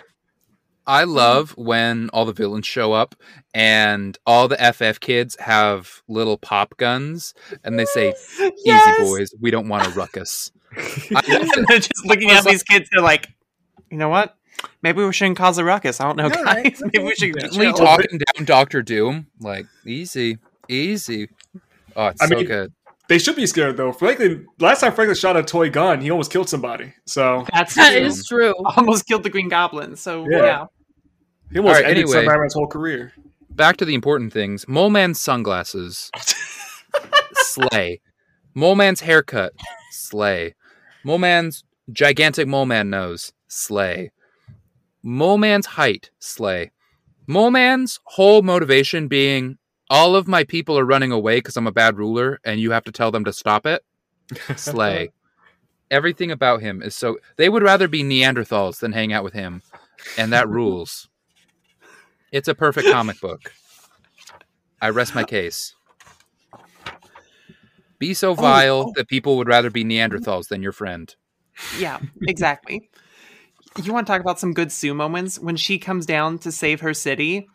I 0.87 1.05
love 1.05 1.53
when 1.57 2.09
all 2.13 2.25
the 2.25 2.33
villains 2.33 2.67
show 2.67 2.93
up 2.93 3.15
and 3.55 4.19
all 4.27 4.49
the 4.49 4.57
FF 4.57 4.99
kids 4.99 5.37
have 5.39 6.03
little 6.09 6.37
pop 6.37 6.77
guns 6.79 7.33
and 7.63 7.79
they 7.79 7.85
say, 7.85 8.15
Yes! 8.65 8.99
"Easy 8.99 9.09
boys, 9.09 9.35
we 9.41 9.51
don't 9.53 9.69
want 9.69 9.87
a 9.87 9.91
ruckus." 9.91 10.51
I, 10.77 11.23
and 11.57 11.67
they're 11.69 11.79
just 11.79 12.05
looking 12.07 12.31
at 12.31 12.45
these 12.45 12.63
kids. 12.63 12.89
They're 12.91 13.03
like, 13.05 13.29
you 13.91 13.99
know 13.99 14.09
what? 14.09 14.37
Maybe 14.83 15.05
we 15.05 15.13
shouldn't 15.13 15.37
cause 15.39 15.59
a 15.59 15.65
ruckus. 15.65 16.01
I 16.01 16.05
don't 16.13 16.17
know, 16.17 16.25
All 16.25 16.45
right, 16.45 16.65
guys. 16.65 16.83
Maybe 16.93 17.05
we 17.05 17.15
should 17.15 17.37
okay. 17.37 17.49
be 17.49 17.55
chill. 17.57 17.73
talking 17.75 18.19
down 18.19 18.45
Doctor 18.45 18.83
Doom, 18.83 19.29
like 19.39 19.67
easy, 19.87 20.39
easy. 20.69 21.29
Oh, 21.95 22.07
it's 22.07 22.23
I 22.23 22.27
so 22.27 22.37
mean- 22.37 22.47
good. 22.47 22.73
They 23.11 23.19
should 23.19 23.35
be 23.35 23.45
scared 23.45 23.77
though. 23.77 23.91
Franklin, 23.93 24.47
last 24.61 24.83
time 24.83 24.93
Franklin 24.93 25.17
shot 25.17 25.37
a 25.37 25.43
toy 25.43 25.69
gun, 25.69 26.01
he 26.01 26.13
almost 26.13 26.31
killed 26.31 26.49
somebody. 26.49 26.95
So 27.07 27.45
That's 27.53 27.75
That 27.75 27.95
true. 27.95 28.03
is 28.03 28.25
true. 28.25 28.55
almost 28.77 29.05
killed 29.05 29.25
the 29.25 29.31
Green 29.31 29.49
Goblin. 29.49 29.97
So 29.97 30.29
Yeah. 30.31 30.39
yeah, 30.45 30.65
he 31.51 31.59
almost 31.59 31.75
All 31.79 31.83
right, 31.83 31.91
ended 31.91 32.05
anyway. 32.05 32.25
Spider-Man's 32.25 32.55
whole 32.55 32.69
career. 32.69 33.13
Back 33.51 33.79
to 33.79 33.85
the 33.85 33.95
important 33.97 34.33
things. 34.33 34.69
Mole 34.69 34.91
Man's 34.91 35.19
sunglasses. 35.19 36.13
Slay. 37.35 38.01
Mole 38.55 38.77
Man's 38.77 39.01
haircut. 39.01 39.55
Slay. 39.91 40.55
Mole 41.05 41.19
Man's 41.19 41.65
gigantic 41.91 42.47
Mole 42.47 42.67
Man 42.67 42.91
nose. 42.91 43.33
Slay. 43.49 44.13
Mole 45.03 45.37
Man's 45.39 45.67
height. 45.67 46.11
Slay. 46.21 46.71
Mole 47.27 47.51
Man's 47.51 47.99
whole 48.05 48.43
motivation 48.43 49.09
being 49.09 49.59
all 49.91 50.15
of 50.15 50.29
my 50.29 50.45
people 50.45 50.79
are 50.79 50.85
running 50.85 51.11
away 51.11 51.39
because 51.39 51.57
I'm 51.57 51.67
a 51.67 51.73
bad 51.73 51.99
ruler 51.99 52.41
and 52.45 52.61
you 52.61 52.71
have 52.71 52.85
to 52.85 52.93
tell 52.93 53.11
them 53.11 53.25
to 53.25 53.33
stop 53.33 53.67
it. 53.67 53.85
Slay. 54.57 55.11
Everything 55.91 56.31
about 56.31 56.61
him 56.61 56.81
is 56.81 56.95
so. 56.95 57.19
They 57.37 57.49
would 57.49 57.65
rather 57.65 57.89
be 57.89 58.05
Neanderthals 58.05 58.79
than 58.79 58.93
hang 58.93 59.13
out 59.13 59.25
with 59.25 59.33
him. 59.33 59.63
And 60.17 60.33
that 60.33 60.49
rules. 60.49 61.09
It's 62.31 62.47
a 62.47 62.55
perfect 62.55 62.89
comic 62.89 63.21
book. 63.21 63.53
I 64.81 64.91
rest 64.91 65.17
my 65.17 65.25
case. 65.25 65.75
Be 67.99 68.15
so 68.15 68.31
oh, 68.31 68.35
vile 68.35 68.85
oh. 68.87 68.93
that 68.95 69.09
people 69.09 69.37
would 69.37 69.49
rather 69.49 69.69
be 69.69 69.85
Neanderthals 69.85 70.47
than 70.47 70.63
your 70.63 70.73
friend. 70.73 71.15
yeah, 71.79 71.99
exactly. 72.23 72.89
you 73.83 73.93
want 73.93 74.07
to 74.07 74.13
talk 74.13 74.23
about 74.23 74.39
some 74.39 74.55
good 74.55 74.71
Sue 74.71 74.95
moments 74.95 75.41
when 75.41 75.57
she 75.57 75.79
comes 75.79 76.07
down 76.07 76.39
to 76.39 76.53
save 76.53 76.81
her 76.81 76.95
city, 76.95 77.49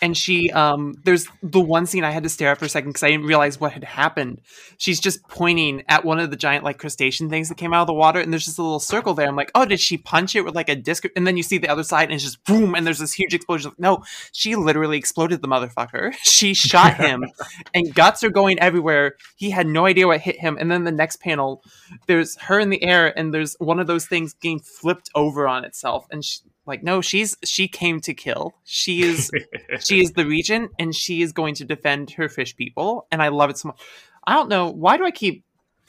and 0.00 0.16
she 0.16 0.50
um, 0.50 0.94
there's 1.04 1.28
the 1.42 1.60
one 1.60 1.86
scene 1.86 2.04
I 2.04 2.10
had 2.10 2.22
to 2.22 2.28
stare 2.28 2.50
at 2.52 2.58
for 2.58 2.64
a 2.64 2.68
second 2.68 2.90
because 2.90 3.02
I 3.02 3.08
didn't 3.08 3.26
realize 3.26 3.60
what 3.60 3.72
had 3.72 3.84
happened. 3.84 4.40
She's 4.76 5.00
just 5.00 5.22
pointing 5.28 5.82
at 5.88 6.04
one 6.04 6.18
of 6.18 6.30
the 6.30 6.36
giant 6.36 6.64
like 6.64 6.78
crustacean 6.78 7.28
things 7.28 7.48
that 7.48 7.56
came 7.56 7.74
out 7.74 7.82
of 7.82 7.86
the 7.86 7.94
water, 7.94 8.20
and 8.20 8.32
there's 8.32 8.44
just 8.44 8.58
a 8.58 8.62
little 8.62 8.80
circle 8.80 9.14
there. 9.14 9.28
I'm 9.28 9.36
like, 9.36 9.50
oh, 9.54 9.64
did 9.64 9.80
she 9.80 9.96
punch 9.96 10.36
it 10.36 10.44
with 10.44 10.54
like 10.54 10.68
a 10.68 10.76
disc? 10.76 11.04
And 11.16 11.26
then 11.26 11.36
you 11.36 11.42
see 11.42 11.58
the 11.58 11.68
other 11.68 11.82
side, 11.82 12.04
and 12.04 12.12
it's 12.12 12.24
just 12.24 12.44
boom, 12.44 12.74
and 12.74 12.86
there's 12.86 12.98
this 12.98 13.12
huge 13.12 13.34
explosion. 13.34 13.72
No, 13.78 14.02
she 14.32 14.56
literally 14.56 14.98
exploded 14.98 15.42
the 15.42 15.48
motherfucker. 15.48 16.14
She 16.38 16.54
shot 16.54 16.94
him, 16.96 17.24
and 17.74 17.92
guts 17.92 18.22
are 18.22 18.30
going 18.30 18.60
everywhere. 18.60 19.16
He 19.36 19.50
had 19.50 19.66
no 19.66 19.86
idea 19.86 20.06
what 20.06 20.20
hit 20.20 20.38
him. 20.38 20.56
And 20.60 20.70
then 20.70 20.84
the 20.84 20.92
next 20.92 21.20
panel, 21.20 21.64
there's 22.06 22.36
her 22.36 22.60
in 22.60 22.70
the 22.70 22.82
air, 22.84 23.16
and 23.18 23.34
there's 23.34 23.56
one 23.58 23.80
of 23.80 23.86
those 23.86 24.06
things 24.06 24.34
getting 24.34 24.60
flipped 24.60 25.10
over 25.14 25.48
on 25.48 25.64
itself, 25.64 26.06
and 26.10 26.24
she, 26.24 26.40
like, 26.68 26.82
no, 26.84 27.00
she's 27.00 27.36
she 27.44 27.66
came 27.66 28.00
to 28.02 28.14
kill. 28.14 28.54
She 28.64 29.02
is 29.02 29.30
she 29.80 30.00
is 30.00 30.12
the 30.12 30.24
regent, 30.26 30.70
and 30.78 30.94
she 30.94 31.22
is 31.22 31.32
going 31.32 31.54
to 31.56 31.64
defend 31.64 32.10
her 32.12 32.28
fish 32.28 32.54
people, 32.54 33.06
and 33.10 33.20
I 33.22 33.28
love 33.28 33.50
it 33.50 33.58
so 33.58 33.68
much. 33.68 33.80
I 34.26 34.34
don't 34.34 34.48
know 34.48 34.68
why 34.70 34.96
do 34.96 35.04
I 35.04 35.10
keep. 35.10 35.44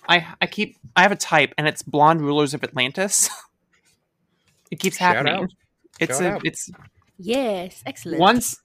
I, 0.08 0.26
I 0.42 0.48
keep 0.48 0.78
I 0.96 1.04
have 1.04 1.12
a 1.12 1.16
type 1.16 1.54
and 1.58 1.68
it's 1.68 1.84
blonde 1.84 2.22
rulers 2.22 2.56
of 2.56 2.64
Atlantis. 2.64 3.30
it 4.72 4.80
keeps 4.80 4.98
Shout 4.98 5.18
happening. 5.18 5.44
out. 5.44 5.50
It's 6.00 6.18
Shout 6.18 6.26
a 6.26 6.36
out. 6.36 6.42
it's 6.46 6.72
Yes, 7.20 7.84
excellent. 7.86 8.20
once 8.20 8.60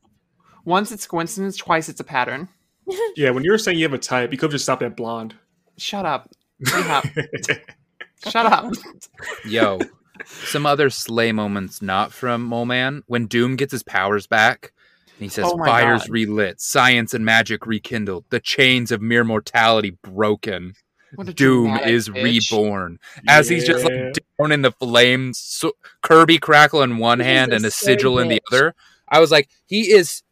once 0.65 0.91
it's 0.93 1.07
coincidence, 1.07 1.57
twice 1.57 1.91
it's 1.91 2.01
a 2.01 2.05
pattern. 2.05 2.49
yeah, 3.17 3.31
when 3.31 3.45
you 3.45 3.51
were 3.51 3.59
saying 3.59 3.77
you 3.77 3.85
have 3.85 3.93
a 3.93 3.99
type, 3.99 4.33
you 4.33 4.39
could 4.39 4.47
have 4.47 4.53
just 4.53 4.65
stopped 4.65 4.83
at 4.83 4.97
blonde. 4.97 5.35
Shut 5.77 6.07
up. 6.07 6.31
Shut 6.67 6.87
up. 6.89 7.05
Shut 8.31 8.47
up. 8.47 8.73
Yo, 9.45 9.79
some 10.27 10.67
other 10.67 10.91
slay 10.91 11.33
moments 11.33 11.83
not 11.83 12.13
from 12.13 12.43
Mole 12.43 12.67
Man. 12.67 13.03
When 13.07 13.27
Doom 13.27 13.57
gets 13.57 13.73
his 13.73 13.83
powers 13.83 14.27
back, 14.27 14.73
he 15.19 15.29
says, 15.29 15.47
Oh 15.49 15.59
Fires 15.59 16.03
God. 16.03 16.11
relit, 16.11 16.61
science 16.61 17.15
and 17.15 17.25
magic 17.25 17.67
rekindled, 17.67 18.25
the 18.31 18.41
chains 18.41 18.91
of 18.93 19.01
mere 19.01 19.25
mortality 19.25 19.97
broken. 20.03 20.75
Doom 21.35 21.77
is 21.79 22.09
bitch. 22.09 22.51
reborn. 22.51 22.99
As 23.29 23.49
he's 23.49 23.65
just 23.65 23.85
like 23.85 24.15
down 24.39 24.51
in 24.51 24.63
the 24.63 24.73
flames, 24.73 25.39
so, 25.39 25.73
Kirby 26.03 26.39
crackle 26.39 26.83
in 26.83 26.99
one 26.99 27.21
He's 27.21 27.27
hand 27.27 27.53
a 27.53 27.57
and 27.57 27.65
a 27.65 27.71
slay 27.71 27.95
sigil 27.95 28.19
in 28.19 28.29
the 28.29 28.43
other. 28.51 28.75
I 29.09 29.21
was 29.21 29.31
like, 29.31 29.49
he 29.67 29.93
is 29.93 30.23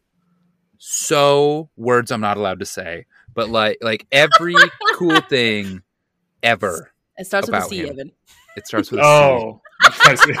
so 0.77 1.69
words 1.77 2.11
I'm 2.11 2.19
not 2.19 2.35
allowed 2.35 2.59
to 2.59 2.65
say, 2.65 3.05
but 3.33 3.49
like 3.49 3.77
like 3.81 4.05
every 4.11 4.55
cool 4.95 5.21
thing 5.21 5.81
ever. 6.43 6.91
it 7.17 7.25
starts 7.27 7.47
with 7.47 7.53
a 7.53 7.57
about 7.59 7.69
C, 7.69 7.79
him. 7.81 7.89
Evan. 7.89 8.11
It 8.57 8.67
starts 8.67 8.91
with 8.91 8.99
a 8.99 9.03
C. 9.03 9.09
Oh, 9.09 9.61
I 9.83 10.15
see. 10.15 10.33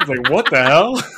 I 0.00 0.04
was 0.06 0.08
like, 0.08 0.30
what 0.30 0.50
the 0.50 0.62
hell? 0.62 1.02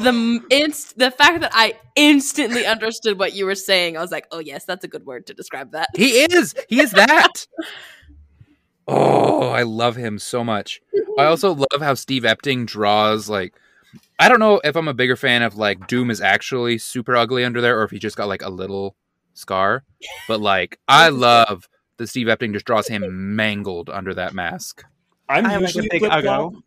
The 0.00 0.40
inst- 0.50 0.98
the 0.98 1.10
fact 1.10 1.40
that 1.40 1.50
I 1.54 1.74
instantly 1.96 2.66
understood 2.66 3.18
what 3.18 3.32
you 3.32 3.46
were 3.46 3.54
saying, 3.54 3.96
I 3.96 4.00
was 4.00 4.12
like, 4.12 4.26
oh 4.30 4.38
yes, 4.38 4.64
that's 4.64 4.84
a 4.84 4.88
good 4.88 5.06
word 5.06 5.26
to 5.26 5.34
describe 5.34 5.72
that. 5.72 5.88
He 5.96 6.20
is. 6.20 6.54
He 6.68 6.80
is 6.80 6.92
that. 6.92 7.46
oh, 8.88 9.48
I 9.48 9.62
love 9.62 9.96
him 9.96 10.18
so 10.18 10.44
much. 10.44 10.80
I 11.18 11.24
also 11.24 11.54
love 11.54 11.80
how 11.80 11.94
Steve 11.94 12.22
Epting 12.22 12.66
draws 12.66 13.28
like 13.28 13.54
I 14.20 14.28
don't 14.28 14.40
know 14.40 14.60
if 14.62 14.76
I'm 14.76 14.88
a 14.88 14.94
bigger 14.94 15.16
fan 15.16 15.42
of 15.42 15.56
like 15.56 15.88
Doom 15.88 16.10
is 16.10 16.20
actually 16.20 16.78
super 16.78 17.16
ugly 17.16 17.44
under 17.44 17.60
there 17.60 17.80
or 17.80 17.84
if 17.84 17.90
he 17.90 17.98
just 17.98 18.16
got 18.16 18.28
like 18.28 18.42
a 18.42 18.50
little 18.50 18.94
scar. 19.34 19.84
But 20.28 20.40
like 20.40 20.78
I 20.86 21.08
love 21.08 21.68
that 21.96 22.08
Steve 22.08 22.26
Epting 22.28 22.52
just 22.52 22.66
draws 22.66 22.86
him 22.88 23.34
mangled 23.34 23.90
under 23.90 24.14
that 24.14 24.34
mask. 24.34 24.84
I'm 25.28 25.46
I 25.46 25.50
have, 25.50 25.62
like, 25.62 25.74
a 25.74 25.78
usually 25.78 25.88
big 25.88 26.02
uggo. 26.02 26.62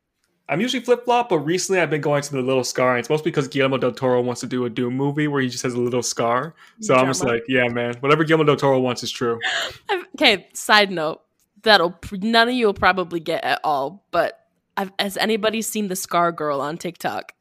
I'm 0.49 0.59
usually 0.59 0.83
flip 0.83 1.05
flop, 1.05 1.29
but 1.29 1.39
recently 1.39 1.79
I've 1.79 1.89
been 1.89 2.01
going 2.01 2.21
to 2.23 2.31
the 2.31 2.41
little 2.41 2.63
scar. 2.63 2.91
And 2.91 2.99
it's 2.99 3.09
mostly 3.09 3.31
because 3.31 3.47
Guillermo 3.47 3.77
del 3.77 3.93
Toro 3.93 4.21
wants 4.21 4.41
to 4.41 4.47
do 4.47 4.65
a 4.65 4.69
Doom 4.69 4.95
movie 4.95 5.27
where 5.29 5.41
he 5.41 5.47
just 5.47 5.63
has 5.63 5.73
a 5.73 5.79
little 5.79 6.03
scar. 6.03 6.55
So 6.81 6.93
I'm 6.93 7.07
just 7.07 7.23
like, 7.23 7.43
yeah, 7.47 7.67
man, 7.69 7.95
whatever 8.01 8.23
Guillermo 8.25 8.43
del 8.43 8.57
Toro 8.57 8.79
wants 8.79 9.01
is 9.03 9.11
true. 9.11 9.39
I've- 9.89 10.03
okay, 10.15 10.47
side 10.53 10.91
note. 10.91 11.21
That'll 11.63 11.97
none 12.11 12.49
of 12.49 12.55
you 12.55 12.65
will 12.65 12.73
probably 12.73 13.19
get 13.19 13.43
at 13.43 13.61
all, 13.63 14.03
but 14.11 14.45
I've, 14.75 14.91
has 14.97 15.15
anybody 15.15 15.61
seen 15.61 15.89
the 15.89 15.95
Scar 15.95 16.31
Girl 16.31 16.59
on 16.59 16.77
TikTok? 16.77 17.33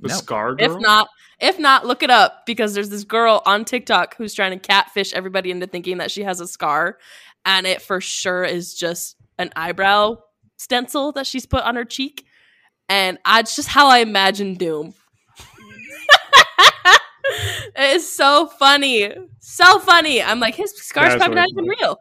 The 0.00 0.08
No. 0.08 0.14
scar 0.14 0.54
girl. 0.54 0.76
If 0.76 0.80
not, 0.80 1.08
if 1.40 1.58
not, 1.58 1.86
look 1.86 2.02
it 2.02 2.10
up 2.10 2.44
because 2.44 2.74
there's 2.74 2.88
this 2.88 3.04
girl 3.04 3.42
on 3.46 3.64
TikTok 3.64 4.16
who's 4.16 4.34
trying 4.34 4.50
to 4.52 4.58
catfish 4.58 5.12
everybody 5.12 5.50
into 5.52 5.66
thinking 5.66 5.98
that 5.98 6.10
she 6.10 6.22
has 6.24 6.40
a 6.40 6.46
scar, 6.48 6.98
and 7.44 7.66
it 7.66 7.80
for 7.82 8.00
sure 8.00 8.44
is 8.44 8.74
just 8.74 9.16
an 9.38 9.50
eyebrow 9.56 10.16
stencil 10.58 11.12
that 11.12 11.26
she's 11.26 11.46
put 11.46 11.64
on 11.64 11.76
her 11.76 11.86
cheek, 11.86 12.26
and 12.88 13.18
I, 13.24 13.40
it's 13.40 13.56
just 13.56 13.68
how 13.68 13.88
I 13.88 13.98
imagine 13.98 14.54
Doom. 14.54 14.94
it 17.76 17.96
is 17.96 18.10
so 18.10 18.46
funny, 18.46 19.10
so 19.40 19.78
funny. 19.78 20.22
I'm 20.22 20.40
like, 20.40 20.54
his 20.54 20.72
scar's 20.76 21.14
That's 21.14 21.18
probably 21.18 21.36
not 21.36 21.48
even 21.50 21.64
real. 21.66 21.98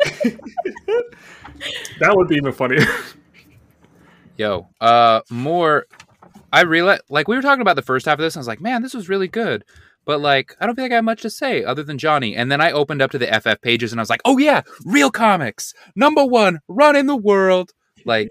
that 2.00 2.16
would 2.16 2.28
be 2.28 2.36
even 2.36 2.52
funnier. 2.52 2.86
Yo, 4.36 4.68
uh, 4.80 5.20
more. 5.30 5.86
I 6.52 6.62
realize, 6.62 7.00
like, 7.10 7.28
we 7.28 7.36
were 7.36 7.42
talking 7.42 7.60
about 7.60 7.76
the 7.76 7.82
first 7.82 8.06
half 8.06 8.14
of 8.14 8.20
this, 8.20 8.34
and 8.34 8.40
I 8.40 8.42
was 8.42 8.48
like, 8.48 8.60
man, 8.60 8.82
this 8.82 8.94
was 8.94 9.08
really 9.08 9.28
good. 9.28 9.64
But, 10.06 10.20
like, 10.20 10.56
I 10.60 10.64
don't 10.64 10.76
feel 10.76 10.84
like 10.84 10.92
I 10.92 10.96
have 10.96 11.04
much 11.04 11.20
to 11.22 11.30
say 11.30 11.62
other 11.62 11.82
than 11.82 11.98
Johnny. 11.98 12.34
And 12.34 12.50
then 12.50 12.60
I 12.60 12.70
opened 12.70 13.02
up 13.02 13.10
to 13.10 13.18
the 13.18 13.26
FF 13.26 13.60
pages, 13.60 13.92
and 13.92 14.00
I 14.00 14.02
was 14.02 14.08
like, 14.08 14.22
oh, 14.24 14.38
yeah, 14.38 14.62
real 14.86 15.10
comics. 15.10 15.74
Number 15.94 16.24
one, 16.24 16.60
run 16.68 16.96
in 16.96 17.06
the 17.06 17.16
world. 17.16 17.72
Like, 18.08 18.30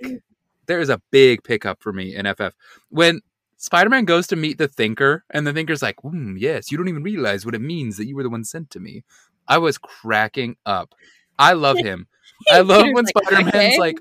there 0.65 0.81
is 0.81 0.89
a 0.89 1.01
big 1.11 1.43
pickup 1.43 1.81
for 1.81 1.93
me 1.93 2.15
in 2.15 2.25
FF. 2.25 2.53
When 2.89 3.21
Spider 3.57 3.89
Man 3.89 4.05
goes 4.05 4.27
to 4.27 4.35
meet 4.35 4.57
the 4.57 4.67
Thinker, 4.67 5.23
and 5.29 5.45
the 5.45 5.53
Thinker's 5.53 5.81
like, 5.81 6.01
hmm, 6.01 6.35
yes, 6.35 6.71
you 6.71 6.77
don't 6.77 6.89
even 6.89 7.03
realize 7.03 7.45
what 7.45 7.55
it 7.55 7.61
means 7.61 7.97
that 7.97 8.07
you 8.07 8.15
were 8.15 8.23
the 8.23 8.29
one 8.29 8.43
sent 8.43 8.71
to 8.71 8.79
me. 8.79 9.03
I 9.47 9.59
was 9.59 9.77
cracking 9.77 10.57
up. 10.65 10.93
I 11.39 11.53
love 11.53 11.77
him. 11.77 12.07
I 12.51 12.61
love 12.61 12.87
when 12.91 13.05
like, 13.05 13.17
Spider 13.17 13.43
Man's 13.43 13.55
"Okay." 13.55 13.79
like, 13.79 13.99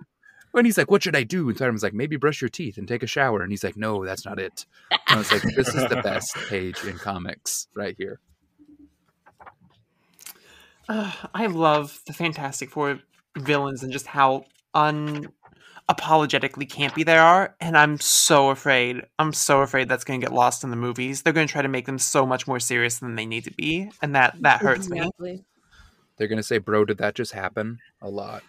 when 0.52 0.64
he's 0.64 0.78
like, 0.78 0.90
"What 0.90 1.02
should 1.02 1.14
I 1.14 1.22
do?" 1.22 1.48
and 1.48 1.56
Spider-Man's 1.56 1.82
like, 1.82 1.94
"Maybe 1.94 2.16
brush 2.16 2.40
your 2.40 2.48
teeth 2.48 2.78
and 2.78 2.88
take 2.88 3.02
a 3.02 3.06
shower." 3.06 3.42
And 3.42 3.52
he's 3.52 3.62
like, 3.62 3.76
"No, 3.76 4.04
that's 4.04 4.24
not 4.24 4.38
it." 4.38 4.66
And 4.90 5.00
I 5.08 5.16
was 5.18 5.30
like, 5.30 5.42
"This 5.42 5.68
is 5.68 5.88
the 5.88 6.00
best 6.02 6.34
page 6.48 6.82
in 6.84 6.98
comics 6.98 7.68
right 7.74 7.94
here." 7.96 8.20
Ugh, 10.88 11.28
I 11.34 11.46
love 11.46 12.00
the 12.06 12.12
Fantastic 12.12 12.70
Four 12.70 13.00
villains 13.36 13.82
and 13.82 13.92
just 13.92 14.06
how 14.06 14.46
unapologetically 15.88 16.68
campy 16.68 17.04
they 17.04 17.16
are. 17.16 17.54
And 17.60 17.76
I'm 17.76 17.98
so 18.00 18.50
afraid. 18.50 19.02
I'm 19.18 19.32
so 19.32 19.60
afraid 19.60 19.88
that's 19.88 20.04
going 20.04 20.20
to 20.20 20.26
get 20.26 20.34
lost 20.34 20.64
in 20.64 20.70
the 20.70 20.76
movies. 20.76 21.22
They're 21.22 21.32
going 21.32 21.46
to 21.46 21.52
try 21.52 21.62
to 21.62 21.68
make 21.68 21.86
them 21.86 21.98
so 21.98 22.26
much 22.26 22.46
more 22.46 22.60
serious 22.60 22.98
than 22.98 23.14
they 23.14 23.26
need 23.26 23.44
to 23.44 23.52
be, 23.52 23.90
and 24.02 24.14
that 24.14 24.36
that 24.42 24.60
hurts 24.60 24.88
me. 24.88 25.02
They're 26.18 26.28
gonna 26.28 26.42
say, 26.42 26.56
"Bro, 26.56 26.86
did 26.86 26.96
that 26.96 27.14
just 27.14 27.32
happen?" 27.32 27.78
A 28.00 28.08
lot. 28.08 28.42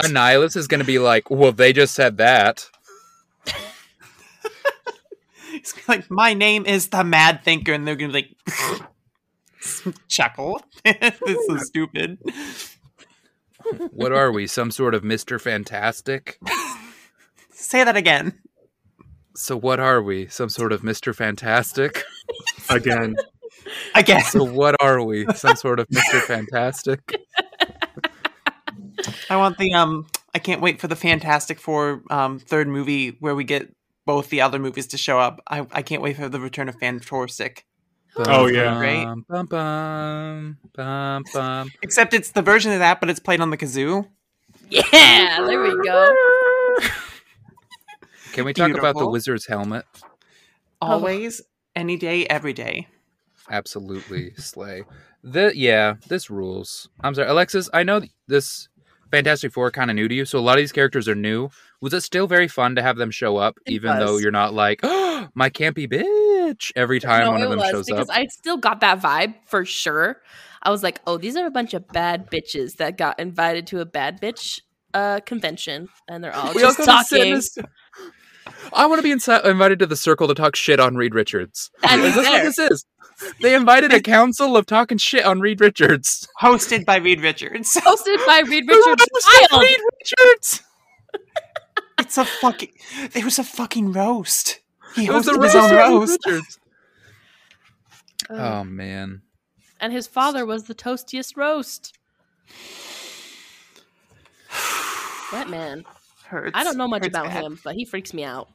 Annihilus 0.00 0.56
is 0.56 0.66
gonna 0.66 0.82
be 0.82 0.98
like, 0.98 1.30
"Well, 1.30 1.52
they 1.52 1.72
just 1.72 1.94
said 1.94 2.16
that." 2.16 2.68
It's 5.52 5.88
like 5.88 6.10
my 6.10 6.34
name 6.34 6.64
is 6.64 6.88
the 6.88 7.04
Mad 7.04 7.42
Thinker, 7.44 7.72
and 7.72 7.86
they're 7.86 7.96
gonna 7.96 8.12
be 8.12 8.34
like 8.48 8.86
chuckle. 10.08 10.60
this 10.84 11.20
is 11.22 11.66
stupid. 11.66 12.18
What 13.90 14.12
are 14.12 14.32
we? 14.32 14.46
Some 14.46 14.70
sort 14.70 14.94
of 14.94 15.04
Mister 15.04 15.38
Fantastic? 15.38 16.38
Say 17.52 17.84
that 17.84 17.96
again. 17.96 18.38
So 19.36 19.56
what 19.56 19.80
are 19.80 20.02
we? 20.02 20.26
Some 20.28 20.48
sort 20.48 20.72
of 20.72 20.82
Mister 20.82 21.12
Fantastic? 21.12 22.04
Again, 22.68 23.16
I 23.94 24.02
guess. 24.02 24.32
So 24.32 24.44
what 24.44 24.76
are 24.82 25.04
we? 25.04 25.26
Some 25.34 25.56
sort 25.56 25.80
of 25.80 25.88
Mr. 25.88 26.20
Fantastic? 26.20 27.00
I 29.28 29.36
want 29.36 29.58
the 29.58 29.72
um. 29.74 30.06
I 30.34 30.38
can't 30.38 30.60
wait 30.60 30.80
for 30.80 30.88
the 30.88 30.96
Fantastic 30.96 31.58
Four 31.58 32.02
um 32.10 32.38
third 32.38 32.68
movie 32.68 33.16
where 33.20 33.34
we 33.34 33.44
get 33.44 33.74
both 34.06 34.30
the 34.30 34.40
other 34.40 34.58
movies 34.58 34.86
to 34.88 34.98
show 34.98 35.18
up. 35.18 35.40
I 35.48 35.66
I 35.72 35.82
can't 35.82 36.02
wait 36.02 36.16
for 36.16 36.28
the 36.28 36.40
return 36.40 36.68
of 36.68 36.76
Fantastic. 36.76 37.66
Oh, 38.16 38.46
yeah. 38.46 38.78
Right? 38.78 39.04
Bum, 39.04 39.24
bum, 39.28 39.46
bum, 39.46 40.58
bum, 40.74 41.24
bum. 41.32 41.70
Except 41.82 42.14
it's 42.14 42.32
the 42.32 42.42
version 42.42 42.72
of 42.72 42.80
that, 42.80 43.00
but 43.00 43.08
it's 43.10 43.20
played 43.20 43.40
on 43.40 43.50
the 43.50 43.56
kazoo. 43.56 44.08
Yeah, 44.68 45.44
there 45.46 45.62
we 45.62 45.84
go. 45.84 46.14
Can 48.32 48.44
we 48.44 48.52
talk 48.52 48.72
about 48.72 48.96
the 48.96 49.08
wizard's 49.08 49.46
helmet? 49.46 49.84
Always, 50.80 51.40
oh. 51.40 51.48
any 51.76 51.96
day, 51.96 52.26
every 52.26 52.52
day. 52.52 52.86
Absolutely 53.50 54.32
slay. 54.36 54.84
The 55.24 55.52
yeah, 55.54 55.94
this 56.08 56.30
rules. 56.30 56.88
I'm 57.00 57.14
sorry, 57.14 57.28
Alexis. 57.28 57.68
I 57.72 57.82
know 57.82 58.00
this 58.28 58.68
Fantastic 59.10 59.52
Four 59.52 59.72
kind 59.72 59.90
of 59.90 59.96
new 59.96 60.06
to 60.06 60.14
you, 60.14 60.24
so 60.24 60.38
a 60.38 60.40
lot 60.40 60.52
of 60.52 60.62
these 60.62 60.72
characters 60.72 61.08
are 61.08 61.16
new. 61.16 61.50
Was 61.80 61.92
it 61.92 62.02
still 62.02 62.28
very 62.28 62.46
fun 62.46 62.76
to 62.76 62.82
have 62.82 62.96
them 62.96 63.10
show 63.10 63.36
up, 63.36 63.58
It 63.66 63.72
even 63.72 63.98
though 63.98 64.18
you're 64.18 64.30
not 64.30 64.54
like, 64.54 64.80
oh, 64.84 65.28
my 65.34 65.50
campy 65.50 65.90
bitch 65.90 66.29
every 66.76 67.00
time 67.00 67.24
No, 67.24 67.32
one 67.32 67.42
of 67.42 67.50
them 67.50 67.58
was, 67.58 67.70
shows 67.70 67.86
because 67.86 68.08
up? 68.08 68.16
I 68.16 68.26
still 68.26 68.56
got 68.56 68.80
that 68.80 69.00
vibe 69.00 69.34
for 69.46 69.64
sure. 69.64 70.20
I 70.62 70.70
was 70.70 70.82
like, 70.82 71.00
oh, 71.06 71.16
these 71.16 71.36
are 71.36 71.46
a 71.46 71.50
bunch 71.50 71.72
of 71.74 71.88
bad 71.88 72.30
bitches 72.30 72.76
that 72.76 72.98
got 72.98 73.18
invited 73.18 73.66
to 73.68 73.80
a 73.80 73.84
bad 73.86 74.20
bitch 74.20 74.60
uh 74.92 75.20
convention, 75.20 75.88
and 76.08 76.22
they're 76.22 76.34
all 76.34 76.52
We 76.52 76.60
just 76.62 76.78
go 76.78 76.84
to 76.84 76.90
talking. 76.90 77.40
Santa's- 77.40 77.58
I 78.72 78.86
want 78.86 78.98
to 78.98 79.02
be 79.02 79.14
insi- 79.14 79.44
invited 79.44 79.78
to 79.80 79.86
the 79.86 79.96
circle 79.96 80.28
to 80.28 80.34
talk 80.34 80.56
shit 80.56 80.80
on 80.80 80.96
Reed 80.96 81.14
Richards. 81.14 81.70
And 81.88 82.02
this 82.02 82.16
what 82.16 82.42
this 82.42 82.58
is? 82.58 82.84
They 83.40 83.54
invited 83.54 83.92
a 83.92 84.00
council 84.00 84.56
of 84.56 84.66
talking 84.66 84.98
shit 84.98 85.24
on 85.24 85.40
Reed 85.40 85.60
Richards. 85.60 86.26
Hosted 86.40 86.84
by 86.86 86.96
Reed 86.96 87.20
Richards. 87.20 87.74
Hosted 87.80 88.24
by 88.26 88.40
Reed 88.46 88.64
Richards' 88.66 89.06
roasted 89.12 89.48
child. 89.50 89.62
Reed 89.62 89.76
Richards. 90.00 90.62
It's 91.98 92.16
a 92.16 92.24
fucking. 92.24 92.70
There 93.12 93.24
was 93.24 93.38
a 93.38 93.44
fucking 93.44 93.92
roast. 93.92 94.60
He 94.94 95.06
It 95.06 95.12
was 95.12 95.28
a 95.28 95.32
hosted 95.32 95.44
his 95.44 95.54
roast 95.54 95.72
own 95.72 95.76
roast. 96.00 96.26
Richards. 96.26 96.58
Uh, 98.28 98.34
Oh 98.34 98.64
man. 98.64 99.22
and 99.80 99.92
his 99.92 100.06
father 100.06 100.44
was 100.46 100.64
the 100.64 100.74
toastiest 100.74 101.36
roast. 101.36 101.96
That 105.32 105.48
man. 105.48 105.84
Hurts. 106.24 106.52
I 106.54 106.64
don't 106.64 106.76
know 106.76 106.88
much 106.88 107.02
Hurts 107.04 107.14
about 107.16 107.26
bad. 107.26 107.44
him, 107.44 107.58
but 107.64 107.74
he 107.74 107.84
freaks 107.84 108.12
me 108.14 108.24
out. 108.24 108.48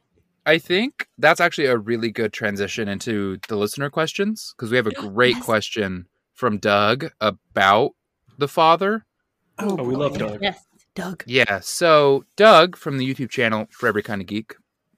I 0.45 0.59
think 0.59 1.07
that's 1.17 1.39
actually 1.39 1.65
a 1.67 1.77
really 1.77 2.11
good 2.11 2.31
transition 2.33 2.87
into 2.87 3.37
the 3.47 3.55
listener 3.55 3.89
questions 3.89 4.53
because 4.55 4.71
we 4.71 4.77
have 4.77 4.87
a 4.87 4.91
great 5.09 5.35
Yes. 5.37 5.45
question 5.45 6.07
from 6.33 6.57
Doug 6.57 7.11
about 7.21 7.91
the 8.37 8.47
father. 8.47 9.05
Oh, 9.57 9.77
Oh, 9.79 9.83
we 9.83 9.95
love. 9.95 10.17
Doug. 10.17 10.39
Yes, 10.41 10.65
Doug. 10.95 11.23
Yeah, 11.25 11.59
so 11.61 12.25
Doug 12.35 12.75
from 12.75 12.97
the 12.97 13.13
YouTube 13.13 13.29
channel 13.29 13.67
For 13.71 13.87
Every 13.87 14.03
Kind 14.03 14.21
of 14.21 14.27
Geek, 14.27 14.55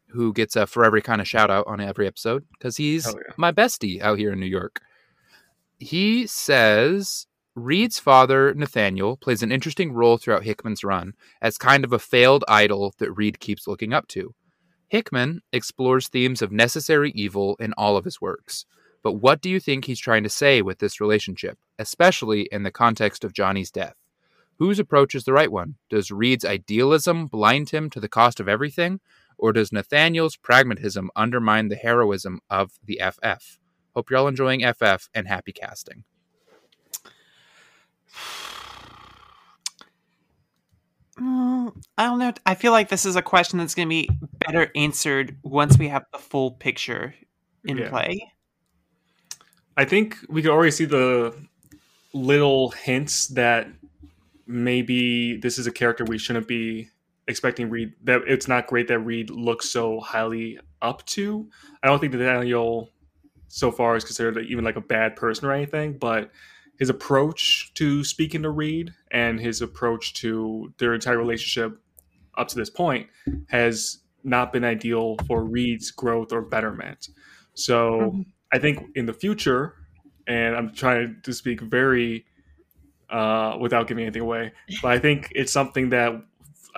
who 0.10 0.34
gets 0.34 0.56
a 0.56 0.68
For 0.68 0.84
Every 0.86 1.02
Kind 1.02 1.22
of 1.22 1.28
shout 1.28 1.50
out 1.50 1.68
on 1.68 1.80
every 1.80 2.08
episode 2.08 2.46
because 2.54 2.78
he's 2.78 3.06
yeah. 3.06 3.34
my 3.38 3.52
bestie 3.52 4.02
out 4.02 4.18
here 4.18 4.34
in 4.34 4.40
New 4.40 4.46
York. 4.46 4.82
He 5.80 6.26
says 6.28 7.28
Reed's 7.56 8.00
father, 8.00 8.54
Nathaniel, 8.54 9.18
plays 9.18 9.44
an 9.44 9.52
interesting 9.52 9.92
role 9.92 10.18
throughout 10.18 10.44
Hickman's 10.44 10.84
run 10.84 11.14
as 11.42 11.58
kind 11.58 11.84
of 11.84 11.92
a 11.92 12.00
failed 12.00 12.46
idol 12.48 12.94
that 13.00 13.12
Reed 13.12 13.40
keeps 13.40 13.68
looking 13.68 13.94
up 13.94 14.08
to. 14.10 14.34
Hickman 14.90 15.42
explores 15.52 16.08
themes 16.08 16.42
of 16.42 16.52
necessary 16.52 17.12
evil 17.12 17.56
in 17.60 17.74
all 17.74 17.98
of 17.98 18.06
his 18.06 18.22
works. 18.22 18.66
But 19.04 19.14
what 19.14 19.42
do 19.42 19.50
you 19.50 19.60
think 19.60 19.86
he's 19.86 20.00
trying 20.00 20.24
to 20.24 20.30
say 20.30 20.62
with 20.62 20.80
this 20.80 21.02
relationship, 21.02 21.58
especially 21.80 22.48
in 22.52 22.64
the 22.64 22.72
context 22.72 23.24
of 23.24 23.34
Johnny's 23.34 23.72
death? 23.72 23.96
Whose 24.60 24.80
approach 24.80 25.14
is 25.14 25.24
the 25.24 25.34
right 25.34 25.52
one? 25.52 25.76
Does 25.90 26.12
Reed's 26.12 26.46
idealism 26.46 27.28
blind 27.28 27.70
him 27.70 27.90
to 27.92 28.00
the 28.00 28.10
cost 28.10 28.40
of 28.40 28.48
everything, 28.48 29.00
or 29.38 29.54
does 29.54 29.72
Nathaniel's 29.72 30.36
pragmatism 30.36 31.10
undermine 31.16 31.68
the 31.68 31.76
heroism 31.76 32.42
of 32.50 32.80
the 32.84 33.02
FF? 33.04 33.60
Hope 33.96 34.10
you're 34.10 34.20
all 34.20 34.28
enjoying 34.28 34.62
FF 34.62 35.10
and 35.14 35.28
happy 35.28 35.52
casting. 35.52 36.04
Mm, 41.20 41.74
I 41.98 42.06
don't 42.06 42.20
know. 42.20 42.34
I 42.46 42.56
feel 42.56 42.72
like 42.72 42.90
this 42.90 43.06
is 43.06 43.16
a 43.16 43.22
question 43.22 43.58
that's 43.58 43.74
going 43.74 43.88
to 43.88 43.90
be 43.90 44.10
better 44.46 44.72
answered 44.76 45.38
once 45.44 45.78
we 45.78 45.88
have 45.88 46.06
the 46.12 46.20
full 46.20 46.52
picture 46.52 47.16
in 47.66 47.78
Yeah. 47.78 47.90
play. 47.90 48.32
I 49.76 49.86
think 49.86 50.18
we 50.30 50.42
can 50.42 50.52
already 50.52 50.72
see 50.72 50.86
the 50.86 51.34
little 52.14 52.72
hints 52.72 53.28
that 53.30 53.68
maybe 54.46 55.38
this 55.38 55.58
is 55.58 55.68
a 55.68 55.72
character 55.72 56.04
we 56.06 56.18
shouldn't 56.18 56.48
be 56.48 56.90
expecting 57.28 57.70
Reed 57.70 57.94
that 58.04 58.22
it's 58.28 58.48
not 58.48 58.68
great 58.68 58.88
that 58.88 59.00
Reed 59.00 59.30
looks 59.30 59.70
so 59.70 60.00
highly 60.00 60.60
up 60.82 61.06
to. 61.08 61.50
I 61.84 61.88
don't 61.88 62.00
think 62.00 62.12
that 62.14 62.20
Nathaniel 62.20 62.92
so 63.48 63.72
far 63.72 63.96
is 63.96 64.04
considered 64.04 64.38
even 64.46 64.64
like 64.64 64.76
a 64.76 64.82
bad 64.82 65.16
person 65.16 65.48
or 65.48 65.54
anything, 65.54 65.98
but 65.98 66.32
his 66.80 66.90
approach 66.90 67.72
to 67.76 68.04
speaking 68.04 68.44
to 68.44 68.50
Reed 68.50 68.94
and 69.12 69.40
his 69.40 69.62
approach 69.62 70.14
to 70.16 70.74
their 70.78 70.94
entire 70.94 71.18
relationship 71.18 71.80
up 72.38 72.48
to 72.50 72.56
this 72.56 72.70
point 72.70 73.08
has 73.48 74.00
not 74.24 74.54
been 74.54 74.64
ideal 74.64 75.18
for 75.26 75.44
Reed's 75.44 75.90
growth 75.92 76.32
or 76.32 76.42
betterment. 76.42 77.10
So 77.56 78.12
Mhm. 78.12 78.26
I 78.54 78.60
think 78.60 78.80
in 78.96 79.06
the 79.06 79.14
future, 79.14 79.74
and 80.28 80.56
I'm 80.56 80.74
trying 80.74 81.22
to 81.24 81.34
speak 81.34 81.62
very 81.62 82.26
uh, 83.10 83.58
without 83.60 83.88
giving 83.88 84.04
anything 84.04 84.22
away, 84.22 84.52
but 84.82 84.92
I 84.92 85.00
think 85.00 85.32
it's 85.34 85.52
something 85.52 85.90
that 85.90 86.22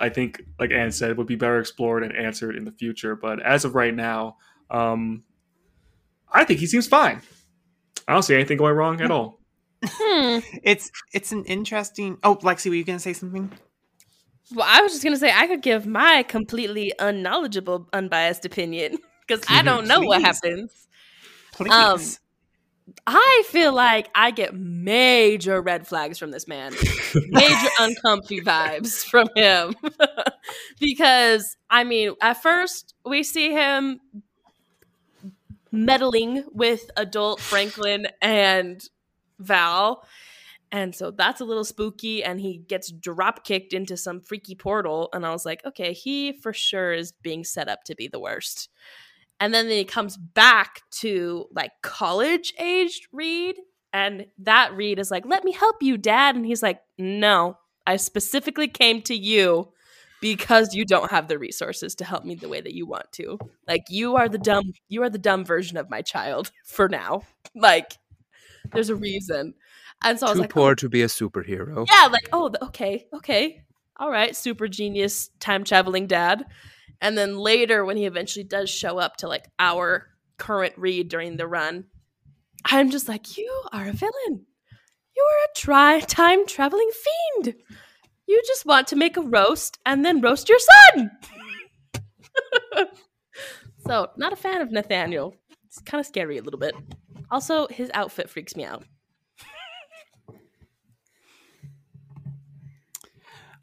I 0.00 0.08
think, 0.08 0.42
like 0.58 0.70
Anne 0.72 0.90
said, 0.90 1.16
would 1.16 1.26
be 1.26 1.36
better 1.36 1.58
explored 1.58 2.02
and 2.02 2.16
answered 2.16 2.56
in 2.56 2.64
the 2.64 2.72
future. 2.72 3.14
But 3.14 3.42
as 3.42 3.64
of 3.64 3.74
right 3.74 3.94
now, 3.94 4.36
um, 4.70 5.24
I 6.32 6.44
think 6.44 6.60
he 6.60 6.66
seems 6.66 6.86
fine. 6.86 7.20
I 8.08 8.14
don't 8.14 8.22
see 8.22 8.34
anything 8.34 8.56
going 8.56 8.74
wrong 8.74 9.00
at 9.00 9.10
all. 9.10 9.38
Hmm. 9.84 10.38
It's 10.62 10.90
it's 11.12 11.32
an 11.32 11.44
interesting. 11.44 12.18
Oh, 12.22 12.36
Lexi, 12.36 12.68
were 12.68 12.74
you 12.74 12.84
going 12.84 12.98
to 12.98 13.02
say 13.02 13.12
something? 13.12 13.50
Well, 14.52 14.66
I 14.68 14.80
was 14.82 14.92
just 14.92 15.04
gonna 15.04 15.16
say 15.16 15.32
I 15.32 15.46
could 15.46 15.62
give 15.62 15.86
my 15.86 16.24
completely 16.24 16.92
unknowledgeable, 16.98 17.88
unbiased 17.92 18.44
opinion 18.44 18.98
because 19.26 19.44
I 19.48 19.62
don't 19.62 19.86
know 19.86 20.00
what 20.00 20.22
happens. 20.22 20.88
Please. 21.52 21.70
Um, 21.72 22.00
I 23.06 23.42
feel 23.46 23.72
like 23.72 24.08
I 24.14 24.30
get 24.30 24.54
major 24.54 25.60
red 25.60 25.86
flags 25.86 26.18
from 26.18 26.30
this 26.30 26.46
man, 26.48 26.72
major 27.14 27.68
uncomfy 27.80 28.40
vibes 28.40 29.04
from 29.04 29.28
him. 29.34 29.74
because, 30.80 31.56
I 31.68 31.84
mean, 31.84 32.14
at 32.20 32.42
first 32.42 32.94
we 33.04 33.22
see 33.22 33.50
him 33.52 34.00
meddling 35.72 36.44
with 36.52 36.90
adult 36.96 37.40
Franklin 37.40 38.08
and 38.20 38.88
Val. 39.38 40.04
And 40.72 40.94
so 40.94 41.10
that's 41.10 41.40
a 41.40 41.44
little 41.44 41.64
spooky. 41.64 42.22
And 42.22 42.40
he 42.40 42.58
gets 42.58 42.90
drop 42.90 43.44
kicked 43.44 43.72
into 43.72 43.96
some 43.96 44.20
freaky 44.20 44.54
portal. 44.54 45.08
And 45.12 45.26
I 45.26 45.30
was 45.30 45.44
like, 45.44 45.64
okay, 45.64 45.92
he 45.92 46.32
for 46.32 46.52
sure 46.52 46.92
is 46.92 47.12
being 47.12 47.44
set 47.44 47.68
up 47.68 47.84
to 47.84 47.94
be 47.94 48.08
the 48.08 48.20
worst. 48.20 48.68
And 49.40 49.54
then 49.54 49.68
he 49.68 49.84
comes 49.84 50.16
back 50.16 50.82
to 50.92 51.46
like 51.52 51.72
college 51.82 52.52
aged 52.58 53.08
Reed. 53.10 53.56
And 53.92 54.26
that 54.38 54.74
Reed 54.76 54.98
is 54.98 55.10
like, 55.10 55.26
let 55.26 55.42
me 55.42 55.52
help 55.52 55.82
you, 55.82 55.96
dad. 55.96 56.36
And 56.36 56.46
he's 56.46 56.62
like, 56.62 56.80
no, 56.98 57.58
I 57.86 57.96
specifically 57.96 58.68
came 58.68 59.02
to 59.02 59.14
you 59.14 59.72
because 60.20 60.74
you 60.74 60.84
don't 60.84 61.10
have 61.10 61.28
the 61.28 61.38
resources 61.38 61.94
to 61.96 62.04
help 62.04 62.24
me 62.24 62.34
the 62.34 62.48
way 62.48 62.60
that 62.60 62.74
you 62.74 62.86
want 62.86 63.10
to. 63.12 63.38
Like 63.66 63.86
you 63.88 64.16
are 64.16 64.28
the 64.28 64.38
dumb, 64.38 64.74
you 64.88 65.02
are 65.02 65.10
the 65.10 65.18
dumb 65.18 65.44
version 65.44 65.76
of 65.76 65.90
my 65.90 66.02
child 66.02 66.52
for 66.64 66.88
now. 66.88 67.22
Like 67.52 67.94
there's 68.72 68.90
a 68.90 68.94
reason. 68.94 69.54
And 70.04 70.20
so 70.20 70.26
I 70.26 70.30
was 70.30 70.36
Too 70.36 70.42
like, 70.42 70.50
poor 70.50 70.70
oh 70.70 70.74
to 70.76 70.88
be 70.88 71.02
a 71.02 71.06
superhero. 71.06 71.84
yeah, 71.90 72.06
like, 72.06 72.28
oh, 72.32 72.52
okay, 72.62 73.08
okay. 73.12 73.62
All 73.96 74.08
right, 74.08 74.36
super 74.36 74.68
genius 74.68 75.30
time 75.40 75.64
traveling 75.64 76.06
dad. 76.06 76.46
And 77.00 77.16
then 77.16 77.38
later, 77.38 77.84
when 77.84 77.96
he 77.96 78.06
eventually 78.06 78.44
does 78.44 78.68
show 78.70 78.98
up 78.98 79.16
to 79.18 79.28
like 79.28 79.48
our 79.58 80.08
current 80.38 80.74
Reed 80.76 81.08
during 81.08 81.36
the 81.36 81.46
run, 81.46 81.84
I'm 82.64 82.90
just 82.90 83.08
like, 83.08 83.38
you 83.38 83.50
are 83.72 83.88
a 83.88 83.92
villain. 83.92 84.46
You 85.16 85.22
are 85.22 85.44
a 85.44 85.54
tri- 85.56 86.00
time 86.00 86.46
traveling 86.46 86.90
fiend. 87.34 87.54
You 88.26 88.40
just 88.46 88.66
want 88.66 88.86
to 88.88 88.96
make 88.96 89.16
a 89.16 89.22
roast 89.22 89.78
and 89.84 90.04
then 90.04 90.20
roast 90.20 90.48
your 90.48 90.58
son. 90.94 91.10
so, 93.86 94.08
not 94.16 94.32
a 94.32 94.36
fan 94.36 94.60
of 94.60 94.70
Nathaniel. 94.70 95.34
It's 95.66 95.80
kind 95.80 96.00
of 96.00 96.06
scary 96.06 96.38
a 96.38 96.42
little 96.42 96.60
bit. 96.60 96.74
Also, 97.30 97.66
his 97.68 97.90
outfit 97.94 98.28
freaks 98.28 98.54
me 98.56 98.64
out. 98.64 98.84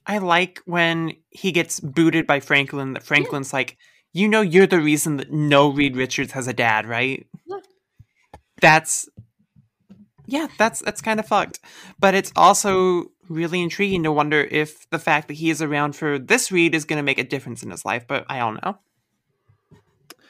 I 0.07 0.19
like 0.19 0.61
when 0.65 1.13
he 1.29 1.51
gets 1.51 1.79
booted 1.81 2.25
by 2.25 2.39
Franklin. 2.39 2.93
That 2.93 3.03
Franklin's 3.03 3.51
like, 3.51 3.77
you 4.13 4.27
know, 4.27 4.41
you're 4.41 4.65
the 4.65 4.79
reason 4.79 5.17
that 5.17 5.31
no 5.31 5.69
Reed 5.69 5.97
Richards 5.97 6.31
has 6.31 6.47
a 6.47 6.53
dad, 6.53 6.87
right? 6.87 7.27
Yeah. 7.45 7.59
That's 8.61 9.07
yeah, 10.25 10.47
that's 10.57 10.79
that's 10.79 11.01
kind 11.01 11.19
of 11.19 11.27
fucked. 11.27 11.59
But 11.99 12.15
it's 12.15 12.31
also 12.35 13.11
really 13.27 13.61
intriguing 13.61 14.03
to 14.03 14.11
wonder 14.11 14.41
if 14.49 14.89
the 14.89 14.99
fact 14.99 15.27
that 15.27 15.35
he 15.35 15.49
is 15.49 15.61
around 15.61 15.95
for 15.95 16.17
this 16.17 16.51
Reed 16.51 16.73
is 16.73 16.85
going 16.85 16.97
to 16.97 17.03
make 17.03 17.19
a 17.19 17.23
difference 17.23 17.61
in 17.61 17.71
his 17.71 17.83
life. 17.83 18.05
But 18.07 18.25
I 18.29 18.39
don't 18.39 18.63
know. 18.63 18.77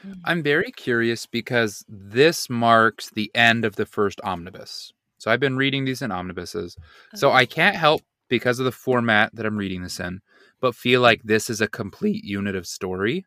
Mm. 0.06 0.16
I'm 0.26 0.44
very 0.44 0.72
curious 0.72 1.28
because 1.28 1.86
this 1.88 2.50
marks 2.50 3.12
the 3.12 3.32
end 3.36 3.64
of 3.64 3.76
the 3.76 3.86
first 3.86 4.20
omnibus. 4.24 4.92
So 5.20 5.32
I've 5.32 5.40
been 5.40 5.58
reading 5.58 5.86
these 5.86 6.02
in 6.02 6.12
omnibuses. 6.12 6.78
So 7.16 7.30
oh. 7.30 7.34
I 7.34 7.46
can't 7.46 7.76
help 7.76 8.02
because 8.30 8.60
of 8.60 8.66
the 8.66 8.72
format 8.72 9.34
that 9.36 9.46
I'm 9.46 9.58
reading 9.58 9.84
this 9.84 10.00
in, 10.00 10.22
but 10.60 10.76
feel 10.76 11.02
like 11.02 11.22
this 11.24 11.50
is 11.50 11.62
a 11.62 11.68
complete 11.68 12.24
unit 12.24 12.56
of 12.56 12.68
story. 12.68 13.26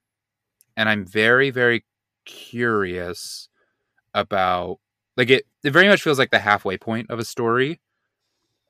And 0.76 0.88
I'm 0.88 1.04
very, 1.04 1.50
very 1.50 1.84
curious 2.24 3.48
about 4.14 4.78
like 5.16 5.30
it 5.30 5.46
it 5.62 5.72
very 5.72 5.88
much 5.88 6.02
feels 6.02 6.18
like 6.18 6.30
the 6.30 6.38
halfway 6.38 6.76
point 6.78 7.10
of 7.10 7.18
a 7.18 7.24
story. 7.24 7.80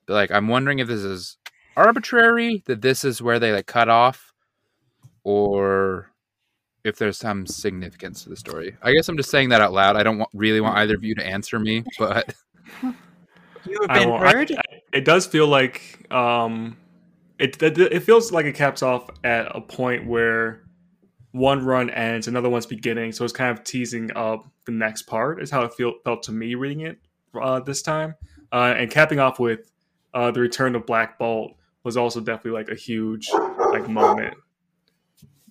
But 0.07 0.15
like 0.15 0.31
I'm 0.31 0.49
wondering 0.49 0.79
if 0.81 0.89
this 0.89 1.03
is 1.03 1.37
arbitrary, 1.77 2.63
that 2.67 2.83
this 2.83 3.05
is 3.05 3.23
where 3.23 3.39
they 3.39 3.53
like 3.53 3.67
cut 3.67 3.89
off, 3.89 4.33
or 5.25 6.11
if 6.85 6.97
there's 6.97 7.19
some 7.19 7.47
significance 7.47 8.25
to 8.25 8.31
the 8.31 8.37
story. 8.37 8.77
I 8.83 8.93
guess 8.93 9.09
I'm 9.09 9.17
just 9.17 9.31
saying 9.31 9.51
that 9.51 9.61
out 9.61 9.73
loud. 9.73 9.97
I 9.97 10.03
don't 10.03 10.19
want, 10.19 10.31
really 10.33 10.61
want 10.61 10.79
either 10.79 10.95
of 10.95 11.05
you 11.05 11.15
to 11.15 11.25
answer 11.27 11.59
me, 11.59 11.85
but 11.99 12.35
You 12.83 13.79
have 13.83 13.89
been 13.91 14.11
I- 14.11 14.33
heard. 14.33 14.53
I- 14.53 14.70
it 14.93 15.05
does 15.05 15.27
feel 15.27 15.47
like 15.47 16.07
um, 16.13 16.77
it, 17.39 17.63
it 17.63 17.79
it 17.79 18.03
feels 18.03 18.33
like 18.33 18.47
it 18.47 18.55
caps 18.55 18.83
off 18.83 19.09
at 19.25 19.55
a 19.55 19.61
point 19.61 20.07
where 20.07 20.63
one 21.33 21.65
run 21.65 21.91
ends, 21.91 22.29
another 22.29 22.49
one's 22.51 22.67
beginning. 22.67 23.13
So 23.13 23.25
it's 23.25 23.33
kind 23.33 23.57
of 23.57 23.65
teasing 23.65 24.11
up 24.17 24.47
the 24.67 24.73
next 24.73 25.03
part. 25.03 25.43
Is 25.43 25.51
how 25.51 25.63
it 25.63 25.75
feel, 25.75 25.95
felt 26.05 26.23
to 26.25 26.33
me 26.33 26.55
reading 26.55 26.81
it 26.81 26.99
uh, 27.41 27.61
this 27.61 27.83
time, 27.83 28.15
uh, 28.53 28.75
and 28.77 28.91
capping 28.91 29.21
off 29.21 29.39
with 29.39 29.71
uh, 30.15 30.31
the 30.31 30.41
return 30.41 30.75
of 30.75 30.87
Black 30.87 31.19
Bolt 31.19 31.53
was 31.85 31.97
also 31.97 32.21
definitely 32.21 32.53
like 32.53 32.69
a 32.69 32.75
huge 32.75 33.31
like 33.73 33.89
moment. 33.89 34.35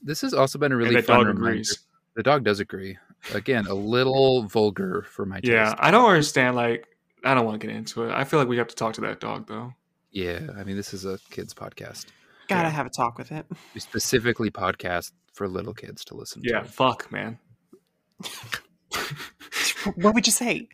this 0.03 0.21
has 0.21 0.33
also 0.33 0.59
been 0.59 0.71
a 0.71 0.75
really 0.75 0.95
that 0.95 1.05
fun 1.05 1.17
dog 1.17 1.27
reminder. 1.27 1.49
agrees. 1.49 1.79
The 2.15 2.23
dog 2.23 2.43
does 2.43 2.59
agree. 2.59 2.97
Again, 3.33 3.67
a 3.67 3.73
little 3.73 4.43
vulgar 4.43 5.03
for 5.03 5.25
my 5.25 5.39
taste. 5.39 5.51
Yeah, 5.51 5.75
I 5.77 5.91
don't 5.91 6.09
understand. 6.09 6.55
Like, 6.55 6.85
I 7.23 7.33
don't 7.33 7.45
want 7.45 7.59
to 7.59 7.67
get 7.67 7.75
into 7.75 8.03
it. 8.03 8.11
I 8.11 8.23
feel 8.23 8.39
like 8.39 8.47
we 8.47 8.57
have 8.57 8.67
to 8.69 8.75
talk 8.75 8.93
to 8.95 9.01
that 9.01 9.19
dog 9.19 9.47
though. 9.47 9.73
Yeah, 10.11 10.39
I 10.57 10.63
mean, 10.63 10.75
this 10.75 10.93
is 10.93 11.05
a 11.05 11.19
kids 11.29 11.53
podcast. 11.53 12.05
Gotta 12.47 12.63
yeah. 12.67 12.69
have 12.71 12.85
a 12.85 12.89
talk 12.89 13.17
with 13.17 13.31
it. 13.31 13.45
We 13.75 13.79
specifically 13.81 14.49
podcast 14.49 15.11
for 15.33 15.47
little 15.47 15.73
kids 15.73 16.03
to 16.05 16.15
listen 16.15 16.41
Yeah, 16.43 16.61
to. 16.61 16.65
fuck, 16.65 17.11
man. 17.11 17.37
What 19.95 20.13
would 20.13 20.27
you 20.27 20.33
say? 20.33 20.67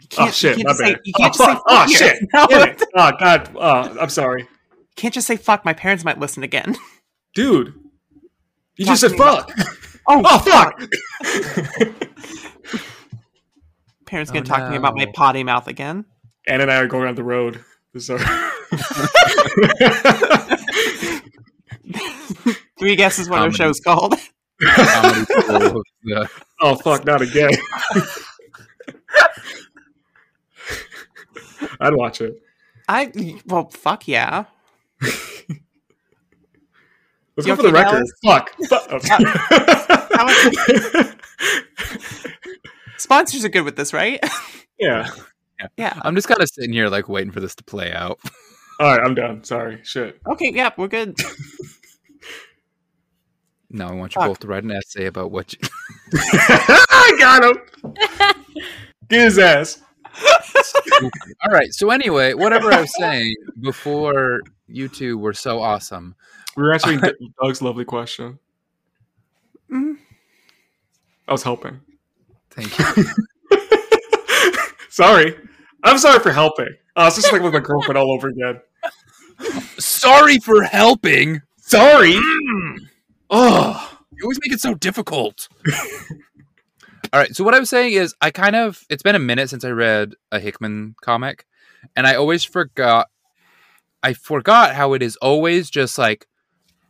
You 0.00 0.06
Oh 0.18 0.30
shit, 0.30 0.58
you 0.58 0.64
my 0.64 0.72
can't 0.74 0.78
just 0.78 0.78
say, 0.78 0.92
bad. 0.92 1.00
you 1.04 1.12
Oh, 1.16 1.18
can't 1.18 1.34
just 1.34 1.40
oh, 1.40 1.46
say 1.46 1.54
fuck. 1.54 1.62
oh 1.66 1.76
fuck 1.76 1.88
here. 1.88 1.98
shit. 1.98 2.88
No, 2.94 3.06
Oh 3.08 3.12
god. 3.18 3.50
Oh, 3.56 3.98
I'm 4.00 4.08
sorry, 4.10 4.42
you 4.42 4.48
can't 4.96 5.12
just 5.14 5.26
say 5.26 5.36
fuck. 5.36 5.64
My 5.64 5.72
parents 5.72 6.04
might 6.04 6.20
listen 6.20 6.42
again. 6.44 6.76
dude. 7.34 7.74
You 8.76 8.84
Talk 8.86 8.92
just 8.98 9.00
said 9.00 9.12
fuck. 9.18 9.50
Oh, 10.06 10.22
Oh 10.24 10.38
fuck. 10.38 10.82
Parents 14.06 14.30
Oh, 14.30 14.34
gonna 14.34 14.44
talk 14.44 14.58
to 14.60 14.70
me 14.70 14.76
about 14.76 14.94
my 14.96 15.06
potty 15.14 15.42
mouth 15.44 15.66
again. 15.68 16.04
Anne 16.46 16.60
and 16.60 16.70
I 16.70 16.76
are 16.76 16.86
going 16.86 17.06
down 17.06 17.14
the 17.14 17.24
road. 17.24 17.64
So 17.96 18.18
Three 22.78 22.96
guesses 22.96 23.28
what 23.28 23.38
our 23.38 23.44
Comedy. 23.50 23.56
show's 23.56 23.80
called. 23.80 24.14
Comedy 24.62 25.24
school 25.42 25.82
oh 26.60 26.74
fuck, 26.76 27.04
not 27.04 27.20
again. 27.22 27.50
I'd 31.80 31.94
watch 31.94 32.20
it. 32.20 32.40
I 32.88 33.36
well, 33.46 33.68
fuck 33.70 34.06
yeah. 34.08 34.44
Let's 35.00 35.42
You 37.38 37.44
go 37.46 37.56
for 37.56 37.62
the 37.62 37.72
record. 37.72 38.04
Dallas? 38.22 38.24
Fuck. 38.24 38.54
Fuck. 38.68 38.90
Uh, 40.14 41.04
Sponsors 42.96 43.44
are 43.44 43.48
good 43.48 43.64
with 43.64 43.76
this, 43.76 43.92
right? 43.92 44.20
yeah. 44.78 45.08
yeah. 45.76 46.00
I'm 46.02 46.14
just 46.14 46.28
kind 46.28 46.40
of 46.40 46.48
sitting 46.48 46.72
here, 46.72 46.88
like, 46.88 47.08
waiting 47.08 47.32
for 47.32 47.40
this 47.40 47.54
to 47.56 47.64
play 47.64 47.92
out. 47.92 48.18
All 48.80 48.96
right, 48.96 49.04
I'm 49.04 49.14
done. 49.14 49.44
Sorry. 49.44 49.80
Shit. 49.84 50.20
Okay. 50.26 50.52
Yeah, 50.52 50.70
we're 50.76 50.88
good. 50.88 51.16
Now 53.74 53.88
I 53.88 53.92
want 53.92 54.14
you 54.14 54.20
Fuck. 54.20 54.28
both 54.28 54.38
to 54.40 54.46
write 54.46 54.62
an 54.62 54.70
essay 54.70 55.06
about 55.06 55.32
what 55.32 55.52
you. 55.52 55.58
I 56.14 57.16
got 57.18 57.44
him. 57.44 57.92
Get 59.08 59.24
his 59.24 59.38
ass. 59.38 59.82
All 61.02 61.50
right. 61.50 61.74
So 61.74 61.90
anyway, 61.90 62.34
whatever 62.34 62.72
I 62.72 62.82
was 62.82 62.94
saying 62.96 63.34
before 63.60 64.42
you 64.68 64.88
two 64.88 65.18
were 65.18 65.32
so 65.32 65.60
awesome. 65.60 66.14
We 66.56 66.62
were 66.62 66.72
answering 66.72 67.00
Doug's 67.42 67.60
lovely 67.60 67.84
question. 67.84 68.38
Mm. 69.68 69.96
I 71.26 71.32
was 71.32 71.42
helping. 71.42 71.80
Thank 72.56 72.78
you. 72.78 73.04
sorry. 74.88 75.36
I'm 75.82 75.98
sorry 75.98 76.20
for 76.20 76.32
helping. 76.32 76.68
Uh, 76.96 77.04
it's 77.08 77.16
just 77.16 77.32
like 77.32 77.42
with 77.42 77.52
my 77.52 77.60
girlfriend 77.60 77.98
all 77.98 78.12
over 78.12 78.28
again. 78.28 78.60
Sorry 79.78 80.38
for 80.38 80.62
helping. 80.62 81.42
Sorry. 81.58 82.14
Oh. 83.30 83.98
You 84.12 84.24
always 84.24 84.38
make 84.42 84.52
it 84.52 84.60
so 84.60 84.74
difficult. 84.74 85.48
All 87.12 87.20
right. 87.20 87.34
So 87.34 87.44
what 87.44 87.54
I 87.54 87.58
was 87.58 87.70
saying 87.70 87.94
is, 87.94 88.14
I 88.20 88.30
kind 88.30 88.56
of 88.56 88.84
it's 88.88 89.02
been 89.02 89.14
a 89.14 89.20
minute 89.20 89.50
since 89.50 89.64
I 89.64 89.70
read 89.70 90.14
a 90.30 90.38
Hickman 90.40 90.94
comic, 91.02 91.46
and 91.96 92.06
I 92.06 92.14
always 92.14 92.44
forgot. 92.44 93.08
I 94.02 94.12
forgot 94.12 94.74
how 94.74 94.92
it 94.92 95.02
is 95.02 95.16
always 95.16 95.70
just 95.70 95.96
like, 95.96 96.26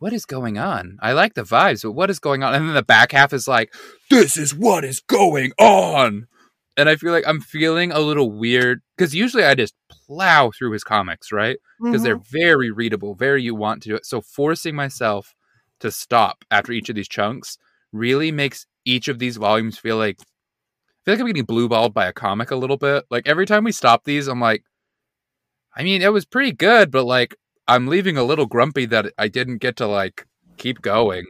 what 0.05 0.13
is 0.13 0.27
going 0.27 0.59
on? 0.59 0.99
I 1.01 1.13
like 1.13 1.33
the 1.33 1.41
vibes, 1.41 1.81
but 1.81 1.93
what 1.93 2.11
is 2.11 2.19
going 2.19 2.43
on? 2.43 2.53
And 2.53 2.67
then 2.67 2.75
the 2.75 2.83
back 2.83 3.11
half 3.11 3.33
is 3.33 3.47
like, 3.47 3.73
this 4.11 4.37
is 4.37 4.53
what 4.53 4.85
is 4.85 4.99
going 4.99 5.51
on. 5.57 6.27
And 6.77 6.87
I 6.87 6.95
feel 6.95 7.11
like 7.11 7.27
I'm 7.27 7.41
feeling 7.41 7.91
a 7.91 7.97
little 7.97 8.29
weird 8.29 8.83
because 8.95 9.15
usually 9.15 9.43
I 9.43 9.55
just 9.55 9.73
plow 9.89 10.51
through 10.51 10.73
his 10.73 10.83
comics, 10.83 11.31
right? 11.31 11.57
because 11.81 12.03
they're 12.03 12.19
mm-hmm. 12.19 12.37
very 12.39 12.69
readable, 12.69 13.15
very 13.15 13.41
you 13.41 13.55
want 13.55 13.81
to 13.81 13.89
do 13.89 13.95
it. 13.95 14.05
So 14.05 14.21
forcing 14.21 14.75
myself 14.75 15.33
to 15.79 15.89
stop 15.89 16.45
after 16.51 16.71
each 16.71 16.89
of 16.89 16.95
these 16.95 17.09
chunks 17.09 17.57
really 17.91 18.31
makes 18.31 18.67
each 18.85 19.07
of 19.07 19.17
these 19.17 19.37
volumes 19.37 19.79
feel 19.79 19.97
like 19.97 20.17
I 20.19 21.01
feel 21.03 21.13
like 21.15 21.21
I'm 21.21 21.25
getting 21.25 21.45
blue 21.45 21.67
balled 21.67 21.95
by 21.95 22.05
a 22.05 22.13
comic 22.13 22.51
a 22.51 22.55
little 22.55 22.77
bit. 22.77 23.05
Like 23.09 23.27
every 23.27 23.47
time 23.47 23.63
we 23.63 23.71
stop 23.71 24.03
these, 24.03 24.27
I'm 24.27 24.39
like, 24.39 24.65
I 25.75 25.81
mean, 25.81 26.03
it 26.03 26.13
was 26.13 26.25
pretty 26.25 26.51
good, 26.51 26.91
but 26.91 27.05
like 27.05 27.35
I'm 27.67 27.87
leaving 27.87 28.17
a 28.17 28.23
little 28.23 28.45
grumpy 28.45 28.85
that 28.87 29.13
I 29.17 29.27
didn't 29.27 29.57
get 29.57 29.75
to 29.77 29.87
like 29.87 30.25
keep 30.57 30.81
going. 30.81 31.25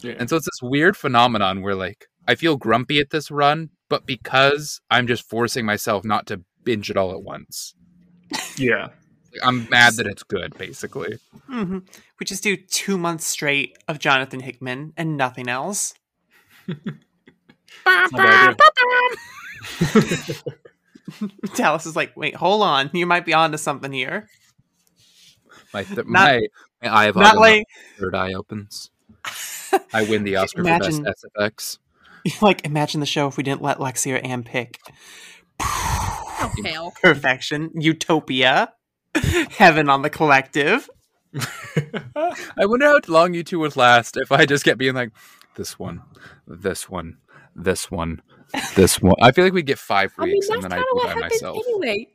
Yeah. 0.00 0.14
And 0.18 0.28
so 0.28 0.36
it's 0.36 0.46
this 0.46 0.62
weird 0.62 0.96
phenomenon 0.96 1.62
where 1.62 1.74
like 1.74 2.06
I 2.28 2.34
feel 2.34 2.56
grumpy 2.56 3.00
at 3.00 3.10
this 3.10 3.30
run, 3.30 3.70
but 3.88 4.06
because 4.06 4.80
I'm 4.90 5.06
just 5.06 5.28
forcing 5.28 5.64
myself 5.66 6.04
not 6.04 6.26
to 6.26 6.42
binge 6.64 6.90
it 6.90 6.96
all 6.96 7.12
at 7.12 7.22
once. 7.22 7.74
Yeah. 8.56 8.88
I'm 9.42 9.66
mad 9.70 9.94
that 9.96 10.06
it's 10.06 10.22
good, 10.22 10.56
basically. 10.58 11.18
hmm 11.46 11.78
We 12.20 12.26
just 12.26 12.42
do 12.42 12.56
two 12.56 12.98
months 12.98 13.26
straight 13.26 13.78
of 13.88 13.98
Jonathan 13.98 14.40
Hickman 14.40 14.92
and 14.96 15.16
nothing 15.16 15.48
else. 15.48 15.94
Not 17.86 18.12
a 18.12 18.16
bad 18.16 18.56
idea. 19.96 20.34
Dallas 21.54 21.86
is 21.86 21.96
like, 21.96 22.16
wait, 22.16 22.34
hold 22.34 22.62
on. 22.62 22.90
You 22.92 23.06
might 23.06 23.24
be 23.24 23.32
onto 23.32 23.56
something 23.56 23.92
here. 23.92 24.28
My 25.72 25.84
th- 25.84 25.98
Not- 25.98 26.06
my, 26.06 26.40
my 26.82 26.88
eye 26.88 27.04
of 27.06 27.16
Not 27.16 27.36
like, 27.36 27.64
third 27.98 28.14
eye 28.14 28.32
opens. 28.34 28.90
I 29.94 30.02
win 30.04 30.24
the 30.24 30.36
Oscar 30.36 30.60
Imagine- 30.60 30.98
for 30.98 31.02
best 31.04 31.24
SFX. 31.38 31.78
like, 32.42 32.64
imagine 32.64 33.00
the 33.00 33.06
show 33.06 33.26
if 33.28 33.36
we 33.36 33.42
didn't 33.42 33.62
let 33.62 33.78
Lexi 33.78 34.14
or 34.14 34.18
Anne 34.24 34.44
pick. 34.44 34.78
Fail. 36.62 36.92
Perfection, 37.02 37.70
utopia, 37.74 38.72
heaven 39.50 39.88
on 39.88 40.02
the 40.02 40.10
collective. 40.10 40.88
I 42.14 42.66
wonder 42.66 42.86
how 42.86 43.00
long 43.08 43.32
you 43.34 43.42
two 43.42 43.58
would 43.60 43.76
last 43.76 44.16
if 44.16 44.30
I 44.30 44.44
just 44.44 44.64
kept 44.64 44.78
being 44.78 44.94
like, 44.94 45.10
this 45.56 45.78
one, 45.78 46.02
this 46.46 46.90
one, 46.90 47.18
this 47.56 47.90
one, 47.90 48.20
this 48.74 49.00
one. 49.00 49.14
I 49.22 49.32
feel 49.32 49.44
like 49.44 49.52
we'd 49.54 49.66
get 49.66 49.78
five 49.78 50.12
I 50.18 50.26
mean, 50.26 50.34
weeks 50.34 50.48
and 50.48 50.62
then 50.62 50.72
I'd 50.72 50.78
of 50.80 50.84
be 50.94 51.06
by 51.06 51.14
myself. 51.14 51.58
anyway. 51.68 52.08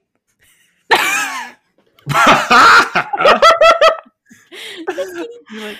You're 5.52 5.62
like, 5.62 5.78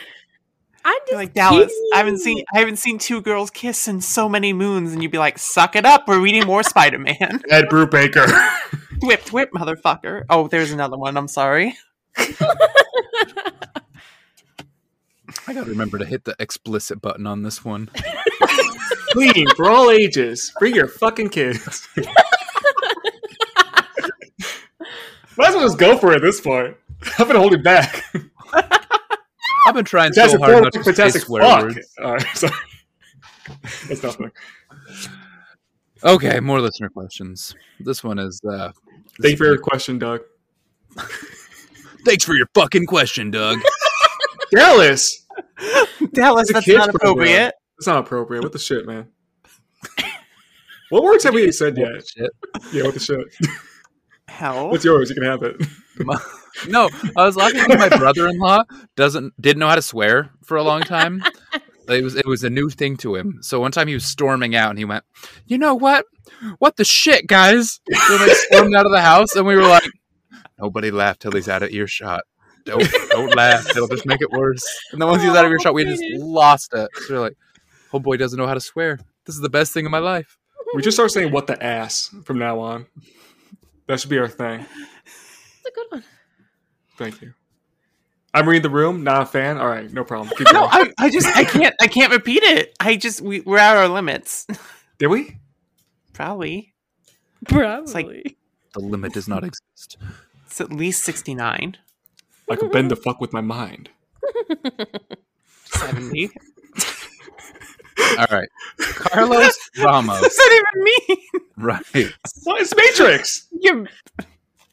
I'm 0.88 1.00
just 1.02 1.14
like 1.14 1.34
Dallas. 1.34 1.74
I 1.94 1.98
haven't 1.98 2.20
seen 2.20 2.46
I 2.54 2.60
haven't 2.60 2.78
seen 2.78 2.98
two 2.98 3.22
girls 3.22 3.50
kiss 3.50 3.90
in 3.90 4.00
so 4.00 4.30
many 4.30 4.54
moons, 4.54 4.94
and 4.94 5.04
you'd 5.04 5.12
be 5.12 5.18
like, 5.18 5.38
"Suck 5.38 5.76
it 5.76 5.86
up, 5.86 6.08
we're 6.08 6.22
reading 6.22 6.46
more 6.46 6.64
Spider 6.64 6.98
Man." 6.98 7.42
Ed 7.50 7.66
Brubaker. 7.66 8.26
whip, 9.02 9.28
whip, 9.34 9.52
motherfucker. 9.52 10.24
Oh, 10.30 10.48
there's 10.48 10.72
another 10.72 10.98
one. 10.98 11.18
I'm 11.18 11.28
sorry. 11.28 11.76
I 15.50 15.54
gotta 15.54 15.70
remember 15.70 15.98
to 15.98 16.06
hit 16.06 16.24
the 16.24 16.36
explicit 16.40 17.02
button 17.02 17.28
on 17.28 17.44
this 17.44 17.66
one. 17.66 17.90
Clean 19.12 19.46
for 19.56 19.70
all 19.70 19.92
ages. 19.92 20.54
Bring 20.58 20.74
your 20.74 20.88
fucking 20.88 21.30
kids. 21.30 21.88
Might 25.38 25.50
as 25.50 25.56
well 25.56 25.66
just 25.66 25.78
go 25.78 25.98
for 25.98 26.14
it 26.14 26.18
at 26.18 26.22
this 26.22 26.40
point. 26.40 26.78
I've 27.20 27.28
been 27.28 27.36
holding 27.38 27.62
back. 27.62 28.04
I've 29.66 29.74
been 29.74 29.86
trying 29.86 30.14
so 30.14 30.22
Fantastic 30.22 30.40
hard 30.42 30.54
Four 30.54 30.62
not 30.62 30.74
to 30.74 30.80
was 30.80 30.86
say 30.86 30.94
fantastic 30.94 31.22
swear 31.24 31.42
fuck. 31.44 31.62
words. 31.64 31.96
All 32.04 32.14
right, 32.14 32.28
sorry. 32.36 32.54
That's 33.88 34.04
nothing. 34.04 34.32
Okay, 36.04 36.40
more 36.40 36.62
listener 36.62 36.90
questions. 36.90 37.56
This 37.80 38.04
one 38.04 38.20
is. 38.20 38.42
uh 38.50 38.72
Thank 39.22 39.32
you 39.32 39.38
for 39.38 39.46
your 39.46 39.58
question, 39.58 39.98
Doug. 40.00 40.22
Thanks 42.06 42.24
for 42.24 42.36
your 42.36 42.48
fucking 42.54 42.86
question, 42.86 43.32
Doug. 43.32 43.60
Dallas. 44.52 45.26
Dallas, 46.14 46.52
that's 46.54 46.68
not 46.68 46.90
appropriate. 46.90 47.54
That's 47.78 47.88
not 47.88 48.00
appropriate. 48.00 48.44
What 48.44 48.54
the 48.54 48.60
shit, 48.60 48.86
man? 48.88 49.08
What 50.90 51.04
words 51.04 51.24
have 51.26 51.34
we 51.34 51.52
said 51.52 51.78
yet? 51.78 52.08
Shit. 52.08 52.32
Yeah, 52.72 52.84
what 52.84 52.94
the 52.94 53.00
shit? 53.00 53.20
Hell. 54.30 54.70
What's 54.70 54.86
yours? 54.86 55.10
You 55.10 55.16
can 55.16 55.26
have 55.26 55.44
it. 55.44 55.62
No, 56.68 56.90
I 57.16 57.26
was 57.26 57.36
laughing 57.36 57.62
because 57.66 57.90
my 57.90 57.98
brother-in-law 57.98 58.64
doesn't 58.96 59.40
didn't 59.42 59.60
know 59.60 59.68
how 59.68 59.76
to 59.76 59.82
swear 59.82 60.32
for 60.44 60.58
a 60.58 60.64
long 60.64 60.82
time. 60.82 61.24
It 61.88 62.04
was 62.04 62.16
it 62.16 62.26
was 62.26 62.44
a 62.44 62.50
new 62.50 62.70
thing 62.70 62.98
to 62.98 63.16
him. 63.16 63.40
So 63.42 63.60
one 63.60 63.72
time 63.72 63.88
he 63.88 63.94
was 63.94 64.06
storming 64.06 64.56
out 64.56 64.70
and 64.72 64.80
he 64.80 64.86
went, 64.86 65.04
"You 65.46 65.58
know 65.58 65.76
what? 65.76 66.06
What 66.60 66.76
the 66.76 66.84
shit, 66.84 67.28
guys?" 67.28 67.80
And 67.88 68.20
like 68.20 68.36
stormed 68.36 68.76
out 68.76 68.86
of 68.86 68.92
the 68.92 69.02
house 69.02 69.36
and 69.36 69.46
we 69.46 69.56
were 69.56 69.68
like, 69.68 69.90
"Nobody 70.60 70.92
laughed 70.92 71.22
till 71.22 71.32
he's 71.32 71.48
out 71.48 71.64
of 71.64 71.72
earshot. 71.72 72.24
Don't 72.66 72.86
don't 73.10 73.36
laugh. 73.36 73.70
It'll 73.70 73.88
just 73.88 74.06
make 74.06 74.22
it 74.22 74.32
worse." 74.32 74.66
And 74.92 75.02
then 75.02 75.08
once 75.08 75.22
he 75.22 75.30
was 75.30 75.38
out 75.38 75.46
of 75.46 75.52
earshot, 75.52 75.74
we 75.74 75.86
just 75.86 76.04
lost 76.18 76.74
it. 76.74 76.90
So 77.08 77.14
we're 77.14 77.22
like, 77.22 77.38
"Oh 77.94 78.00
boy, 78.00 78.18
doesn't 78.18 78.38
know 78.38 78.48
how 78.48 78.54
to 78.54 78.62
swear. 78.62 79.00
This 79.26 79.36
is 79.36 79.42
the 79.42 79.50
best 79.50 79.74
thing 79.74 79.86
in 79.86 79.92
my 79.92 80.00
life." 80.00 80.38
We 80.76 80.82
just 80.82 80.98
start 80.98 81.12
saying 81.12 81.32
"what 81.32 81.48
the 81.48 81.62
ass" 81.64 82.14
from 82.26 82.40
now 82.40 82.60
on. 82.60 82.88
That 83.88 84.02
should 84.02 84.10
be 84.10 84.18
our 84.18 84.28
thing. 84.28 84.60
That's 84.60 85.68
a 85.68 85.72
good 85.72 85.86
one. 85.90 86.04
Thank 86.98 87.22
you. 87.22 87.34
I'm 88.34 88.48
reading 88.48 88.64
the 88.64 88.70
room. 88.70 89.04
Not 89.04 89.24
a 89.24 89.26
fan. 89.26 89.58
All 89.58 89.68
right, 89.68 89.92
no 89.92 90.04
problem. 90.04 90.30
Keep 90.38 90.52
No. 90.54 90.66
I, 90.70 90.92
I 91.00 91.10
just 91.10 91.28
I 91.36 91.44
can't 91.44 91.74
I 91.82 91.88
can't 91.88 92.12
repeat 92.12 92.44
it. 92.44 92.76
I 92.80 92.96
just 92.96 93.22
we, 93.22 93.40
we're 93.42 93.58
at 93.58 93.78
our 93.78 93.88
limits. 93.88 94.46
Did 95.00 95.08
we? 95.08 95.38
Probably. 96.14 96.74
Probably. 97.48 97.94
like- 97.94 98.38
The 98.74 98.80
limit 98.80 99.14
does 99.14 99.28
not 99.28 99.44
exist. 99.44 99.98
It's 100.46 100.60
at 100.62 100.72
least 100.72 101.04
sixty 101.04 101.34
nine. 101.36 101.78
I 102.50 102.56
could 102.56 102.72
bend 102.72 102.90
the 102.92 102.96
fuck 102.96 103.20
with 103.22 103.34
my 103.34 103.42
mind. 103.42 103.90
70. 105.66 106.30
All 108.18 108.26
right, 108.32 108.48
Carlos 108.80 109.58
Ramos. 109.78 110.22
What 110.22 110.30
does 110.30 110.38
that 110.38 110.64
even 110.78 110.84
mean? 110.84 111.18
Right. 111.58 111.84
Well, 112.46 112.56
it's 112.58 112.74
Matrix. 112.76 113.48
You 113.60 113.88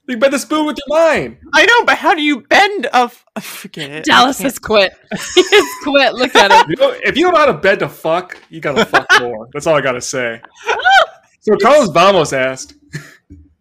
You 0.06 0.18
bend 0.18 0.35
the 0.35 0.39
spoon 0.39 0.66
with 0.66 0.76
your 0.86 0.98
mind. 0.98 1.39
I 1.55 1.64
know, 1.64 1.85
but 1.86 1.97
how 1.97 2.14
do 2.14 2.20
you 2.22 2.43
bend 2.43 2.86
a 2.86 3.05
f- 3.05 3.24
forget 3.40 3.90
it. 3.90 4.05
Dallas 4.05 4.39
has 4.40 4.59
quit. 4.59 4.93
he 5.35 5.43
has 5.43 5.68
quit. 5.82 6.14
Look 6.14 6.35
at 6.35 6.51
him. 6.52 6.66
You 6.70 6.76
know, 6.76 6.94
if 7.02 7.16
you 7.16 7.24
don't 7.24 7.32
know 7.32 7.40
how 7.40 7.47
to 7.47 7.55
bend 7.55 7.81
the 7.81 7.89
fuck, 7.89 8.39
you 8.51 8.60
gotta 8.60 8.85
fuck 8.85 9.06
more. 9.20 9.48
That's 9.52 9.66
all 9.66 9.74
I 9.74 9.81
gotta 9.81 10.01
say. 10.02 10.43
So 11.40 11.56
Carlos 11.62 11.90
Vamos 11.90 12.32
asked, 12.32 12.74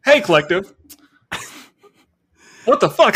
"Hey, 0.04 0.20
collective, 0.22 0.74
what 2.66 2.80
the 2.80 2.90
fuck?" 2.90 3.16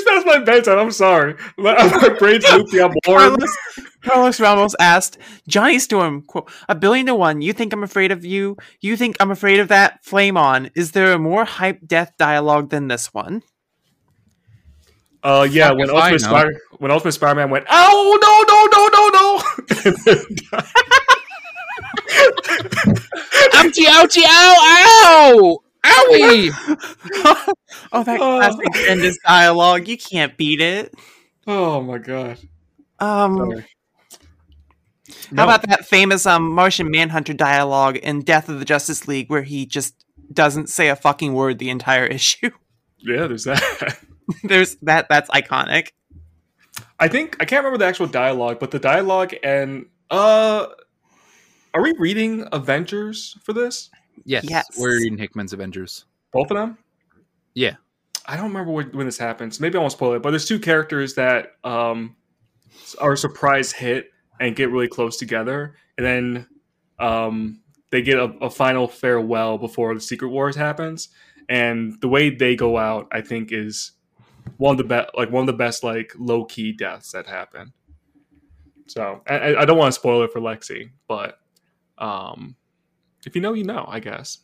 It's 0.00 0.08
past 0.08 0.26
my 0.26 0.38
bedtime. 0.44 0.78
I'm 0.78 0.90
sorry. 0.90 1.34
My, 1.56 1.74
my 1.74 2.08
brain's 2.18 2.44
loopy. 2.50 2.80
I'm 2.80 2.92
bored. 3.04 3.20
Carlos, 3.20 3.56
Carlos 4.02 4.40
Ramos 4.40 4.74
asked 4.80 5.18
Johnny 5.48 5.78
Storm, 5.78 6.22
quote, 6.22 6.50
"A 6.68 6.74
billion 6.74 7.06
to 7.06 7.14
one. 7.14 7.42
You 7.42 7.52
think 7.52 7.72
I'm 7.72 7.82
afraid 7.82 8.12
of 8.12 8.24
you? 8.24 8.56
You 8.80 8.96
think 8.96 9.16
I'm 9.20 9.30
afraid 9.30 9.60
of 9.60 9.68
that? 9.68 10.04
Flame 10.04 10.36
on. 10.36 10.70
Is 10.74 10.92
there 10.92 11.12
a 11.12 11.18
more 11.18 11.44
hype 11.44 11.86
death 11.86 12.12
dialogue 12.18 12.70
than 12.70 12.88
this 12.88 13.12
one? 13.14 13.42
Uh, 15.22 15.46
yeah, 15.50 15.68
Fuck 15.68 15.78
when 15.78 15.88
if 15.90 15.94
Ultimate. 15.94 16.20
Spider 16.20 16.60
when 16.78 16.90
Ultimate 16.90 17.12
Spider-Man 17.12 17.50
went, 17.50 17.66
"Oh 17.70 18.18
no, 18.22 18.42
no, 18.48 18.66
no, 18.72 18.88
no, 18.88 19.08
no," 19.12 19.42
and 19.84 19.96
then 20.06 20.36
died. 20.50 20.64
Ouchie, 23.52 23.84
ouchie, 23.86 24.24
ow, 24.26 24.56
ow! 25.36 25.58
Owie! 25.84 26.50
oh, 27.92 28.02
that 28.04 28.20
Oh. 28.20 28.38
classic 28.38 28.66
Bendis 28.86 29.14
dialogue. 29.26 29.88
You 29.88 29.96
can't 29.96 30.36
beat 30.36 30.60
it. 30.60 30.94
oh 31.46 31.80
my 31.80 31.98
god. 31.98 32.38
Um, 32.98 33.36
Sorry. 33.38 33.64
how 35.36 35.44
about 35.44 35.62
that 35.68 35.86
famous 35.86 36.26
um 36.26 36.52
Martian 36.52 36.90
Manhunter 36.90 37.32
dialogue 37.32 37.96
in 37.96 38.20
Death 38.20 38.48
of 38.48 38.58
the 38.58 38.64
Justice 38.64 39.08
League, 39.08 39.30
where 39.30 39.42
he 39.42 39.64
just 39.66 39.94
doesn't 40.32 40.68
say 40.68 40.88
a 40.88 40.96
fucking 40.96 41.32
word 41.34 41.58
the 41.58 41.70
entire 41.70 42.04
issue? 42.18 42.50
Yeah, 42.98 43.26
there's 43.26 43.44
that. 43.44 43.98
There's 44.44 44.76
that. 44.82 45.06
That's 45.08 45.28
iconic. 45.30 45.88
I 47.00 47.08
think 47.08 47.36
I 47.40 47.44
can't 47.46 47.64
remember 47.64 47.78
the 47.78 47.88
actual 47.88 48.06
dialogue, 48.06 48.58
but 48.60 48.70
the 48.70 48.78
dialogue 48.78 49.34
and 49.42 49.86
uh, 50.10 50.66
are 51.74 51.82
we 51.82 51.92
reading 51.98 52.46
Avengers 52.52 53.36
for 53.42 53.52
this? 53.52 53.90
Yes, 54.24 54.44
Yes. 54.48 54.66
we're 54.78 54.98
reading 54.98 55.18
Hickman's 55.18 55.52
Avengers. 55.52 56.04
Both 56.32 56.50
of 56.50 56.56
them? 56.56 56.78
Yeah. 57.54 57.76
I 58.26 58.36
don't 58.36 58.46
remember 58.48 58.70
when, 58.72 58.90
when 58.92 59.06
this 59.06 59.18
happens. 59.18 59.58
Maybe 59.60 59.76
I 59.76 59.80
won't 59.80 59.92
spoil 59.92 60.12
it, 60.14 60.22
but 60.22 60.30
there's 60.30 60.46
two 60.46 60.60
characters 60.60 61.14
that 61.14 61.52
um 61.64 62.16
are 63.00 63.12
a 63.12 63.16
surprise 63.16 63.72
hit 63.72 64.10
and 64.38 64.54
get 64.54 64.70
really 64.70 64.88
close 64.88 65.16
together, 65.16 65.74
and 65.98 66.06
then 66.06 66.46
um 66.98 67.60
they 67.90 68.02
get 68.02 68.18
a, 68.18 68.24
a 68.40 68.50
final 68.50 68.86
farewell 68.86 69.58
before 69.58 69.92
the 69.94 70.00
Secret 70.00 70.28
Wars 70.28 70.54
happens. 70.54 71.08
And 71.48 72.00
the 72.00 72.08
way 72.08 72.30
they 72.30 72.54
go 72.54 72.78
out, 72.78 73.08
I 73.10 73.20
think, 73.22 73.50
is 73.50 73.92
one 74.58 74.72
of 74.74 74.78
the 74.78 74.84
best, 74.84 75.10
like 75.16 75.30
one 75.32 75.42
of 75.42 75.46
the 75.48 75.52
best, 75.54 75.82
like 75.82 76.12
low 76.16 76.44
key 76.44 76.70
deaths 76.72 77.10
that 77.10 77.26
happen. 77.26 77.72
So 78.86 79.22
I, 79.28 79.34
I- 79.38 79.60
I 79.62 79.64
don't 79.64 79.76
want 79.78 79.92
to 79.92 79.98
spoil 79.98 80.22
it 80.22 80.32
for 80.32 80.40
Lexi, 80.40 80.90
but 81.08 81.38
um, 81.98 82.54
if 83.26 83.34
you 83.34 83.42
know, 83.42 83.52
you 83.52 83.64
know, 83.64 83.86
I 83.88 84.00
guess. 84.00 84.38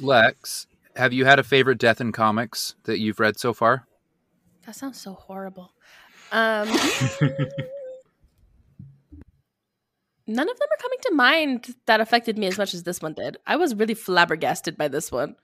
Lex, 0.00 0.66
have 0.96 1.12
you 1.12 1.24
had 1.24 1.38
a 1.38 1.44
favorite 1.44 1.78
death 1.78 2.00
in 2.00 2.12
comics 2.12 2.74
that 2.84 2.98
you've 2.98 3.20
read 3.20 3.38
so 3.38 3.52
far? 3.52 3.86
That 4.66 4.74
sounds 4.74 5.00
so 5.00 5.12
horrible. 5.14 5.72
Um, 6.32 6.68
none 10.26 10.48
of 10.48 10.58
them 10.58 10.68
are 10.70 10.80
coming 10.80 10.98
to 11.02 11.12
mind 11.12 11.74
that 11.86 12.00
affected 12.00 12.38
me 12.38 12.46
as 12.46 12.58
much 12.58 12.74
as 12.74 12.84
this 12.84 13.02
one 13.02 13.14
did. 13.14 13.36
I 13.46 13.56
was 13.56 13.74
really 13.74 13.94
flabbergasted 13.94 14.76
by 14.76 14.88
this 14.88 15.12
one. 15.12 15.36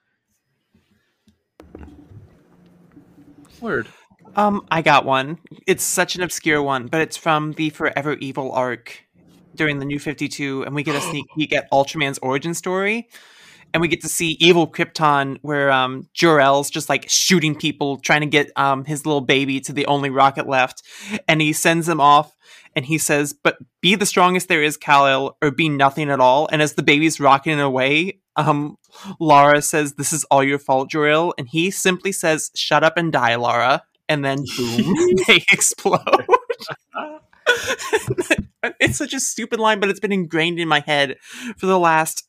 Word. 3.61 3.89
Um, 4.37 4.67
I 4.71 4.81
got 4.83 5.05
one. 5.05 5.39
It's 5.67 5.85
such 5.85 6.15
an 6.17 6.23
obscure 6.23 6.62
one, 6.62 6.87
but 6.87 7.01
it's 7.01 7.17
from 7.17 7.53
the 7.53 7.71
Forever 7.71 8.15
Evil 8.15 8.53
arc 8.53 9.05
during 9.61 9.78
the 9.78 9.85
New 9.85 9.99
52, 9.99 10.62
and 10.65 10.74
we 10.74 10.82
get 10.82 10.97
a 10.97 11.01
sneak 11.11 11.27
peek 11.37 11.53
at 11.53 11.70
Ultraman's 11.70 12.19
origin 12.20 12.55
story. 12.55 13.09
And 13.74 13.81
we 13.82 13.89
get 13.89 14.01
to 14.01 14.09
see 14.09 14.39
evil 14.41 14.66
Krypton, 14.66 15.37
where 15.43 15.70
um, 15.70 16.09
Jor-El's 16.15 16.70
just 16.70 16.89
like 16.89 17.09
shooting 17.09 17.55
people, 17.55 17.99
trying 17.99 18.23
to 18.23 18.27
get 18.27 18.51
um, 18.57 18.87
his 18.87 19.05
little 19.05 19.20
baby 19.20 19.61
to 19.61 19.73
the 19.74 19.85
only 19.85 20.09
rocket 20.09 20.49
left. 20.49 20.82
And 21.28 21.43
he 21.43 21.53
sends 21.53 21.89
him 21.89 22.01
off, 22.01 22.35
and 22.74 22.87
he 22.87 22.97
says, 22.97 23.35
"But 23.35 23.59
be 23.82 23.95
the 23.95 24.07
strongest 24.07 24.49
there 24.49 24.62
is, 24.62 24.78
Kal-El, 24.78 25.37
or 25.43 25.51
be 25.51 25.69
nothing 25.69 26.11
at 26.11 26.20
all." 26.20 26.49
And 26.51 26.62
as 26.62 26.73
the 26.73 26.82
baby's 26.82 27.20
rocketing 27.20 27.61
away, 27.61 28.20
um, 28.35 28.77
Lara 29.20 29.61
says, 29.61 29.93
"This 29.93 30.12
is 30.12 30.24
all 30.32 30.43
your 30.43 30.59
fault, 30.59 30.91
Jor-El," 30.91 31.35
and 31.39 31.47
he 31.47 31.70
simply 31.70 32.12
says, 32.12 32.51
"Shut 32.57 32.82
up 32.82 32.97
and 32.97 33.12
die, 33.12 33.37
Lara." 33.37 33.82
And 34.09 34.24
then 34.24 34.39
boom, 34.57 34.97
they 35.28 35.45
explode. 35.53 36.27
it's 38.81 38.99
such 38.99 39.15
a 39.15 39.20
stupid 39.20 39.61
line, 39.61 39.81
but 39.81 39.89
it's 39.89 40.01
been 40.01 40.12
ingrained 40.12 40.59
in 40.59 40.69
my 40.69 40.81
head 40.81 41.16
for 41.57 41.66
the 41.66 41.78
last. 41.78 42.24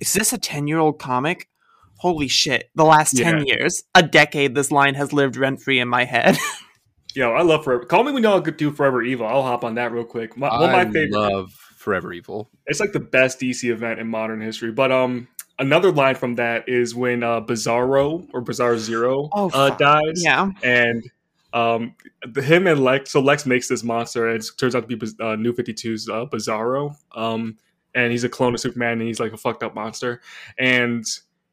Is 0.00 0.12
this 0.12 0.32
a 0.32 0.38
ten-year-old 0.38 0.98
comic? 0.98 1.48
Holy 1.96 2.28
shit! 2.28 2.70
The 2.74 2.84
last 2.84 3.16
ten 3.16 3.46
years, 3.46 3.84
a 3.94 4.02
decade, 4.02 4.54
this 4.54 4.70
line 4.70 4.94
has 4.94 5.12
lived 5.12 5.36
rent 5.36 5.62
free 5.62 5.78
in 5.78 5.88
my 5.88 6.04
head. 6.04 6.36
Yo, 7.14 7.30
I 7.32 7.42
love 7.42 7.62
Forever. 7.64 7.84
Call 7.84 8.04
me 8.04 8.12
when 8.12 8.22
y'all 8.22 8.40
do 8.40 8.70
Forever 8.70 9.02
Evil. 9.02 9.26
I'll 9.26 9.42
hop 9.42 9.64
on 9.64 9.74
that 9.74 9.92
real 9.92 10.04
quick. 10.04 10.34
My, 10.36 10.48
one 10.48 10.64
of 10.64 10.72
my 10.72 10.84
favorite. 10.84 11.10
love 11.12 11.52
Forever 11.76 12.12
Evil. 12.12 12.48
It's 12.66 12.80
like 12.80 12.92
the 12.92 13.00
best 13.00 13.38
DC 13.38 13.70
event 13.70 14.00
in 14.00 14.08
modern 14.08 14.40
history. 14.40 14.72
But 14.72 14.90
um, 14.90 15.28
another 15.58 15.92
line 15.92 16.14
from 16.14 16.36
that 16.36 16.68
is 16.70 16.94
when 16.94 17.22
uh, 17.22 17.42
Bizarro 17.42 18.26
or 18.32 18.40
Bizarre 18.40 18.78
Zero 18.78 19.28
Oh, 19.32 19.50
uh, 19.52 19.76
dies. 19.76 20.24
yeah, 20.24 20.50
and 20.62 21.04
um, 21.52 21.94
him 22.36 22.66
and 22.66 22.82
Lex. 22.82 23.10
So 23.10 23.20
Lex 23.20 23.46
makes 23.46 23.68
this 23.68 23.82
monster, 23.82 24.28
and 24.28 24.42
it 24.42 24.46
turns 24.58 24.74
out 24.74 24.88
to 24.88 24.96
be 24.96 25.06
uh, 25.20 25.36
New 25.36 25.52
52's 25.52 26.08
uh, 26.08 26.26
Bizarro. 26.26 26.96
Um, 27.14 27.58
and 27.94 28.10
he's 28.10 28.24
a 28.24 28.28
clone 28.28 28.54
of 28.54 28.60
Superman, 28.60 28.92
and 28.92 29.02
he's 29.02 29.20
like 29.20 29.32
a 29.32 29.36
fucked 29.36 29.62
up 29.62 29.74
monster. 29.74 30.20
And 30.58 31.04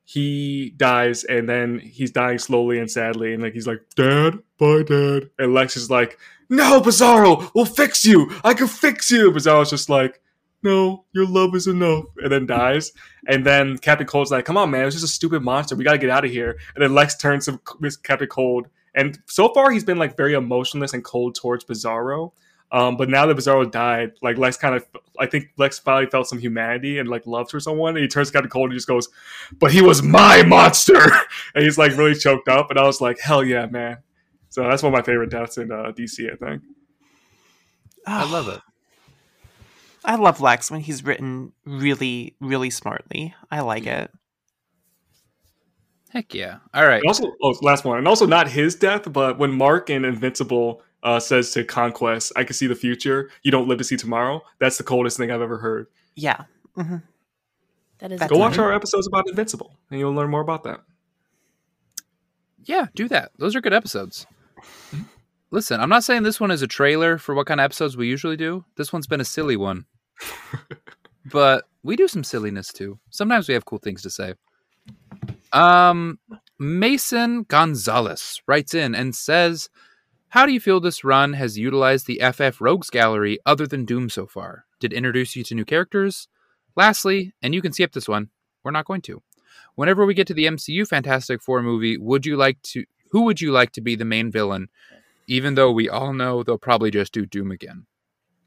he 0.05 0.73
dies, 0.77 1.23
and 1.25 1.47
then 1.47 1.79
he's 1.79 2.11
dying 2.11 2.39
slowly 2.39 2.79
and 2.79 2.89
sadly, 2.89 3.33
and 3.33 3.43
like 3.43 3.53
he's 3.53 3.67
like, 3.67 3.81
"Dad, 3.95 4.39
bye, 4.57 4.83
Dad." 4.83 5.29
And 5.37 5.53
Lex 5.53 5.75
is 5.75 5.89
like, 5.89 6.17
"No, 6.49 6.81
Bizarro, 6.81 7.51
we'll 7.53 7.65
fix 7.65 8.05
you. 8.05 8.31
I 8.43 8.53
can 8.53 8.67
fix 8.67 9.11
you." 9.11 9.31
Bizarro's 9.31 9.69
just 9.69 9.89
like, 9.89 10.21
no, 10.63 11.05
your 11.13 11.25
love 11.25 11.55
is 11.55 11.67
enough, 11.67 12.05
and 12.17 12.31
then 12.31 12.45
dies. 12.45 12.91
And 13.27 13.45
then 13.45 13.77
Captain 13.77 14.07
Cold's 14.07 14.31
like, 14.31 14.45
come 14.45 14.57
on, 14.57 14.71
man, 14.71 14.85
it's 14.85 14.95
just 14.95 15.05
a 15.05 15.07
stupid 15.07 15.41
monster. 15.41 15.75
We 15.75 15.83
got 15.83 15.93
to 15.93 15.97
get 15.97 16.09
out 16.09 16.25
of 16.25 16.31
here. 16.31 16.57
And 16.75 16.83
then 16.83 16.93
Lex 16.93 17.17
turns 17.17 17.45
to 17.45 17.59
Captain 18.03 18.27
Cold. 18.27 18.67
And 18.95 19.19
so 19.27 19.53
far, 19.53 19.71
he's 19.71 19.83
been 19.83 19.97
like 19.97 20.17
very 20.17 20.33
emotionless 20.33 20.93
and 20.93 21.03
cold 21.03 21.35
towards 21.35 21.65
Bizarro. 21.65 22.31
Um, 22.71 22.97
but 22.97 23.09
now 23.09 23.25
that 23.25 23.35
Bizarro 23.35 23.69
died, 23.69 24.11
like 24.21 24.37
Lex 24.37 24.57
kind 24.57 24.75
of, 24.75 24.85
I 25.17 25.25
think 25.25 25.49
Lex 25.57 25.79
finally 25.79 26.09
felt 26.09 26.27
some 26.27 26.37
humanity 26.37 26.99
and 26.99 27.09
like 27.09 27.25
love 27.25 27.49
for 27.49 27.59
someone. 27.59 27.95
And 27.95 28.03
he 28.03 28.07
turns 28.07 28.29
kind 28.29 28.45
of 28.45 28.51
Cold 28.51 28.69
and 28.69 28.77
just 28.77 28.87
goes, 28.87 29.09
"But 29.59 29.71
he 29.71 29.81
was 29.81 30.03
my 30.03 30.43
monster," 30.43 31.01
and 31.55 31.63
he's 31.63 31.77
like 31.77 31.97
really 31.97 32.15
choked 32.15 32.47
up. 32.47 32.69
And 32.69 32.77
I 32.77 32.83
was 32.83 33.01
like, 33.01 33.19
"Hell 33.19 33.43
yeah, 33.43 33.65
man!" 33.65 33.97
So 34.49 34.63
that's 34.63 34.83
one 34.83 34.93
of 34.93 34.97
my 34.97 35.03
favorite 35.03 35.31
deaths 35.31 35.57
in 35.57 35.71
uh, 35.71 35.91
DC. 35.97 36.31
I 36.31 36.35
think. 36.35 36.63
I 38.05 38.29
love 38.29 38.47
it. 38.49 38.61
I 40.05 40.15
love 40.15 40.41
Lex 40.41 40.71
when 40.71 40.81
he's 40.81 41.03
written 41.03 41.51
really, 41.65 42.35
really 42.39 42.69
smartly. 42.69 43.33
I 43.51 43.61
like 43.61 43.85
it. 43.85 44.11
Heck 46.09 46.33
yeah. 46.33 46.57
All 46.73 46.85
right. 46.85 47.01
And 47.01 47.07
also, 47.07 47.31
oh, 47.41 47.55
last 47.61 47.85
one, 47.85 47.97
and 47.99 48.07
also 48.07 48.25
not 48.25 48.47
his 48.49 48.75
death, 48.75 49.11
but 49.11 49.37
when 49.37 49.51
Mark 49.51 49.89
in 49.89 50.03
Invincible 50.05 50.81
uh, 51.03 51.19
says 51.19 51.51
to 51.51 51.63
Conquest, 51.63 52.31
"I 52.35 52.43
can 52.43 52.55
see 52.55 52.67
the 52.67 52.75
future. 52.75 53.29
You 53.43 53.51
don't 53.51 53.67
live 53.67 53.77
to 53.77 53.83
see 53.83 53.95
tomorrow." 53.95 54.43
That's 54.59 54.77
the 54.77 54.83
coldest 54.83 55.17
thing 55.17 55.31
I've 55.31 55.41
ever 55.41 55.59
heard. 55.59 55.87
Yeah. 56.15 56.45
hmm 56.75 56.97
That 57.99 58.11
is 58.11 58.21
Go 58.23 58.37
watch 58.37 58.57
our 58.57 58.73
episodes 58.73 59.07
about 59.07 59.29
Invincible, 59.29 59.75
and 59.91 59.99
you'll 59.99 60.13
learn 60.13 60.31
more 60.31 60.41
about 60.41 60.63
that. 60.63 60.81
Yeah, 62.65 62.87
do 62.95 63.07
that. 63.07 63.31
Those 63.37 63.55
are 63.55 63.61
good 63.61 63.73
episodes. 63.73 64.25
Listen, 65.51 65.79
I'm 65.79 65.89
not 65.89 66.03
saying 66.03 66.23
this 66.23 66.39
one 66.39 66.51
is 66.51 66.61
a 66.61 66.67
trailer 66.67 67.17
for 67.17 67.33
what 67.33 67.47
kind 67.47 67.59
of 67.59 67.65
episodes 67.65 67.97
we 67.97 68.07
usually 68.07 68.37
do. 68.37 68.65
This 68.75 68.93
one's 68.93 69.07
been 69.07 69.21
a 69.21 69.25
silly 69.25 69.57
one. 69.57 69.85
but 71.25 71.65
we 71.81 71.95
do 71.95 72.07
some 72.07 72.23
silliness 72.23 72.71
too. 72.71 72.99
Sometimes 73.09 73.47
we 73.47 73.53
have 73.55 73.65
cool 73.65 73.79
things 73.79 74.01
to 74.03 74.09
say. 74.09 74.33
Um 75.53 76.19
Mason 76.59 77.43
Gonzalez 77.43 78.41
writes 78.47 78.73
in 78.73 78.93
and 78.93 79.15
says, 79.15 79.69
"How 80.29 80.45
do 80.45 80.51
you 80.51 80.59
feel 80.59 80.79
this 80.79 81.03
run 81.03 81.33
has 81.33 81.57
utilized 81.57 82.05
the 82.05 82.19
FF 82.19 82.59
Rogues 82.59 82.89
gallery 82.89 83.39
other 83.45 83.65
than 83.65 83.85
Doom 83.85 84.09
so 84.09 84.27
far? 84.27 84.65
Did 84.79 84.93
introduce 84.93 85.35
you 85.35 85.43
to 85.45 85.55
new 85.55 85.65
characters? 85.65 86.27
Lastly, 86.75 87.33
and 87.41 87.53
you 87.53 87.61
can 87.61 87.73
skip 87.73 87.93
this 87.93 88.07
one. 88.07 88.29
We're 88.63 88.71
not 88.71 88.85
going 88.85 89.01
to. 89.03 89.21
Whenever 89.75 90.05
we 90.05 90.13
get 90.13 90.27
to 90.27 90.33
the 90.33 90.45
MCU 90.45 90.85
Fantastic 90.87 91.41
Four 91.41 91.61
movie, 91.61 91.97
would 91.97 92.25
you 92.25 92.35
like 92.35 92.61
to 92.63 92.85
who 93.11 93.23
would 93.23 93.41
you 93.41 93.51
like 93.51 93.71
to 93.73 93.81
be 93.81 93.95
the 93.95 94.05
main 94.05 94.31
villain? 94.31 94.69
Even 95.27 95.55
though 95.55 95.71
we 95.71 95.89
all 95.89 96.13
know 96.13 96.43
they'll 96.43 96.57
probably 96.57 96.91
just 96.91 97.13
do 97.13 97.25
Doom 97.25 97.51
again. 97.51 97.85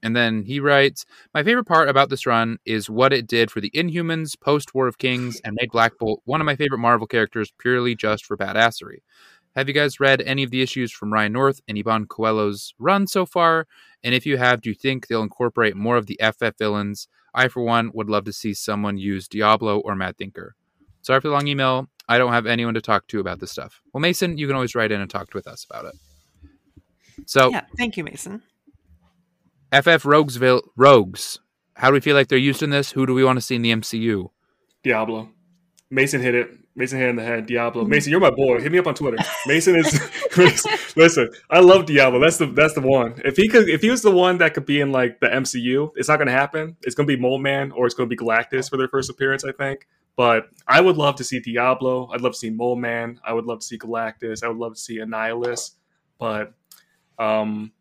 And 0.02 0.16
then 0.16 0.42
he 0.42 0.58
writes, 0.58 1.06
My 1.32 1.44
favorite 1.44 1.64
part 1.64 1.88
about 1.88 2.10
this 2.10 2.26
run 2.26 2.58
is 2.64 2.90
what 2.90 3.12
it 3.12 3.26
did 3.26 3.50
for 3.50 3.60
the 3.60 3.70
Inhumans 3.70 4.38
post 4.38 4.74
War 4.74 4.88
of 4.88 4.98
Kings 4.98 5.40
and 5.44 5.56
made 5.60 5.70
Black 5.70 5.96
Bolt 5.98 6.22
one 6.24 6.40
of 6.40 6.44
my 6.44 6.56
favorite 6.56 6.78
Marvel 6.78 7.06
characters 7.06 7.52
purely 7.58 7.94
just 7.94 8.26
for 8.26 8.36
badassery. 8.36 8.98
Have 9.54 9.68
you 9.68 9.74
guys 9.74 10.00
read 10.00 10.22
any 10.22 10.42
of 10.42 10.50
the 10.50 10.62
issues 10.62 10.90
from 10.90 11.12
Ryan 11.12 11.32
North 11.32 11.60
and 11.68 11.76
Iban 11.76 12.08
Coelho's 12.08 12.74
run 12.78 13.06
so 13.06 13.26
far? 13.26 13.66
And 14.02 14.14
if 14.14 14.24
you 14.24 14.38
have, 14.38 14.62
do 14.62 14.70
you 14.70 14.74
think 14.74 15.06
they'll 15.06 15.22
incorporate 15.22 15.76
more 15.76 15.96
of 15.96 16.06
the 16.06 16.18
FF 16.22 16.56
villains? 16.58 17.06
I, 17.34 17.48
for 17.48 17.62
one, 17.62 17.90
would 17.94 18.08
love 18.10 18.24
to 18.24 18.32
see 18.32 18.54
someone 18.54 18.98
use 18.98 19.28
Diablo 19.28 19.78
or 19.80 19.94
Mad 19.94 20.16
Thinker. 20.16 20.54
Sorry 21.02 21.20
for 21.20 21.28
the 21.28 21.34
long 21.34 21.46
email. 21.48 21.88
I 22.08 22.18
don't 22.18 22.32
have 22.32 22.46
anyone 22.46 22.74
to 22.74 22.80
talk 22.80 23.06
to 23.08 23.20
about 23.20 23.40
this 23.40 23.50
stuff. 23.50 23.80
Well, 23.92 24.00
Mason, 24.00 24.38
you 24.38 24.46
can 24.46 24.56
always 24.56 24.74
write 24.74 24.90
in 24.90 25.00
and 25.00 25.10
talk 25.10 25.32
with 25.34 25.46
us 25.46 25.64
about 25.64 25.84
it. 25.86 25.94
So, 27.26 27.50
Yeah. 27.50 27.64
Thank 27.76 27.96
you, 27.96 28.04
Mason. 28.04 28.42
FF 29.72 30.04
Roguesville 30.04 30.60
Rogues. 30.76 31.38
How 31.76 31.88
do 31.88 31.94
we 31.94 32.00
feel 32.00 32.14
like 32.14 32.28
they're 32.28 32.36
used 32.36 32.62
in 32.62 32.68
this? 32.68 32.92
Who 32.92 33.06
do 33.06 33.14
we 33.14 33.24
want 33.24 33.38
to 33.38 33.40
see 33.40 33.54
in 33.54 33.62
the 33.62 33.72
MCU? 33.72 34.28
Diablo. 34.82 35.30
Mason 35.90 36.20
hit 36.20 36.34
it. 36.34 36.50
Mason 36.76 36.98
hit 36.98 37.06
it 37.06 37.10
in 37.10 37.16
the 37.16 37.22
head. 37.22 37.46
Diablo. 37.46 37.84
Mason, 37.84 38.10
you're 38.10 38.20
my 38.20 38.30
boy. 38.30 38.60
Hit 38.60 38.70
me 38.70 38.78
up 38.78 38.86
on 38.86 38.94
Twitter. 38.94 39.16
Mason 39.46 39.76
is. 39.76 39.98
listen, 40.96 41.30
I 41.48 41.60
love 41.60 41.86
Diablo. 41.86 42.20
That's 42.20 42.36
the 42.36 42.46
that's 42.46 42.74
the 42.74 42.82
one. 42.82 43.14
If 43.24 43.38
he 43.38 43.48
could, 43.48 43.68
if 43.70 43.80
he 43.80 43.88
was 43.88 44.02
the 44.02 44.10
one 44.10 44.38
that 44.38 44.52
could 44.52 44.66
be 44.66 44.80
in 44.80 44.92
like 44.92 45.20
the 45.20 45.28
MCU, 45.28 45.92
it's 45.96 46.08
not 46.08 46.16
going 46.16 46.28
to 46.28 46.32
happen. 46.32 46.76
It's 46.82 46.94
going 46.94 47.06
to 47.08 47.16
be 47.16 47.20
Mole 47.20 47.38
Man 47.38 47.72
or 47.72 47.86
it's 47.86 47.94
going 47.94 48.10
to 48.10 48.14
be 48.14 48.22
Galactus 48.22 48.68
for 48.68 48.76
their 48.76 48.88
first 48.88 49.08
appearance, 49.08 49.42
I 49.42 49.52
think. 49.52 49.86
But 50.16 50.50
I 50.68 50.82
would 50.82 50.98
love 50.98 51.16
to 51.16 51.24
see 51.24 51.40
Diablo. 51.40 52.10
I'd 52.12 52.20
love 52.20 52.32
to 52.32 52.38
see 52.38 52.50
Mole 52.50 52.76
Man. 52.76 53.20
I 53.24 53.32
would 53.32 53.46
love 53.46 53.60
to 53.60 53.66
see 53.66 53.78
Galactus. 53.78 54.42
I 54.42 54.48
would 54.48 54.58
love 54.58 54.74
to 54.74 54.80
see 54.80 54.98
Annihilus. 54.98 55.72
But 56.18 56.52
um, 57.18 57.72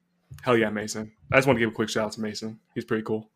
hell 0.42 0.58
yeah, 0.58 0.70
Mason. 0.70 1.12
I 1.32 1.38
just 1.38 1.48
want 1.48 1.58
to 1.58 1.62
give 1.62 1.72
a 1.72 1.76
quick 1.76 1.90
shout 1.90 2.06
out 2.06 2.12
to 2.14 2.22
Mason. 2.22 2.60
He's 2.76 2.86
pretty 2.86 3.04
cool. 3.04 3.30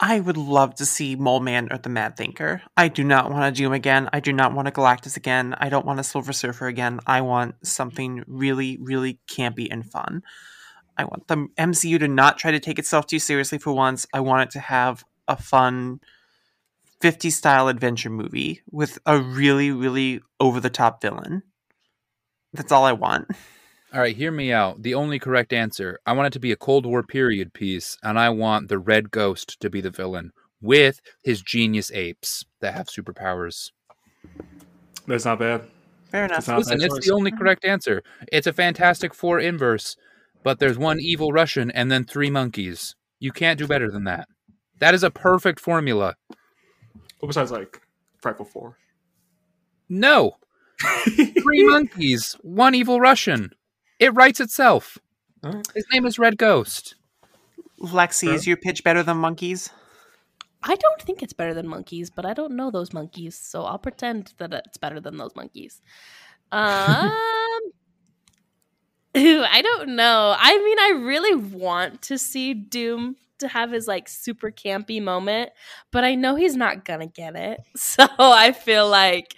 I 0.00 0.20
would 0.20 0.36
love 0.36 0.74
to 0.76 0.86
see 0.86 1.16
Mole 1.16 1.40
Man 1.40 1.68
or 1.70 1.78
the 1.78 1.88
Mad 1.88 2.16
Thinker. 2.16 2.62
I 2.76 2.88
do 2.88 3.04
not 3.04 3.30
want 3.30 3.44
a 3.44 3.56
Doom 3.56 3.72
again. 3.72 4.08
I 4.12 4.20
do 4.20 4.32
not 4.32 4.54
want 4.54 4.68
a 4.68 4.70
Galactus 4.70 5.16
again. 5.16 5.54
I 5.58 5.68
don't 5.68 5.86
want 5.86 6.00
a 6.00 6.04
Silver 6.04 6.32
Surfer 6.32 6.66
again. 6.66 7.00
I 7.06 7.20
want 7.20 7.54
something 7.66 8.24
really, 8.26 8.78
really 8.80 9.18
campy 9.28 9.68
and 9.70 9.84
fun. 9.84 10.22
I 10.96 11.04
want 11.04 11.28
the 11.28 11.48
MCU 11.58 11.98
to 11.98 12.08
not 12.08 12.38
try 12.38 12.50
to 12.50 12.60
take 12.60 12.78
itself 12.78 13.06
too 13.06 13.18
seriously 13.18 13.58
for 13.58 13.72
once. 13.72 14.06
I 14.12 14.20
want 14.20 14.42
it 14.42 14.50
to 14.52 14.60
have 14.60 15.04
a 15.28 15.36
fun 15.36 16.00
50 17.00 17.30
style 17.30 17.68
adventure 17.68 18.10
movie 18.10 18.62
with 18.70 18.98
a 19.06 19.18
really, 19.18 19.70
really 19.70 20.20
over 20.38 20.60
the 20.60 20.70
top 20.70 21.00
villain. 21.00 21.42
That's 22.52 22.72
all 22.72 22.84
I 22.84 22.92
want. 22.92 23.28
All 23.92 24.00
right, 24.00 24.14
hear 24.16 24.30
me 24.30 24.52
out. 24.52 24.82
The 24.82 24.94
only 24.94 25.18
correct 25.18 25.52
answer 25.52 25.98
I 26.06 26.12
want 26.12 26.28
it 26.28 26.32
to 26.34 26.38
be 26.40 26.52
a 26.52 26.56
Cold 26.56 26.86
War 26.86 27.02
period 27.02 27.52
piece, 27.52 27.96
and 28.02 28.18
I 28.18 28.30
want 28.30 28.68
the 28.68 28.78
Red 28.78 29.10
Ghost 29.10 29.58
to 29.60 29.68
be 29.70 29.80
the 29.80 29.90
villain 29.90 30.32
with 30.60 31.00
his 31.24 31.42
genius 31.42 31.90
apes 31.92 32.44
that 32.60 32.74
have 32.74 32.86
superpowers. 32.86 33.70
That's 35.08 35.24
not 35.24 35.40
bad. 35.40 35.62
Fair 36.10 36.26
enough. 36.26 36.46
not- 36.46 36.58
Listen, 36.58 36.80
it's 36.80 37.06
the 37.06 37.12
only 37.14 37.30
correct 37.32 37.64
answer. 37.64 38.02
It's 38.30 38.46
a 38.46 38.52
Fantastic 38.52 39.12
Four 39.14 39.40
inverse, 39.40 39.96
but 40.44 40.58
there's 40.60 40.78
one 40.78 41.00
evil 41.00 41.32
Russian 41.32 41.70
and 41.72 41.90
then 41.90 42.04
three 42.04 42.30
monkeys. 42.30 42.94
You 43.18 43.32
can't 43.32 43.58
do 43.58 43.66
better 43.66 43.90
than 43.90 44.04
that. 44.04 44.28
That 44.78 44.94
is 44.94 45.02
a 45.02 45.10
perfect 45.10 45.58
formula. 45.58 46.14
What 47.18 47.26
besides 47.28 47.50
like 47.50 47.80
Frightful 48.22 48.46
Four? 48.46 48.76
No, 49.88 50.36
three 51.08 51.66
monkeys, 51.66 52.36
one 52.42 52.74
evil 52.76 53.00
Russian. 53.00 53.50
It 54.00 54.14
writes 54.14 54.40
itself. 54.40 54.98
Alright. 55.44 55.66
His 55.74 55.84
name 55.92 56.06
is 56.06 56.18
Red 56.18 56.38
Ghost. 56.38 56.94
Lexi, 57.78 58.34
is 58.34 58.46
your 58.46 58.56
pitch 58.56 58.82
better 58.82 59.02
than 59.02 59.18
Monkeys? 59.18 59.70
I 60.62 60.74
don't 60.74 61.02
think 61.02 61.22
it's 61.22 61.32
better 61.32 61.54
than 61.54 61.66
monkeys, 61.66 62.10
but 62.10 62.26
I 62.26 62.34
don't 62.34 62.54
know 62.54 62.70
those 62.70 62.92
monkeys, 62.92 63.34
so 63.34 63.62
I'll 63.62 63.78
pretend 63.78 64.34
that 64.36 64.52
it's 64.52 64.76
better 64.76 65.00
than 65.00 65.16
those 65.16 65.34
monkeys. 65.34 65.80
Um, 66.52 67.10
I 69.14 69.62
don't 69.62 69.96
know. 69.96 70.34
I 70.38 70.58
mean, 70.58 70.78
I 70.78 71.02
really 71.02 71.34
want 71.34 72.02
to 72.02 72.18
see 72.18 72.52
Doom 72.52 73.16
to 73.38 73.48
have 73.48 73.72
his 73.72 73.88
like 73.88 74.06
super 74.06 74.50
campy 74.50 75.02
moment, 75.02 75.50
but 75.90 76.04
I 76.04 76.14
know 76.14 76.34
he's 76.34 76.56
not 76.56 76.84
gonna 76.84 77.06
get 77.06 77.36
it. 77.36 77.60
So 77.76 78.06
I 78.18 78.52
feel 78.52 78.88
like 78.88 79.34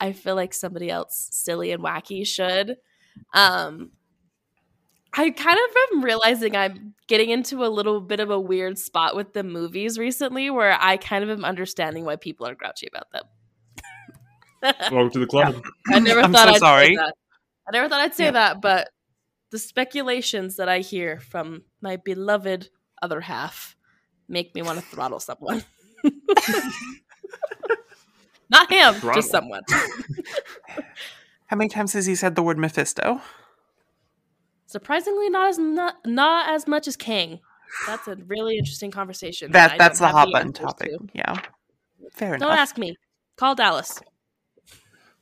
I 0.00 0.12
feel 0.12 0.36
like 0.36 0.54
somebody 0.54 0.88
else 0.88 1.28
silly 1.32 1.72
and 1.72 1.82
wacky 1.82 2.26
should. 2.26 2.76
Um 3.34 3.90
I 5.14 5.28
kind 5.30 5.58
of 5.58 5.76
am 5.92 6.02
realizing 6.04 6.56
I'm 6.56 6.94
getting 7.06 7.28
into 7.28 7.64
a 7.64 7.68
little 7.68 8.00
bit 8.00 8.18
of 8.20 8.30
a 8.30 8.40
weird 8.40 8.78
spot 8.78 9.14
with 9.14 9.34
the 9.34 9.42
movies 9.42 9.98
recently 9.98 10.48
where 10.48 10.76
I 10.80 10.96
kind 10.96 11.22
of 11.22 11.28
am 11.28 11.44
understanding 11.44 12.06
why 12.06 12.16
people 12.16 12.46
are 12.46 12.54
grouchy 12.54 12.88
about 12.88 13.10
them. 13.12 13.24
Welcome 14.90 15.10
to 15.10 15.18
the 15.18 15.26
club. 15.26 15.62
I 15.92 15.98
never 15.98 16.20
I'm 16.20 16.32
thought 16.32 16.48
so 16.48 16.54
I'd 16.54 16.60
sorry. 16.60 16.86
say 16.86 16.96
that. 16.96 17.14
I 17.68 17.70
never 17.72 17.88
thought 17.90 18.00
I'd 18.00 18.14
say 18.14 18.24
Yeah. 18.24 18.30
that, 18.32 18.60
but 18.62 18.88
the 19.50 19.58
speculations 19.58 20.56
that 20.56 20.68
I 20.70 20.78
hear 20.78 21.20
from 21.20 21.64
my 21.82 21.96
beloved 21.96 22.70
other 23.02 23.20
half 23.20 23.76
make 24.28 24.54
me 24.54 24.62
want 24.62 24.78
to 24.78 24.84
throttle 24.86 25.20
someone. 25.20 25.62
Not 28.48 28.70
him, 28.72 28.94
Throttle. 28.94 29.20
just 29.20 29.30
someone. 29.30 29.62
How 31.52 31.56
many 31.56 31.68
times 31.68 31.92
has 31.92 32.06
he 32.06 32.14
said 32.14 32.34
the 32.34 32.42
word 32.42 32.56
Mephisto? 32.56 33.20
Surprisingly, 34.64 35.28
not 35.28 35.50
as 35.50 35.58
not, 35.58 35.96
not 36.06 36.48
as 36.48 36.66
much 36.66 36.88
as 36.88 36.96
Kang. 36.96 37.40
That's 37.86 38.08
a 38.08 38.16
really 38.26 38.56
interesting 38.56 38.90
conversation. 38.90 39.52
That 39.52 39.72
I 39.72 39.76
that's 39.76 39.98
the 39.98 40.08
hot 40.08 40.30
button 40.32 40.54
topic. 40.54 40.92
to. 40.92 41.08
Yeah. 41.12 41.42
Fair 42.14 42.36
enough. 42.36 42.48
Don't 42.48 42.58
ask 42.58 42.78
me. 42.78 42.96
Call 43.36 43.54
Dallas. 43.54 44.00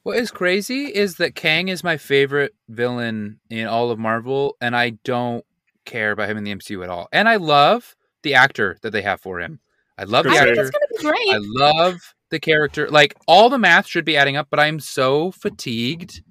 What 0.05 0.19
is 0.19 0.31
crazy 0.31 0.85
is 0.85 1.17
that 1.17 1.35
Kang 1.35 1.67
is 1.67 1.83
my 1.83 1.97
favorite 1.97 2.55
villain 2.69 3.41
in 3.51 3.67
all 3.67 3.91
of 3.91 3.99
Marvel, 3.99 4.57
and 4.61 4.77
I 4.77 4.91
don't 5.03 5.45
care 5.85 6.13
about 6.13 6.29
him 6.29 6.37
in 6.37 6.45
the 6.45 6.55
MCU 6.55 6.85
at 6.85 6.91
all. 6.91 7.09
And 7.11 7.29
I 7.29 7.37
love 7.37 7.97
the 8.23 8.35
actor 8.35 8.79
that 8.83 8.93
they 8.93 9.03
have 9.03 9.21
for 9.21 9.41
him. 9.41 9.59
I 9.99 10.05
love 10.05 10.23
the 10.23 10.31
Chris 10.31 10.43
I 10.43 10.45
think 10.45 10.59
it's 10.59 10.71
gonna 10.71 10.87
be 10.91 11.09
great. 11.09 11.35
I 11.35 11.39
love 11.41 12.15
the 12.31 12.41
character. 12.41 12.89
Like 12.89 13.15
all 13.27 13.49
the 13.51 13.59
math 13.59 13.87
should 13.87 14.05
be 14.05 14.17
adding 14.17 14.37
up, 14.37 14.49
but 14.51 14.61
I'm 14.61 14.81
so 14.81 15.31
fatigued 15.33 16.23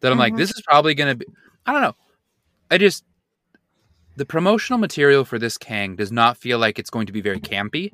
that 0.00 0.10
I'm 0.12 0.18
like, 0.18 0.34
Mhm. 0.34 0.38
this 0.38 0.50
is 0.50 0.62
probably 0.66 0.94
gonna 0.94 1.14
be. 1.14 1.26
I 1.66 1.72
don't 1.72 1.82
know. 1.82 1.96
I 2.70 2.78
just 2.78 3.04
the 4.16 4.26
promotional 4.26 4.78
material 4.78 5.24
for 5.24 5.38
this 5.38 5.56
Kang 5.56 5.96
does 5.96 6.12
not 6.12 6.36
feel 6.36 6.58
like 6.58 6.78
it's 6.78 6.90
going 6.90 7.06
to 7.06 7.12
be 7.12 7.20
very 7.22 7.40
campy. 7.40 7.90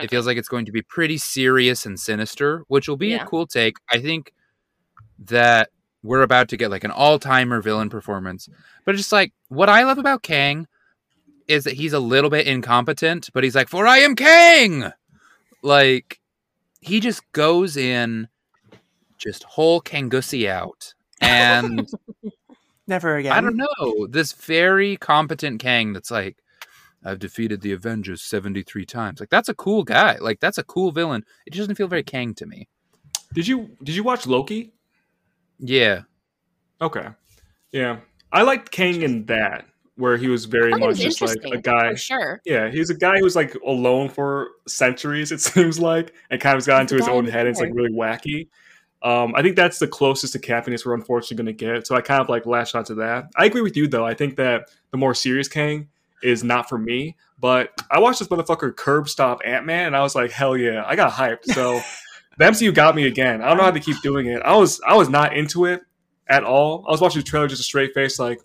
It 0.00 0.08
feels 0.10 0.26
like 0.26 0.36
it's 0.36 0.48
going 0.48 0.66
to 0.66 0.72
be 0.72 0.82
pretty 0.82 1.18
serious 1.18 1.84
and 1.84 1.98
sinister, 1.98 2.62
which 2.68 2.88
will 2.88 2.96
be 2.96 3.08
Yeah. 3.08 3.24
a 3.24 3.26
cool 3.26 3.46
take. 3.48 3.74
I 3.90 3.98
think 3.98 4.32
that 5.18 5.70
we're 6.04 6.22
about 6.22 6.48
to 6.50 6.56
get 6.56 6.70
like 6.70 6.84
an 6.84 6.92
all-timer 6.92 7.60
villain 7.60 7.90
performance. 7.90 8.48
But 8.84 8.94
it's 8.94 9.00
just 9.02 9.12
like 9.12 9.32
what 9.48 9.68
I 9.68 9.82
love 9.82 9.98
about 9.98 10.22
Kang 10.22 10.68
is 11.48 11.64
that 11.64 11.74
he's 11.74 11.92
a 11.92 11.98
little 11.98 12.30
bit 12.30 12.46
incompetent, 12.46 13.30
but 13.34 13.42
he's 13.42 13.56
like, 13.56 13.68
"For 13.68 13.84
I 13.86 13.98
am 13.98 14.14
Kang." 14.14 14.92
Like 15.62 16.20
he 16.80 17.00
just 17.00 17.30
goes 17.32 17.76
in 17.76 18.28
just 19.16 19.44
whole 19.44 19.80
Kangussy 19.80 20.48
out. 20.48 20.94
And 21.20 21.88
Never 22.88 23.16
again. 23.16 23.32
I 23.32 23.42
don't 23.42 23.56
know. 23.56 24.06
This 24.06 24.32
very 24.32 24.96
competent 24.96 25.60
Kang 25.60 25.92
that's 25.92 26.10
like, 26.10 26.38
I've 27.04 27.18
defeated 27.18 27.60
the 27.60 27.72
Avengers 27.72 28.22
73 28.22 28.86
times. 28.86 29.20
Like, 29.20 29.28
that's 29.28 29.50
a 29.50 29.54
cool 29.54 29.84
guy. 29.84 30.16
Like, 30.18 30.40
that's 30.40 30.56
a 30.56 30.64
cool 30.64 30.90
villain. 30.90 31.22
It 31.46 31.50
just 31.50 31.60
doesn't 31.60 31.74
feel 31.74 31.86
very 31.86 32.02
Kang 32.02 32.34
to 32.34 32.46
me. 32.46 32.66
Did 33.34 33.46
you 33.46 33.70
did 33.82 33.94
you 33.94 34.02
watch 34.02 34.26
Loki? 34.26 34.72
Yeah. 35.58 36.02
Okay. 36.80 37.08
Yeah. 37.72 37.98
I 38.32 38.42
liked 38.42 38.70
Kang 38.70 39.02
in 39.02 39.26
that, 39.26 39.66
where 39.98 40.16
he 40.16 40.28
was 40.28 40.44
very 40.44 40.70
much 40.70 40.80
was 40.80 40.98
just 41.00 41.20
like 41.20 41.38
a 41.44 41.58
guy. 41.58 41.90
for 41.90 41.96
sure. 41.96 42.40
Yeah, 42.44 42.70
he's 42.70 42.88
a 42.88 42.94
guy 42.94 43.18
who's 43.18 43.34
like 43.34 43.54
alone 43.66 44.08
for 44.08 44.50
centuries, 44.66 45.32
it 45.32 45.40
seems 45.40 45.80
like, 45.80 46.14
and 46.30 46.40
kind 46.40 46.56
of 46.56 46.64
got 46.64 46.82
into 46.82 46.94
his 46.94 47.08
own 47.08 47.26
head. 47.26 47.40
And 47.40 47.48
it's 47.48 47.60
like 47.60 47.74
really 47.74 47.92
wacky. 47.92 48.48
Um, 49.02 49.34
I 49.34 49.42
think 49.42 49.56
that's 49.56 49.78
the 49.78 49.88
closest 49.88 50.32
to 50.34 50.38
campiness 50.38 50.86
we're 50.86 50.94
unfortunately 50.94 51.36
going 51.36 51.56
to 51.56 51.64
get. 51.64 51.86
So 51.86 51.96
I 51.96 52.00
kind 52.00 52.20
of 52.20 52.28
like 52.28 52.46
latched 52.46 52.76
onto 52.76 52.94
that. 52.96 53.30
I 53.36 53.44
agree 53.44 53.60
with 53.60 53.76
you 53.76 53.88
though. 53.88 54.06
I 54.06 54.14
think 54.14 54.36
that 54.36 54.70
the 54.92 54.98
more 54.98 55.14
serious 55.14 55.48
Kang 55.48 55.88
is 56.22 56.44
not 56.44 56.68
for 56.68 56.78
me. 56.78 57.16
But 57.40 57.70
I 57.90 57.98
watched 57.98 58.20
this 58.20 58.28
motherfucker 58.28 58.74
curb 58.74 59.08
stop 59.08 59.40
Ant 59.44 59.66
Man, 59.66 59.88
and 59.88 59.96
I 59.96 60.02
was 60.02 60.14
like, 60.14 60.30
hell 60.30 60.56
yeah, 60.56 60.84
I 60.86 60.94
got 60.94 61.12
hyped. 61.12 61.44
So 61.44 61.80
the 62.38 62.44
MCU 62.44 62.72
got 62.72 62.94
me 62.94 63.06
again. 63.06 63.42
I 63.42 63.48
don't 63.48 63.56
know 63.56 63.64
how 63.64 63.70
to 63.72 63.80
keep 63.80 64.00
doing 64.02 64.26
it. 64.26 64.42
I 64.42 64.56
was 64.56 64.80
I 64.86 64.94
was 64.94 65.08
not 65.08 65.36
into 65.36 65.64
it 65.64 65.82
at 66.28 66.44
all. 66.44 66.84
I 66.88 66.92
was 66.92 67.00
watching 67.00 67.20
the 67.20 67.26
trailer 67.26 67.48
just 67.48 67.60
a 67.60 67.64
straight 67.64 67.94
face, 67.94 68.20
like. 68.20 68.40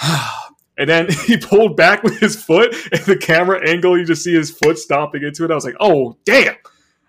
And 0.82 0.88
then 0.90 1.06
he 1.26 1.36
pulled 1.36 1.76
back 1.76 2.02
with 2.02 2.18
his 2.18 2.34
foot, 2.42 2.74
and 2.90 3.00
the 3.02 3.16
camera 3.16 3.60
angle, 3.68 3.96
you 3.96 4.04
just 4.04 4.24
see 4.24 4.34
his 4.34 4.50
foot 4.50 4.78
stomping 4.78 5.22
into 5.22 5.44
it. 5.44 5.50
I 5.50 5.54
was 5.54 5.64
like, 5.64 5.76
"Oh, 5.78 6.16
damn! 6.24 6.56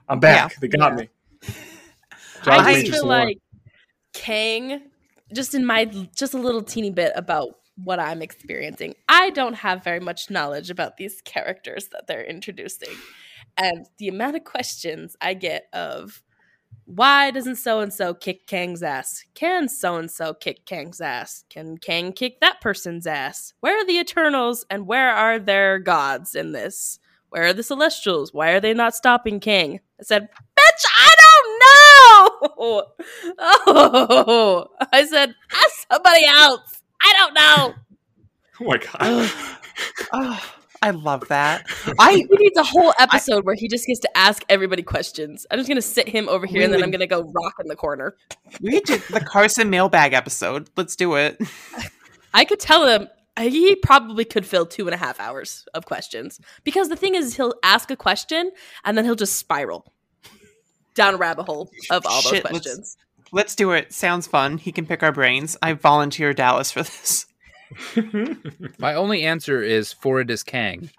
I'm 0.08 0.20
back. 0.20 0.56
They 0.60 0.68
got 0.68 0.92
Yeah. 0.92 0.96
me." 0.96 1.10
I 1.42 2.44
John 2.44 2.58
just 2.60 2.68
Major 2.68 2.92
feel 2.94 3.02
Swan. 3.02 3.20
like 3.26 3.38
Kang, 4.14 4.82
just 5.34 5.56
in 5.56 5.66
my 5.66 5.86
just 5.86 6.34
a 6.34 6.38
little 6.38 6.62
teeny 6.62 6.92
bit 6.92 7.14
about 7.16 7.50
what 7.76 8.00
I'm 8.00 8.22
experiencing. 8.22 8.96
I 9.10 9.32
don't 9.32 9.56
have 9.56 9.84
very 9.84 10.00
much 10.00 10.30
knowledge 10.30 10.70
about 10.70 10.98
these 10.98 11.22
characters 11.22 11.90
that 11.90 12.06
they're 12.08 12.24
introducing, 12.24 12.96
and 13.58 13.86
the 13.98 14.08
amount 14.08 14.36
of 14.36 14.44
questions 14.44 15.16
I 15.22 15.34
get 15.34 15.68
of 15.74 16.22
why 16.86 17.32
doesn't 17.32 17.56
so 17.56 17.80
and 17.80 17.94
so 17.94 18.14
kick 18.14 18.46
Kang's 18.48 18.84
ass? 18.84 19.24
Can 19.36 19.70
so 19.70 19.96
and 19.98 20.12
so 20.12 20.34
kick 20.34 20.66
Kang's 20.66 21.00
ass? 21.02 21.46
Can 21.50 21.78
Kang 21.78 22.12
kick 22.14 22.40
that 22.42 22.62
person's 22.62 23.08
ass? 23.08 23.54
Where 23.62 23.80
are 23.80 23.86
the 23.86 24.00
Eternals 24.00 24.66
and 24.70 24.86
where 24.88 25.12
are 25.12 25.40
their 25.40 25.80
gods 25.80 26.36
in 26.36 26.52
this? 26.52 27.00
Where 27.30 27.46
are 27.46 27.54
the 27.54 27.64
Celestials? 27.64 28.34
Why 28.34 28.52
are 28.52 28.60
they 28.60 28.74
not 28.74 28.96
stopping 28.96 29.40
Kang? 29.40 29.80
I 30.00 30.04
said, 30.04 30.30
Bitch, 30.56 30.86
I 30.86 31.16
don't 31.20 31.60
know. 31.60 32.84
Oh, 33.66 34.68
I 34.92 35.06
said, 35.06 35.34
ask 35.52 35.88
somebody 35.92 36.26
else. 36.26 36.82
I 37.02 37.14
don't 37.18 37.34
know. 37.34 37.74
Oh 38.62 38.66
my 38.66 38.78
god! 38.78 39.32
Oh, 40.14 40.54
I 40.84 40.92
love 40.92 41.28
that. 41.30 41.66
I 42.00 42.12
He 42.14 42.28
needs 42.32 42.58
a 42.58 42.64
whole 42.64 42.94
episode 43.00 43.46
where 43.46 43.56
he 43.56 43.68
just 43.68 43.88
gets 43.88 44.02
to 44.02 44.18
ask 44.18 44.44
everybody 44.50 44.84
questions. 44.84 45.46
I'm 45.50 45.58
just 45.58 45.70
gonna 45.70 45.82
sit 45.82 46.08
him 46.10 46.28
over 46.30 46.46
here, 46.46 46.62
and 46.62 46.74
then 46.74 46.84
I'm 46.84 46.92
gonna 46.92 47.08
go 47.08 47.22
rock 47.24 47.56
in 47.62 47.68
the 47.68 47.76
corner. 47.76 48.16
we 48.62 48.82
did 48.82 49.02
the 49.10 49.22
Carson 49.22 49.70
mailbag 49.70 50.14
episode. 50.14 50.70
Let's 50.76 50.96
do 50.96 51.16
it. 51.16 51.42
I 52.34 52.46
could 52.46 52.60
tell 52.60 52.88
him 52.88 53.08
he 53.40 53.76
probably 53.76 54.26
could 54.26 54.46
fill 54.46 54.66
two 54.66 54.86
and 54.88 54.94
a 54.94 54.98
half 54.98 55.20
hours 55.20 55.66
of 55.74 55.86
questions 55.86 56.40
because 56.64 56.90
the 56.90 56.96
thing 56.96 57.16
is, 57.16 57.36
he'll 57.36 57.56
ask 57.64 57.90
a 57.90 57.96
question 57.96 58.52
and 58.84 58.98
then 58.98 59.06
he'll 59.06 59.16
just 59.16 59.38
spiral 59.38 59.92
down 60.96 61.16
a 61.16 61.18
rabbit 61.18 61.44
hole 61.46 61.72
of 61.90 62.06
all 62.06 62.22
those 62.22 62.32
Shit, 62.32 62.44
let's- 62.44 62.50
questions. 62.50 62.98
Let's 63.32 63.56
do 63.56 63.72
it. 63.72 63.92
Sounds 63.92 64.28
fun. 64.28 64.60
He 64.60 64.72
can 64.72 64.86
pick 64.86 65.02
our 65.02 65.12
brains. 65.12 65.58
I 65.60 65.74
volunteer 65.74 66.34
Dallas 66.34 66.72
for 66.72 66.84
this. 66.84 67.26
My 68.78 68.94
only 68.96 69.24
answer 69.24 69.62
is 69.62 69.92
Forward 69.94 70.30
is 70.32 70.44
Kang. 70.44 70.90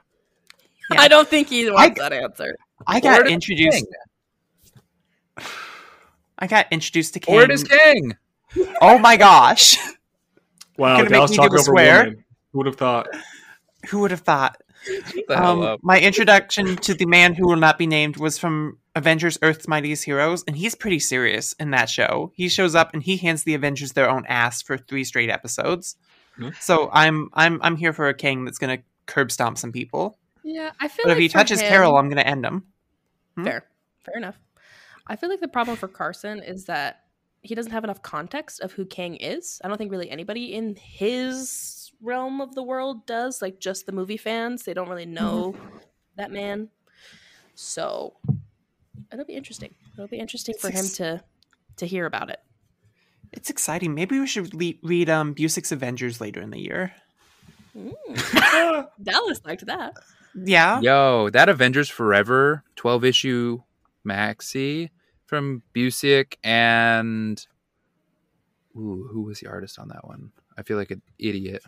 Yeah. 0.93 1.01
I 1.01 1.09
don't 1.09 1.29
think 1.29 1.49
he 1.49 1.69
I- 1.69 1.73
wants 1.73 2.01
that 2.01 2.13
answer. 2.13 2.57
I 2.87 3.01
got 3.01 3.27
is 3.27 3.33
introduced. 3.33 3.85
Kang. 5.37 5.47
I 6.39 6.47
got 6.47 6.67
introduced 6.71 7.15
to 7.15 7.21
Kang. 7.21 7.33
Forward 7.33 7.51
is 7.51 7.65
Kang. 7.65 8.17
Oh 8.81 8.99
my 8.99 9.17
gosh! 9.17 9.77
wow, 10.79 10.97
Gonna 10.97 11.05
make 11.05 11.11
Dallas 11.13 11.31
me 11.31 11.37
do 11.37 11.43
a 11.43 11.47
over 11.47 11.59
swear? 11.59 12.05
women. 12.05 12.25
Who 12.53 12.59
would 12.59 12.67
have 12.67 12.77
thought? 12.77 13.09
Who 13.89 14.01
would 14.01 14.11
have 14.11 14.21
thought? 14.21 14.61
Shut 14.85 15.27
the 15.29 15.37
hell 15.37 15.63
Um, 15.65 15.79
my 15.83 15.99
introduction 15.99 16.77
to 16.77 16.93
the 16.95 17.07
man 17.07 17.35
who 17.35 17.49
will 17.49 17.57
not 17.57 17.79
be 17.79 17.87
named 17.87 18.17
was 18.19 18.37
from 18.39 18.79
Avengers: 18.95 19.39
Earth's 19.43 19.67
Mightiest 19.67 20.05
Heroes, 20.05 20.45
and 20.47 20.57
he's 20.57 20.75
pretty 20.75 20.99
serious 20.99 21.53
in 21.55 21.71
that 21.71 21.89
show. 21.89 22.33
He 22.35 22.49
shows 22.49 22.75
up 22.75 22.93
and 22.93 23.03
he 23.03 23.17
hands 23.17 23.45
the 23.45 23.55
Avengers 23.55 23.93
their 23.93 24.11
own 24.11 24.25
ass 24.27 24.61
for 24.63 24.77
three 24.77 25.05
straight 25.05 25.31
episodes. 25.31 25.97
Hmm. 26.37 26.49
So 26.61 26.91
I'm 26.93 27.31
I'm 27.35 27.61
I'm 27.63 27.77
here 27.77 27.93
for 27.93 28.09
a 28.09 28.15
king 28.15 28.45
that's 28.45 28.59
gonna 28.59 28.79
curb 29.07 29.31
stomp 29.31 29.59
some 29.59 29.73
people. 29.73 30.19
Yeah, 30.43 30.73
I 30.81 30.89
feel 30.89 31.05
But 31.05 31.11
like 31.11 31.17
if 31.17 31.23
he 31.23 31.29
touches 31.29 31.61
him- 31.61 31.69
Carol, 31.69 31.97
I'm 31.97 32.09
gonna 32.09 32.23
end 32.23 32.45
him. 32.45 32.65
Hmm? 33.37 33.45
Fair. 33.45 33.65
Fair 34.05 34.17
enough. 34.17 34.39
I 35.07 35.17
feel 35.17 35.29
like 35.29 35.41
the 35.41 35.49
problem 35.49 35.77
for 35.77 35.89
Carson 35.89 36.43
is 36.43 36.65
that 36.67 37.05
he 37.43 37.55
doesn't 37.55 37.73
have 37.73 37.85
enough 37.85 38.03
context 38.03 38.61
of 38.61 38.73
who 38.73 38.87
Kang 38.87 39.17
is. 39.17 39.61
I 39.63 39.69
don't 39.69 39.77
think 39.77 39.91
really 39.91 40.11
anybody 40.11 40.55
in 40.55 40.77
his 40.77 41.93
realm 42.01 42.41
of 42.41 42.55
the 42.55 42.63
world 42.63 43.07
does, 43.07 43.43
like 43.43 43.61
just 43.61 43.87
the 43.87 43.93
movie 43.93 44.17
fans. 44.17 44.63
They 44.63 44.75
don't 44.75 44.89
really 44.89 45.07
know 45.07 45.55
that 46.17 46.31
man. 46.33 46.69
So 47.55 48.15
it'll 49.13 49.25
be 49.27 49.35
interesting. 49.35 49.75
It'll 49.95 50.09
be 50.09 50.19
interesting 50.19 50.55
for 50.59 50.71
him 50.71 50.87
to 50.95 51.23
to 51.77 51.87
hear 51.87 52.07
about 52.07 52.31
it. 52.31 52.41
It's 53.37 53.51
exciting. 53.51 53.95
Maybe 53.95 54.19
we 54.19 54.27
should 54.27 54.55
le- 54.55 54.79
read 54.83 55.11
um 55.11 55.35
Busiek's 55.35 55.73
Avengers 55.73 56.21
later 56.21 56.41
in 56.41 56.51
the 56.51 56.61
year. 56.61 56.93
Mm. 57.77 58.89
Dallas 59.03 59.41
liked 59.45 59.67
that. 59.67 59.95
Yeah. 60.35 60.81
Yo, 60.81 61.31
that 61.31 61.49
Avengers 61.49 61.89
Forever 61.89 62.65
12 62.77 63.05
issue 63.05 63.63
maxi 64.07 64.91
from 65.27 65.63
Busiek 65.75 66.35
and 66.43 67.45
Ooh, 68.77 69.09
who 69.13 69.23
was 69.23 69.41
the 69.41 69.49
artist 69.49 69.79
on 69.79 69.89
that 69.89 70.07
one? 70.07 70.33
I 70.59 70.63
feel 70.63 70.77
like 70.77 70.91
an 70.91 71.03
idiot. 71.19 71.63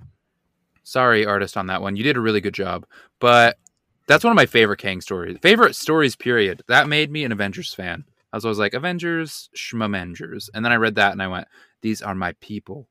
Sorry, 0.82 1.24
artist 1.24 1.56
on 1.56 1.66
that 1.68 1.82
one. 1.82 1.96
You 1.96 2.02
did 2.02 2.16
a 2.16 2.20
really 2.20 2.40
good 2.40 2.54
job. 2.54 2.86
But 3.20 3.58
that's 4.06 4.24
one 4.24 4.32
of 4.32 4.36
my 4.36 4.46
favorite 4.46 4.78
Kang 4.78 5.00
stories. 5.00 5.38
Favorite 5.40 5.74
stories, 5.76 6.16
period. 6.16 6.62
That 6.68 6.88
made 6.88 7.10
me 7.10 7.24
an 7.24 7.32
Avengers 7.32 7.74
fan. 7.74 8.04
I 8.36 8.38
was 8.38 8.44
always 8.44 8.58
like, 8.58 8.74
Avengers, 8.74 9.48
Schmamengers. 9.56 10.50
And 10.52 10.62
then 10.62 10.70
I 10.70 10.76
read 10.76 10.96
that 10.96 11.12
and 11.12 11.22
I 11.22 11.28
went, 11.28 11.48
These 11.80 12.02
are 12.02 12.14
my 12.14 12.32
people. 12.42 12.86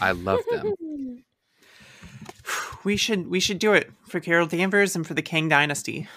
I 0.00 0.10
love 0.10 0.40
them. 0.50 0.74
We 2.84 2.96
should 2.96 3.28
we 3.28 3.40
should 3.40 3.58
do 3.58 3.74
it 3.74 3.90
for 4.08 4.20
Carol 4.20 4.46
Danvers 4.46 4.96
and 4.96 5.06
for 5.06 5.12
the 5.12 5.22
Kang 5.22 5.48
Dynasty. 5.48 6.08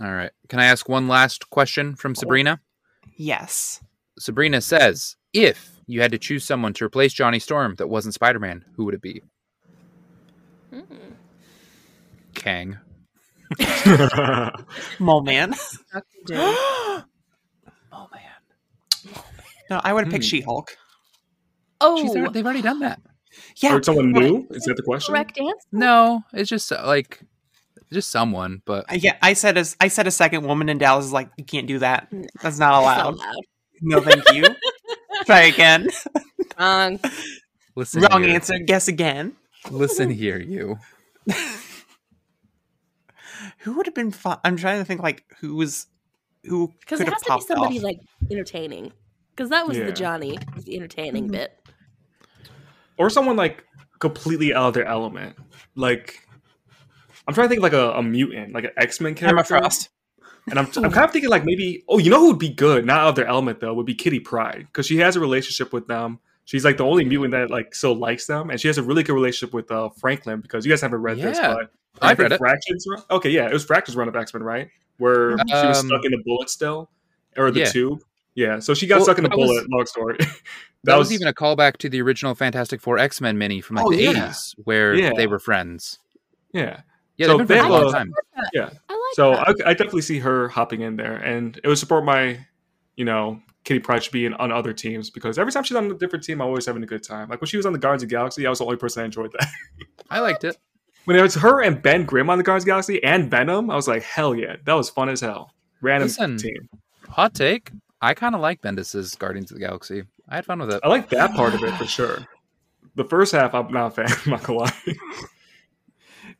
All 0.00 0.12
right. 0.12 0.30
Can 0.48 0.60
I 0.60 0.64
ask 0.66 0.88
one 0.88 1.08
last 1.08 1.50
question 1.50 1.96
from 1.96 2.14
Sabrina? 2.14 2.60
Yes. 3.16 3.82
Sabrina 4.18 4.60
says, 4.60 5.16
if 5.32 5.80
you 5.86 6.00
had 6.00 6.12
to 6.12 6.18
choose 6.18 6.44
someone 6.44 6.72
to 6.74 6.84
replace 6.84 7.12
Johnny 7.12 7.38
Storm 7.38 7.74
that 7.76 7.88
wasn't 7.88 8.14
Spider 8.14 8.38
Man, 8.38 8.64
who 8.76 8.84
would 8.84 8.94
it 8.94 9.02
be? 9.02 9.22
Mm. 10.72 10.84
Kang. 12.34 12.78
Mole 14.98 15.22
Man. 15.22 15.54
Dr. 17.96 18.10
Doom. 18.10 19.12
oh 19.12 19.14
man. 19.14 19.22
No, 19.70 19.80
I 19.82 19.92
would 19.92 20.04
have 20.04 20.12
picked 20.12 20.24
Hmm. 20.24 20.28
She-Hulk. 20.28 20.76
Oh, 21.80 22.00
She's 22.00 22.10
already, 22.16 22.32
they've 22.32 22.44
already 22.44 22.62
done 22.62 22.80
that. 22.80 23.00
Yeah. 23.58 23.74
or 23.76 23.82
someone 23.82 24.12
new? 24.12 24.46
Is 24.50 24.64
that 24.64 24.76
the 24.76 24.82
question? 24.82 25.12
correct 25.12 25.38
answer. 25.38 25.54
No, 25.72 26.22
it's 26.32 26.48
just 26.48 26.72
uh, 26.72 26.82
like, 26.86 27.20
just 27.92 28.10
someone, 28.10 28.62
but 28.64 28.84
I- 28.88 28.94
Yeah, 28.94 29.16
I 29.22 29.34
said 29.34 29.58
as 29.58 29.76
I 29.80 29.88
said 29.88 30.06
a 30.06 30.10
second 30.10 30.44
woman, 30.46 30.68
and 30.68 30.80
Dallas 30.80 31.04
is 31.06 31.12
like, 31.12 31.28
"You 31.36 31.44
can't 31.44 31.66
do 31.66 31.78
that. 31.80 32.10
No. 32.12 32.24
That's 32.42 32.42
not 32.42 32.50
It's 32.52 32.58
not 32.60 32.82
allowed." 32.82 33.14
allowed. 33.14 33.34
No, 33.82 34.00
thank 34.00 34.24
you. 34.32 34.44
Try 35.26 35.42
again. 35.42 35.88
Wrong. 36.58 36.98
listen. 37.74 38.02
Wrong 38.02 38.22
here. 38.22 38.34
answer. 38.34 38.58
Guess 38.58 38.88
again. 38.88 39.34
Listen 39.70 40.08
here, 40.10 40.38
you. 40.38 40.78
Who 43.60 43.74
would 43.76 43.86
have 43.86 43.94
been 43.94 44.12
fun? 44.12 44.38
I'm 44.44 44.56
trying 44.56 44.78
to 44.80 44.84
think 44.84 45.02
like 45.02 45.24
who 45.40 45.56
was 45.56 45.86
who 46.48 46.72
Because 46.80 47.00
it 47.00 47.08
has 47.08 47.22
to 47.22 47.34
be 47.36 47.40
somebody 47.42 47.76
off. 47.78 47.82
like 47.84 48.00
entertaining. 48.30 48.92
Because 49.34 49.50
that 49.50 49.66
was 49.68 49.76
Yeah. 49.76 49.84
the 49.86 49.92
Johnny, 49.92 50.38
was 50.54 50.64
the 50.64 50.76
entertaining 50.76 51.28
Mhm. 51.28 51.32
bit. 51.32 51.52
or 52.98 53.10
someone 53.10 53.36
like 53.36 53.62
completely 53.98 54.54
out 54.54 54.68
of 54.68 54.74
their 54.74 54.86
element. 54.86 55.36
Like, 55.74 56.26
I'm 57.28 57.34
trying 57.34 57.46
to 57.46 57.48
think 57.50 57.58
of 57.58 57.62
like 57.64 57.72
a, 57.74 57.90
a 57.98 58.02
mutant, 58.02 58.54
like 58.54 58.64
an 58.64 58.70
X 58.78 59.00
Men 59.00 59.14
character. 59.14 59.36
Emma 59.38 59.44
character. 59.44 59.64
Frost. 59.64 59.88
And 60.48 60.58
I'm, 60.58 60.66
I'm 60.76 60.90
kind 60.92 61.04
of 61.04 61.10
thinking 61.10 61.28
like 61.28 61.44
maybe, 61.44 61.84
oh, 61.88 61.98
you 61.98 62.08
know 62.08 62.20
who 62.20 62.28
would 62.28 62.38
be 62.38 62.48
good, 62.54 62.86
not 62.86 63.00
out 63.00 63.08
of 63.10 63.14
their 63.16 63.26
element 63.26 63.60
though, 63.60 63.74
would 63.74 63.84
be 63.86 63.94
Kitty 63.94 64.20
Pryde 64.20 64.66
because 64.66 64.86
she 64.86 64.96
has 64.98 65.16
a 65.16 65.20
relationship 65.20 65.72
with 65.72 65.86
them. 65.88 66.20
She's 66.44 66.64
like 66.64 66.76
the 66.76 66.84
only 66.84 67.04
mutant 67.04 67.32
that 67.32 67.50
like 67.50 67.74
still 67.74 67.94
likes 67.96 68.26
them, 68.26 68.48
and 68.50 68.60
she 68.60 68.68
has 68.68 68.78
a 68.78 68.82
really 68.82 69.02
good 69.02 69.14
relationship 69.14 69.52
with 69.52 69.70
uh, 69.72 69.88
Franklin 70.00 70.40
because 70.40 70.64
you 70.64 70.70
guys 70.70 70.80
haven't 70.80 71.02
read 71.02 71.18
this, 71.18 71.36
Yeah, 71.36 71.54
but 71.54 71.70
I've 72.00 72.18
read 72.18 72.30
it. 72.32 72.38
Fraction's 72.38 72.86
run- 72.88 73.02
Okay, 73.10 73.30
yeah, 73.30 73.46
it 73.48 73.52
was 73.52 73.64
Fraction's 73.64 73.96
run 73.96 74.06
of 74.06 74.14
X 74.14 74.32
Men, 74.32 74.44
right? 74.44 74.68
Where 74.98 75.36
she 75.46 75.54
was 75.54 75.80
Um, 75.80 75.86
stuck 75.88 76.04
in 76.04 76.12
the 76.12 76.22
bullet 76.24 76.48
still, 76.50 76.90
or 77.36 77.50
the 77.50 77.60
yeah. 77.60 77.66
tube. 77.66 78.00
Yeah, 78.34 78.58
so 78.58 78.74
she 78.74 78.86
got 78.86 78.96
Well, 78.96 79.04
stuck 79.04 79.18
in 79.18 79.24
the 79.24 79.30
that 79.30 79.38
was- 79.38 79.48
bullet. 79.50 79.70
long 79.70 79.86
story. 79.86 80.16
that, 80.20 80.36
That, 80.84 80.98
was, 80.98 81.10
even 81.12 81.26
a 81.26 81.32
callback 81.32 81.78
to 81.78 81.88
the 81.88 82.00
original 82.02 82.34
Fantastic 82.34 82.80
Four 82.80 82.98
X 82.98 83.20
Men 83.20 83.38
mini 83.38 83.60
from 83.60 83.76
like 83.76 83.86
Oh, 83.86 83.90
the 83.90 84.02
yeah. 84.02 84.12
80s, 84.12 84.54
where 84.64 84.94
Yeah. 84.94 85.12
they 85.16 85.26
were 85.26 85.38
friends. 85.38 85.98
yeah. 86.52 86.80
Yeah, 87.18 87.28
So 87.28 87.38
they've 87.38 87.46
been 87.48 87.56
friends 87.58 87.62
they 87.70 87.76
for 87.76 87.80
a 87.80 87.84
long 87.84 87.92
time. 87.94 88.12
Yeah. 88.52 88.70
I 88.90 88.92
like 88.92 89.14
So. 89.14 89.32
I, 89.32 89.48
I 89.64 89.72
definitely 89.72 90.02
see 90.02 90.18
her 90.18 90.48
hopping 90.48 90.82
in 90.82 90.96
there, 90.96 91.14
and 91.16 91.58
it 91.64 91.66
would 91.66 91.78
support 91.78 92.04
my, 92.04 92.38
you 92.96 93.06
know, 93.06 93.40
Kitty 93.64 93.80
Pryde 93.80 94.02
should 94.04 94.12
be 94.12 94.26
in, 94.26 94.34
on 94.34 94.52
other 94.52 94.74
teams 94.74 95.08
because 95.08 95.38
every 95.38 95.50
time 95.50 95.64
she's 95.64 95.76
on 95.78 95.90
a 95.90 95.94
different 95.94 96.24
team, 96.26 96.42
I'm 96.42 96.48
always 96.48 96.66
having 96.66 96.82
a 96.82 96.86
good 96.86 97.02
time. 97.02 97.30
Like 97.30 97.40
when 97.40 97.48
she 97.48 97.56
was 97.56 97.64
on 97.64 97.72
the 97.72 97.78
Guardians 97.78 98.02
of 98.02 98.10
the 98.10 98.14
Galaxy, 98.14 98.46
I 98.46 98.50
was 98.50 98.58
the 98.58 98.66
only 98.66 98.76
person 98.76 99.00
that 99.00 99.06
enjoyed 99.06 99.32
that. 99.32 99.48
I 100.10 100.20
liked 100.20 100.44
it. 100.44 100.58
When 101.06 101.16
it 101.16 101.22
was 101.22 101.34
her 101.36 101.62
and 101.62 101.80
Ben 101.80 102.04
Grimm 102.04 102.28
on 102.28 102.36
the 102.36 102.44
Guardians 102.44 102.62
of 102.62 102.66
the 102.66 102.70
Galaxy 102.70 103.02
and 103.02 103.30
Venom, 103.30 103.70
I 103.70 103.76
was 103.76 103.88
like, 103.88 104.02
hell 104.02 104.34
yeah, 104.34 104.56
that 104.64 104.74
was 104.74 104.90
fun 104.90 105.08
as 105.08 105.20
hell. 105.20 105.52
Random 105.80 106.08
Listen. 106.08 106.36
team. 106.36 106.68
Hot 107.08 107.32
take. 107.32 107.70
I 108.02 108.12
kind 108.12 108.34
of 108.34 108.40
like 108.40 108.60
Bendis's 108.60 109.14
Guardians 109.14 109.50
of 109.50 109.58
the 109.58 109.64
Galaxy. 109.64 110.02
I 110.28 110.36
had 110.36 110.44
fun 110.44 110.58
with 110.58 110.72
it. 110.72 110.80
I 110.82 110.88
like 110.88 111.08
that 111.10 111.34
part 111.34 111.54
of 111.54 111.62
it 111.62 111.72
for 111.74 111.86
sure. 111.86 112.26
The 112.96 113.04
first 113.04 113.32
half, 113.32 113.54
I'm 113.54 113.72
not 113.72 113.86
a 113.86 113.90
fan. 113.90 114.06
I'm 114.24 114.32
not 114.32 114.42
gonna 114.42 114.58
lie. 114.58 114.72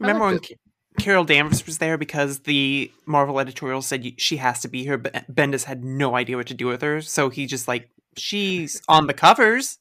Remember 0.00 0.24
when 0.24 0.32
liked 0.34 0.48
K- 0.48 0.56
Carol 0.98 1.24
Danvers 1.24 1.64
was 1.64 1.78
there 1.78 1.96
because 1.96 2.40
the 2.40 2.90
Marvel 3.06 3.38
editorial 3.38 3.82
said 3.82 4.20
she 4.20 4.38
has 4.38 4.60
to 4.60 4.68
be 4.68 4.82
here, 4.82 4.98
but 4.98 5.32
Bendis 5.32 5.64
had 5.64 5.84
no 5.84 6.16
idea 6.16 6.36
what 6.36 6.48
to 6.48 6.54
do 6.54 6.66
with 6.66 6.82
her, 6.82 7.00
so 7.00 7.30
he 7.30 7.46
just 7.46 7.68
like 7.68 7.88
she's 8.16 8.82
on 8.88 9.06
the 9.06 9.14
covers. 9.14 9.78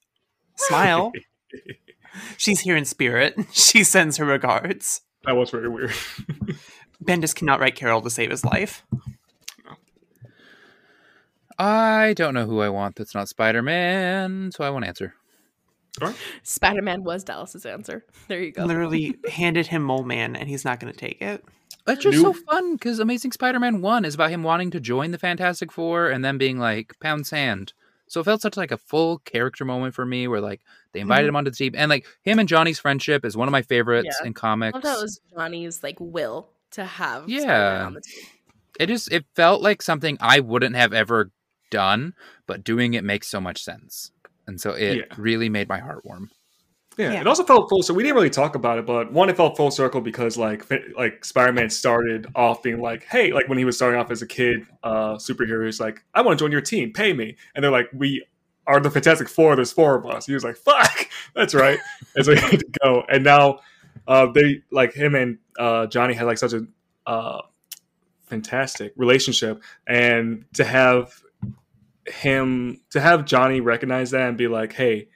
Smile. 0.57 1.11
she's 2.37 2.61
here 2.61 2.75
in 2.75 2.85
spirit. 2.85 3.35
She 3.51 3.83
sends 3.83 4.17
her 4.17 4.25
regards. 4.25 5.01
that 5.25 5.35
was 5.35 5.49
very 5.49 5.69
weird. 5.69 5.91
Bendis 7.03 7.35
cannot 7.35 7.59
write 7.59 7.75
Carol 7.75 8.01
to 8.01 8.09
save 8.09 8.31
his 8.31 8.43
life. 8.45 8.83
I 11.57 12.13
don't 12.15 12.33
know 12.33 12.45
who 12.45 12.59
I 12.59 12.69
want 12.69 12.95
that's 12.95 13.15
not 13.15 13.29
Spider 13.29 13.61
Man, 13.61 14.51
so 14.51 14.63
I 14.63 14.69
won't 14.69 14.85
answer. 14.85 15.13
Spider 16.43 16.81
Man 16.81 17.03
was 17.03 17.23
Dallas's 17.23 17.65
answer. 17.65 18.03
There 18.27 18.41
you 18.41 18.51
go. 18.51 18.65
Literally 18.65 19.15
handed 19.29 19.67
him 19.67 19.83
Mole 19.83 20.03
Man, 20.03 20.35
and 20.35 20.49
he's 20.49 20.65
not 20.65 20.79
going 20.81 20.91
to 20.91 20.99
take 20.99 21.21
it. 21.21 21.45
That's 21.85 22.01
just 22.01 22.17
New- 22.17 22.23
so 22.23 22.33
fun 22.33 22.73
because 22.73 22.99
Amazing 22.99 23.31
Spider 23.31 23.59
Man 23.59 23.81
1 23.81 24.03
is 24.05 24.15
about 24.15 24.31
him 24.31 24.43
wanting 24.43 24.71
to 24.71 24.79
join 24.81 25.11
the 25.11 25.17
Fantastic 25.17 25.71
Four 25.71 26.09
and 26.09 26.25
then 26.25 26.37
being 26.37 26.59
like, 26.59 26.93
pound 26.99 27.27
sand. 27.27 27.73
So 28.07 28.21
it 28.21 28.23
felt 28.25 28.41
such 28.41 28.55
like 28.57 28.71
a 28.71 28.77
full 28.77 29.19
character 29.19 29.65
moment 29.65 29.95
for 29.95 30.05
me 30.05 30.27
where 30.27 30.41
like 30.41 30.61
they 30.93 30.99
invited 30.99 31.23
mm-hmm. 31.23 31.29
him 31.29 31.35
onto 31.37 31.51
the 31.51 31.57
team 31.57 31.73
and 31.75 31.89
like 31.89 32.05
him 32.21 32.39
and 32.39 32.47
Johnny's 32.47 32.79
friendship 32.79 33.25
is 33.25 33.35
one 33.35 33.47
of 33.47 33.51
my 33.51 33.61
favorites 33.63 34.17
Yeah. 34.21 34.27
in 34.27 34.31
I 34.31 34.33
comics. 34.33 34.73
thought 34.73 34.83
that 34.83 35.01
was 35.01 35.19
Johnny's 35.33 35.81
like 35.83 35.97
will 35.99 36.49
to 36.71 36.85
have. 36.85 37.27
Yeah. 37.27 37.41
Spider-Man 37.41 37.85
on 37.85 37.93
the 37.95 38.01
team. 38.01 38.23
it 38.79 38.85
just 38.87 39.11
it 39.11 39.25
felt 39.35 39.61
like 39.61 39.81
something 39.81 40.17
I 40.21 40.39
wouldn't 40.39 40.75
have 40.75 40.93
ever 40.93 41.31
done, 41.71 42.13
but 42.47 42.63
doing 42.63 42.93
it 42.93 43.03
makes 43.03 43.27
so 43.27 43.41
much 43.41 43.63
sense. 43.63 44.11
And 44.47 44.61
so 44.61 44.71
it 44.71 44.97
Yeah. 44.97 45.03
really 45.17 45.49
made 45.49 45.67
my 45.67 45.79
heart 45.79 46.05
warm. 46.05 46.29
Yeah, 46.97 47.11
Yeah. 47.13 47.21
it 47.21 47.27
also 47.27 47.43
felt 47.43 47.69
full. 47.69 47.83
So 47.83 47.93
we 47.93 48.03
didn't 48.03 48.15
really 48.15 48.29
talk 48.29 48.55
about 48.55 48.77
it, 48.79 48.85
but 48.85 49.11
one, 49.11 49.29
it 49.29 49.35
felt 49.37 49.57
full 49.57 49.71
circle 49.71 50.01
because 50.01 50.37
like 50.37 50.65
like 50.97 51.25
Spider 51.25 51.51
Man 51.53 51.69
started 51.69 52.27
off 52.35 52.63
being 52.63 52.79
like, 52.81 53.03
hey, 53.05 53.31
like 53.33 53.47
when 53.49 53.57
he 53.57 53.65
was 53.65 53.75
starting 53.75 53.99
off 53.99 54.11
as 54.11 54.21
a 54.21 54.27
kid 54.27 54.61
uh 54.83 55.15
superhero, 55.15 55.65
he's 55.65 55.79
like, 55.79 56.03
I 56.13 56.21
want 56.21 56.37
to 56.39 56.43
join 56.43 56.51
your 56.51 56.61
team, 56.61 56.93
pay 56.93 57.13
me, 57.13 57.35
and 57.53 57.63
they're 57.63 57.71
like, 57.71 57.89
we 57.93 58.25
are 58.67 58.79
the 58.79 58.89
Fantastic 58.89 59.27
Four. 59.29 59.55
There's 59.55 59.71
four 59.71 59.95
of 59.95 60.05
us. 60.05 60.25
He 60.25 60.33
was 60.33 60.43
like, 60.43 60.55
fuck, 60.55 61.07
that's 61.35 61.53
right. 61.53 61.79
and 62.15 62.25
so 62.25 62.33
he 62.33 62.39
had 62.41 62.59
to 62.59 62.67
go, 62.83 63.03
and 63.09 63.23
now 63.23 63.59
uh 64.07 64.27
they 64.33 64.61
like 64.71 64.93
him 64.93 65.15
and 65.15 65.37
uh 65.59 65.87
Johnny 65.87 66.13
had 66.13 66.25
like 66.25 66.37
such 66.37 66.53
a 66.53 66.65
uh 67.05 67.41
fantastic 68.25 68.93
relationship, 68.95 69.61
and 69.87 70.45
to 70.53 70.63
have 70.63 71.13
him 72.07 72.81
to 72.91 72.99
have 73.01 73.25
Johnny 73.25 73.61
recognize 73.61 74.11
that 74.11 74.29
and 74.29 74.37
be 74.37 74.47
like, 74.47 74.73
hey. 74.73 75.09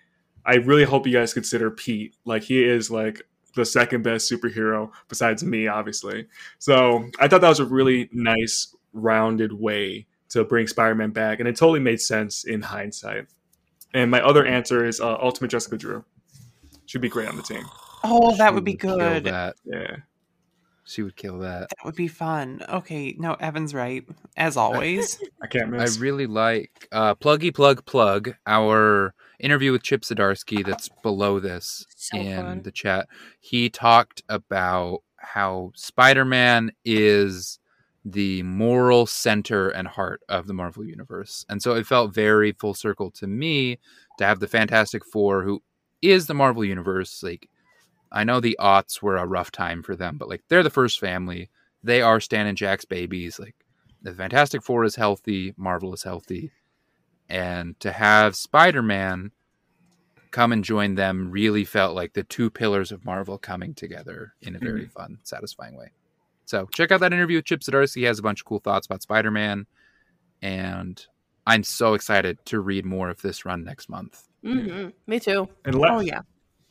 I 0.46 0.56
really 0.56 0.84
hope 0.84 1.06
you 1.06 1.14
guys 1.14 1.34
consider 1.34 1.70
Pete. 1.72 2.16
Like 2.26 2.44
he 2.44 2.64
is 2.64 2.90
like 2.90 3.22
the 3.56 3.66
second 3.66 4.04
best 4.04 4.32
superhero 4.32 4.92
besides 5.08 5.44
me, 5.44 5.68
obviously. 5.68 6.28
So 6.60 7.10
I 7.20 7.28
thought 7.28 7.42
that 7.42 7.50
was 7.50 7.60
a 7.60 7.66
really 7.66 8.10
nice, 8.12 8.76
rounded 8.94 9.54
way 9.54 10.08
to 10.30 10.44
bring 10.44 10.68
Spider-Man 10.68 11.12
back, 11.12 11.40
and 11.40 11.48
it 11.48 11.56
totally 11.56 11.80
made 11.80 12.00
sense 12.00 12.44
in 12.44 12.62
hindsight. 12.62 13.28
And 13.94 14.12
my 14.12 14.22
other 14.22 14.46
answer 14.46 14.86
is 14.86 15.00
uh, 15.02 15.18
Ultimate 15.22 15.50
Jessica 15.50 15.78
Drew. 15.78 16.06
She'd 16.86 17.02
be 17.02 17.10
great 17.10 17.28
on 17.28 17.36
the 17.36 17.44
team. 17.44 17.66
Oh, 18.04 18.36
that 18.38 18.50
She 18.50 18.54
would 18.54 18.64
be 18.64 18.76
kill 18.76 18.98
good. 18.98 19.26
That. 19.26 19.56
Yeah. 19.66 19.98
She 20.86 21.04
would 21.04 21.16
kill 21.16 21.40
that. 21.40 21.70
That 21.70 21.86
would 21.86 21.96
be 21.96 22.08
fun. 22.08 22.64
Okay, 22.68 23.16
no, 23.20 23.34
Evan's 23.36 23.76
right 23.76 24.04
as 24.36 24.58
always. 24.58 25.22
I 25.44 25.48
can't 25.48 25.70
miss. 25.70 25.98
I 25.98 26.02
really 26.02 26.26
like 26.26 26.88
uh, 26.92 27.14
Pluggy 27.16 27.54
Plug 27.54 27.86
Plug, 27.86 28.34
our 28.48 29.14
interview 29.40 29.72
with 29.72 29.84
Chip 29.84 30.02
Zdarsky 30.02 30.66
that's 30.66 30.90
below 31.04 31.40
this 31.40 31.86
So 31.96 32.18
in 32.18 32.38
fun. 32.38 32.62
the 32.64 32.72
chat. 32.72 33.08
He 33.40 33.70
talked 33.70 34.22
about 34.30 35.00
how 35.18 35.72
Spider 35.76 36.26
Man 36.26 36.72
is 36.86 37.60
the 38.06 38.42
moral 38.44 39.06
center 39.06 39.70
and 39.70 39.88
heart 39.88 40.22
of 40.30 40.48
the 40.48 40.54
Marvel 40.54 40.86
Universe. 40.86 41.46
And 41.50 41.62
so 41.62 41.76
it 41.76 41.86
felt 41.86 42.14
very 42.14 42.54
full 42.54 42.74
circle 42.74 43.12
to 43.12 43.28
me 43.28 43.78
to 44.18 44.26
have 44.26 44.40
the 44.40 44.48
Fantastic 44.48 45.04
Four, 45.06 45.44
who 45.44 45.62
is 46.02 46.28
the 46.28 46.34
Marvel 46.34 46.64
Universe. 46.64 47.22
Like, 47.22 47.50
I 48.12 48.24
know 48.24 48.40
the 48.40 48.58
aughts 48.60 49.02
were 49.02 49.18
a 49.18 49.28
rough 49.28 49.52
time 49.52 49.84
for 49.84 49.96
them, 49.96 50.18
but 50.18 50.30
like, 50.30 50.42
they're 50.48 50.64
the 50.64 50.70
first 50.70 51.00
family. 51.00 51.50
They 51.84 52.02
are 52.02 52.20
Stan 52.20 52.48
and 52.48 52.58
Jack's 52.58 52.86
babies. 52.86 53.38
Like, 53.40 53.56
the 54.02 54.14
Fantastic 54.14 54.64
Four 54.64 54.86
is 54.86 54.96
healthy, 54.96 55.54
Marvel 55.58 55.94
is 55.94 56.04
healthy, 56.04 56.52
and 57.30 57.80
to 57.80 57.92
have 57.92 58.36
Spider 58.36 58.82
Man 58.82 59.32
come 60.32 60.52
and 60.52 60.64
join 60.64 60.96
them 60.96 61.32
really 61.32 61.66
felt 61.66 61.96
like 61.96 62.14
the 62.14 62.24
two 62.24 62.50
pillars 62.50 62.92
of 62.92 63.04
Marvel 63.06 63.38
coming 63.38 63.74
together 63.74 64.34
in 64.42 64.56
a 64.56 64.60
very 64.60 64.86
fun, 64.86 65.18
satisfying 65.24 65.76
way. 65.76 65.92
So 66.46 66.68
check 66.74 66.92
out 66.92 67.00
that 67.00 67.14
interview 67.14 67.38
with 67.38 67.46
Chip 67.46 67.62
Zdarsky. 67.62 67.96
He 67.96 68.04
has 68.04 68.20
a 68.20 68.24
bunch 68.24 68.42
of 68.42 68.46
cool 68.46 68.60
thoughts 68.60 68.86
about 68.86 69.02
Spider 69.02 69.32
Man, 69.32 69.66
and 70.42 71.04
I'm 71.48 71.64
so 71.64 71.94
excited 71.96 72.38
to 72.46 72.60
read 72.60 72.86
more 72.86 73.10
of 73.10 73.22
this 73.22 73.46
run 73.46 73.64
next 73.64 73.90
month. 73.90 74.28
Mhm. 74.44 74.94
Me 75.08 75.20
too. 75.20 75.48
And 75.66 75.76
la- 75.76 75.98
oh 75.98 76.00
yeah. 76.00 76.22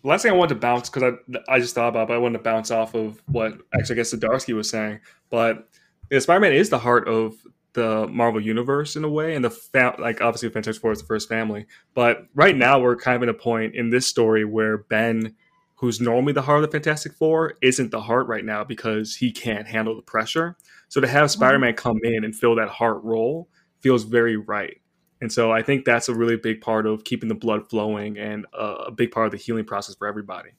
Last 0.05 0.23
thing 0.23 0.33
I 0.33 0.37
wanted 0.37 0.55
to 0.55 0.61
bounce 0.61 0.89
because 0.89 1.15
I 1.29 1.39
I 1.53 1.59
just 1.59 1.75
thought 1.75 1.89
about, 1.89 2.05
it, 2.05 2.09
but 2.09 2.15
I 2.15 2.19
wanted 2.19 2.39
to 2.39 2.45
bounce 2.45 2.71
off 2.71 2.95
of 2.95 3.21
what 3.27 3.59
actually 3.75 3.97
I 3.97 3.97
guess 3.97 4.15
Zdarsky 4.15 4.55
was 4.55 4.71
saying. 4.71 5.01
But 5.31 5.69
yeah, 6.11 6.21
Spider-Man 6.21 6.53
is 6.53 6.71
the 6.71 6.79
heart 6.79 7.09
of 7.09 7.35
the 7.75 8.07
Marvel 8.09 8.41
universe 8.41 8.97
in 8.97 9.05
a 9.05 9.09
way, 9.09 9.35
and 9.35 9.45
the 9.45 9.51
fa- 9.51 9.97
like 9.99 10.21
obviously 10.21 10.49
Fantastic 10.49 10.81
Four 10.81 10.93
is 10.93 11.01
the 11.01 11.07
first 11.07 11.29
family. 11.29 11.67
But 11.95 12.27
right 12.35 12.57
now 12.57 12.81
we're 12.81 12.97
kind 12.97 13.17
of 13.17 13.23
in 13.23 13.29
a 13.29 13.35
point 13.35 13.75
in 13.75 13.91
this 13.91 14.07
story 14.07 14.45
where 14.45 14.79
Ben, 14.79 15.35
who's 15.77 16.01
normally 16.01 16.33
the 16.33 16.43
heart 16.43 16.63
of 16.65 16.71
the 16.71 16.73
Fantastic 16.75 17.13
Four, 17.13 17.55
isn't 17.63 17.91
the 17.91 18.01
heart 18.01 18.27
right 18.27 18.45
now 18.45 18.65
because 18.65 19.15
he 19.17 19.31
can't 19.31 19.67
handle 19.69 19.95
the 19.95 20.03
pressure. 20.03 20.57
So 20.89 21.01
to 21.01 21.07
have 21.07 21.31
Spider-Man 21.31 21.75
come 21.75 21.99
in 22.03 22.25
and 22.25 22.35
fill 22.35 22.57
that 22.57 22.69
heart 22.69 23.03
role 23.05 23.49
feels 23.81 24.05
very 24.05 24.37
right. 24.37 24.81
And 25.21 25.33
so 25.33 25.53
I 25.53 25.63
think 25.63 25.85
that's 25.85 26.09
a 26.09 26.15
really 26.15 26.37
big 26.37 26.61
part 26.61 26.87
of 26.87 27.05
keeping 27.05 27.29
the 27.29 27.35
blood 27.35 27.69
flowing 27.69 28.19
and 28.19 28.47
uh, 28.59 28.85
a 28.87 28.91
big 28.91 29.11
part 29.11 29.27
of 29.27 29.33
the 29.33 29.39
healing 29.39 29.65
process 29.65 29.95
for 29.97 30.07
everybody. 30.07 30.51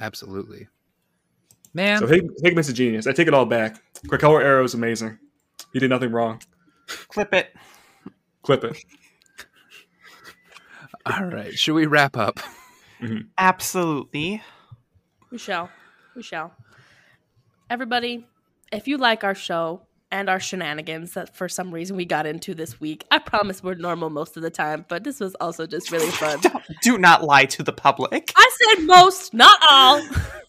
Absolutely. 0.00 0.68
Man, 1.72 1.98
So 1.98 2.06
Hig- 2.06 2.30
Hickman's 2.42 2.68
a 2.68 2.72
genius. 2.72 3.06
I 3.06 3.12
take 3.12 3.28
it 3.28 3.34
all 3.34 3.44
back. 3.46 3.82
Krakoa 4.06 4.40
Era 4.42 4.62
is 4.64 4.74
amazing. 4.74 5.18
He 5.72 5.78
did 5.78 5.90
nothing 5.90 6.12
wrong. 6.12 6.40
Clip 6.86 7.32
it. 7.34 7.54
Clip 8.42 8.64
it. 8.64 8.84
all 11.06 11.24
right. 11.24 11.52
Should 11.54 11.74
we 11.74 11.86
wrap 11.86 12.16
up? 12.16 12.38
Mm-hmm. 13.00 13.28
Absolutely. 13.36 14.42
We 15.30 15.38
shall. 15.38 15.70
We 16.14 16.22
shall. 16.22 16.52
Everybody, 17.68 18.26
if 18.72 18.86
you 18.86 18.98
like 18.98 19.24
our 19.24 19.34
show 19.34 19.82
and 20.10 20.28
our 20.28 20.38
shenanigans 20.38 21.14
that 21.14 21.34
for 21.34 21.48
some 21.48 21.72
reason 21.72 21.96
we 21.96 22.04
got 22.04 22.26
into 22.26 22.54
this 22.54 22.80
week, 22.80 23.04
I 23.10 23.18
promise 23.18 23.62
we're 23.62 23.74
normal 23.74 24.10
most 24.10 24.36
of 24.36 24.42
the 24.42 24.50
time, 24.50 24.84
but 24.88 25.02
this 25.02 25.18
was 25.18 25.34
also 25.36 25.66
just 25.66 25.90
really 25.90 26.10
fun. 26.10 26.38
Don't, 26.42 26.62
do 26.82 26.98
not 26.98 27.24
lie 27.24 27.46
to 27.46 27.62
the 27.62 27.72
public. 27.72 28.32
I 28.36 28.50
said 28.76 28.84
most, 28.84 29.34
not 29.34 29.58
all. 29.68 30.02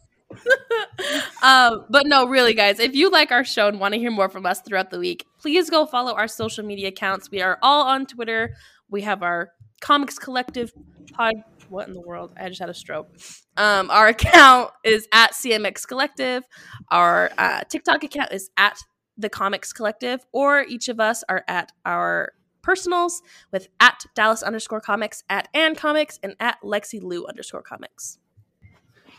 um, 1.43 1.85
but 1.89 2.05
no, 2.07 2.27
really, 2.27 2.53
guys, 2.53 2.79
if 2.79 2.95
you 2.95 3.09
like 3.09 3.31
our 3.31 3.43
show 3.43 3.67
and 3.67 3.79
want 3.79 3.93
to 3.93 3.99
hear 3.99 4.11
more 4.11 4.29
from 4.29 4.45
us 4.45 4.61
throughout 4.61 4.91
the 4.91 4.99
week, 4.99 5.25
please 5.39 5.69
go 5.69 5.85
follow 5.85 6.13
our 6.13 6.27
social 6.27 6.65
media 6.65 6.89
accounts. 6.89 7.29
We 7.31 7.41
are 7.41 7.57
all 7.61 7.87
on 7.87 8.05
Twitter. 8.05 8.55
We 8.89 9.01
have 9.01 9.23
our 9.23 9.51
Comics 9.81 10.17
Collective 10.19 10.71
pod. 11.13 11.35
What 11.69 11.87
in 11.87 11.93
the 11.93 12.01
world? 12.01 12.31
I 12.39 12.47
just 12.49 12.59
had 12.61 12.69
a 12.69 12.73
stroke. 12.73 13.09
Um, 13.57 13.89
our 13.89 14.07
account 14.09 14.71
is 14.83 15.07
at 15.11 15.33
CMX 15.33 15.87
Collective. 15.87 16.43
Our 16.91 17.31
uh, 17.37 17.61
TikTok 17.69 18.03
account 18.03 18.31
is 18.31 18.49
at 18.57 18.77
the 19.17 19.29
Comics 19.29 19.73
Collective, 19.73 20.25
or 20.31 20.61
each 20.61 20.89
of 20.89 20.99
us 20.99 21.23
are 21.29 21.43
at 21.47 21.71
our 21.85 22.33
personals 22.61 23.21
with 23.51 23.67
at 23.79 24.05
Dallas 24.15 24.43
underscore 24.43 24.81
comics, 24.81 25.23
at 25.29 25.47
Ann 25.53 25.75
Comics, 25.75 26.19
and 26.21 26.35
at 26.39 26.57
Lexi 26.63 27.01
Lou 27.01 27.25
underscore 27.25 27.61
comics. 27.61 28.17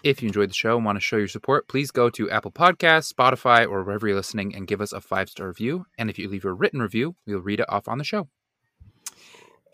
If 0.06 0.22
you 0.22 0.28
enjoyed 0.28 0.50
the 0.50 0.54
show 0.54 0.76
and 0.76 0.86
want 0.86 0.94
to 0.94 1.00
show 1.00 1.16
your 1.16 1.26
support, 1.26 1.66
please 1.66 1.90
go 1.90 2.08
to 2.10 2.30
Apple 2.30 2.52
Podcasts, 2.52 3.12
Spotify, 3.12 3.68
or 3.68 3.82
wherever 3.82 4.06
you're 4.06 4.14
listening 4.14 4.54
and 4.54 4.64
give 4.64 4.80
us 4.80 4.92
a 4.92 5.00
five 5.00 5.28
star 5.28 5.48
review. 5.48 5.86
And 5.98 6.08
if 6.08 6.16
you 6.16 6.28
leave 6.28 6.44
a 6.44 6.52
written 6.52 6.80
review, 6.80 7.16
we'll 7.26 7.40
read 7.40 7.58
it 7.58 7.66
off 7.68 7.88
on 7.88 7.98
the 7.98 8.04
show. 8.04 8.28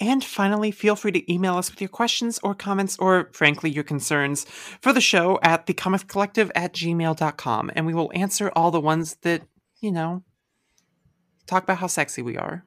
And 0.01 0.25
finally, 0.25 0.71
feel 0.71 0.97
free 0.97 1.13
to 1.13 1.31
email 1.31 1.59
us 1.59 1.71
with 1.71 1.83
your 1.83 1.91
questions 1.91 2.41
or 2.43 2.55
comments 2.55 2.97
or, 2.99 3.29
frankly, 3.35 3.69
your 3.69 3.85
concerns 3.85 4.45
for 4.45 4.95
the 4.95 5.03
show 5.03 5.39
at 5.43 5.67
thecomicscollective 5.67 6.51
at 6.55 6.73
gmail.com. 6.73 7.71
And 7.77 7.85
we 7.85 7.93
will 7.93 8.11
answer 8.15 8.51
all 8.57 8.71
the 8.71 8.81
ones 8.81 9.19
that, 9.21 9.43
you 9.83 9.93
know, 9.93 10.25
talk 11.47 11.65
about 11.65 11.77
how 11.77 11.89
sexy 11.89 12.23
we 12.23 12.39
are. 12.39 12.65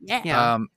Yeah. 0.00 0.22
Yeah. 0.24 0.54
Um, 0.54 0.68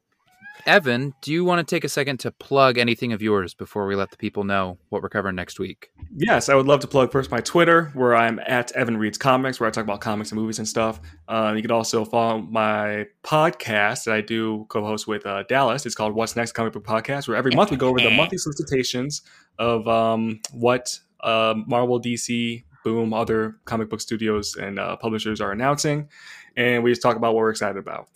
Evan, 0.65 1.13
do 1.21 1.31
you 1.31 1.43
want 1.43 1.65
to 1.65 1.75
take 1.75 1.83
a 1.83 1.89
second 1.89 2.19
to 2.21 2.31
plug 2.31 2.77
anything 2.77 3.13
of 3.13 3.21
yours 3.21 3.53
before 3.53 3.87
we 3.87 3.95
let 3.95 4.11
the 4.11 4.17
people 4.17 4.43
know 4.43 4.77
what 4.89 5.01
we're 5.01 5.09
covering 5.09 5.35
next 5.35 5.59
week? 5.59 5.91
Yes, 6.15 6.49
I 6.49 6.55
would 6.55 6.65
love 6.65 6.79
to 6.81 6.87
plug 6.87 7.11
first 7.11 7.31
my 7.31 7.41
Twitter, 7.41 7.91
where 7.93 8.15
I'm 8.15 8.39
at 8.47 8.71
Evan 8.73 8.97
Reads 8.97 9.17
Comics, 9.17 9.59
where 9.59 9.67
I 9.67 9.71
talk 9.71 9.83
about 9.83 10.01
comics 10.01 10.31
and 10.31 10.39
movies 10.39 10.59
and 10.59 10.67
stuff. 10.67 10.99
Uh, 11.27 11.53
you 11.55 11.61
can 11.61 11.71
also 11.71 12.05
follow 12.05 12.39
my 12.39 13.05
podcast 13.23 14.05
that 14.05 14.13
I 14.13 14.21
do 14.21 14.65
co-host 14.69 15.07
with 15.07 15.25
uh, 15.25 15.43
Dallas. 15.43 15.85
It's 15.85 15.95
called 15.95 16.13
What's 16.13 16.35
Next 16.35 16.51
Comic 16.51 16.73
Book 16.73 16.85
Podcast, 16.85 17.27
where 17.27 17.37
every 17.37 17.51
month 17.55 17.71
we 17.71 17.77
go 17.77 17.89
over 17.89 17.99
the 17.99 18.11
monthly 18.11 18.37
solicitations 18.37 19.21
of 19.59 19.87
um, 19.87 20.39
what 20.51 20.99
uh, 21.21 21.55
Marvel, 21.67 22.01
DC, 22.01 22.63
Boom, 22.83 23.13
other 23.13 23.57
comic 23.65 23.91
book 23.91 24.01
studios 24.01 24.55
and 24.55 24.79
uh, 24.79 24.95
publishers 24.95 25.39
are 25.39 25.51
announcing, 25.51 26.09
and 26.57 26.83
we 26.83 26.89
just 26.89 27.01
talk 27.01 27.15
about 27.15 27.35
what 27.35 27.41
we're 27.41 27.51
excited 27.51 27.77
about. 27.77 28.09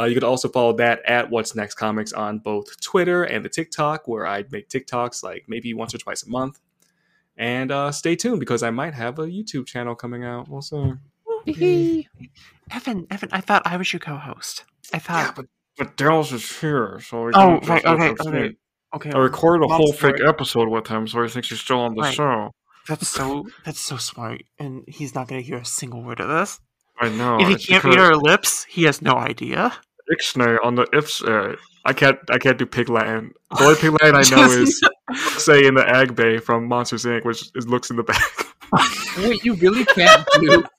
Uh, 0.00 0.04
you 0.04 0.14
could 0.14 0.24
also 0.24 0.48
follow 0.48 0.72
that 0.74 1.02
at 1.04 1.28
What's 1.30 1.54
Next 1.54 1.74
Comics 1.74 2.12
on 2.12 2.38
both 2.38 2.80
Twitter 2.80 3.24
and 3.24 3.44
the 3.44 3.48
TikTok, 3.48 4.08
where 4.08 4.26
I 4.26 4.44
make 4.50 4.68
TikToks 4.68 5.22
like 5.22 5.44
maybe 5.46 5.74
once 5.74 5.94
or 5.94 5.98
twice 5.98 6.22
a 6.22 6.30
month. 6.30 6.58
And 7.36 7.70
uh, 7.70 7.92
stay 7.92 8.16
tuned 8.16 8.40
because 8.40 8.62
I 8.62 8.70
might 8.70 8.94
have 8.94 9.18
a 9.18 9.26
YouTube 9.26 9.66
channel 9.66 9.94
coming 9.94 10.24
out. 10.24 10.48
We'll 10.48 10.62
see. 10.62 12.08
Evan, 12.70 13.06
Evan, 13.10 13.28
I 13.32 13.40
thought 13.40 13.62
I 13.66 13.76
was 13.76 13.92
your 13.92 14.00
co-host. 14.00 14.64
I 14.92 14.98
thought. 14.98 15.36
but 15.36 15.46
but 15.76 15.96
Dallas 15.96 16.32
is 16.32 16.60
here, 16.60 17.00
so 17.00 17.24
we 17.24 17.32
oh, 17.34 17.58
can 17.60 17.68
right. 17.68 17.82
just- 17.82 17.86
Okay. 17.86 18.28
Okay. 18.28 18.56
Okay. 18.92 19.12
I 19.12 19.18
recorded 19.18 19.64
a 19.64 19.68
Long 19.68 19.78
whole 19.78 19.92
fake 19.92 20.20
episode 20.20 20.68
with 20.68 20.86
him, 20.88 21.06
so 21.06 21.22
he 21.22 21.28
thinks 21.28 21.48
he's 21.48 21.60
still 21.60 21.80
on 21.80 21.94
the 21.94 22.02
Right. 22.02 22.14
show. 22.14 22.50
That's 22.88 23.08
so. 23.08 23.48
That's 23.64 23.80
so 23.80 23.96
smart, 23.96 24.42
and 24.58 24.82
he's 24.88 25.14
not 25.14 25.28
going 25.28 25.40
to 25.40 25.46
hear 25.46 25.58
a 25.58 25.64
single 25.64 26.02
word 26.02 26.20
of 26.20 26.28
this. 26.28 26.58
I 27.00 27.08
know. 27.08 27.40
if 27.40 27.48
he 27.48 27.54
can't 27.54 27.82
because 27.82 27.96
read 27.96 28.04
our 28.04 28.16
lips, 28.16 28.64
he 28.64 28.82
has 28.84 29.00
no 29.00 29.14
idea. 29.14 29.72
Ixnay 30.12 30.58
on 30.64 30.74
the 30.74 30.86
ifs. 30.92 31.22
Uh, 31.22 31.56
I 31.84 31.92
can't. 31.92 32.18
I 32.30 32.38
can't 32.38 32.58
do 32.58 32.66
pig 32.66 32.88
Latin. 32.88 33.32
The 33.56 33.64
only 33.64 33.76
pig 33.80 33.92
Latin 33.92 34.14
I 34.16 34.22
know 34.36 34.50
is 34.50 34.80
say 35.38 35.64
in 35.66 35.74
the 35.74 35.88
Ag 35.88 36.14
Bay 36.14 36.38
from 36.38 36.66
Monsters 36.66 37.04
Inc., 37.04 37.24
which 37.24 37.50
is 37.54 37.66
looks 37.68 37.90
in 37.90 37.96
the 37.96 38.02
back. 38.02 38.22
Wait, 39.18 39.44
you 39.44 39.54
really 39.54 39.84
can't 39.84 40.26
do. 40.40 40.64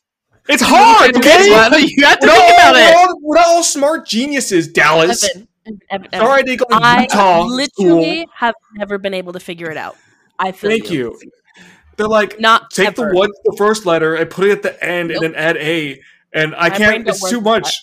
It's 0.49 0.63
hard, 0.65 1.15
okay? 1.15 1.45
you 1.45 1.53
have 1.53 1.71
to 1.71 1.77
We're 1.77 1.85
think 1.85 1.97
not, 1.99 2.19
about 2.19 2.27
all, 2.65 2.73
we're, 2.73 2.79
it. 2.89 2.95
all, 2.95 3.19
we're 3.21 3.35
not 3.35 3.45
all 3.47 3.63
smart 3.63 4.07
geniuses, 4.07 4.67
Dallas. 4.69 5.23
Evan, 5.23 5.47
Evan, 5.91 6.07
Evan, 6.11 6.19
Sorry, 6.27 6.43
they 6.43 6.57
go 6.57 6.65
to 6.65 6.75
I 6.81 7.01
Utah 7.03 7.43
literally 7.45 8.21
school. 8.21 8.25
have 8.35 8.55
never 8.75 8.97
been 8.97 9.13
able 9.13 9.33
to 9.33 9.39
figure 9.39 9.69
it 9.69 9.77
out. 9.77 9.97
I 10.39 10.51
feel 10.51 10.71
Thank 10.71 10.89
you. 10.89 11.17
They're 11.95 12.07
like, 12.07 12.39
Not 12.39 12.71
take 12.71 12.87
ever. 12.87 13.09
the 13.11 13.15
one, 13.15 13.29
the 13.45 13.55
first 13.55 13.85
letter, 13.85 14.15
and 14.15 14.31
put 14.31 14.45
it 14.47 14.51
at 14.51 14.63
the 14.63 14.83
end, 14.83 15.09
Nope. 15.09 15.21
and 15.23 15.35
then 15.35 15.39
add 15.41 15.57
a. 15.57 16.01
And 16.33 16.55
I 16.55 16.69
My 16.69 16.75
can't. 16.77 17.07
It's 17.07 17.29
too 17.29 17.35
like 17.37 17.61
much. 17.63 17.75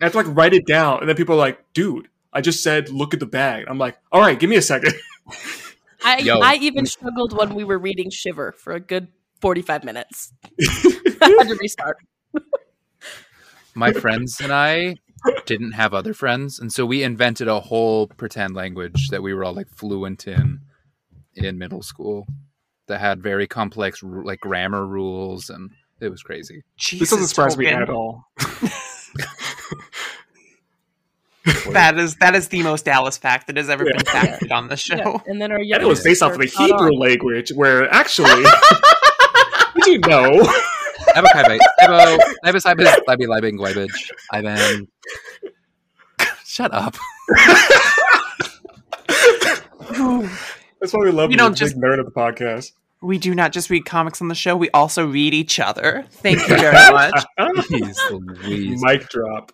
I 0.00 0.04
have 0.04 0.12
to 0.12 0.18
like 0.18 0.36
write 0.36 0.54
it 0.54 0.66
down, 0.66 1.00
and 1.00 1.08
then 1.08 1.16
people 1.16 1.34
are 1.34 1.38
like, 1.38 1.72
"Dude, 1.72 2.08
I 2.32 2.40
just 2.40 2.62
said 2.62 2.88
look 2.88 3.14
at 3.14 3.20
the 3.20 3.26
bag." 3.26 3.66
I'm 3.68 3.78
like, 3.78 3.98
"All 4.10 4.20
right, 4.20 4.38
give 4.38 4.48
me 4.48 4.56
a 4.56 4.62
second. 4.62 4.94
I, 6.02 6.18
Yo. 6.18 6.38
I 6.38 6.54
even 6.54 6.86
struggled 6.86 7.36
when 7.36 7.54
we 7.54 7.64
were 7.64 7.78
reading 7.78 8.08
Shiver 8.10 8.52
for 8.52 8.72
a 8.72 8.80
good 8.80 9.08
45 9.40 9.84
minutes. 9.84 10.32
I 10.60 11.36
had 11.38 11.48
to 11.48 11.56
restart. 11.60 11.98
My 13.74 13.92
friends 13.92 14.40
and 14.40 14.52
I 14.52 14.96
didn't 15.46 15.72
have 15.72 15.94
other 15.94 16.14
friends, 16.14 16.58
and 16.58 16.72
so 16.72 16.86
we 16.86 17.02
invented 17.02 17.48
a 17.48 17.60
whole 17.60 18.06
pretend 18.06 18.54
language 18.54 19.08
that 19.08 19.22
we 19.22 19.34
were 19.34 19.44
all 19.44 19.54
like 19.54 19.68
fluent 19.68 20.26
in 20.26 20.60
in 21.34 21.58
middle 21.58 21.82
school 21.82 22.26
that 22.88 23.00
had 23.00 23.22
very 23.22 23.46
complex 23.46 24.02
like 24.02 24.40
grammar 24.40 24.86
rules, 24.86 25.50
and 25.50 25.70
it 26.00 26.08
was 26.08 26.22
crazy. 26.22 26.62
this 26.92 27.10
doesn't 27.10 27.28
surprise 27.28 27.56
me 27.56 27.66
at 27.66 27.90
all." 27.90 28.24
That 31.72 31.98
is 31.98 32.16
that 32.16 32.34
is 32.34 32.48
the 32.48 32.62
most 32.62 32.84
Dallas 32.84 33.16
fact 33.16 33.46
that 33.46 33.56
has 33.56 33.70
ever 33.70 33.84
Yeah. 33.86 33.92
been 33.96 34.04
factored 34.06 34.52
on 34.52 34.68
the 34.68 34.76
show. 34.76 34.96
Yeah, 34.96 35.18
And 35.26 35.40
then 35.40 35.50
our 35.52 35.58
And 35.58 35.66
it 35.82 35.86
was 35.86 36.02
based 36.02 36.22
off 36.22 36.32
of 36.32 36.38
the 36.38 36.46
Hebrew 36.46 36.88
on. 36.94 36.98
language, 36.98 37.50
where 37.54 37.92
actually, 37.92 38.44
did 39.76 39.86
you 39.86 39.98
know? 40.00 40.42
Abakaibai, 41.16 41.58
Ebo, 41.82 42.18
Libus, 42.44 42.64
Libus, 42.64 42.94
Libi, 43.08 43.26
Libing, 43.26 43.56
Glibage, 43.58 44.10
Ivan. 44.32 44.86
Shut 46.44 46.72
up. 46.74 46.96
That's 50.80 50.92
why 50.92 51.00
we 51.04 51.10
love 51.10 51.28
We 51.28 51.34
you. 51.34 51.38
don't 51.38 51.52
Big 51.52 51.58
just- 51.58 51.76
nerd 51.78 51.98
of 51.98 52.06
the 52.06 52.12
podcast. 52.12 52.72
We 53.02 53.16
do 53.16 53.34
not 53.34 53.52
just 53.52 53.70
read 53.70 53.86
comics 53.86 54.20
on 54.20 54.28
the 54.28 54.34
show; 54.34 54.54
we 54.56 54.68
also 54.70 55.06
read 55.06 55.32
each 55.32 55.58
other. 55.58 56.04
Thank 56.10 56.40
you 56.40 56.48
very 56.58 56.92
much. 56.92 57.14
Jeez 57.38 57.96
Louise. 58.10 58.82
Mic 58.82 59.08
drop. 59.08 59.52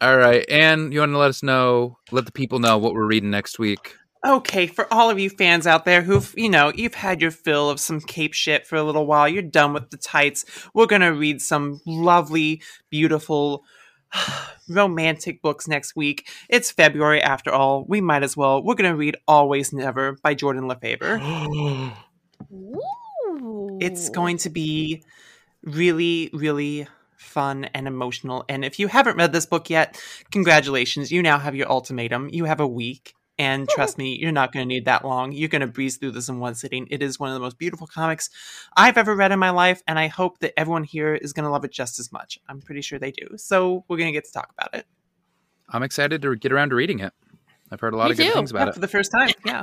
All 0.00 0.16
right, 0.16 0.46
and 0.48 0.94
you 0.94 1.00
want 1.00 1.12
to 1.12 1.18
let 1.18 1.28
us 1.28 1.42
know, 1.42 1.98
let 2.10 2.24
the 2.24 2.32
people 2.32 2.58
know 2.58 2.78
what 2.78 2.94
we're 2.94 3.06
reading 3.06 3.30
next 3.30 3.58
week. 3.58 3.96
Okay, 4.24 4.66
for 4.66 4.92
all 4.92 5.10
of 5.10 5.18
you 5.18 5.28
fans 5.28 5.66
out 5.66 5.84
there 5.84 6.02
who've, 6.02 6.32
you 6.36 6.48
know, 6.48 6.72
you've 6.74 6.94
had 6.94 7.20
your 7.20 7.30
fill 7.30 7.68
of 7.68 7.80
some 7.80 8.00
cape 8.00 8.32
shit 8.34 8.66
for 8.66 8.76
a 8.76 8.82
little 8.82 9.06
while, 9.06 9.28
you're 9.28 9.42
done 9.42 9.74
with 9.74 9.90
the 9.90 9.96
tights. 9.98 10.44
We're 10.74 10.86
going 10.86 11.02
to 11.02 11.08
read 11.08 11.40
some 11.40 11.80
lovely, 11.86 12.62
beautiful, 12.90 13.64
romantic 14.68 15.42
books 15.42 15.68
next 15.68 15.96
week. 15.96 16.28
It's 16.48 16.70
February 16.70 17.22
after 17.22 17.50
all. 17.50 17.84
We 17.86 18.00
might 18.00 18.22
as 18.22 18.36
well. 18.36 18.62
We're 18.62 18.74
going 18.74 18.90
to 18.90 18.96
read 18.96 19.16
Always 19.26 19.72
Never 19.72 20.16
by 20.22 20.34
Jordan 20.34 20.64
Lafebre. 20.64 21.94
It's 23.82 24.10
going 24.10 24.36
to 24.38 24.50
be 24.50 25.02
really, 25.62 26.28
really 26.34 26.86
fun 27.20 27.66
and 27.66 27.86
emotional. 27.86 28.44
And 28.48 28.64
if 28.64 28.78
you 28.78 28.88
haven't 28.88 29.16
read 29.16 29.32
this 29.32 29.46
book 29.46 29.70
yet, 29.70 30.00
congratulations. 30.32 31.12
You 31.12 31.22
now 31.22 31.38
have 31.38 31.54
your 31.54 31.70
ultimatum. 31.70 32.30
You 32.32 32.46
have 32.46 32.60
a 32.60 32.66
week. 32.66 33.14
And 33.38 33.66
trust 33.70 33.96
me, 33.96 34.16
you're 34.20 34.32
not 34.32 34.52
going 34.52 34.68
to 34.68 34.74
need 34.74 34.84
that 34.84 35.02
long. 35.02 35.32
You're 35.32 35.48
going 35.48 35.60
to 35.62 35.66
breeze 35.66 35.96
through 35.96 36.10
this 36.10 36.28
in 36.28 36.40
one 36.40 36.54
sitting. 36.54 36.86
It 36.90 37.02
is 37.02 37.18
one 37.18 37.30
of 37.30 37.34
the 37.34 37.40
most 37.40 37.56
beautiful 37.58 37.86
comics 37.86 38.28
I've 38.76 38.98
ever 38.98 39.14
read 39.16 39.32
in 39.32 39.38
my 39.38 39.48
life. 39.48 39.80
And 39.86 39.98
I 39.98 40.08
hope 40.08 40.40
that 40.40 40.58
everyone 40.58 40.84
here 40.84 41.14
is 41.14 41.32
going 41.32 41.44
to 41.44 41.50
love 41.50 41.64
it 41.64 41.72
just 41.72 41.98
as 41.98 42.12
much. 42.12 42.38
I'm 42.48 42.60
pretty 42.60 42.82
sure 42.82 42.98
they 42.98 43.12
do. 43.12 43.28
So 43.36 43.84
we're 43.88 43.96
going 43.96 44.08
to 44.08 44.12
get 44.12 44.26
to 44.26 44.32
talk 44.32 44.50
about 44.58 44.74
it. 44.74 44.86
I'm 45.70 45.82
excited 45.82 46.20
to 46.20 46.36
get 46.36 46.52
around 46.52 46.70
to 46.70 46.74
reading 46.74 46.98
it. 47.00 47.14
I've 47.70 47.80
heard 47.80 47.94
a 47.94 47.96
lot 47.96 48.06
Me 48.06 48.10
of 48.12 48.16
good 48.18 48.26
too. 48.26 48.32
things 48.32 48.52
Yeah, 48.52 48.68
it. 48.68 48.74
for 48.74 48.80
the 48.80 48.88
first 48.88 49.10
time. 49.10 49.30
Yeah. 49.46 49.62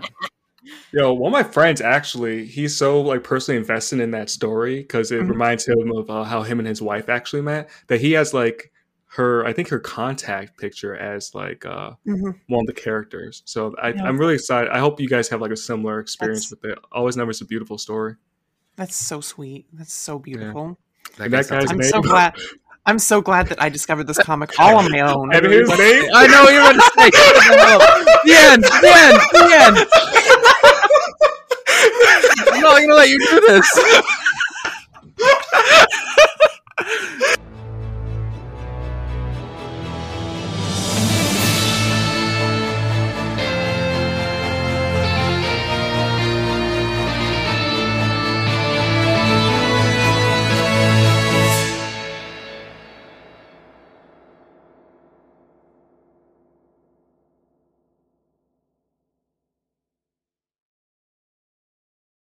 Yo, 0.91 1.13
one 1.13 1.33
of 1.33 1.33
my 1.33 1.43
friends 1.43 1.81
actually, 1.81 2.45
he's 2.45 2.75
so 2.75 3.01
like 3.01 3.23
personally 3.23 3.57
invested 3.57 3.99
in 3.99 4.11
that 4.11 4.29
story 4.29 4.81
because 4.81 5.11
it 5.11 5.21
Mhm. 5.21 5.29
reminds 5.29 5.67
him 5.67 5.91
of 5.95 6.09
uh, 6.09 6.23
how 6.23 6.41
him 6.43 6.59
and 6.59 6.67
his 6.67 6.81
wife 6.81 7.09
actually 7.09 7.41
met. 7.41 7.69
That 7.87 7.99
he 8.01 8.13
has 8.13 8.33
like 8.33 8.71
her, 9.11 9.45
I 9.45 9.53
think 9.53 9.69
her 9.69 9.79
contact 9.79 10.57
picture 10.59 10.95
as 10.95 11.33
like 11.33 11.65
uh, 11.65 11.91
Mhm. 12.05 12.35
one 12.47 12.61
of 12.61 12.67
the 12.67 12.73
characters. 12.73 13.41
So 13.45 13.73
I, 13.81 13.89
Yeah. 13.89 14.03
I'm 14.03 14.17
really 14.17 14.35
excited. 14.35 14.69
I 14.71 14.79
hope 14.79 14.99
you 14.99 15.07
guys 15.09 15.29
have 15.29 15.41
like 15.41 15.51
a 15.51 15.57
similar 15.57 15.99
experience 15.99 16.49
That's- 16.49 16.61
with 16.63 16.77
it. 16.77 16.79
Always 16.91 17.17
Never 17.17 17.31
is 17.31 17.41
a 17.41 17.45
beautiful 17.45 17.77
story. 17.77 18.15
That's 18.75 18.95
so 18.95 19.21
sweet. 19.21 19.65
That's 19.73 19.93
so 19.93 20.19
beautiful. 20.19 20.77
That, 21.17 21.31
That 21.31 21.47
guy 21.49 21.59
guy's 21.61 21.71
I'm 21.71 21.77
like- 21.77 21.85
so 21.87 22.01
glad. 22.01 22.35
I'm 22.85 22.99
so 22.99 23.19
glad 23.21 23.47
that 23.47 23.61
I 23.61 23.67
discovered 23.67 24.07
this 24.07 24.17
comic 24.17 24.57
all 24.59 24.77
on 24.77 24.89
my 24.89 25.01
own. 25.01 25.29
And 25.33 25.45
his 25.45 25.67
name? 25.67 26.09
I 26.13 26.25
know 26.27 26.47
you're 26.47 26.61
going 26.63 26.75
to 26.75 26.91
say. 26.97 27.09
Shut 27.11 27.35
the. 27.35 28.19
The 28.23 28.33
end. 28.33 28.63
The 28.63 28.91
end. 28.95 29.19
The 29.33 29.45
end. 29.65 29.77
Not 32.85 32.87
to 32.87 32.95
let 32.95 33.09
you 33.09 33.17
do 33.29 33.41
this. 33.47 34.03